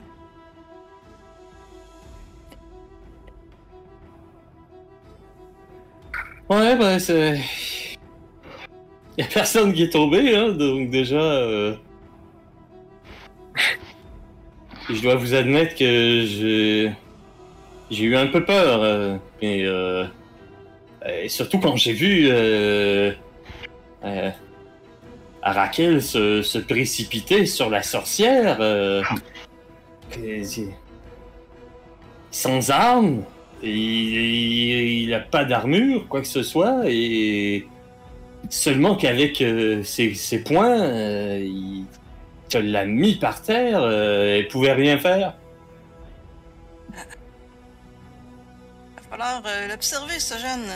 Ouais, 6.49 6.77
ben 6.77 7.01
c'est. 7.01 7.41
Y 9.19 9.23
a 9.23 9.27
personne 9.27 9.73
qui 9.73 9.83
est 9.83 9.91
tombé, 9.91 10.37
hein, 10.37 10.51
donc 10.53 10.91
déjà. 10.91 11.17
euh, 11.17 11.75
Je 14.89 15.03
dois 15.03 15.17
vous 15.17 15.35
admettre 15.35 15.75
que 15.75 16.25
j'ai. 16.27 16.93
J'ai 17.91 18.05
eu 18.05 18.17
un 18.17 18.29
peu 18.29 18.45
peur, 18.45 18.83
euh, 18.85 19.17
mais. 19.43 19.65
Euh... 21.09 21.23
Et 21.25 21.29
surtout 21.29 21.59
quand 21.59 21.77
j'ai 21.77 21.93
vu. 21.93 22.29
Euh... 22.31 23.13
euh, 24.05 24.31
Arakel 25.41 26.03
se, 26.03 26.43
se 26.43 26.59
précipiter 26.59 27.47
sur 27.47 27.71
la 27.71 27.83
sorcière. 27.83 28.59
euh, 28.61 29.03
et- 30.23 30.43
Sans 32.31 32.71
armes. 32.71 33.23
Et 33.63 33.71
il, 33.71 35.03
il 35.05 35.15
a 35.15 35.21
pas 35.21 35.45
d'armure, 35.45 36.07
quoi 36.09 36.21
que 36.21 36.27
ce 36.29 36.43
soit, 36.45 36.83
et 36.87 37.67
seulement 38.51 38.95
qu'avec 38.95 39.41
euh, 39.43 39.83
ses, 39.83 40.15
ses 40.15 40.45
poings, 40.45 40.81
euh, 40.81 41.41
il 41.45 41.85
te 42.49 42.59
l'a 42.59 42.85
mis 42.85 43.17
par 43.17 43.43
terre, 43.43 43.81
euh, 43.83 44.39
elle 44.39 44.47
pouvait 44.49 44.75
rien 44.75 44.97
faire. 44.99 45.35
Il 46.91 46.95
va 48.97 49.03
falloir 49.11 49.43
euh, 49.47 49.69
l'observer, 49.69 50.19
ce 50.21 50.35
jeune. 50.35 50.69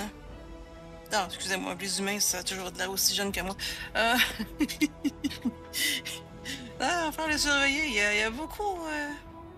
Non, 1.12 1.26
excusez-moi, 1.26 1.74
les 1.78 1.98
humains, 2.00 2.20
ça 2.20 2.38
a 2.38 2.42
toujours 2.42 2.70
de 2.70 2.78
l'air 2.78 2.90
aussi 2.90 3.14
jeune 3.14 3.30
que 3.32 3.40
moi. 3.42 3.54
Euh... 3.96 4.14
ah, 6.80 7.10
falloir 7.12 7.28
les 7.28 7.38
surveiller. 7.38 7.86
Il 7.88 7.94
y 7.94 8.00
a, 8.00 8.14
il 8.14 8.20
y 8.20 8.22
a 8.22 8.30
beaucoup. 8.30 8.78
euh, 8.86 9.08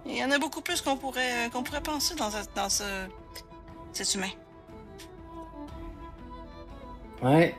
Il 0.07 0.17
y 0.17 0.25
en 0.25 0.31
a 0.33 0.39
beaucoup 0.39 0.61
plus 0.63 0.81
qu'on 0.81 0.97
pourrait, 0.97 1.49
qu'on 1.53 1.63
pourrait 1.63 1.81
penser 1.83 2.17
dans, 2.17 2.31
ce- 2.31 2.49
dans 2.57 2.69
ce. 2.69 2.83
cet 3.93 4.15
humain. 4.15 4.31
Ouais. 7.23 7.55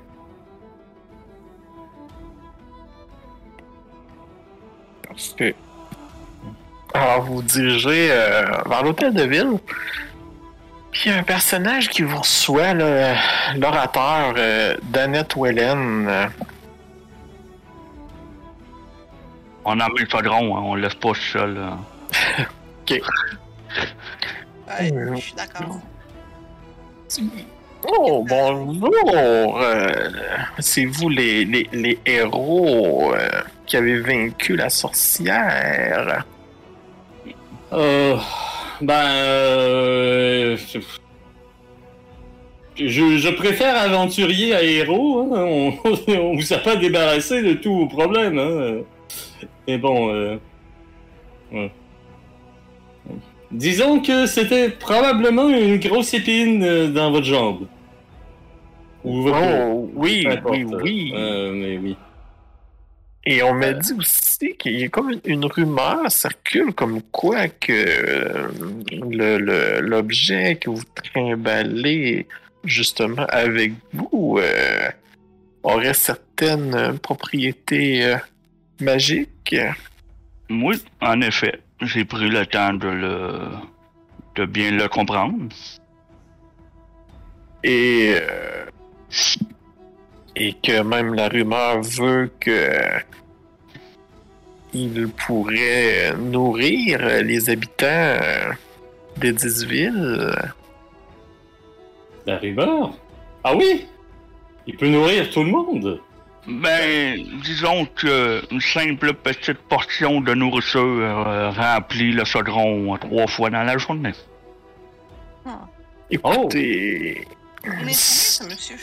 Parce 5.07 5.29
que. 5.37 5.53
Alors, 6.93 7.23
vous 7.23 7.35
vous 7.35 7.43
dirigez 7.43 8.09
euh, 8.11 8.43
vers 8.65 8.83
l'hôtel 8.83 9.13
de 9.13 9.23
ville. 9.23 9.59
Puis 10.95 11.09
il 11.09 11.11
y 11.11 11.15
a 11.15 11.19
un 11.19 11.23
personnage 11.23 11.89
qui 11.89 12.03
vous 12.03 12.17
reçoit, 12.19 12.73
là, 12.73 13.15
l'orateur 13.57 14.33
euh, 14.37 14.77
Danette 14.83 15.35
Wellen. 15.35 16.07
euh, 16.07 16.27
On 19.65 19.77
a 19.81 19.89
mis 19.89 19.99
le 19.99 20.07
chaudron, 20.09 20.55
hein, 20.55 20.61
on 20.63 20.75
le 20.75 20.83
laisse 20.83 20.95
pas 20.95 21.13
seul. 21.13 21.57
hein. 21.61 21.79
Ouais, 22.89 23.01
Euh, 24.93 25.15
je 25.15 25.19
suis 25.21 25.33
d'accord. 25.33 25.79
Oh, 27.87 28.25
bonjour! 28.27 29.59
euh, 29.61 30.09
C'est 30.59 30.85
vous 30.85 31.09
les, 31.09 31.43
les, 31.43 31.67
les 31.73 31.99
héros 32.05 33.13
euh, 33.13 33.29
qui 33.65 33.75
avez 33.75 33.99
vaincu 33.99 34.55
la 34.55 34.69
sorcière. 34.69 36.23
Euh, 37.73 38.17
ben, 38.81 38.93
euh, 38.93 40.57
je, 42.77 43.17
je 43.17 43.29
préfère 43.29 43.77
aventurier 43.77 44.53
à 44.53 44.63
héros. 44.63 45.29
hein. 45.33 45.45
On, 45.47 45.73
on 46.11 46.35
vous 46.35 46.53
a 46.53 46.57
pas 46.57 46.75
débarrassé 46.75 47.41
de 47.41 47.53
tous 47.53 47.73
vos 47.75 47.87
problèmes. 47.87 48.37
Hein. 48.37 48.81
Mais 49.67 49.77
bon, 49.77 50.09
euh, 50.13 50.37
ouais. 51.51 51.71
disons 53.51 53.99
que 54.01 54.25
c'était 54.25 54.69
probablement 54.69 55.49
une 55.49 55.77
grosse 55.77 56.13
épine 56.13 56.63
euh, 56.63 56.87
dans 56.87 57.11
votre 57.11 57.25
jambe. 57.25 57.67
Ou 59.03 59.21
votre 59.21 59.37
Oh, 59.67 59.89
oui, 59.95 60.27
oui, 60.45 60.65
oui. 60.81 61.13
Euh, 61.15 61.51
mais 61.53 61.77
oui. 61.77 61.95
Et 63.27 63.41
on 63.41 63.53
m'a 63.55 63.73
dit 63.73 63.93
aussi 63.97 64.55
qu'il 64.57 64.79
y 64.79 64.83
a 64.83 64.89
comme 64.89 65.09
une, 65.11 65.21
une 65.25 65.45
rumeur 65.45 66.11
circule 66.11 66.73
comme 66.73 67.01
quoi 67.11 67.47
que 67.47 67.71
euh, 67.73 68.47
le- 68.91 69.37
le- 69.39 69.79
l'objet 69.81 70.57
que 70.57 70.69
vous 70.69 70.83
trimballez 70.93 72.27
justement 72.65 73.25
avec 73.29 73.73
vous 73.93 74.37
euh, 74.39 74.89
aurait 75.63 75.95
certaines 75.95 76.99
propriétés 76.99 78.05
euh, 78.05 78.17
magiques. 78.79 79.55
Oui, 80.51 80.75
en 81.01 81.19
effet, 81.21 81.59
j'ai 81.81 82.05
pris 82.05 82.29
le 82.29 82.45
temps 82.45 82.73
de 82.73 82.87
le. 82.87 83.39
de 84.35 84.45
bien 84.45 84.69
le 84.69 84.87
comprendre. 84.87 85.33
Et, 87.63 88.13
et 90.35 90.53
que 90.53 90.81
même 90.81 91.13
la 91.13 91.27
rumeur 91.29 91.81
veut 91.81 92.31
que 92.39 92.71
il 94.73 95.07
pourrait 95.25 96.13
nourrir 96.17 96.99
les 97.23 97.49
habitants 97.49 98.17
des 99.17 99.31
dix 99.31 99.63
villes. 99.63 100.35
La 102.25 102.37
rumeur? 102.37 102.91
Ah 103.43 103.55
oui 103.55 103.85
Il 104.67 104.75
peut 104.75 104.87
nourrir 104.87 105.29
tout 105.29 105.43
le 105.43 105.51
monde. 105.51 106.01
Ben, 106.47 107.17
disons 107.43 107.85
que 107.95 108.41
une 108.51 108.61
simple 108.61 109.13
petite 109.13 109.57
portion 109.69 110.21
de 110.21 110.33
nourriture 110.33 110.79
euh, 110.81 111.49
remplit 111.49 112.11
le 112.11 112.23
chaudron 112.23 112.97
trois 112.97 113.27
fois 113.27 113.49
dans 113.49 113.63
la 113.63 113.77
journée. 113.77 114.11
Écoutez, 116.11 117.25
Il 117.63 117.89
est 117.89 117.93
ça, 117.93 118.45
monsieur? 118.45 118.75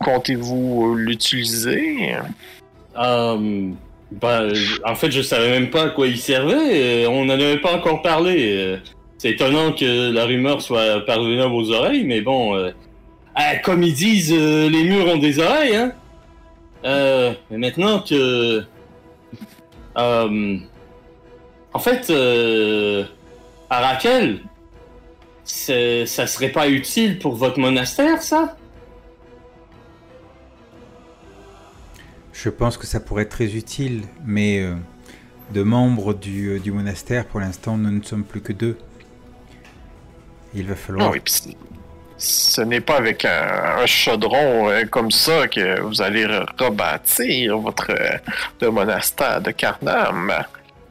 Comptez-vous 0.00 0.94
l'utiliser? 0.94 2.14
Euh, 2.98 3.70
ben, 4.12 4.52
en 4.84 4.94
fait, 4.94 5.10
je 5.10 5.22
savais 5.22 5.50
même 5.50 5.70
pas 5.70 5.84
à 5.84 5.88
quoi 5.90 6.06
il 6.06 6.18
servait. 6.18 7.04
euh, 7.04 7.08
On 7.10 7.24
n'en 7.24 7.34
avait 7.34 7.58
pas 7.60 7.74
encore 7.74 8.02
parlé. 8.02 8.56
euh. 8.56 8.76
C'est 9.18 9.30
étonnant 9.30 9.72
que 9.72 10.12
la 10.12 10.24
rumeur 10.26 10.62
soit 10.62 11.04
parvenue 11.04 11.40
à 11.40 11.48
vos 11.48 11.72
oreilles, 11.72 12.04
mais 12.04 12.20
bon, 12.20 12.54
euh, 12.54 12.70
ah, 13.34 13.56
comme 13.56 13.82
ils 13.82 13.94
disent, 13.94 14.32
euh, 14.32 14.70
les 14.70 14.84
murs 14.84 15.06
ont 15.08 15.18
des 15.18 15.40
oreilles, 15.40 15.74
hein. 15.74 15.92
Euh, 16.84 17.32
mais 17.50 17.58
maintenant 17.58 17.98
que, 18.00 18.62
euh, 19.98 20.56
en 21.74 21.78
fait, 21.80 22.08
euh, 22.10 23.04
à 23.68 23.80
Raquel, 23.80 24.38
ça 25.44 26.26
serait 26.26 26.50
pas 26.50 26.68
utile 26.68 27.18
pour 27.18 27.34
votre 27.34 27.58
monastère, 27.58 28.22
ça? 28.22 28.56
Je 32.40 32.50
pense 32.50 32.76
que 32.76 32.86
ça 32.86 33.00
pourrait 33.00 33.24
être 33.24 33.30
très 33.30 33.56
utile, 33.56 34.02
mais 34.24 34.60
euh, 34.60 34.74
de 35.52 35.62
membres 35.64 36.14
du, 36.14 36.50
euh, 36.50 36.58
du 36.60 36.70
monastère, 36.70 37.24
pour 37.26 37.40
l'instant, 37.40 37.76
nous 37.76 37.90
ne 37.90 38.02
sommes 38.02 38.22
plus 38.22 38.40
que 38.40 38.52
deux. 38.52 38.78
Il 40.54 40.66
va 40.68 40.76
falloir... 40.76 41.08
Non, 41.08 41.14
et 41.14 41.20
puis 41.20 41.32
c- 41.32 41.56
ce 42.16 42.60
n'est 42.60 42.80
pas 42.80 42.96
avec 42.96 43.24
un, 43.24 43.80
un 43.82 43.86
chaudron 43.86 44.68
euh, 44.68 44.84
comme 44.84 45.10
ça 45.10 45.48
que 45.48 45.80
vous 45.80 46.00
allez 46.00 46.26
re- 46.26 46.46
rebâtir 46.56 47.58
votre 47.58 47.90
euh, 47.90 48.18
le 48.60 48.70
monastère 48.70 49.40
de 49.40 49.50
Carnam. 49.50 50.32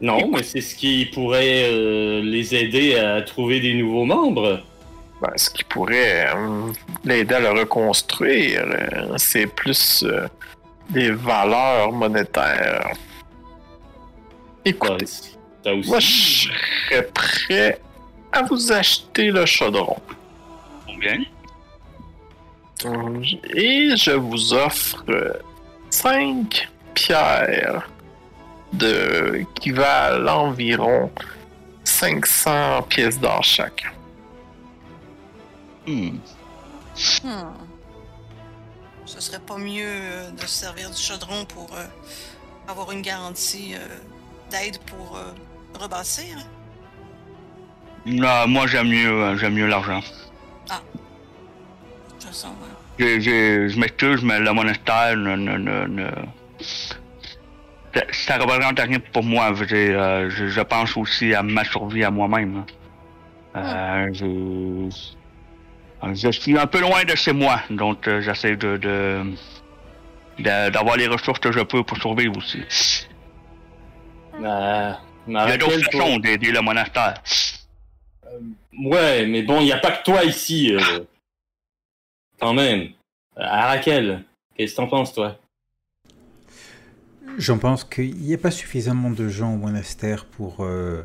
Non, 0.02 0.30
mais 0.34 0.44
c'est 0.44 0.61
ce 0.61 0.76
qui 0.76 1.06
pourrait 1.06 1.69
euh, 1.72 2.22
les 2.24 2.56
aider 2.56 2.95
à 2.98 3.22
trouver 3.22 3.61
des 3.61 3.74
nouveaux 3.74 4.06
membres. 4.06 4.61
Ben, 5.22 5.32
ce 5.38 5.49
qui 5.49 5.64
pourrait 5.64 6.28
euh, 6.28 6.72
l'aider 7.06 7.36
à 7.36 7.40
le 7.40 7.49
reconstruire, 7.52 8.65
euh, 8.68 9.14
c'est 9.18 9.48
plus 9.48 10.06
des 10.89 11.11
valeurs 11.11 11.91
monétaires. 11.91 12.91
Écoutez, 14.65 15.05
ça 15.64 15.73
aussi. 15.73 15.89
moi 15.89 15.99
je 15.99 16.49
serais 16.88 17.03
prêt 17.14 17.81
à 18.31 18.43
vous 18.43 18.72
acheter 18.72 19.31
le 19.31 19.45
chaudron. 19.45 19.97
Combien? 20.85 21.23
Et 23.55 23.95
je 23.95 24.11
vous 24.11 24.53
offre 24.53 25.03
5 25.89 26.69
pierres 26.93 27.89
de, 28.73 29.45
qui 29.55 29.72
valent 29.72 30.47
environ 30.49 31.11
500 31.84 32.84
pièces 32.84 33.19
d'or 33.19 33.43
chaque. 33.43 33.84
Hmm. 35.88 36.18
Hmm. 37.23 37.66
Ce 39.18 39.23
serait 39.31 39.39
pas 39.39 39.57
mieux 39.57 39.84
euh, 39.88 40.30
de 40.30 40.41
se 40.41 40.48
servir 40.48 40.91
du 40.91 41.02
chaudron 41.02 41.44
pour 41.45 41.76
euh, 41.76 41.84
avoir 42.68 42.91
une 42.91 43.02
garantie 43.02 43.73
euh, 43.73 43.80
d'aide 44.52 44.77
pour 44.85 45.18
euh, 45.18 45.31
rebâtir? 45.73 46.38
Non, 48.06 48.48
moi 48.48 48.68
j'aime 48.68 48.89
mieux, 48.89 49.35
j'aime 49.38 49.56
mieux 49.56 49.65
l'argent. 49.65 50.02
De 50.02 50.76
toute 52.11 52.23
façon, 52.26 52.49
ouais. 52.99 53.19
Je 53.19 53.80
m'excuse, 53.80 54.22
mais 54.23 54.39
le 54.39 54.53
monastère 54.53 55.18
ne. 55.18 55.35
ne, 55.35 55.57
ne, 55.57 55.88
ne- 55.88 56.11
Ça- 56.60 58.06
Ça 58.11 58.38
représente 58.38 58.80
rien 58.80 58.99
pour 59.11 59.23
moi. 59.23 59.52
Je, 59.56 59.65
je, 60.30 60.48
je 60.48 60.61
pense 60.61 60.95
aussi 60.95 61.34
à 61.34 61.41
ma 61.41 61.64
survie 61.64 62.03
à 62.03 62.11
moi-même. 62.11 62.65
Euh, 63.56 64.07
je... 64.14 64.89
je 66.14 66.32
suis 66.32 66.57
un 66.57 66.68
peu 66.68 66.80
loin 66.80 67.03
de 67.03 67.15
chez 67.15 67.34
moi, 67.34 67.61
donc 67.69 68.07
euh, 68.07 68.22
j'essaie 68.22 68.56
de, 68.56 68.78
de, 68.78 69.24
de- 70.40 70.69
d'avoir 70.69 70.95
les 70.98 71.07
ressources 71.07 71.40
que 71.40 71.52
je 71.52 71.60
peux 71.61 71.84
pour 71.84 71.98
survivre 71.98 72.38
aussi. 72.38 72.61
Euh, 74.41 74.94
Il 75.28 75.34
y 75.34 75.38
a 75.38 75.57
d'autres 75.57 75.74
Raquel, 75.84 75.84
façons 75.99 76.18
d'aider 76.19 76.52
le 76.52 76.61
monastère. 76.61 77.22
Ouais, 78.80 79.26
mais 79.26 79.41
bon, 79.41 79.60
il 79.61 79.65
n'y 79.65 79.72
a 79.72 79.80
pas 79.80 79.91
que 79.91 80.03
toi 80.03 80.24
ici. 80.24 80.74
euh. 80.74 80.99
Quand 82.40 82.53
même. 82.53 82.82
Euh, 83.38 83.41
Arakel, 83.41 84.24
qu'est-ce 84.56 84.74
que 84.74 84.78
t'en 84.78 84.88
penses, 84.88 85.14
toi? 85.14 85.38
J'en 87.40 87.57
pense 87.57 87.84
qu'il 87.84 88.15
n'y 88.15 88.34
a 88.34 88.38
pas 88.38 88.52
suffisamment 88.52 89.10
de 89.11 89.28
gens 89.30 89.53
au 89.53 89.57
monastère 89.57 90.26
pour, 90.26 90.64
euh, 90.64 91.03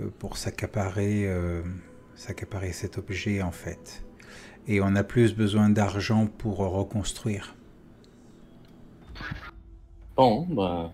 euh, 0.00 0.10
pour 0.18 0.36
s'accaparer 0.36 1.26
euh, 1.26 1.62
s'accaparer 2.14 2.72
cet 2.72 2.98
objet 2.98 3.42
en 3.42 3.52
fait. 3.52 4.02
Et 4.68 4.80
on 4.80 4.96
a 4.96 5.04
plus 5.04 5.34
besoin 5.34 5.70
d'argent 5.70 6.26
pour 6.26 6.58
reconstruire. 6.58 7.54
Bon, 10.16 10.46
bah. 10.50 10.92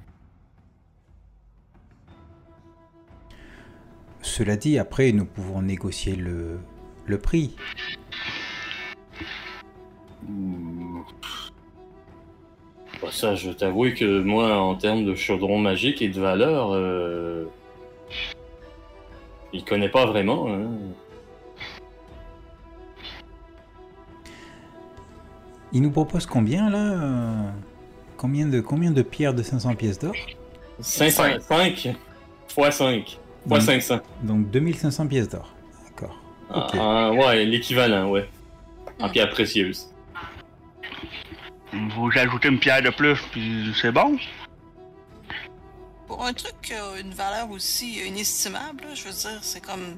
Cela 4.20 4.56
dit, 4.56 4.78
après, 4.78 5.12
nous 5.12 5.24
pouvons 5.24 5.62
négocier 5.62 6.16
le, 6.16 6.58
le 7.06 7.18
prix. 7.18 7.56
hmm. 10.28 11.00
Bah, 13.00 13.08
ça, 13.10 13.34
je 13.34 13.50
t'avoue 13.50 13.92
que 13.94 14.20
moi, 14.22 14.58
en 14.58 14.76
termes 14.76 15.04
de 15.04 15.14
chaudron 15.14 15.58
magique 15.58 16.02
et 16.02 16.08
de 16.08 16.20
valeur, 16.20 16.72
euh... 16.72 17.46
il 19.52 19.64
connaît 19.64 19.88
pas 19.88 20.06
vraiment. 20.06 20.46
Hein. 20.52 20.68
Il 25.72 25.82
nous 25.82 25.90
propose 25.90 26.26
combien 26.26 26.68
là 26.70 26.78
euh, 26.78 27.50
combien, 28.16 28.46
de, 28.46 28.60
combien 28.60 28.90
de 28.90 29.02
pierres 29.02 29.34
de 29.34 29.42
500 29.42 29.74
pièces 29.74 29.98
d'or? 29.98 30.14
500, 30.80 31.22
5 31.40 31.96
fois 32.48 32.70
5 32.70 33.18
fois 33.46 33.58
Mhm. 33.58 33.64
500. 33.64 34.00
Donc 34.22 34.50
2500 34.50 35.06
pièces 35.08 35.28
d'or. 35.28 35.52
D'accord. 35.88 36.16
Ok. 36.54 36.76
Ah, 36.78 37.10
ouais, 37.12 37.44
l'équivalent, 37.44 38.10
ouais. 38.10 38.28
En 39.00 39.08
Mm. 39.08 39.12
pierre 39.12 39.30
précieuse. 39.30 39.88
Vous 41.72 42.10
ajoutez 42.14 42.48
une 42.48 42.58
pierre 42.58 42.82
de 42.82 42.90
plus, 42.90 43.16
puis 43.32 43.72
c'est 43.80 43.90
bon. 43.92 44.18
Pour 46.06 46.24
un 46.24 46.32
truc 46.34 46.54
qui 46.62 46.74
a 46.74 47.00
une 47.00 47.12
valeur 47.14 47.50
aussi 47.50 48.06
inestimable, 48.06 48.82
là, 48.84 48.94
je 48.94 49.04
veux 49.04 49.10
dire, 49.14 49.38
c'est 49.40 49.64
comme. 49.64 49.96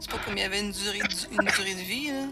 C'est 0.00 0.10
pas 0.10 0.16
comme 0.24 0.34
il 0.36 0.40
y 0.40 0.44
avait 0.44 0.60
une 0.60 0.72
durée, 0.72 0.98
de- 1.00 1.32
une 1.34 1.46
durée 1.50 1.74
de 1.74 1.80
vie, 1.86 2.08
là. 2.08 2.26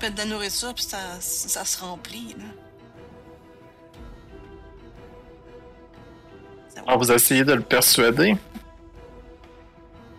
Tu 0.00 0.10
de 0.12 0.16
la 0.18 0.24
nourriture, 0.26 0.72
puis 0.74 0.84
ça, 0.84 0.98
ça 1.20 1.64
se 1.64 1.80
remplit, 1.82 2.34
là. 2.38 2.44
Ça 6.68 6.80
Alors, 6.86 6.98
vous 7.00 7.10
essayez 7.12 7.44
de 7.44 7.52
le 7.52 7.62
persuader? 7.62 8.36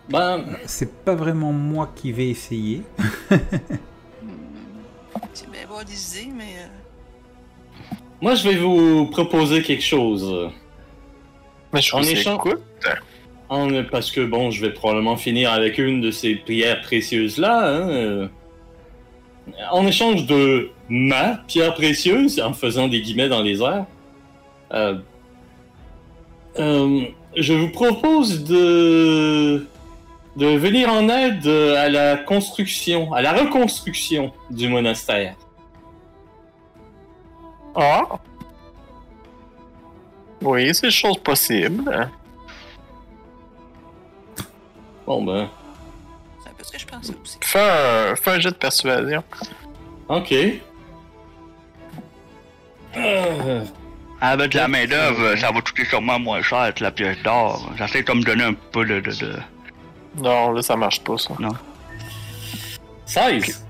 Ben, 0.10 0.44
C'est 0.66 1.04
pas 1.06 1.16
vraiment 1.16 1.54
moi 1.54 1.92
qui 1.96 2.12
vais 2.12 2.30
essayer. 2.30 2.82
C'est 5.34 5.50
bien 5.50 5.64
avoir 5.64 5.86
des 5.86 6.20
idées, 6.20 6.32
mais. 6.36 6.56
euh, 6.60 6.68
moi, 8.22 8.36
je 8.36 8.50
vais 8.50 8.56
vous 8.58 9.06
proposer 9.06 9.62
quelque 9.62 9.84
chose. 9.84 10.50
Mais 11.72 11.82
je 11.82 11.96
En 11.96 12.02
vous 12.02 12.10
échange- 12.10 12.36
écoute. 12.48 12.62
En- 13.48 13.84
parce 13.90 14.12
que 14.12 14.22
bon, 14.26 14.52
je 14.52 14.62
vais 14.66 14.74
probablement 14.74 15.16
finir 15.18 15.52
avec 15.52 15.78
une 15.78 16.02
de 16.02 16.12
ces 16.12 16.36
pierres 16.36 16.82
précieuses-là. 16.82 17.60
hein, 17.68 17.90
euh. 17.90 18.28
En 19.72 19.86
échange 19.86 20.26
de 20.26 20.70
ma 20.90 21.38
pierre 21.48 21.74
précieuse, 21.74 22.40
en 22.40 22.54
faisant 22.54 22.88
des 22.88 23.02
guillemets 23.02 23.30
dans 23.30 23.42
les 23.42 23.62
airs, 23.62 23.86
euh, 24.74 24.96
euh, 26.60 27.02
je 27.36 27.54
vous 27.54 27.70
propose 27.70 28.44
de 28.44 29.66
de 30.36 30.46
venir 30.46 30.90
en 30.90 31.10
aide 31.10 31.48
à 31.48 31.90
la 31.90 32.16
construction, 32.16 33.12
à 33.14 33.22
la 33.22 33.34
reconstruction 33.34 34.32
du 34.50 34.70
monastère. 34.70 35.36
Ah. 37.76 38.04
Oui, 40.42 40.74
c'est 40.74 40.92
chose 40.92 41.18
possible. 41.18 42.10
Bon 45.06 45.24
ben, 45.24 45.50
aussi. 46.98 47.38
Fais 47.42 47.60
un, 47.60 48.16
fais 48.16 48.32
un 48.32 48.40
jet 48.40 48.50
de 48.52 48.56
persuasion. 48.56 49.24
ok. 50.08 50.34
Euh, 52.98 53.64
Avec 54.22 54.54
la 54.54 54.68
main-d'œuvre, 54.68 55.36
ça 55.36 55.52
va 55.52 55.62
coûter 55.62 55.86
sûrement 55.86 56.20
moins 56.20 56.42
cher 56.42 56.74
que 56.74 56.84
la 56.84 56.92
pièce 56.92 57.18
d'or. 57.24 57.72
J'essaie 57.78 58.04
de 58.04 58.12
me 58.14 58.24
donner 58.24 58.44
un 58.46 58.54
peu 58.54 58.86
de. 58.86 59.00
de, 59.00 59.12
de... 59.12 59.36
Non, 60.18 60.52
là, 60.52 60.62
ça 60.62 60.76
marche 60.76 61.02
pas, 61.02 61.18
ça. 61.18 61.34
16. 63.06 63.66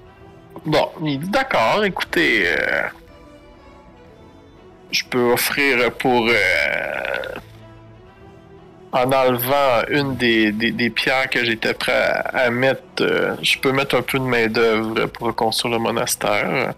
Bon, 0.66 0.90
il 1.04 1.20
dit 1.20 1.30
d'accord, 1.30 1.84
écoutez. 1.86 2.44
euh, 2.48 2.84
je 4.91 5.04
peux 5.06 5.32
offrir 5.34 5.91
pour. 5.94 6.28
euh, 6.28 7.36
en 8.91 9.11
enlevant 9.11 9.84
une 9.90 10.16
des, 10.16 10.52
des, 10.52 10.72
des 10.72 10.90
pierres 10.90 11.30
que 11.30 11.44
j'étais 11.45 11.74
prêt 11.74 11.94
à, 11.94 12.45
à 12.45 12.49
mettre, 12.49 12.82
euh, 13.02 13.36
je 13.41 13.57
peux 13.60 13.72
mettre 13.72 13.95
un 13.95 14.02
peu 14.02 14.18
de 14.20 14.24
main-d'œuvre 14.24 15.06
pour 15.07 15.28
reconstruire 15.28 15.76
le 15.76 15.80
monastère. 15.80 16.74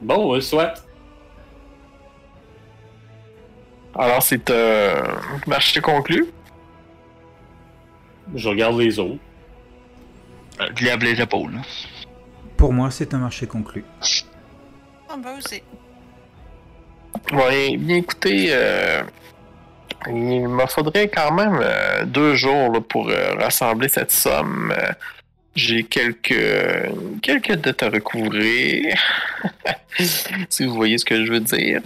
Bon, 0.00 0.30
ouais, 0.32 0.40
soit. 0.40 0.74
Alors, 3.96 4.22
c'est 4.22 4.48
un 4.50 5.02
marché 5.46 5.80
conclu. 5.80 6.26
Je 8.34 8.48
regarde 8.48 8.78
les 8.78 8.98
autres. 8.98 9.18
Euh, 10.60 10.66
Je 10.76 10.84
lève 10.84 11.02
les 11.02 11.20
épaules. 11.20 11.58
Pour 12.56 12.72
moi, 12.72 12.90
c'est 12.92 13.12
un 13.14 13.18
marché 13.18 13.46
conclu. 13.46 13.84
Ah, 15.08 15.16
ben 15.16 15.38
aussi. 15.38 15.62
Oui, 17.32 17.76
bien 17.76 17.96
écoutez, 17.96 18.48
euh, 18.50 19.02
il 20.06 20.48
me 20.48 20.66
faudrait 20.66 21.08
quand 21.08 21.32
même 21.32 21.58
euh, 21.60 22.04
deux 22.04 22.34
jours 22.34 22.82
pour 22.88 23.08
euh, 23.08 23.34
rassembler 23.34 23.88
cette 23.88 24.12
somme. 24.12 24.72
Euh, 24.76 24.92
J'ai 25.56 25.82
quelques 25.82 26.44
quelques 27.20 27.54
dettes 27.56 27.82
à 27.82 27.90
recouvrir, 27.90 28.96
si 30.48 30.66
vous 30.66 30.74
voyez 30.74 30.98
ce 30.98 31.04
que 31.04 31.24
je 31.24 31.32
veux 31.32 31.40
dire. 31.40 31.80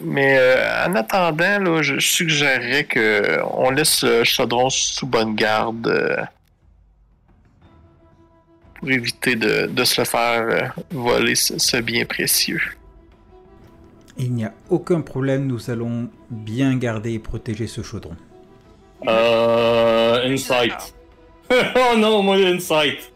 Mais 0.00 0.38
en 0.84 0.94
attendant, 0.94 1.82
je 1.82 1.98
suggérerais 2.00 2.84
que 2.84 3.38
on 3.52 3.70
laisse 3.70 4.02
le 4.02 4.24
chaudron 4.24 4.68
sous 4.68 5.06
bonne 5.06 5.34
garde 5.36 6.28
pour 8.74 8.90
éviter 8.90 9.36
de, 9.36 9.66
de 9.66 9.84
se 9.84 10.00
le 10.00 10.04
faire 10.04 10.74
voler 10.90 11.36
ce 11.36 11.76
bien 11.78 12.04
précieux. 12.04 12.60
Il 14.18 14.32
n'y 14.32 14.44
a 14.44 14.52
aucun 14.70 15.00
problème, 15.02 15.46
nous 15.46 15.70
allons 15.70 16.08
bien 16.30 16.76
garder 16.76 17.12
et 17.12 17.18
protéger 17.18 17.66
ce 17.66 17.82
chaudron. 17.82 18.16
Euh. 19.06 20.26
Insight. 20.26 20.94
oh 21.50 21.96
non, 21.98 22.22
moi, 22.22 22.36
Insight. 22.36 23.12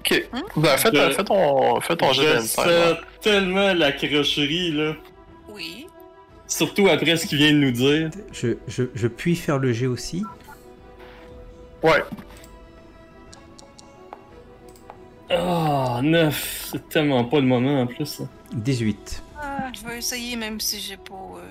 Ok. 0.00 0.28
Ben, 0.56 0.76
ton- 0.76 0.90
Je- 0.92 1.10
fais 1.12 1.24
ton, 1.24 1.80
fais 1.80 1.96
ton 1.96 2.12
jeu 2.12 2.22
Je 2.22 2.32
d'insight. 2.34 2.64
sens 2.64 2.96
tellement 3.20 3.74
la 3.74 3.92
crocherie, 3.92 4.70
là. 4.72 4.94
Oui. 5.52 5.86
Surtout 6.46 6.88
après 6.88 7.16
ce 7.16 7.26
qu'il 7.26 7.38
vient 7.38 7.52
de 7.52 7.58
nous 7.58 7.70
dire. 7.72 8.10
Je, 8.32 8.56
je, 8.68 8.84
je 8.94 9.08
puis 9.08 9.34
faire 9.36 9.58
le 9.58 9.72
jet 9.72 9.86
aussi? 9.86 10.22
Ouais. 11.82 12.02
Ah, 15.30 16.00
9. 16.02 16.68
C'est 16.72 16.88
tellement 16.88 17.24
pas 17.24 17.40
le 17.40 17.46
moment 17.46 17.80
en 17.82 17.86
plus. 17.86 18.06
ça. 18.06 18.24
18. 18.54 19.22
Ah, 19.58 19.70
je 19.74 19.86
vais 19.86 19.98
essayer 19.98 20.36
même 20.36 20.58
si 20.60 20.80
j'ai 20.80 20.96
pas. 20.96 21.12
euh, 21.14 21.42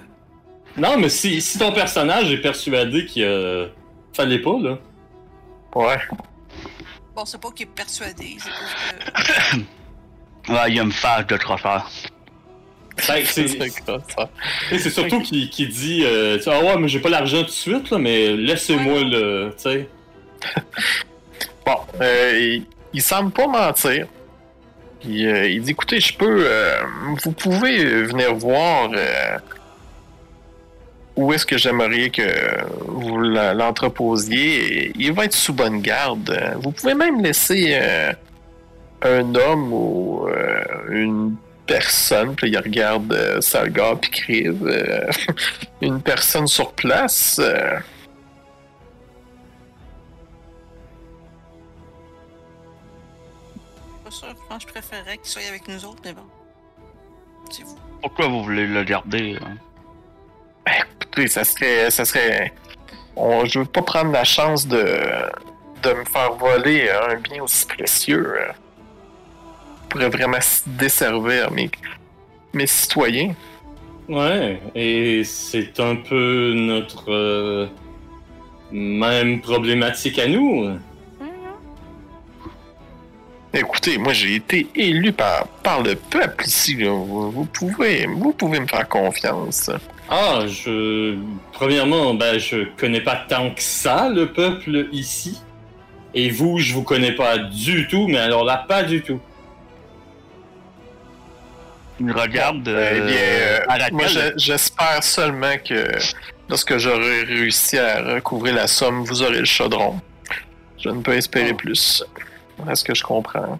Non, 0.77 0.97
mais 0.97 1.09
si, 1.09 1.39
si 1.41 1.59
ton 1.59 1.71
personnage 1.71 2.31
est 2.31 2.41
persuadé 2.41 3.05
qu'il 3.05 3.23
euh, 3.23 3.67
fallait 4.13 4.39
pas, 4.41 4.57
là. 4.59 4.77
Ouais. 5.75 5.99
Bon, 7.15 7.25
c'est 7.25 7.39
pas 7.39 7.51
qu'il 7.51 7.67
est 7.67 7.69
persuadé, 7.69 8.37
c'est 8.39 9.57
que. 9.57 9.61
Ouais, 10.51 10.69
il 10.69 10.75
y 10.75 10.79
a 10.79 10.83
une 10.83 10.91
phase 10.91 11.27
de. 11.27 11.37
Fait 12.97 13.21
que 13.23 13.27
c'est 13.27 13.47
C'est 14.79 14.89
surtout 14.89 15.21
qu'il 15.21 15.69
dit 15.69 16.01
euh, 16.03 16.37
tu 16.37 16.43
sais, 16.43 16.51
Ah 16.51 16.59
ouais, 16.63 16.77
mais 16.79 16.87
j'ai 16.87 16.99
pas 16.99 17.09
l'argent 17.09 17.41
tout 17.41 17.45
de 17.45 17.51
suite, 17.51 17.91
là, 17.91 17.99
mais 17.99 18.35
laissez-moi 18.35 18.93
Ouais. 18.95 19.03
le. 19.03 19.53
Tu 19.55 19.61
sais. 19.63 19.89
Bon, 21.65 21.77
euh, 22.01 22.39
il, 22.39 22.65
il 22.91 23.01
semble 23.03 23.31
pas 23.31 23.45
mentir. 23.45 24.07
Il, 25.05 25.27
euh, 25.27 25.47
il 25.47 25.61
dit 25.61 25.71
écoutez, 25.71 25.99
je 25.99 26.15
peux. 26.15 26.45
euh, 26.47 26.81
vous 27.23 27.31
pouvez 27.31 28.03
venir 28.03 28.35
voir 28.35 28.89
euh, 28.93 29.37
où 31.15 31.33
est-ce 31.33 31.45
que 31.45 31.57
j'aimerais 31.57 32.09
que 32.09 32.21
vous 32.87 33.17
l'entreposiez. 33.17 34.91
Il 34.95 35.13
va 35.13 35.25
être 35.25 35.33
sous 35.33 35.53
bonne 35.53 35.81
garde. 35.81 36.37
Vous 36.61 36.71
pouvez 36.71 36.93
même 36.93 37.21
laisser 37.21 37.77
un 39.01 39.35
homme 39.35 39.73
ou 39.73 40.27
une 40.89 41.35
personne, 41.67 42.35
puis 42.35 42.49
il 42.49 42.57
regarde 42.57 43.39
Salgar 43.41 43.99
puis 43.99 44.11
Kriv, 44.11 44.65
euh, 44.65 45.07
une 45.81 46.01
personne 46.01 46.47
sur 46.47 46.73
place. 46.73 47.39
Je 54.31 54.47
pense 54.49 54.63
que 54.65 54.69
je 54.69 54.73
préférerais 54.73 55.17
qu'il 55.17 55.27
soit 55.27 55.41
avec 55.49 55.67
nous 55.67 55.85
autres, 55.85 56.01
mais 56.03 56.13
bon. 56.13 56.21
C'est 57.49 57.63
vous. 57.63 57.77
Pourquoi 58.01 58.27
vous 58.27 58.43
voulez 58.43 58.65
le 58.67 58.83
garder? 58.83 59.37
hein? 59.41 59.57
Écoutez, 61.01 61.27
ça 61.27 61.43
serait. 61.43 61.89
Ça 61.91 62.05
serait. 62.05 62.53
On, 63.15 63.45
je 63.45 63.59
veux 63.59 63.65
pas 63.65 63.81
prendre 63.81 64.11
la 64.11 64.23
chance 64.23 64.67
de, 64.67 64.77
de 65.83 65.93
me 65.93 66.05
faire 66.05 66.33
voler 66.33 66.89
un 66.89 67.15
bien 67.15 67.43
aussi 67.43 67.65
précieux. 67.65 68.35
euh. 68.39 68.51
Je 69.83 69.87
pourrais 69.89 70.09
vraiment 70.09 70.37
desservir 70.65 71.51
mes, 71.51 71.69
mes 72.53 72.67
citoyens. 72.67 73.35
Ouais, 74.07 74.61
et 74.73 75.23
c'est 75.25 75.77
un 75.79 75.95
peu 75.97 76.53
notre 76.55 77.11
euh, 77.11 77.67
même 78.71 79.41
problématique 79.41 80.17
à 80.19 80.27
nous. 80.27 80.77
Écoutez, 83.53 83.97
moi 83.97 84.13
j'ai 84.13 84.35
été 84.35 84.67
élu 84.75 85.11
par, 85.11 85.45
par 85.63 85.81
le 85.83 85.95
peuple 85.95 86.45
ici. 86.45 86.75
là. 86.75 86.89
Vous, 86.91 87.31
vous 87.31 87.45
pouvez, 87.45 88.05
vous 88.07 88.31
pouvez 88.31 88.59
me 88.61 88.67
faire 88.67 88.87
confiance. 88.87 89.69
Ah, 90.09 90.41
je. 90.47 91.17
Premièrement, 91.51 92.13
ben, 92.13 92.37
je 92.37 92.65
connais 92.77 93.01
pas 93.01 93.25
tant 93.27 93.49
que 93.51 93.61
ça 93.61 94.09
le 94.09 94.27
peuple 94.31 94.87
ici. 94.93 95.41
Et 96.13 96.29
vous, 96.29 96.59
je 96.59 96.73
vous 96.73 96.83
connais 96.83 97.13
pas 97.13 97.37
du 97.37 97.87
tout, 97.87 98.07
mais 98.07 98.17
alors 98.17 98.43
là, 98.43 98.65
pas 98.67 98.83
du 98.83 99.01
tout. 99.01 99.19
Il 101.99 102.11
regarde 102.11 102.67
Eh 102.67 102.71
euh, 102.71 103.05
bien, 103.05 103.15
euh, 103.17 103.59
à 103.67 103.77
la 103.77 103.91
moi 103.91 104.05
j'espère 104.35 105.03
seulement 105.03 105.55
que 105.63 105.87
lorsque 106.49 106.77
j'aurai 106.77 107.23
réussi 107.23 107.77
à 107.77 108.01
recouvrir 108.15 108.55
la 108.55 108.67
somme, 108.67 109.03
vous 109.03 109.21
aurez 109.21 109.39
le 109.39 109.45
chaudron. 109.45 109.99
Je 110.79 110.89
ne 110.89 111.01
peux 111.01 111.13
espérer 111.13 111.51
Oh. 111.53 111.57
plus. 111.57 112.03
Est-ce 112.69 112.83
que 112.83 112.93
je 112.95 113.03
comprends? 113.03 113.59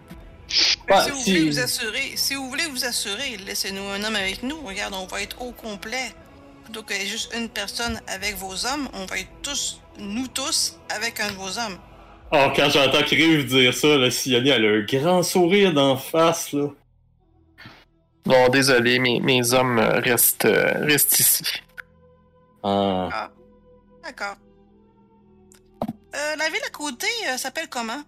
Bah, 0.87 1.03
si 1.05 1.11
vous 1.11 1.17
si- 1.17 1.31
voulez 1.37 1.49
vous 1.51 1.59
assurer, 1.59 2.11
si 2.15 2.35
vous 2.35 2.49
voulez 2.49 2.65
vous 2.67 2.85
assurer, 2.85 3.37
laissez-nous 3.37 3.87
un 3.87 4.03
homme 4.03 4.15
avec 4.15 4.43
nous. 4.43 4.61
Regarde, 4.61 4.93
on 4.93 5.05
va 5.05 5.21
être 5.21 5.41
au 5.41 5.51
complet. 5.51 6.11
Plutôt 6.65 6.83
qu'il 6.83 6.97
y 6.97 7.01
ait 7.01 7.05
juste 7.05 7.33
une 7.35 7.49
personne 7.49 8.01
avec 8.07 8.35
vos 8.35 8.65
hommes, 8.65 8.87
on 8.93 9.05
va 9.05 9.17
être 9.19 9.31
tous, 9.41 9.81
nous 9.97 10.27
tous, 10.27 10.77
avec 10.89 11.19
un 11.19 11.27
de 11.29 11.35
vos 11.35 11.57
hommes. 11.57 11.77
Oh, 12.33 12.47
quand 12.55 12.69
j'entends 12.69 13.03
Kriv 13.03 13.45
dire 13.47 13.73
ça, 13.73 13.97
là, 13.97 14.09
Siani, 14.11 14.49
elle 14.49 14.65
a 14.65 14.69
un 14.69 14.81
grand 14.85 15.23
sourire 15.23 15.73
d'en 15.73 15.97
face, 15.97 16.53
là. 16.53 16.67
Non, 18.25 18.49
désolé, 18.49 18.99
mes, 18.99 19.19
mes 19.19 19.53
hommes 19.53 19.79
restent, 19.79 20.45
euh, 20.45 20.85
restent 20.85 21.19
ici. 21.19 21.43
Ah. 22.63 23.29
D'accord. 24.03 24.35
Euh, 26.15 26.35
la 26.37 26.49
ville 26.49 26.61
à 26.67 26.69
côté 26.69 27.07
euh, 27.29 27.37
s'appelle 27.37 27.67
comment? 27.69 28.01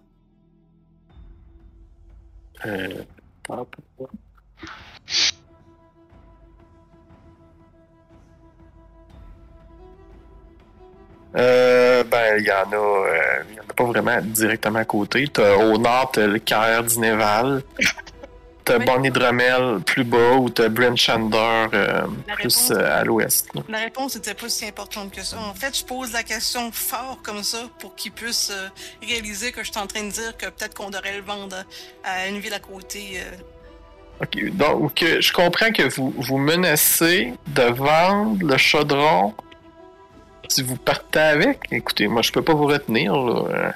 Euh, 11.36 12.04
ben, 12.04 12.36
il 12.38 12.44
y 12.46 12.52
en 12.52 12.70
a, 12.72 12.76
euh, 12.76 13.42
y 13.56 13.60
en 13.60 13.64
a 13.68 13.74
pas 13.74 13.84
vraiment 13.84 14.20
directement 14.22 14.78
à 14.78 14.84
côté. 14.84 15.26
T'as, 15.28 15.56
au 15.56 15.76
nord, 15.78 16.12
t'as 16.12 16.26
le 16.26 16.38
Caire 16.38 16.84
d'Inéval. 16.84 17.62
T'as 18.64 18.78
Oui. 18.78 18.84
Bonnie 18.86 19.10
Dromel 19.10 19.80
plus 19.84 20.04
bas 20.04 20.34
ou 20.36 20.48
t'as 20.48 20.70
Brent 20.70 20.96
Shander 20.96 21.66
euh, 21.74 22.06
plus 22.34 22.70
euh, 22.70 23.00
à 23.00 23.04
l'ouest. 23.04 23.50
La 23.68 23.78
réponse 23.78 24.14
n'était 24.16 24.32
pas 24.32 24.48
si 24.48 24.64
importante 24.64 25.12
que 25.12 25.22
ça. 25.22 25.36
En 25.38 25.52
fait, 25.54 25.78
je 25.78 25.84
pose 25.84 26.12
la 26.12 26.22
question 26.22 26.72
fort 26.72 27.18
comme 27.22 27.42
ça 27.42 27.68
pour 27.78 27.94
qu'ils 27.94 28.12
puissent 28.12 28.52
euh, 28.52 28.68
réaliser 29.06 29.52
que 29.52 29.62
je 29.62 29.70
suis 29.70 29.80
en 29.80 29.86
train 29.86 30.04
de 30.04 30.10
dire 30.10 30.34
que 30.38 30.46
peut-être 30.46 30.74
qu'on 30.74 30.88
devrait 30.88 31.16
le 31.16 31.22
vendre 31.22 31.56
à 32.04 32.26
une 32.28 32.38
ville 32.38 32.54
à 32.54 32.58
côté. 32.58 33.20
Ok, 34.22 34.52
donc 34.52 35.04
je 35.20 35.32
comprends 35.32 35.70
que 35.70 35.82
vous, 35.94 36.14
vous 36.16 36.38
menacez 36.38 37.34
de 37.48 37.62
vendre 37.62 38.46
le 38.46 38.56
chaudron 38.56 39.34
si 40.48 40.62
vous 40.62 40.76
partez 40.76 41.18
avec. 41.18 41.58
Écoutez, 41.70 42.06
moi 42.06 42.22
je 42.22 42.32
peux 42.32 42.42
pas 42.42 42.54
vous 42.54 42.66
retenir. 42.66 43.14
Là. 43.14 43.74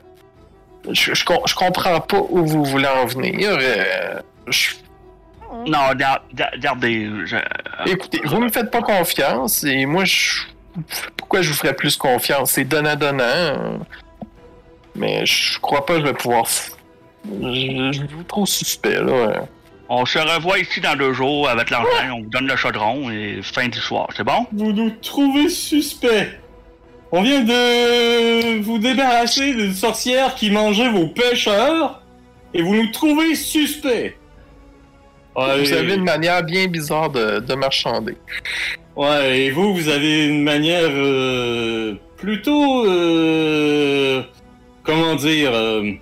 Je, 0.91 1.13
je, 1.13 1.25
je 1.47 1.55
comprends 1.55 2.01
pas 2.01 2.23
où 2.31 2.47
vous 2.47 2.65
voulez 2.65 2.87
en 2.87 3.05
venir. 3.05 3.59
Euh, 4.49 4.53
je- 4.53 5.71
Non, 5.71 5.95
gar- 5.97 6.23
gar- 6.35 6.51
regardez. 6.53 7.09
je- 7.27 7.37
écoutez, 7.91 8.21
vous 8.25 8.41
me 8.41 8.49
faites 8.51 8.71
pas 8.71 8.83
confiance 8.83 9.65
et 9.65 9.87
moi 9.87 10.05
je. 10.05 10.43
Pourquoi 11.17 11.43
je 11.43 11.49
vous 11.51 11.57
ferais 11.57 11.75
plus 11.75 11.97
confiance? 11.97 12.53
C'est 12.53 12.65
donnant-donnant. 12.65 13.23
euh, 13.25 13.79
Mais 14.95 15.25
je 15.27 15.59
crois 15.61 15.85
pas 15.87 15.95
que 15.95 16.01
je 16.01 16.05
vais 16.07 16.13
pouvoir. 16.13 16.45
Je, 17.25 17.91
je 17.93 18.15
vous 18.15 18.23
trouve 18.25 18.47
suspect 18.47 18.95
là. 19.03 19.13
euh. 19.13 19.41
On 19.89 20.05
se 20.05 20.19
revoit 20.19 20.59
ici 20.59 20.81
dans 20.83 20.95
deux 20.97 21.15
jours 21.15 21.49
avec 21.49 21.71
l'argent, 21.71 21.89
on 22.15 22.21
vous 22.23 22.29
donne 22.29 22.47
le 22.47 22.57
chaudron 22.57 23.11
et 23.11 23.41
fin 23.43 23.69
du 23.69 23.79
soir, 23.79 24.07
c'est 24.15 24.23
bon? 24.23 24.47
Vous 24.53 24.71
nous 24.73 24.91
trouvez 25.01 25.49
suspect. 25.49 26.39
On 27.11 27.23
vient 27.23 27.41
de 27.41 28.61
vous 28.61 28.79
débarrasser 28.79 29.55
d'une 29.55 29.73
sorcière 29.73 30.35
qui 30.35 30.51
mangeait 30.51 30.91
vos 30.91 31.07
pêcheurs 31.07 32.03
et 32.53 32.61
vous 32.61 32.75
nous 32.75 32.91
trouvez 32.93 33.35
suspect. 33.35 34.18
Ouais, 35.39 35.61
Vous 35.65 35.73
avez 35.73 35.95
une 35.95 36.05
manière 36.05 36.43
bien 36.43 36.67
bizarre 36.67 37.11
de, 37.11 37.39
de 37.41 37.55
marchander. 37.55 38.17
ouais, 38.97 39.39
et 39.41 39.51
vous, 39.51 39.75
vous 39.75 39.89
avez 39.89 40.27
une 40.27 40.43
manière 40.43 40.89
euh, 40.91 41.95
plutôt, 42.17 42.85
euh, 42.87 44.23
comment 44.83 45.15
dire, 45.15 45.51
euh, 45.55 45.93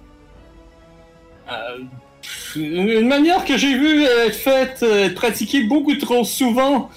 une 2.56 3.06
manière 3.08 3.44
que 3.44 3.56
j'ai 3.58 3.74
vue 3.76 4.04
être 4.04 4.34
faite, 4.34 4.82
être 4.82 5.14
pratiquée 5.14 5.64
beaucoup 5.64 5.94
trop 5.96 6.24
souvent 6.24 6.90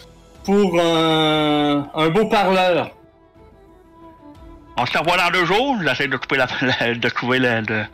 pour 0.45 0.80
un, 0.80 1.90
un 1.94 2.10
beau 2.10 2.26
parleur. 2.28 2.91
On 4.78 4.86
se 4.86 4.98
revoit 4.98 5.18
dans 5.18 5.30
deux 5.32 5.44
jours, 5.45 5.76
j'essaie 5.84 6.07
de 6.07 6.16
trouver 6.16 6.38
la, 6.38 6.48
la- 6.88 6.94
de 6.95 7.10
trouver 7.10 7.40
le, 7.40 7.61
le- 7.68 7.86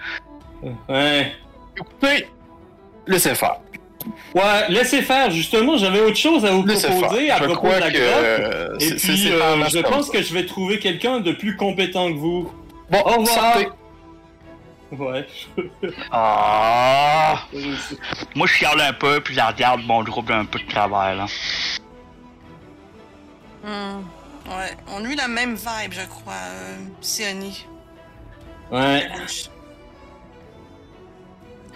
Ouais. 0.88 1.34
Écoutez, 1.78 2.28
laissez 3.08 3.34
faire. 3.36 3.56
Ouais, 4.34 4.70
laissez 4.70 5.02
faire, 5.02 5.32
justement, 5.32 5.78
j'avais 5.78 6.00
autre 6.02 6.18
chose 6.18 6.46
à 6.46 6.52
vous 6.52 6.66
Laissez 6.66 6.88
proposer 6.88 7.28
faire. 7.28 7.36
à 7.36 7.40
Je 7.40 7.44
propos 7.46 7.60
crois 7.68 7.76
de 7.76 7.80
la 7.82 7.92
que 7.92 7.98
grotte. 7.98 8.24
euh, 8.24 8.78
Et 8.80 8.96
puis, 8.96 9.32
euh, 9.32 9.66
je 9.70 9.80
pense 9.82 10.08
ça. 10.08 10.12
que 10.14 10.22
je 10.22 10.34
vais 10.34 10.46
trouver 10.46 10.80
quelqu'un 10.80 11.20
de 11.20 11.32
plus 11.32 11.56
compétent 11.56 12.12
que 12.12 12.18
vous. 12.18 12.52
Bon, 12.92 13.00
Au 13.00 13.04
revoir. 13.20 13.28
sortez. 13.54 13.68
Ouais. 14.92 15.28
Ah! 16.12 17.44
Moi, 18.36 18.48
je 18.48 18.54
chiale 18.54 18.80
un 18.82 18.94
peu, 18.94 19.20
puis 19.20 19.34
je 19.34 19.42
regarde 19.42 19.82
mon 19.86 20.04
groupe 20.04 20.28
d'un 20.28 20.46
peu 20.46 20.60
de 20.60 20.68
travers, 20.68 21.16
là. 21.16 21.26
Hmm. 23.64 24.04
Ouais, 24.48 24.78
on 24.92 25.04
a 25.04 25.08
eu 25.08 25.16
la 25.16 25.28
même 25.28 25.56
vibe, 25.56 25.92
je 25.94 26.06
crois, 26.08 26.34
euh, 26.34 26.76
Sioni. 27.02 27.66
Ouais. 28.72 29.08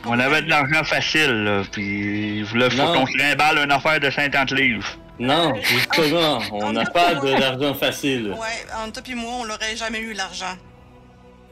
On 0.05 0.17
avait 0.19 0.41
de 0.41 0.49
l'argent 0.49 0.83
facile, 0.83 1.43
là, 1.43 1.61
puis 1.71 2.43
faut 2.45 2.57
Non. 2.57 2.93
qu'on 2.93 3.05
se 3.05 3.17
trimballe 3.17 3.57
une 3.65 3.71
affaire 3.71 3.99
de 3.99 4.09
50 4.09 4.51
livres. 4.51 4.87
Non, 5.19 5.53
justement, 5.55 6.39
on 6.53 6.71
n'a 6.71 6.85
pas 6.85 7.15
de 7.15 7.27
l'argent 7.37 7.73
facile. 7.73 8.29
Ouais, 8.39 8.65
entre 8.85 9.03
toi 9.03 9.13
et 9.13 9.15
moi, 9.15 9.31
on 9.41 9.43
l'aurait 9.43 9.75
jamais 9.75 9.99
eu 9.99 10.13
l'argent. 10.13 10.55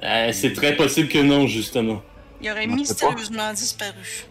Euh, 0.04 0.32
c'est 0.32 0.54
très 0.54 0.74
possible 0.76 1.10
que 1.10 1.18
non, 1.18 1.48
justement. 1.48 2.02
Il 2.42 2.50
aurait 2.50 2.68
mystérieusement 2.68 3.52
disparu. 3.52 4.26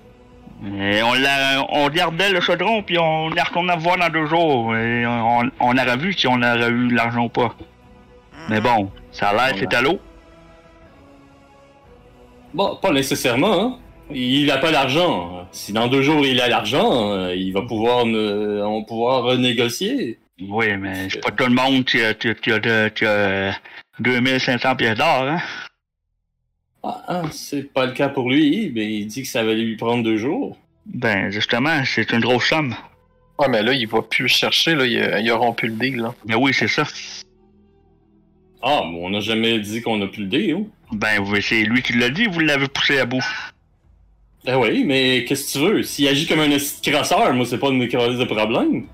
Et 0.65 1.03
on, 1.03 1.13
l'a, 1.13 1.63
on 1.69 1.85
regardait 1.85 2.31
le 2.31 2.41
chaudron, 2.41 2.83
puis 2.83 2.97
on 2.99 3.31
est 3.35 3.43
retourné 3.43 3.75
voir 3.77 3.99
dans 3.99 4.09
deux 4.09 4.25
jours. 4.27 4.75
Et 4.75 5.05
on, 5.07 5.51
on 5.61 5.77
aurait 5.77 5.97
vu 5.99 6.15
si 6.15 6.27
on 6.27 6.37
aurait 6.41 6.71
eu 6.71 6.89
l'argent 6.95 7.25
ou 7.25 7.29
pas. 7.29 7.55
Mais 8.49 8.61
bon, 8.63 8.91
ça 9.13 9.29
a 9.31 9.33
l'air 9.35 9.57
c'est 9.59 9.75
à 9.75 9.83
l'eau. 9.83 10.01
Bon, 12.55 12.77
pas 12.77 12.91
nécessairement, 12.93 13.61
hein. 13.61 13.79
Il 14.13 14.51
a 14.51 14.59
pas 14.59 14.71
l'argent. 14.71 15.49
Si 15.53 15.73
dans 15.73 15.89
deux 15.89 16.03
jours 16.03 16.25
il 16.25 16.41
a 16.41 16.49
l'argent, 16.49 17.11
euh, 17.13 17.35
il 17.35 17.53
va 17.53 17.63
pouvoir, 17.63 18.07
ne- 18.07 18.63
on 18.63 18.81
va 18.81 18.87
pouvoir 18.87 19.23
renégocier. 19.25 20.19
Oui, 20.41 20.77
mais 20.77 21.09
c'est 21.11 21.23
pas 21.23 21.31
tout 21.31 21.45
le 21.47 21.55
monde 21.55 21.85
qui 21.85 22.01
a, 22.03 22.15
qui 22.15 22.29
a- 22.29 22.35
qui 22.35 22.53
a 22.53 22.59
de- 22.59 22.89
qui 22.95 23.05
a 23.05 23.55
2500 24.01 24.77
pièces 24.77 24.99
d'or, 24.99 25.23
hein? 25.23 25.41
Ah, 26.83 27.03
ah, 27.09 27.23
c'est 27.33 27.73
pas 27.73 27.87
le 27.87 27.93
cas 27.93 28.09
pour 28.09 28.31
lui, 28.31 28.71
mais 28.75 28.87
il 28.93 29.07
dit 29.07 29.23
que 29.23 29.29
ça 29.29 29.43
va 29.43 29.55
lui 29.55 29.77
prendre 29.77 30.05
deux 30.05 30.19
jours. 30.19 30.57
Ben, 30.85 31.31
justement, 31.31 31.83
c'est 31.85 32.13
une 32.13 32.21
grosse 32.21 32.45
somme. 32.49 32.75
Ouais, 33.39 33.49
mais 33.49 33.63
là, 33.63 33.73
il 33.73 33.89
va 33.89 34.03
plus 34.03 34.23
le 34.25 34.29
chercher, 34.29 34.75
là. 34.77 34.87
Il, 34.87 34.99
a- 35.03 35.19
il 35.21 35.29
a 35.31 35.35
rompu 35.37 35.67
le 35.67 35.73
deal, 35.75 35.97
là. 35.97 36.15
Ben 36.27 36.37
oui, 36.37 36.53
c'est 36.55 36.69
ça. 36.69 36.85
Ah, 38.63 38.83
mais 38.89 38.99
on 39.03 39.11
n'a 39.11 39.21
jamais 39.21 39.59
dit 39.59 39.83
qu'on 39.83 40.01
a 40.03 40.07
plus 40.07 40.23
le 40.23 40.29
deal. 40.29 40.67
Ben, 40.93 41.19
oui, 41.27 41.43
c'est 41.43 41.63
lui 41.65 41.83
qui 41.83 41.95
l'a 41.95 42.09
dit, 42.11 42.27
vous 42.27 42.41
l'avez 42.41 42.69
poussé 42.69 42.99
à 43.01 43.05
bout. 43.05 43.25
Ben 44.47 44.57
oui, 44.61 44.85
mais 44.85 45.25
qu'est-ce 45.25 45.53
que 45.55 45.59
tu 45.59 45.65
veux? 45.65 45.83
S'il 45.83 46.07
agit 46.07 46.25
comme 46.25 46.39
un 46.39 46.57
crasseur, 46.81 47.35
moi, 47.35 47.45
c'est 47.45 47.59
pas 47.59 47.69
une 47.71 47.89
crise 47.89 48.17
de 48.17 48.25
problème. 48.25 48.87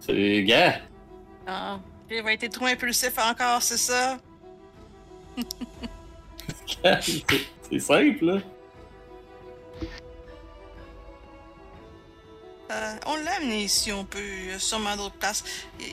C'est 0.00 0.42
gars. 0.42 0.80
Ah, 1.46 1.78
il 2.10 2.22
va 2.22 2.32
être 2.32 2.48
trop 2.50 2.64
impulsif 2.64 3.18
encore, 3.18 3.60
c'est 3.60 3.76
ça? 3.76 4.16
c'est 7.70 7.78
simple, 7.78 8.24
là. 8.24 8.38
Euh, 12.70 12.96
on 13.06 13.16
l'a 13.16 13.32
amené 13.36 13.64
ici, 13.64 13.92
on 13.92 14.06
peut. 14.06 14.18
Il 14.18 14.46
y 14.46 14.52
a 14.52 14.58
sûrement 14.58 14.96
d'autres 14.96 15.16
places. 15.16 15.44
Et... 15.78 15.84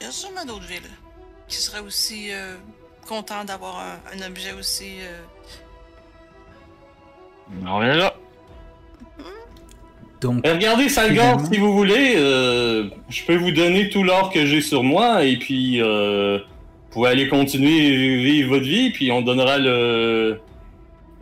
Il 0.00 0.06
y 0.06 0.08
a 0.08 0.10
sûrement 0.10 0.44
d'autres 0.44 0.66
villes 0.66 0.90
qui 1.46 1.56
seraient 1.58 1.80
aussi 1.80 2.32
euh, 2.32 2.56
contents 3.06 3.44
d'avoir 3.44 3.78
un, 3.78 4.00
un 4.12 4.26
objet 4.26 4.52
aussi. 4.52 5.02
euh, 5.02 5.22
On 7.66 7.78
verra. 7.80 8.14
Donc, 10.20 10.46
regardez, 10.46 10.88
Salgord, 10.90 11.24
Finalement. 11.24 11.50
si 11.52 11.58
vous 11.58 11.72
voulez, 11.72 12.14
euh, 12.16 12.88
je 13.08 13.24
peux 13.24 13.36
vous 13.36 13.52
donner 13.52 13.88
tout 13.88 14.02
l'or 14.02 14.30
que 14.30 14.44
j'ai 14.44 14.60
sur 14.60 14.82
moi, 14.82 15.24
et 15.24 15.38
puis 15.38 15.80
euh, 15.80 16.38
vous 16.38 16.92
pouvez 16.92 17.08
aller 17.08 17.26
continuer 17.28 17.86
à 17.86 18.22
vivre 18.22 18.50
votre 18.50 18.66
vie, 18.66 18.90
puis 18.90 19.10
on 19.10 19.22
donnera 19.22 19.56
le, 19.56 20.38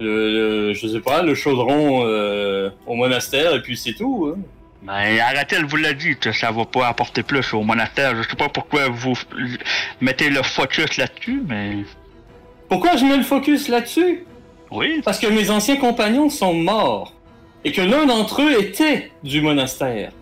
le, 0.00 0.68
le- 0.68 0.74
je 0.74 0.88
sais 0.88 1.00
pas, 1.00 1.22
le 1.22 1.36
chaudron 1.36 2.02
euh, 2.06 2.70
au 2.88 2.96
monastère, 2.96 3.55
et 3.55 3.62
puis 3.62 3.76
c'est 3.76 3.94
tout. 3.94 4.34
hein. 4.36 4.40
Ben, 4.82 5.18
Aratel 5.20 5.64
vous 5.64 5.76
l'a 5.76 5.92
dit, 5.92 6.16
que 6.16 6.32
ça 6.32 6.50
va 6.50 6.64
pas 6.64 6.88
apporter 6.88 7.22
plus 7.22 7.52
au 7.55 7.62
monastère. 7.62 8.20
Je 8.20 8.28
sais 8.28 8.36
pas 8.36 8.48
pourquoi 8.48 8.88
vous 8.88 9.14
mettez 10.00 10.28
le 10.30 10.42
focus 10.42 10.96
là-dessus, 10.96 11.42
mais. 11.46 11.78
Pourquoi 12.68 12.96
je 12.96 13.05
mets 13.05 13.16
le 13.16 13.22
focus 13.22 13.68
là-dessus? 13.68 14.24
Oui. 14.70 15.00
Parce 15.04 15.18
que 15.18 15.26
mes 15.26 15.50
anciens 15.50 15.76
compagnons 15.76 16.30
sont 16.30 16.54
morts, 16.54 17.14
et 17.64 17.72
que 17.72 17.80
l'un 17.80 18.06
d'entre 18.06 18.42
eux 18.42 18.60
était 18.60 19.10
du 19.22 19.40
monastère. 19.40 20.12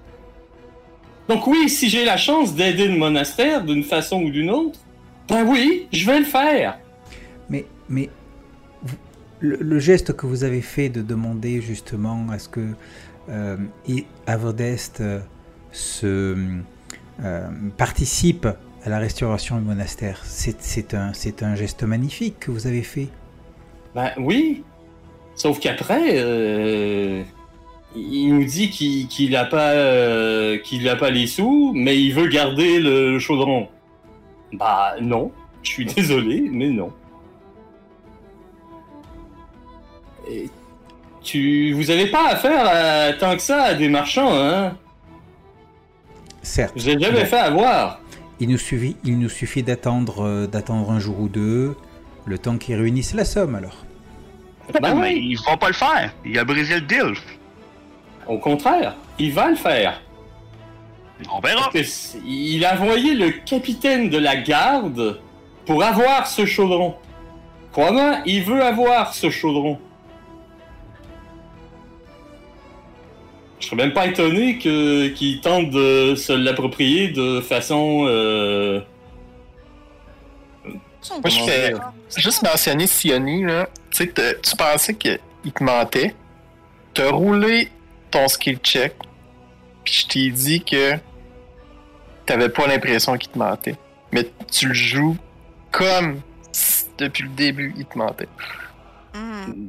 Donc 1.28 1.46
oui, 1.46 1.68
si 1.68 1.88
j'ai 1.88 2.04
la 2.04 2.16
chance 2.16 2.54
d'aider 2.54 2.86
le 2.86 2.96
monastère 2.96 3.64
d'une 3.64 3.82
façon 3.82 4.22
ou 4.22 4.30
d'une 4.30 4.50
autre, 4.50 4.78
ben 5.28 5.44
oui, 5.44 5.88
je 5.92 6.06
vais 6.06 6.20
le 6.20 6.24
faire. 6.24 6.78
mais, 7.50 7.66
mais 7.88 8.10
le, 9.40 9.56
le 9.60 9.78
geste 9.78 10.14
que 10.16 10.26
vous 10.26 10.44
avez 10.44 10.62
fait 10.62 10.88
de 10.88 11.02
demander 11.02 11.60
justement 11.60 12.26
à 12.30 12.38
ce 12.38 12.48
que 12.48 12.68
euh, 13.28 13.56
Avodest 14.26 15.00
euh, 15.00 15.20
se 15.72 16.36
euh, 17.24 17.48
participe 17.76 18.46
à 18.84 18.88
la 18.88 18.98
restauration 18.98 19.58
du 19.58 19.64
monastère, 19.64 20.22
c'est 20.24 20.62
c'est 20.62 20.94
un, 20.94 21.12
c'est 21.12 21.42
un 21.42 21.56
geste 21.56 21.82
magnifique 21.82 22.38
que 22.38 22.52
vous 22.52 22.68
avez 22.68 22.82
fait. 22.82 23.08
Ben 23.96 24.12
oui. 24.18 24.62
Sauf 25.34 25.58
qu'après, 25.58 26.18
euh, 26.18 27.22
il 27.96 28.28
nous 28.28 28.44
dit 28.44 28.68
qu'il 28.68 29.08
qu'il 29.08 29.34
a 29.34 29.46
pas 29.46 29.70
euh, 29.70 30.58
qu'il 30.58 30.86
a 30.90 30.96
pas 30.96 31.08
les 31.08 31.26
sous, 31.26 31.72
mais 31.74 31.98
il 31.98 32.12
veut 32.12 32.28
garder 32.28 32.78
le, 32.78 33.18
chaudron. 33.18 33.68
Bah 34.52 34.96
non. 35.00 35.32
Je 35.62 35.70
suis 35.70 35.86
désolé, 35.96 36.46
mais 36.52 36.68
non. 36.68 36.92
Et 40.30 40.50
tu, 41.22 41.72
vous 41.72 41.90
avez 41.90 42.08
pas 42.08 42.32
affaire 42.32 42.66
à, 42.66 43.14
tant 43.14 43.34
que 43.34 43.42
ça 43.42 43.62
à 43.62 43.74
des 43.74 43.88
marchands, 43.88 44.30
hein? 44.30 44.76
Certes. 46.42 46.74
Vous 46.76 46.86
avez 46.86 47.00
jamais 47.00 47.24
fait 47.24 47.38
avoir. 47.38 48.00
Il 48.40 48.50
nous 48.50 48.58
suffit, 48.58 48.96
il 49.04 49.18
nous 49.18 49.30
suffit 49.30 49.62
d'attendre, 49.62 50.22
euh, 50.22 50.46
d'attendre 50.46 50.90
un 50.90 50.98
jour 50.98 51.18
ou 51.18 51.28
deux, 51.30 51.74
le 52.26 52.36
temps 52.36 52.58
qu'ils 52.58 52.74
réunissent 52.74 53.14
la 53.14 53.24
somme 53.24 53.54
alors. 53.54 53.85
Ben 54.80 54.94
mais 54.94 55.14
oui. 55.14 55.28
ils 55.30 55.36
vont 55.36 55.56
pas 55.56 55.68
le 55.68 55.74
faire. 55.74 56.12
Il 56.24 56.38
a 56.38 56.44
brisé 56.44 56.74
le 56.76 56.80
deal. 56.82 57.14
Au 58.26 58.38
contraire, 58.38 58.94
il 59.18 59.32
va 59.32 59.48
le 59.50 59.56
faire. 59.56 60.00
On 61.32 61.40
verra. 61.40 61.62
Parce 61.62 61.72
que 61.72 61.82
c- 61.84 62.18
il 62.26 62.64
a 62.64 62.74
envoyé 62.74 63.14
le 63.14 63.30
capitaine 63.30 64.10
de 64.10 64.18
la 64.18 64.36
garde 64.36 65.20
pour 65.64 65.82
avoir 65.82 66.26
ce 66.26 66.44
chaudron. 66.44 66.94
Crois-moi, 67.72 68.18
il 68.26 68.42
veut 68.42 68.62
avoir 68.62 69.14
ce 69.14 69.30
chaudron. 69.30 69.78
Je 73.58 73.66
serais 73.66 73.76
même 73.76 73.92
pas 73.94 74.06
étonné 74.06 74.58
que 74.58 75.08
qu'il 75.08 75.40
tente 75.40 75.70
de 75.70 76.14
se 76.14 76.32
l'approprier 76.32 77.08
de 77.08 77.40
façon 77.40 78.04
euh, 78.06 78.80
Moi, 80.66 80.76
je 81.26 81.40
fais- 81.40 81.72
Juste 82.16 82.42
mentionner 82.42 82.86
Sioni, 82.86 83.44
là. 83.44 83.68
Tu 83.90 83.98
sais, 83.98 84.06
t'as- 84.08 84.34
tu 84.34 84.54
pensais 84.56 84.94
qu'il 84.94 85.18
te 85.54 85.62
mentait. 85.64 86.14
T'as 86.94 87.10
roulé 87.10 87.68
ton 88.10 88.28
skill 88.28 88.58
check. 88.58 88.94
Puis 89.84 89.94
je 90.02 90.06
t'ai 90.08 90.30
dit 90.30 90.62
que 90.62 90.94
t'avais 92.24 92.48
pas 92.48 92.66
l'impression 92.66 93.16
qu'il 93.16 93.30
te 93.30 93.38
mentait. 93.38 93.76
Mais 94.12 94.28
tu 94.50 94.68
le 94.68 94.74
joues 94.74 95.16
comme 95.72 96.20
si 96.52 96.84
depuis 96.98 97.24
le 97.24 97.28
début 97.30 97.74
il 97.76 97.84
te 97.84 97.98
mentait. 97.98 98.28
Hmm. 99.14 99.68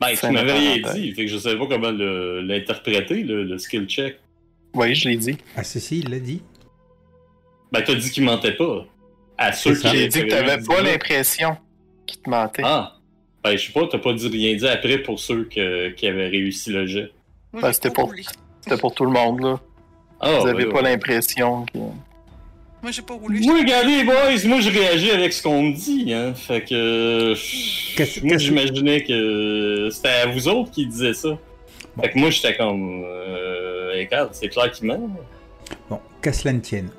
Ben, 0.00 0.08
C'est 0.16 0.28
tu 0.28 0.32
m'avais 0.32 0.52
rien 0.52 0.92
dit, 0.94 1.12
fait 1.12 1.26
que 1.26 1.30
je 1.30 1.36
savais 1.36 1.58
pas 1.58 1.66
comment 1.66 1.90
l'interpréter, 1.90 3.22
le, 3.22 3.44
le 3.44 3.58
skill 3.58 3.86
check. 3.86 4.18
Oui, 4.74 4.94
je 4.94 5.08
l'ai 5.10 5.16
dit. 5.16 5.36
Ah, 5.56 5.62
si, 5.64 5.78
si, 5.80 5.98
il 6.00 6.08
l'a 6.10 6.18
dit. 6.20 6.42
Ben, 7.72 7.82
t'as 7.84 7.94
dit 7.94 8.10
qu'il 8.10 8.24
mentait 8.24 8.54
pas. 8.56 8.86
À 9.42 9.52
ceux 9.52 9.74
qui 9.74 9.88
J'ai 9.88 10.06
dit 10.08 10.20
que 10.24 10.28
t'avais 10.28 10.62
pas 10.62 10.82
là. 10.82 10.92
l'impression 10.92 11.56
qu'il 12.06 12.20
te 12.20 12.28
mentait. 12.28 12.62
Ah! 12.64 12.92
Ben, 13.42 13.56
je 13.56 13.66
sais 13.66 13.72
pas, 13.72 13.86
t'as 13.90 13.96
pas 13.98 14.12
dit 14.12 14.28
rien 14.28 14.54
dit 14.54 14.68
après 14.68 14.98
pour 14.98 15.18
ceux 15.18 15.44
que- 15.44 15.88
qui 15.90 16.06
avaient 16.06 16.28
réussi 16.28 16.70
le 16.70 16.86
jet. 16.86 17.10
Ben, 17.54 17.72
c'était 17.72 17.90
pour-. 17.90 18.12
C'était 18.60 18.76
pour 18.76 18.94
tout 18.94 19.04
le 19.06 19.10
monde, 19.12 19.40
là. 19.40 19.58
Ah, 20.20 20.32
Vous 20.40 20.46
avez 20.46 20.64
ben, 20.66 20.72
pas 20.72 20.82
ouais. 20.82 20.90
l'impression 20.90 21.64
que. 21.72 21.78
Moi, 21.78 22.92
j'ai 22.92 23.00
pas 23.02 23.14
roulé. 23.14 23.40
Moi, 23.40 23.58
regardez, 23.60 24.04
boys, 24.04 24.46
moi, 24.46 24.60
je 24.60 24.70
réagis 24.70 25.10
avec 25.10 25.32
ce 25.32 25.42
qu'on 25.42 25.62
me 25.62 25.72
dit, 25.74 26.12
hein. 26.12 26.34
Fait 26.34 26.60
que. 26.62 27.32
Qu'est-ce- 27.96 28.20
moi, 28.20 28.32
qu'est-ce- 28.32 28.44
j'imaginais 28.44 29.02
que 29.04 29.88
c'était 29.90 30.08
à 30.08 30.26
vous 30.26 30.46
autres 30.48 30.70
qui 30.70 30.84
disiez 30.86 31.14
ça. 31.14 31.38
Fait 31.98 32.10
que 32.10 32.18
moi, 32.18 32.28
j'étais 32.28 32.54
comme. 32.58 33.02
Euh. 33.06 33.92
Regarde, 33.98 34.30
c'est 34.32 34.48
clair 34.48 34.70
qu'il 34.70 34.86
ment. 34.86 35.10
Bon, 35.88 35.98
qu'à 36.22 36.32
cela 36.34 36.52
ne 36.52 36.60
tienne? 36.60 36.90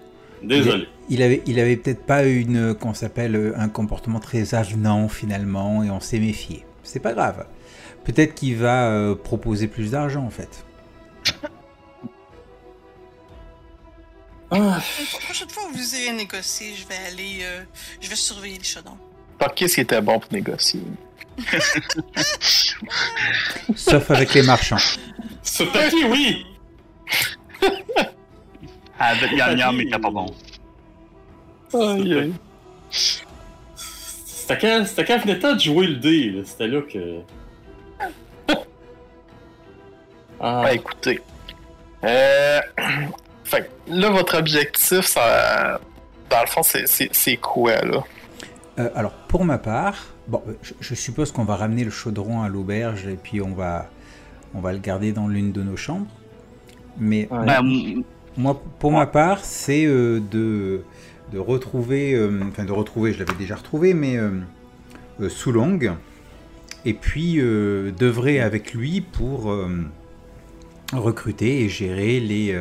Désolé. 0.43 0.87
Il 1.09 1.21
avait, 1.21 1.41
il 1.45 1.59
avait 1.59 1.75
peut-être 1.77 2.03
pas 2.05 2.23
une, 2.25 2.73
qu'on 2.73 2.93
s'appelle, 2.93 3.35
euh, 3.35 3.53
un 3.57 3.69
comportement 3.69 4.19
très 4.19 4.55
avenant 4.55 5.07
finalement, 5.07 5.83
et 5.83 5.89
on 5.89 5.99
s'est 5.99 6.19
méfié. 6.19 6.65
C'est 6.83 6.99
pas 6.99 7.13
grave. 7.13 7.45
Peut-être 8.05 8.33
qu'il 8.33 8.55
va 8.57 8.87
euh, 8.89 9.13
proposer 9.15 9.67
plus 9.67 9.91
d'argent 9.91 10.23
en 10.23 10.29
fait. 10.31 10.65
Ah, 14.49 14.79
La 15.13 15.19
prochaine 15.23 15.49
fois 15.49 15.63
où 15.69 15.77
vous 15.77 15.95
irez 15.95 16.11
négocier, 16.13 16.73
je 16.75 16.85
vais 16.87 16.97
aller. 17.07 17.39
euh, 17.43 17.61
je 18.01 18.09
vais 18.09 18.15
surveiller 18.15 18.57
les 18.57 18.63
chaudrons. 18.63 18.97
Par 19.37 19.53
qui 19.53 19.69
ce 19.69 19.75
qui 19.75 19.81
était 19.81 20.01
bon 20.01 20.19
pour 20.19 20.31
négocier? 20.33 20.81
Sauf 23.75 24.11
avec 24.11 24.33
les 24.33 24.43
marchands. 24.43 24.77
sur 25.43 25.71
papier, 25.71 26.03
oui! 26.05 26.45
Avec 29.01 29.31
Yann 29.31 29.57
Yam, 29.57 29.75
il 29.75 29.87
était 29.87 29.99
pas 29.99 30.09
bon. 30.11 30.25
Aïe, 31.73 32.13
aïe. 32.19 32.33
C'était 33.75 34.57
quand, 34.59 34.83
c'était 34.85 35.05
quand 35.05 35.17
venait 35.19 35.39
temps 35.39 35.53
de 35.55 35.59
jouer 35.59 35.87
le 35.87 35.95
dé, 35.95 36.29
là? 36.31 36.41
C'était 36.45 36.67
là 36.67 36.81
que. 36.81 37.21
Ah, 40.39 40.61
Ben, 40.65 40.71
écoutez. 40.75 41.19
Euh... 42.03 42.59
fait 43.43 43.61
que 43.61 43.91
là, 43.91 44.09
votre 44.09 44.37
objectif, 44.37 45.01
ça. 45.05 45.79
dans 46.29 46.41
le 46.41 46.47
fond, 46.47 46.63
c'est- 46.63 46.87
c'est 46.87 47.09
c'est 47.11 47.37
quoi, 47.37 47.75
là? 47.81 48.03
Euh, 48.79 48.89
alors, 48.95 49.11
pour 49.27 49.45
ma 49.45 49.57
part, 49.57 49.95
bon, 50.27 50.41
euh, 50.47 50.53
je, 50.63 50.73
je 50.79 50.95
suppose 50.95 51.31
qu'on 51.31 51.43
va 51.43 51.55
ramener 51.57 51.83
le 51.83 51.91
chaudron 51.91 52.41
à 52.41 52.47
l'auberge 52.49 53.05
et 53.05 53.15
puis 53.21 53.41
on 53.41 53.53
va, 53.53 53.89
on 54.55 54.61
va 54.61 54.71
le 54.71 54.79
garder 54.79 55.11
dans 55.11 55.27
l'une 55.27 55.51
de 55.51 55.61
nos 55.61 55.75
chambres. 55.77 56.07
Mais 56.97 57.27
Ouais. 57.29 57.45
Ben, 57.45 57.59
m- 57.59 58.03
moi, 58.37 58.61
pour 58.79 58.91
ma 58.91 59.05
part, 59.05 59.43
c'est 59.43 59.85
euh, 59.85 60.19
de, 60.19 60.83
de 61.31 61.39
retrouver, 61.39 62.13
euh, 62.13 62.41
enfin 62.47 62.65
de 62.65 62.71
retrouver, 62.71 63.13
je 63.13 63.19
l'avais 63.19 63.37
déjà 63.37 63.55
retrouvé, 63.55 63.93
mais 63.93 64.17
euh, 64.17 64.31
euh, 65.21 65.29
Soulong, 65.29 65.95
et 66.83 66.93
puis 66.93 67.39
d'œuvrer 67.39 68.39
avec 68.39 68.73
lui 68.73 69.01
pour 69.01 69.53
recruter 70.93 71.61
et 71.61 71.69
gérer 71.69 72.19
les, 72.19 72.59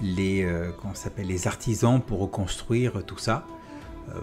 les, 0.00 0.48
comment 0.80 0.94
s'appelle, 0.94 1.26
les 1.26 1.48
artisans 1.48 2.00
pour 2.00 2.20
reconstruire 2.20 3.04
tout 3.04 3.18
ça 3.18 3.44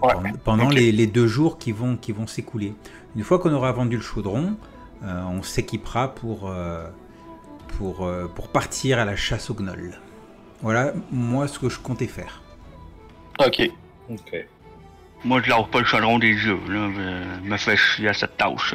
Ouais, 0.00 0.14
pendant, 0.44 0.70
les, 0.70 0.92
les 0.92 1.06
deux 1.06 1.26
jours 1.26 1.58
qui 1.58 1.72
vont, 1.72 1.98
qui 1.98 2.12
vont 2.12 2.26
s'écouler. 2.26 2.72
Une 3.14 3.22
fois 3.22 3.38
qu'on 3.38 3.52
aura 3.52 3.70
vendu 3.72 3.96
le 3.96 4.02
chaudron, 4.02 4.56
on 5.02 5.42
s'équipera 5.42 6.14
pour, 6.14 6.50
pour, 7.76 8.10
pour 8.34 8.48
partir 8.48 8.98
à 8.98 9.04
la 9.04 9.14
chasse 9.14 9.50
au 9.50 9.54
gnoll. 9.54 10.00
Voilà, 10.62 10.92
moi, 11.10 11.48
ce 11.48 11.58
que 11.58 11.68
je 11.68 11.78
comptais 11.78 12.06
faire. 12.06 12.40
Ok. 13.44 13.68
Ok. 14.10 14.46
moi, 15.24 15.40
je 15.42 15.50
lave 15.50 15.68
pas 15.70 15.80
le 15.80 15.84
chaudron 15.86 16.18
des 16.18 16.28
yeux, 16.28 16.58
là. 16.68 16.88
Je 17.44 17.48
me 17.48 17.56
fais 17.56 17.76
chier 17.76 18.08
à 18.08 18.14
cette 18.14 18.36
tâche. 18.36 18.74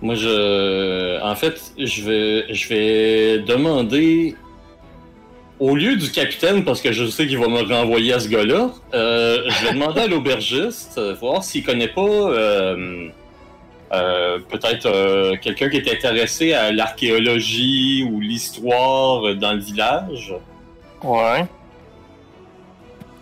Moi, 0.00 0.14
je. 0.14 1.20
En 1.22 1.34
fait, 1.34 1.72
je 1.78 2.02
vais, 2.02 2.54
je 2.54 2.68
vais 2.68 3.38
demander. 3.40 4.36
Au 5.60 5.76
lieu 5.76 5.94
du 5.94 6.10
capitaine, 6.10 6.64
parce 6.64 6.80
que 6.80 6.90
je 6.90 7.06
sais 7.06 7.28
qu'il 7.28 7.38
va 7.38 7.46
me 7.46 7.62
renvoyer 7.62 8.14
à 8.14 8.18
ce 8.18 8.28
gars-là, 8.28 8.72
euh, 8.94 9.44
je 9.48 9.66
vais 9.66 9.74
demander 9.74 10.00
à 10.00 10.06
l'aubergiste, 10.08 10.98
euh, 10.98 11.14
voir 11.14 11.44
s'il 11.44 11.62
connaît 11.62 11.86
pas 11.86 12.00
euh, 12.02 13.08
euh, 13.92 14.38
peut-être 14.48 14.86
euh, 14.86 15.36
quelqu'un 15.40 15.68
qui 15.68 15.76
est 15.76 15.92
intéressé 15.92 16.52
à 16.52 16.72
l'archéologie 16.72 18.04
ou 18.10 18.20
l'histoire 18.20 19.36
dans 19.36 19.52
le 19.52 19.60
village. 19.60 20.34
Ouais. 21.02 21.44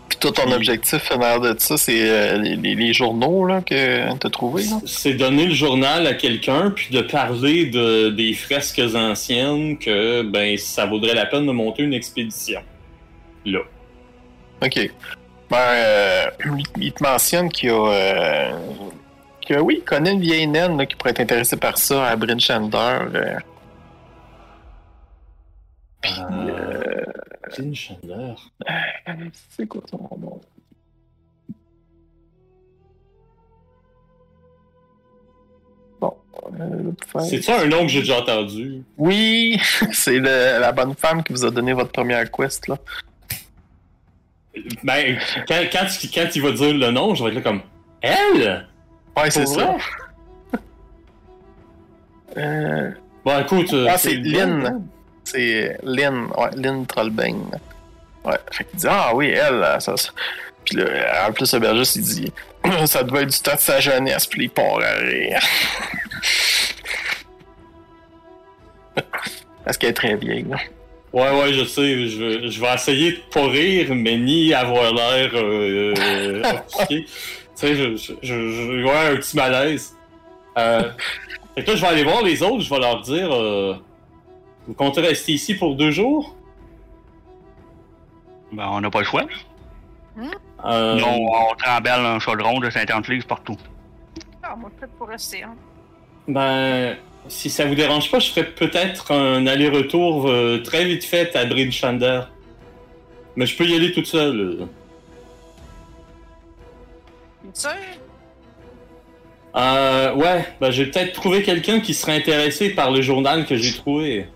Puis 0.09 0.19
toi, 0.19 0.33
ton 0.33 0.43
Puis- 0.45 0.55
objectif 0.55 1.11
en 1.13 1.19
l'air 1.19 1.41
de 1.41 1.55
ça, 1.59 1.77
c'est 1.77 2.09
euh, 2.11 2.37
les, 2.39 2.93
journaux 2.93 3.47
là, 3.47 3.61
que 3.63 4.13
t'as 4.19 4.29
trouvés, 4.31 4.65
là? 4.65 4.81
C'est 4.85 5.15
donner 5.15 5.47
le 5.47 5.55
journal 5.55 6.07
à 6.07 6.15
quelqu'un, 6.15 6.71
puis 6.71 6.89
de 6.95 7.01
parler 7.01 7.67
de, 7.67 8.11
des 8.11 8.35
fresques 8.35 8.83
anciennes, 8.95 9.79
que 9.79 10.23
ben 10.23 10.57
ça 10.59 10.85
vaudrait 10.87 11.15
la 11.15 11.27
peine 11.27 11.47
de 11.47 11.53
monter 11.53 11.85
une 11.85 11.95
expédition. 11.95 12.61
Là. 13.47 13.61
Ok. 14.63 14.91
Ben, 15.49 15.57
euh, 15.57 16.27
il, 16.81 16.93
te 16.93 17.03
mentionne 17.03 17.49
qu'il 17.49 17.71
y 17.71 17.73
a. 17.73 17.87
euh, 17.89 18.51
que 19.49 19.55
oui, 19.55 19.77
il 19.79 19.85
connaît 19.85 20.13
une 20.13 20.21
vieille 20.21 20.47
naine 20.47 20.77
là, 20.77 20.87
qui 20.87 20.95
pourrait 20.97 21.11
être 21.11 21.21
intéressée 21.21 21.57
par 21.57 21.79
ça 21.79 22.07
à 22.07 22.17
Bryn 22.17 22.39
Shander. 22.39 22.99
euh. 23.15 23.39
Euh... 26.07 27.05
Clean 27.53 27.75
Chandler. 27.75 28.35
C'est 29.51 29.67
quoi 29.67 29.83
son 29.91 29.99
nom? 30.19 30.41
Bon. 36.01 36.15
euh, 36.59 36.93
faire- 37.07 37.21
C'est 37.23 37.43
ça 37.43 37.61
un 37.61 37.67
nom 37.67 37.83
que 37.83 37.89
j'ai 37.89 38.01
déjà 38.01 38.21
entendu? 38.21 38.83
Oui, 38.97 39.59
c'est 39.93 40.19
la 40.19 40.73
bonne 40.73 40.95
femme 40.95 41.23
qui 41.23 41.33
vous 41.33 41.45
a 41.45 41.51
donné 41.51 41.73
votre 41.73 41.93
première 41.93 42.31
quest, 42.31 42.69
là. 42.69 42.77
Ben, 44.83 45.17
quand, 45.47 45.61
quand, 45.73 45.87
tu- 45.87 46.09
quand 46.09 46.27
il 46.35 46.43
va 46.43 46.53
dire 46.53 46.75
le 46.75 46.91
nom, 46.91 47.15
je 47.15 47.23
vais 47.23 47.31
être 47.31 47.37
là 47.37 47.41
comme 47.43 47.61
Elle? 48.01 48.67
Ouais, 49.17 49.31
c'est 49.31 49.47
ça. 49.47 49.77
Euh, 52.37 52.93
Bon, 53.25 53.41
écoute. 53.41 53.73
euh, 53.75 53.89
Ah, 53.91 53.99
c'est 53.99 54.15
Lynn. 54.15 54.87
C'est 55.33 55.77
Lynn, 55.83 56.29
ouais, 56.37 56.51
Lynn 56.57 56.87
Trollbane. 56.87 57.51
Ouais, 58.25 58.37
fait 58.53 58.65
qu'il 58.65 58.79
dit 58.81 58.87
Ah 58.89 59.13
oui, 59.15 59.29
elle, 59.31 59.65
ça, 59.81 59.97
ça. 59.97 60.11
Puis 60.65 60.77
là, 60.77 61.27
en 61.29 61.33
plus, 61.33 61.53
le 61.55 61.59
bergiste, 61.61 61.97
il 61.97 62.03
dit 62.03 62.33
Ça 62.87 63.03
doit 63.03 63.23
être 63.23 63.31
du 63.31 63.39
temps 63.39 63.55
de 63.55 63.61
sa 63.61 63.81
jeunesse, 63.81 64.27
puis 64.27 64.43
les 64.43 64.49
porcs 64.49 64.83
à 64.83 64.93
rire. 64.95 65.41
Parce 69.65 69.77
qu'elle 69.77 69.91
est 69.91 69.95
très 69.95 70.17
vieille, 70.17 70.47
là. 70.49 70.57
Ouais, 71.13 71.31
ouais, 71.41 71.53
je 71.53 71.65
sais. 71.65 72.09
Je, 72.09 72.19
vais- 72.25 72.51
je 72.51 72.61
vais 72.61 72.75
essayer 72.75 73.13
de 73.13 73.19
pas 73.33 73.47
rire, 73.47 73.89
mais 73.95 74.17
ni 74.17 74.55
avoir 74.55 74.93
l'air 74.93 75.31
euh, 75.35 75.95
euh, 75.99 76.43
tu 76.89 77.07
sais, 77.55 77.75
je, 77.75 77.97
je, 78.23 79.13
un 79.13 79.17
petit 79.17 79.37
malaise. 79.37 79.93
Euh, 80.59 80.91
fait 81.55 81.65
que 81.65 81.71
là, 81.71 81.77
je 81.77 81.81
vais 81.83 81.87
aller 81.89 82.05
voir 82.05 82.23
les 82.23 82.43
autres. 82.43 82.61
Je 82.63 82.71
vais 82.71 82.79
leur 82.81 83.01
dire 83.03 83.33
euh, 83.35 83.75
Vous 84.67 84.75
comptez 84.75 85.01
rester 85.01 85.33
ici 85.33 85.55
pour 85.55 85.75
deux 85.75 85.91
jours? 85.91 86.35
Ben, 88.53 88.69
on 88.71 88.81
n'a 88.81 88.91
pas 88.91 89.01
le 89.01 89.05
choix. 89.05 89.25
Euh, 90.65 90.95
Non, 91.01 91.19
on 91.51 91.55
trembelle 91.57 92.01
un 92.05 92.19
chaudron 92.19 92.61
de 92.61 92.69
50 92.69 93.09
livres 93.09 93.27
partout. 93.27 93.57
Ah, 94.43 94.55
moi, 94.57 94.71
peut-être 94.79 94.93
pour 94.93 95.09
rester, 95.09 95.43
hein. 95.43 95.55
Ben, 96.29 96.97
si 97.29 97.49
ça 97.51 97.65
vous 97.65 97.75
dérange 97.75 98.11
pas, 98.11 98.19
je 98.19 98.31
ferais 98.31 98.47
peut-être 98.47 99.13
un 99.13 99.47
aller-retour 99.47 100.29
euh, 100.29 100.63
très 100.63 100.85
vite 100.85 101.05
fait 101.05 101.35
à 101.37 101.45
Bridgechander. 101.45 102.23
Mais 103.37 103.47
je 103.47 103.57
peux 103.57 103.65
y 103.65 103.75
aller 103.75 103.93
toute 103.93 104.07
seule. 104.07 104.69
Tu 107.55 107.61
sûr? 107.61 107.71
Euh, 109.57 110.15
ouais, 110.15 110.47
ben 110.61 110.71
j'ai 110.71 110.87
peut-être 110.87 111.13
trouvé 111.13 111.43
quelqu'un 111.43 111.81
qui 111.81 111.93
serait 111.95 112.17
intéressé 112.17 112.71
par 112.71 112.93
le 112.93 113.03
journal 113.03 113.47
que 113.47 113.57
j'ai 113.57 113.73
trouvé. 113.73 114.29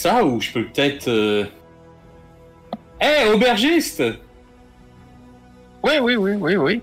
Ça 0.00 0.24
ou 0.24 0.40
je 0.40 0.50
peux 0.50 0.64
peut-être. 0.64 1.08
Euh... 1.08 1.44
Hey, 2.98 3.30
aubergiste! 3.30 4.02
Oui, 5.82 5.92
oui, 6.00 6.16
oui, 6.16 6.32
oui, 6.40 6.56
oui. 6.56 6.80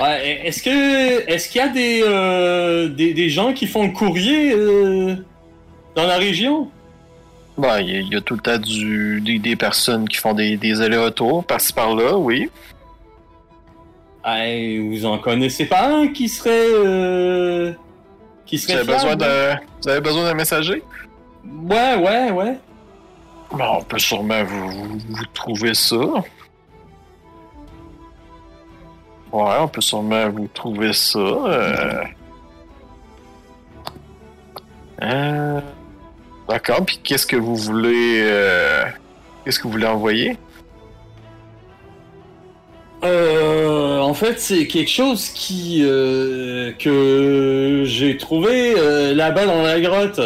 Ouais, 0.00 0.40
est-ce 0.44 0.62
que 0.62 1.28
est-ce 1.28 1.48
qu'il 1.48 1.60
y 1.60 1.64
a 1.64 1.68
des, 1.68 2.02
euh, 2.04 2.88
des 2.88 3.12
des 3.12 3.28
gens 3.28 3.52
qui 3.52 3.66
font 3.66 3.86
le 3.88 3.92
courrier 3.92 4.52
euh, 4.52 5.16
dans 5.96 6.06
la 6.06 6.16
région? 6.16 6.70
Ben, 7.58 7.80
il 7.80 7.88
y, 7.90 7.96
a- 7.96 8.00
il 8.00 8.08
y 8.12 8.16
a 8.16 8.20
tout 8.20 8.34
le 8.34 8.40
temps 8.40 8.58
du, 8.58 9.20
des, 9.20 9.38
des 9.40 9.56
personnes 9.56 10.08
qui 10.08 10.16
font 10.18 10.32
des, 10.32 10.56
des 10.56 10.80
allers-retours 10.80 11.44
par-ci 11.44 11.72
par-là, 11.72 12.16
oui. 12.16 12.48
Hey, 14.24 14.78
vous 14.78 15.04
en 15.06 15.18
connaissez 15.18 15.66
pas 15.66 15.88
un 15.92 16.08
qui 16.08 16.28
serait 16.28 16.50
euh, 16.72 17.72
qui 18.46 18.56
Vous 18.58 18.62
serait 18.68 18.84
besoin 18.84 19.16
d'un 19.16 19.58
vous 19.82 19.88
avez 19.88 20.00
besoin 20.00 20.24
d'un 20.24 20.34
messager? 20.34 20.82
Ouais, 21.44 21.96
ouais, 21.96 22.30
ouais. 22.30 22.58
Ben, 23.52 23.66
on 23.78 23.82
peut 23.82 23.98
sûrement 23.98 24.44
vous, 24.44 24.98
trouver 25.34 25.74
ça. 25.74 25.96
Ouais, 25.96 26.22
on 29.60 29.68
peut 29.68 29.80
sûrement 29.80 30.28
vous 30.30 30.48
trouver 30.48 30.92
ça. 30.92 31.18
Euh... 31.18 32.04
Euh, 35.02 35.60
D'accord, 36.48 36.84
puis 36.84 36.98
qu'est-ce 37.02 37.26
que 37.26 37.36
vous 37.36 37.56
voulez... 37.56 38.20
euh, 38.22 38.84
Qu'est-ce 39.44 39.58
que 39.58 39.64
vous 39.64 39.72
voulez 39.72 39.86
envoyer? 39.86 40.36
Euh, 43.02 43.98
en 44.00 44.12
fait, 44.12 44.38
c'est 44.38 44.66
quelque 44.66 44.90
chose 44.90 45.30
qui 45.30 45.80
que 45.80 47.82
j'ai 47.86 48.18
trouvé 48.18 48.74
là-bas 49.14 49.46
dans 49.46 49.62
la 49.62 49.80
grotte. 49.80 50.20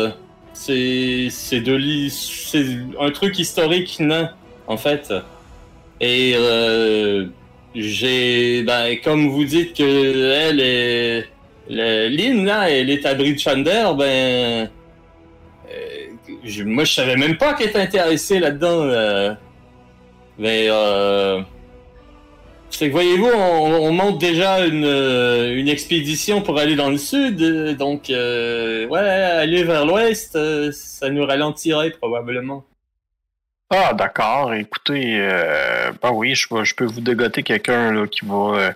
C'est 0.55 1.61
de 1.61 2.09
c'est 2.09 2.65
un 3.01 3.11
truc 3.11 3.39
historique 3.39 3.97
nain 4.01 4.31
en 4.67 4.77
fait. 4.77 5.13
Et 6.01 6.35
euh, 6.37 7.27
j'ai 7.75 8.63
ben, 8.63 8.97
comme 9.03 9.29
vous 9.29 9.45
dites 9.45 9.75
que 9.77 10.33
elle 10.33 10.61
est 10.61 11.27
le- 11.69 12.09
Lynn 12.09 12.45
là, 12.47 12.71
elle 12.71 12.89
est 12.91 13.05
à 13.05 13.15
Bridgechander, 13.15 13.93
ben 13.99 14.69
euh, 15.71 16.07
je- 16.45 16.63
moi 16.63 16.85
je 16.85 16.93
savais 16.95 17.17
même 17.17 17.37
pas 17.37 17.55
qu'elle 17.55 17.71
était 17.71 17.81
intéressée 17.81 18.39
là-dedans. 18.39 18.83
euh. 18.83 19.35
mais 20.39 20.67
euh, 20.71 21.41
c'est 22.77 22.89
que 22.89 22.93
voyez-vous, 22.93 23.27
on, 23.29 23.89
on 23.89 23.93
monte 23.93 24.19
déjà 24.19 24.65
une, 24.67 24.85
euh, 24.85 25.55
une 25.57 25.69
expédition 25.69 26.43
pour 26.43 26.59
aller 26.59 26.77
dans 26.77 26.91
le 26.91 26.99
sud, 26.99 27.41
euh, 27.43 27.75
donc 27.75 28.11
euh, 28.11 28.87
ouais, 28.89 28.99
aller 29.01 29.65
vers 29.65 29.87
l'ouest, 29.87 30.39
ça 30.73 31.11
nous 31.11 31.25
ralentirait 31.25 31.91
probablement. 31.91 32.65
Ah, 33.71 33.93
d'accord. 33.95 34.55
Écoutez, 34.55 35.17
euh, 35.19 35.91
ben 36.03 36.13
oui, 36.13 36.35
je, 36.35 36.47
peux 36.75 36.85
vous 36.85 37.01
dégoter 37.01 37.43
quelqu'un 37.43 37.93
là, 37.93 38.07
qui 38.07 38.25
va 38.25 38.53
euh, 38.57 38.73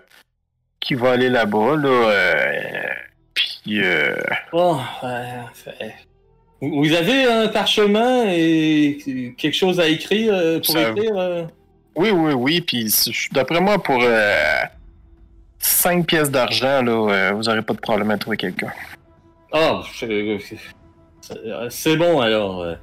qui 0.81 0.95
va 0.95 1.12
aller 1.12 1.29
là-bas. 1.29 1.77
Là, 1.77 1.89
euh, 1.89 2.83
puis, 3.35 3.81
euh, 3.81 4.16
Bon, 4.53 4.77
ouais, 5.03 5.25
fait- 5.55 5.95
Vous 6.61 6.93
avez 6.93 7.25
un 7.25 7.49
parchemin 7.49 8.25
et 8.29 9.35
quelque 9.37 9.55
chose 9.55 9.79
à 9.79 9.87
écrire 9.89 10.33
pour 10.65 10.75
Ça- 10.75 10.91
écrire? 10.91 11.49
Oui, 11.97 12.10
oui, 12.10 12.32
oui. 12.35 12.60
Puis 12.60 12.93
d'après 13.32 13.60
moi, 13.60 13.82
pour 13.82 14.02
5 15.59 16.06
pièces 16.06 16.31
d'argent, 16.31 16.82
là, 16.82 16.93
euh, 16.93 17.32
vous 17.32 17.48
aurez 17.48 17.62
pas 17.62 17.74
de 17.74 17.81
problème 17.81 18.10
à 18.10 18.19
trouver 18.19 18.36
quelqu'un. 18.36 18.73
Ah, 19.52 19.81
je- 19.94 20.39
c'est- 20.39 21.97
bon 21.97 22.20
alors. 22.20 22.62
euh. 22.62 22.74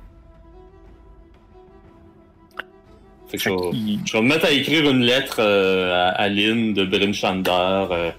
Fait 3.27 3.37
que 3.37 3.43
je, 3.43 3.49
vais, 3.49 3.55
qu'il- 3.71 3.99
je 4.05 4.13
vais 4.13 4.21
me 4.21 4.27
mettre 4.29 4.45
à 4.45 4.51
écrire 4.51 4.89
une 4.89 5.01
lettre 5.01 5.37
euh, 5.39 5.93
à, 5.93 6.09
à 6.09 6.27
Lynn 6.29 6.73
de 6.73 6.85
Brinchander, 6.85 7.87
euh, 7.91 8.11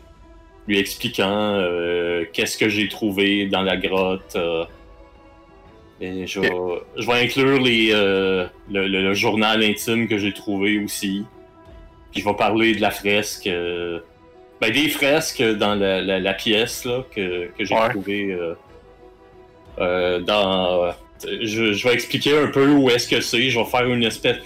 lui 0.67 0.79
expliquant 0.79 1.31
euh, 1.55 2.25
qu'est-ce 2.33 2.57
que 2.59 2.69
j'ai 2.69 2.89
trouvé 2.89 3.47
dans 3.47 3.63
la 3.63 3.77
grotte. 3.77 4.37
Et 6.01 6.27
je 6.27 6.41
vais, 6.41 6.51
je 6.97 7.07
vais 7.07 7.23
inclure 7.25 7.61
les, 7.61 7.91
euh, 7.93 8.47
le, 8.71 8.87
le- 8.87 9.03
le 9.03 9.15
journal 9.15 9.63
intime 9.63 10.09
que 10.09 10.19
j'ai 10.19 10.33
trouvé 10.33 10.79
aussi. 10.83 11.25
Puis 12.13 12.21
je 12.23 12.29
vais 12.29 12.35
parler 12.37 12.75
de 12.75 12.81
la 12.81 12.91
fresque. 12.91 13.47
euh, 13.47 14.01
ben, 14.61 14.71
des 14.73 14.89
fresques 14.89 15.43
dans 15.43 15.75
la, 15.75 16.01
la- 16.03 16.19
la 16.21 16.35
pièce 16.35 16.85
là, 16.85 17.05
que, 17.15 17.47
que 17.57 17.65
j'ai 17.65 17.75
Ouais. 17.75 17.89
trouvé 17.91 18.33
euh, 18.33 18.55
euh, 19.79 20.21
dans. 20.21 20.93
Je, 21.25 21.73
je 21.73 21.89
vais 21.89 21.95
expliquer 21.95 22.37
un 22.39 22.49
peu 22.49 22.71
où 22.73 22.91
est-ce 22.91 23.09
que 23.09 23.21
c'est. 23.21 23.49
Je 23.51 23.59
vais 23.59 23.65
faire 23.65 23.87
une 23.87 24.03
espèce. 24.05 24.37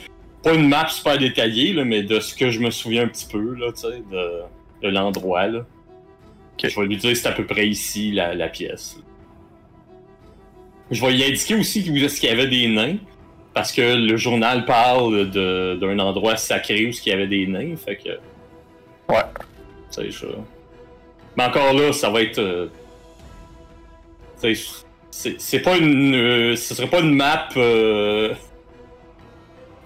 Pas 0.42 0.54
une 0.54 0.68
map 0.68 0.88
super 0.88 1.18
détaillée, 1.18 1.72
là, 1.74 1.84
mais 1.84 2.02
de 2.02 2.18
ce 2.18 2.34
que 2.34 2.50
je 2.50 2.60
me 2.60 2.70
souviens 2.70 3.02
un 3.04 3.08
petit 3.08 3.26
peu 3.30 3.54
là, 3.56 3.68
de, 3.72 4.42
de 4.82 4.88
l'endroit. 4.88 5.46
là. 5.48 5.66
Je 6.62 6.78
vais 6.80 6.86
lui 6.86 6.96
dire 6.96 7.16
c'est 7.16 7.28
à 7.28 7.32
peu 7.32 7.44
près 7.44 7.66
ici 7.68 8.12
la, 8.12 8.34
la 8.34 8.48
pièce. 8.48 8.98
Je 10.90 11.00
vais 11.04 11.12
lui 11.12 11.24
indiquer 11.24 11.54
aussi 11.54 11.88
où 11.90 11.96
est-ce 11.96 12.20
qu'il 12.20 12.28
y 12.28 12.32
avait 12.32 12.48
des 12.48 12.68
nains. 12.68 12.96
Parce 13.54 13.72
que 13.72 13.80
le 13.82 14.16
journal 14.16 14.64
parle 14.64 15.28
de- 15.30 15.76
d'un 15.80 15.98
endroit 15.98 16.36
sacré 16.36 16.86
où 16.86 16.90
il 16.90 17.08
y 17.08 17.12
avait 17.12 17.26
des 17.26 17.46
nains. 17.46 17.74
Fait 17.76 17.96
que. 17.96 18.10
Ouais. 19.12 19.22
Sais, 19.90 20.10
je... 20.10 20.26
Mais 21.36 21.44
encore 21.44 21.72
là, 21.72 21.92
ça 21.92 22.10
va 22.10 22.22
être. 22.22 22.38
euh, 22.38 22.68
c'est 24.36 24.54
c'est 25.12 25.60
pas 25.60 25.76
une. 25.76 26.14
euh, 26.14 26.56
ce 26.56 26.74
serait 26.74 26.88
pas 26.88 27.00
une 27.00 27.14
map. 27.14 27.48
euh, 27.56 28.32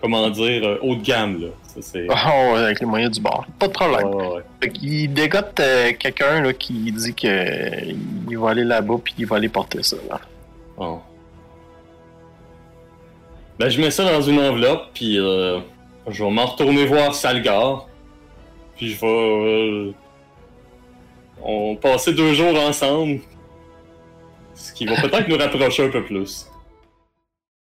comment 0.01 0.29
dire, 0.31 0.63
euh, 0.65 0.79
haut 0.83 0.95
de 0.97 1.03
gamme, 1.03 1.41
là. 1.41 1.49
Ça, 1.67 1.81
c'est. 1.81 2.07
Oh, 2.09 2.55
avec 2.57 2.81
les 2.81 2.87
moyens 2.87 3.13
du 3.13 3.21
bord. 3.21 3.47
Pas 3.59 3.67
de 3.69 3.73
problème. 3.73 4.07
Ouais. 4.15 4.43
Fait 4.63 4.71
qu'il 4.71 5.13
dégote 5.13 5.59
euh, 5.61 5.93
quelqu'un 5.99 6.43
là, 6.43 6.53
qui 6.53 6.93
dit 6.93 7.15
que 7.15 7.27
euh, 7.27 7.93
il 8.31 8.39
va 8.39 8.51
aller 8.51 8.65
là-bas 8.65 8.97
puis 9.03 9.15
il 9.19 9.27
va 9.27 9.37
aller 9.37 9.49
porter 9.49 9.83
ça. 9.83 9.97
Là. 10.09 10.21
Bon. 10.77 11.01
Ben, 13.59 13.69
je 13.69 13.81
mets 13.81 13.91
ça 13.91 14.05
dans 14.05 14.21
une 14.21 14.41
enveloppe, 14.41 14.89
puis 14.95 15.19
euh, 15.19 15.61
je 16.09 16.25
vais 16.25 16.31
m'en 16.31 16.47
retourner 16.47 16.87
voir 16.87 17.15
Salgar. 17.15 17.87
Puis 18.77 18.91
je 18.91 19.01
vais. 19.01 19.07
euh, 19.07 19.93
on 21.43 21.77
passer 21.77 22.13
deux 22.13 22.35
jours 22.35 22.59
ensemble. 22.59 23.21
Ce 24.55 24.73
qui 24.73 24.87
va 24.87 24.97
peut-être 25.01 25.29
nous 25.29 25.37
rapprocher 25.37 25.85
un 25.87 25.91
peu 25.91 26.03
plus. 26.05 26.49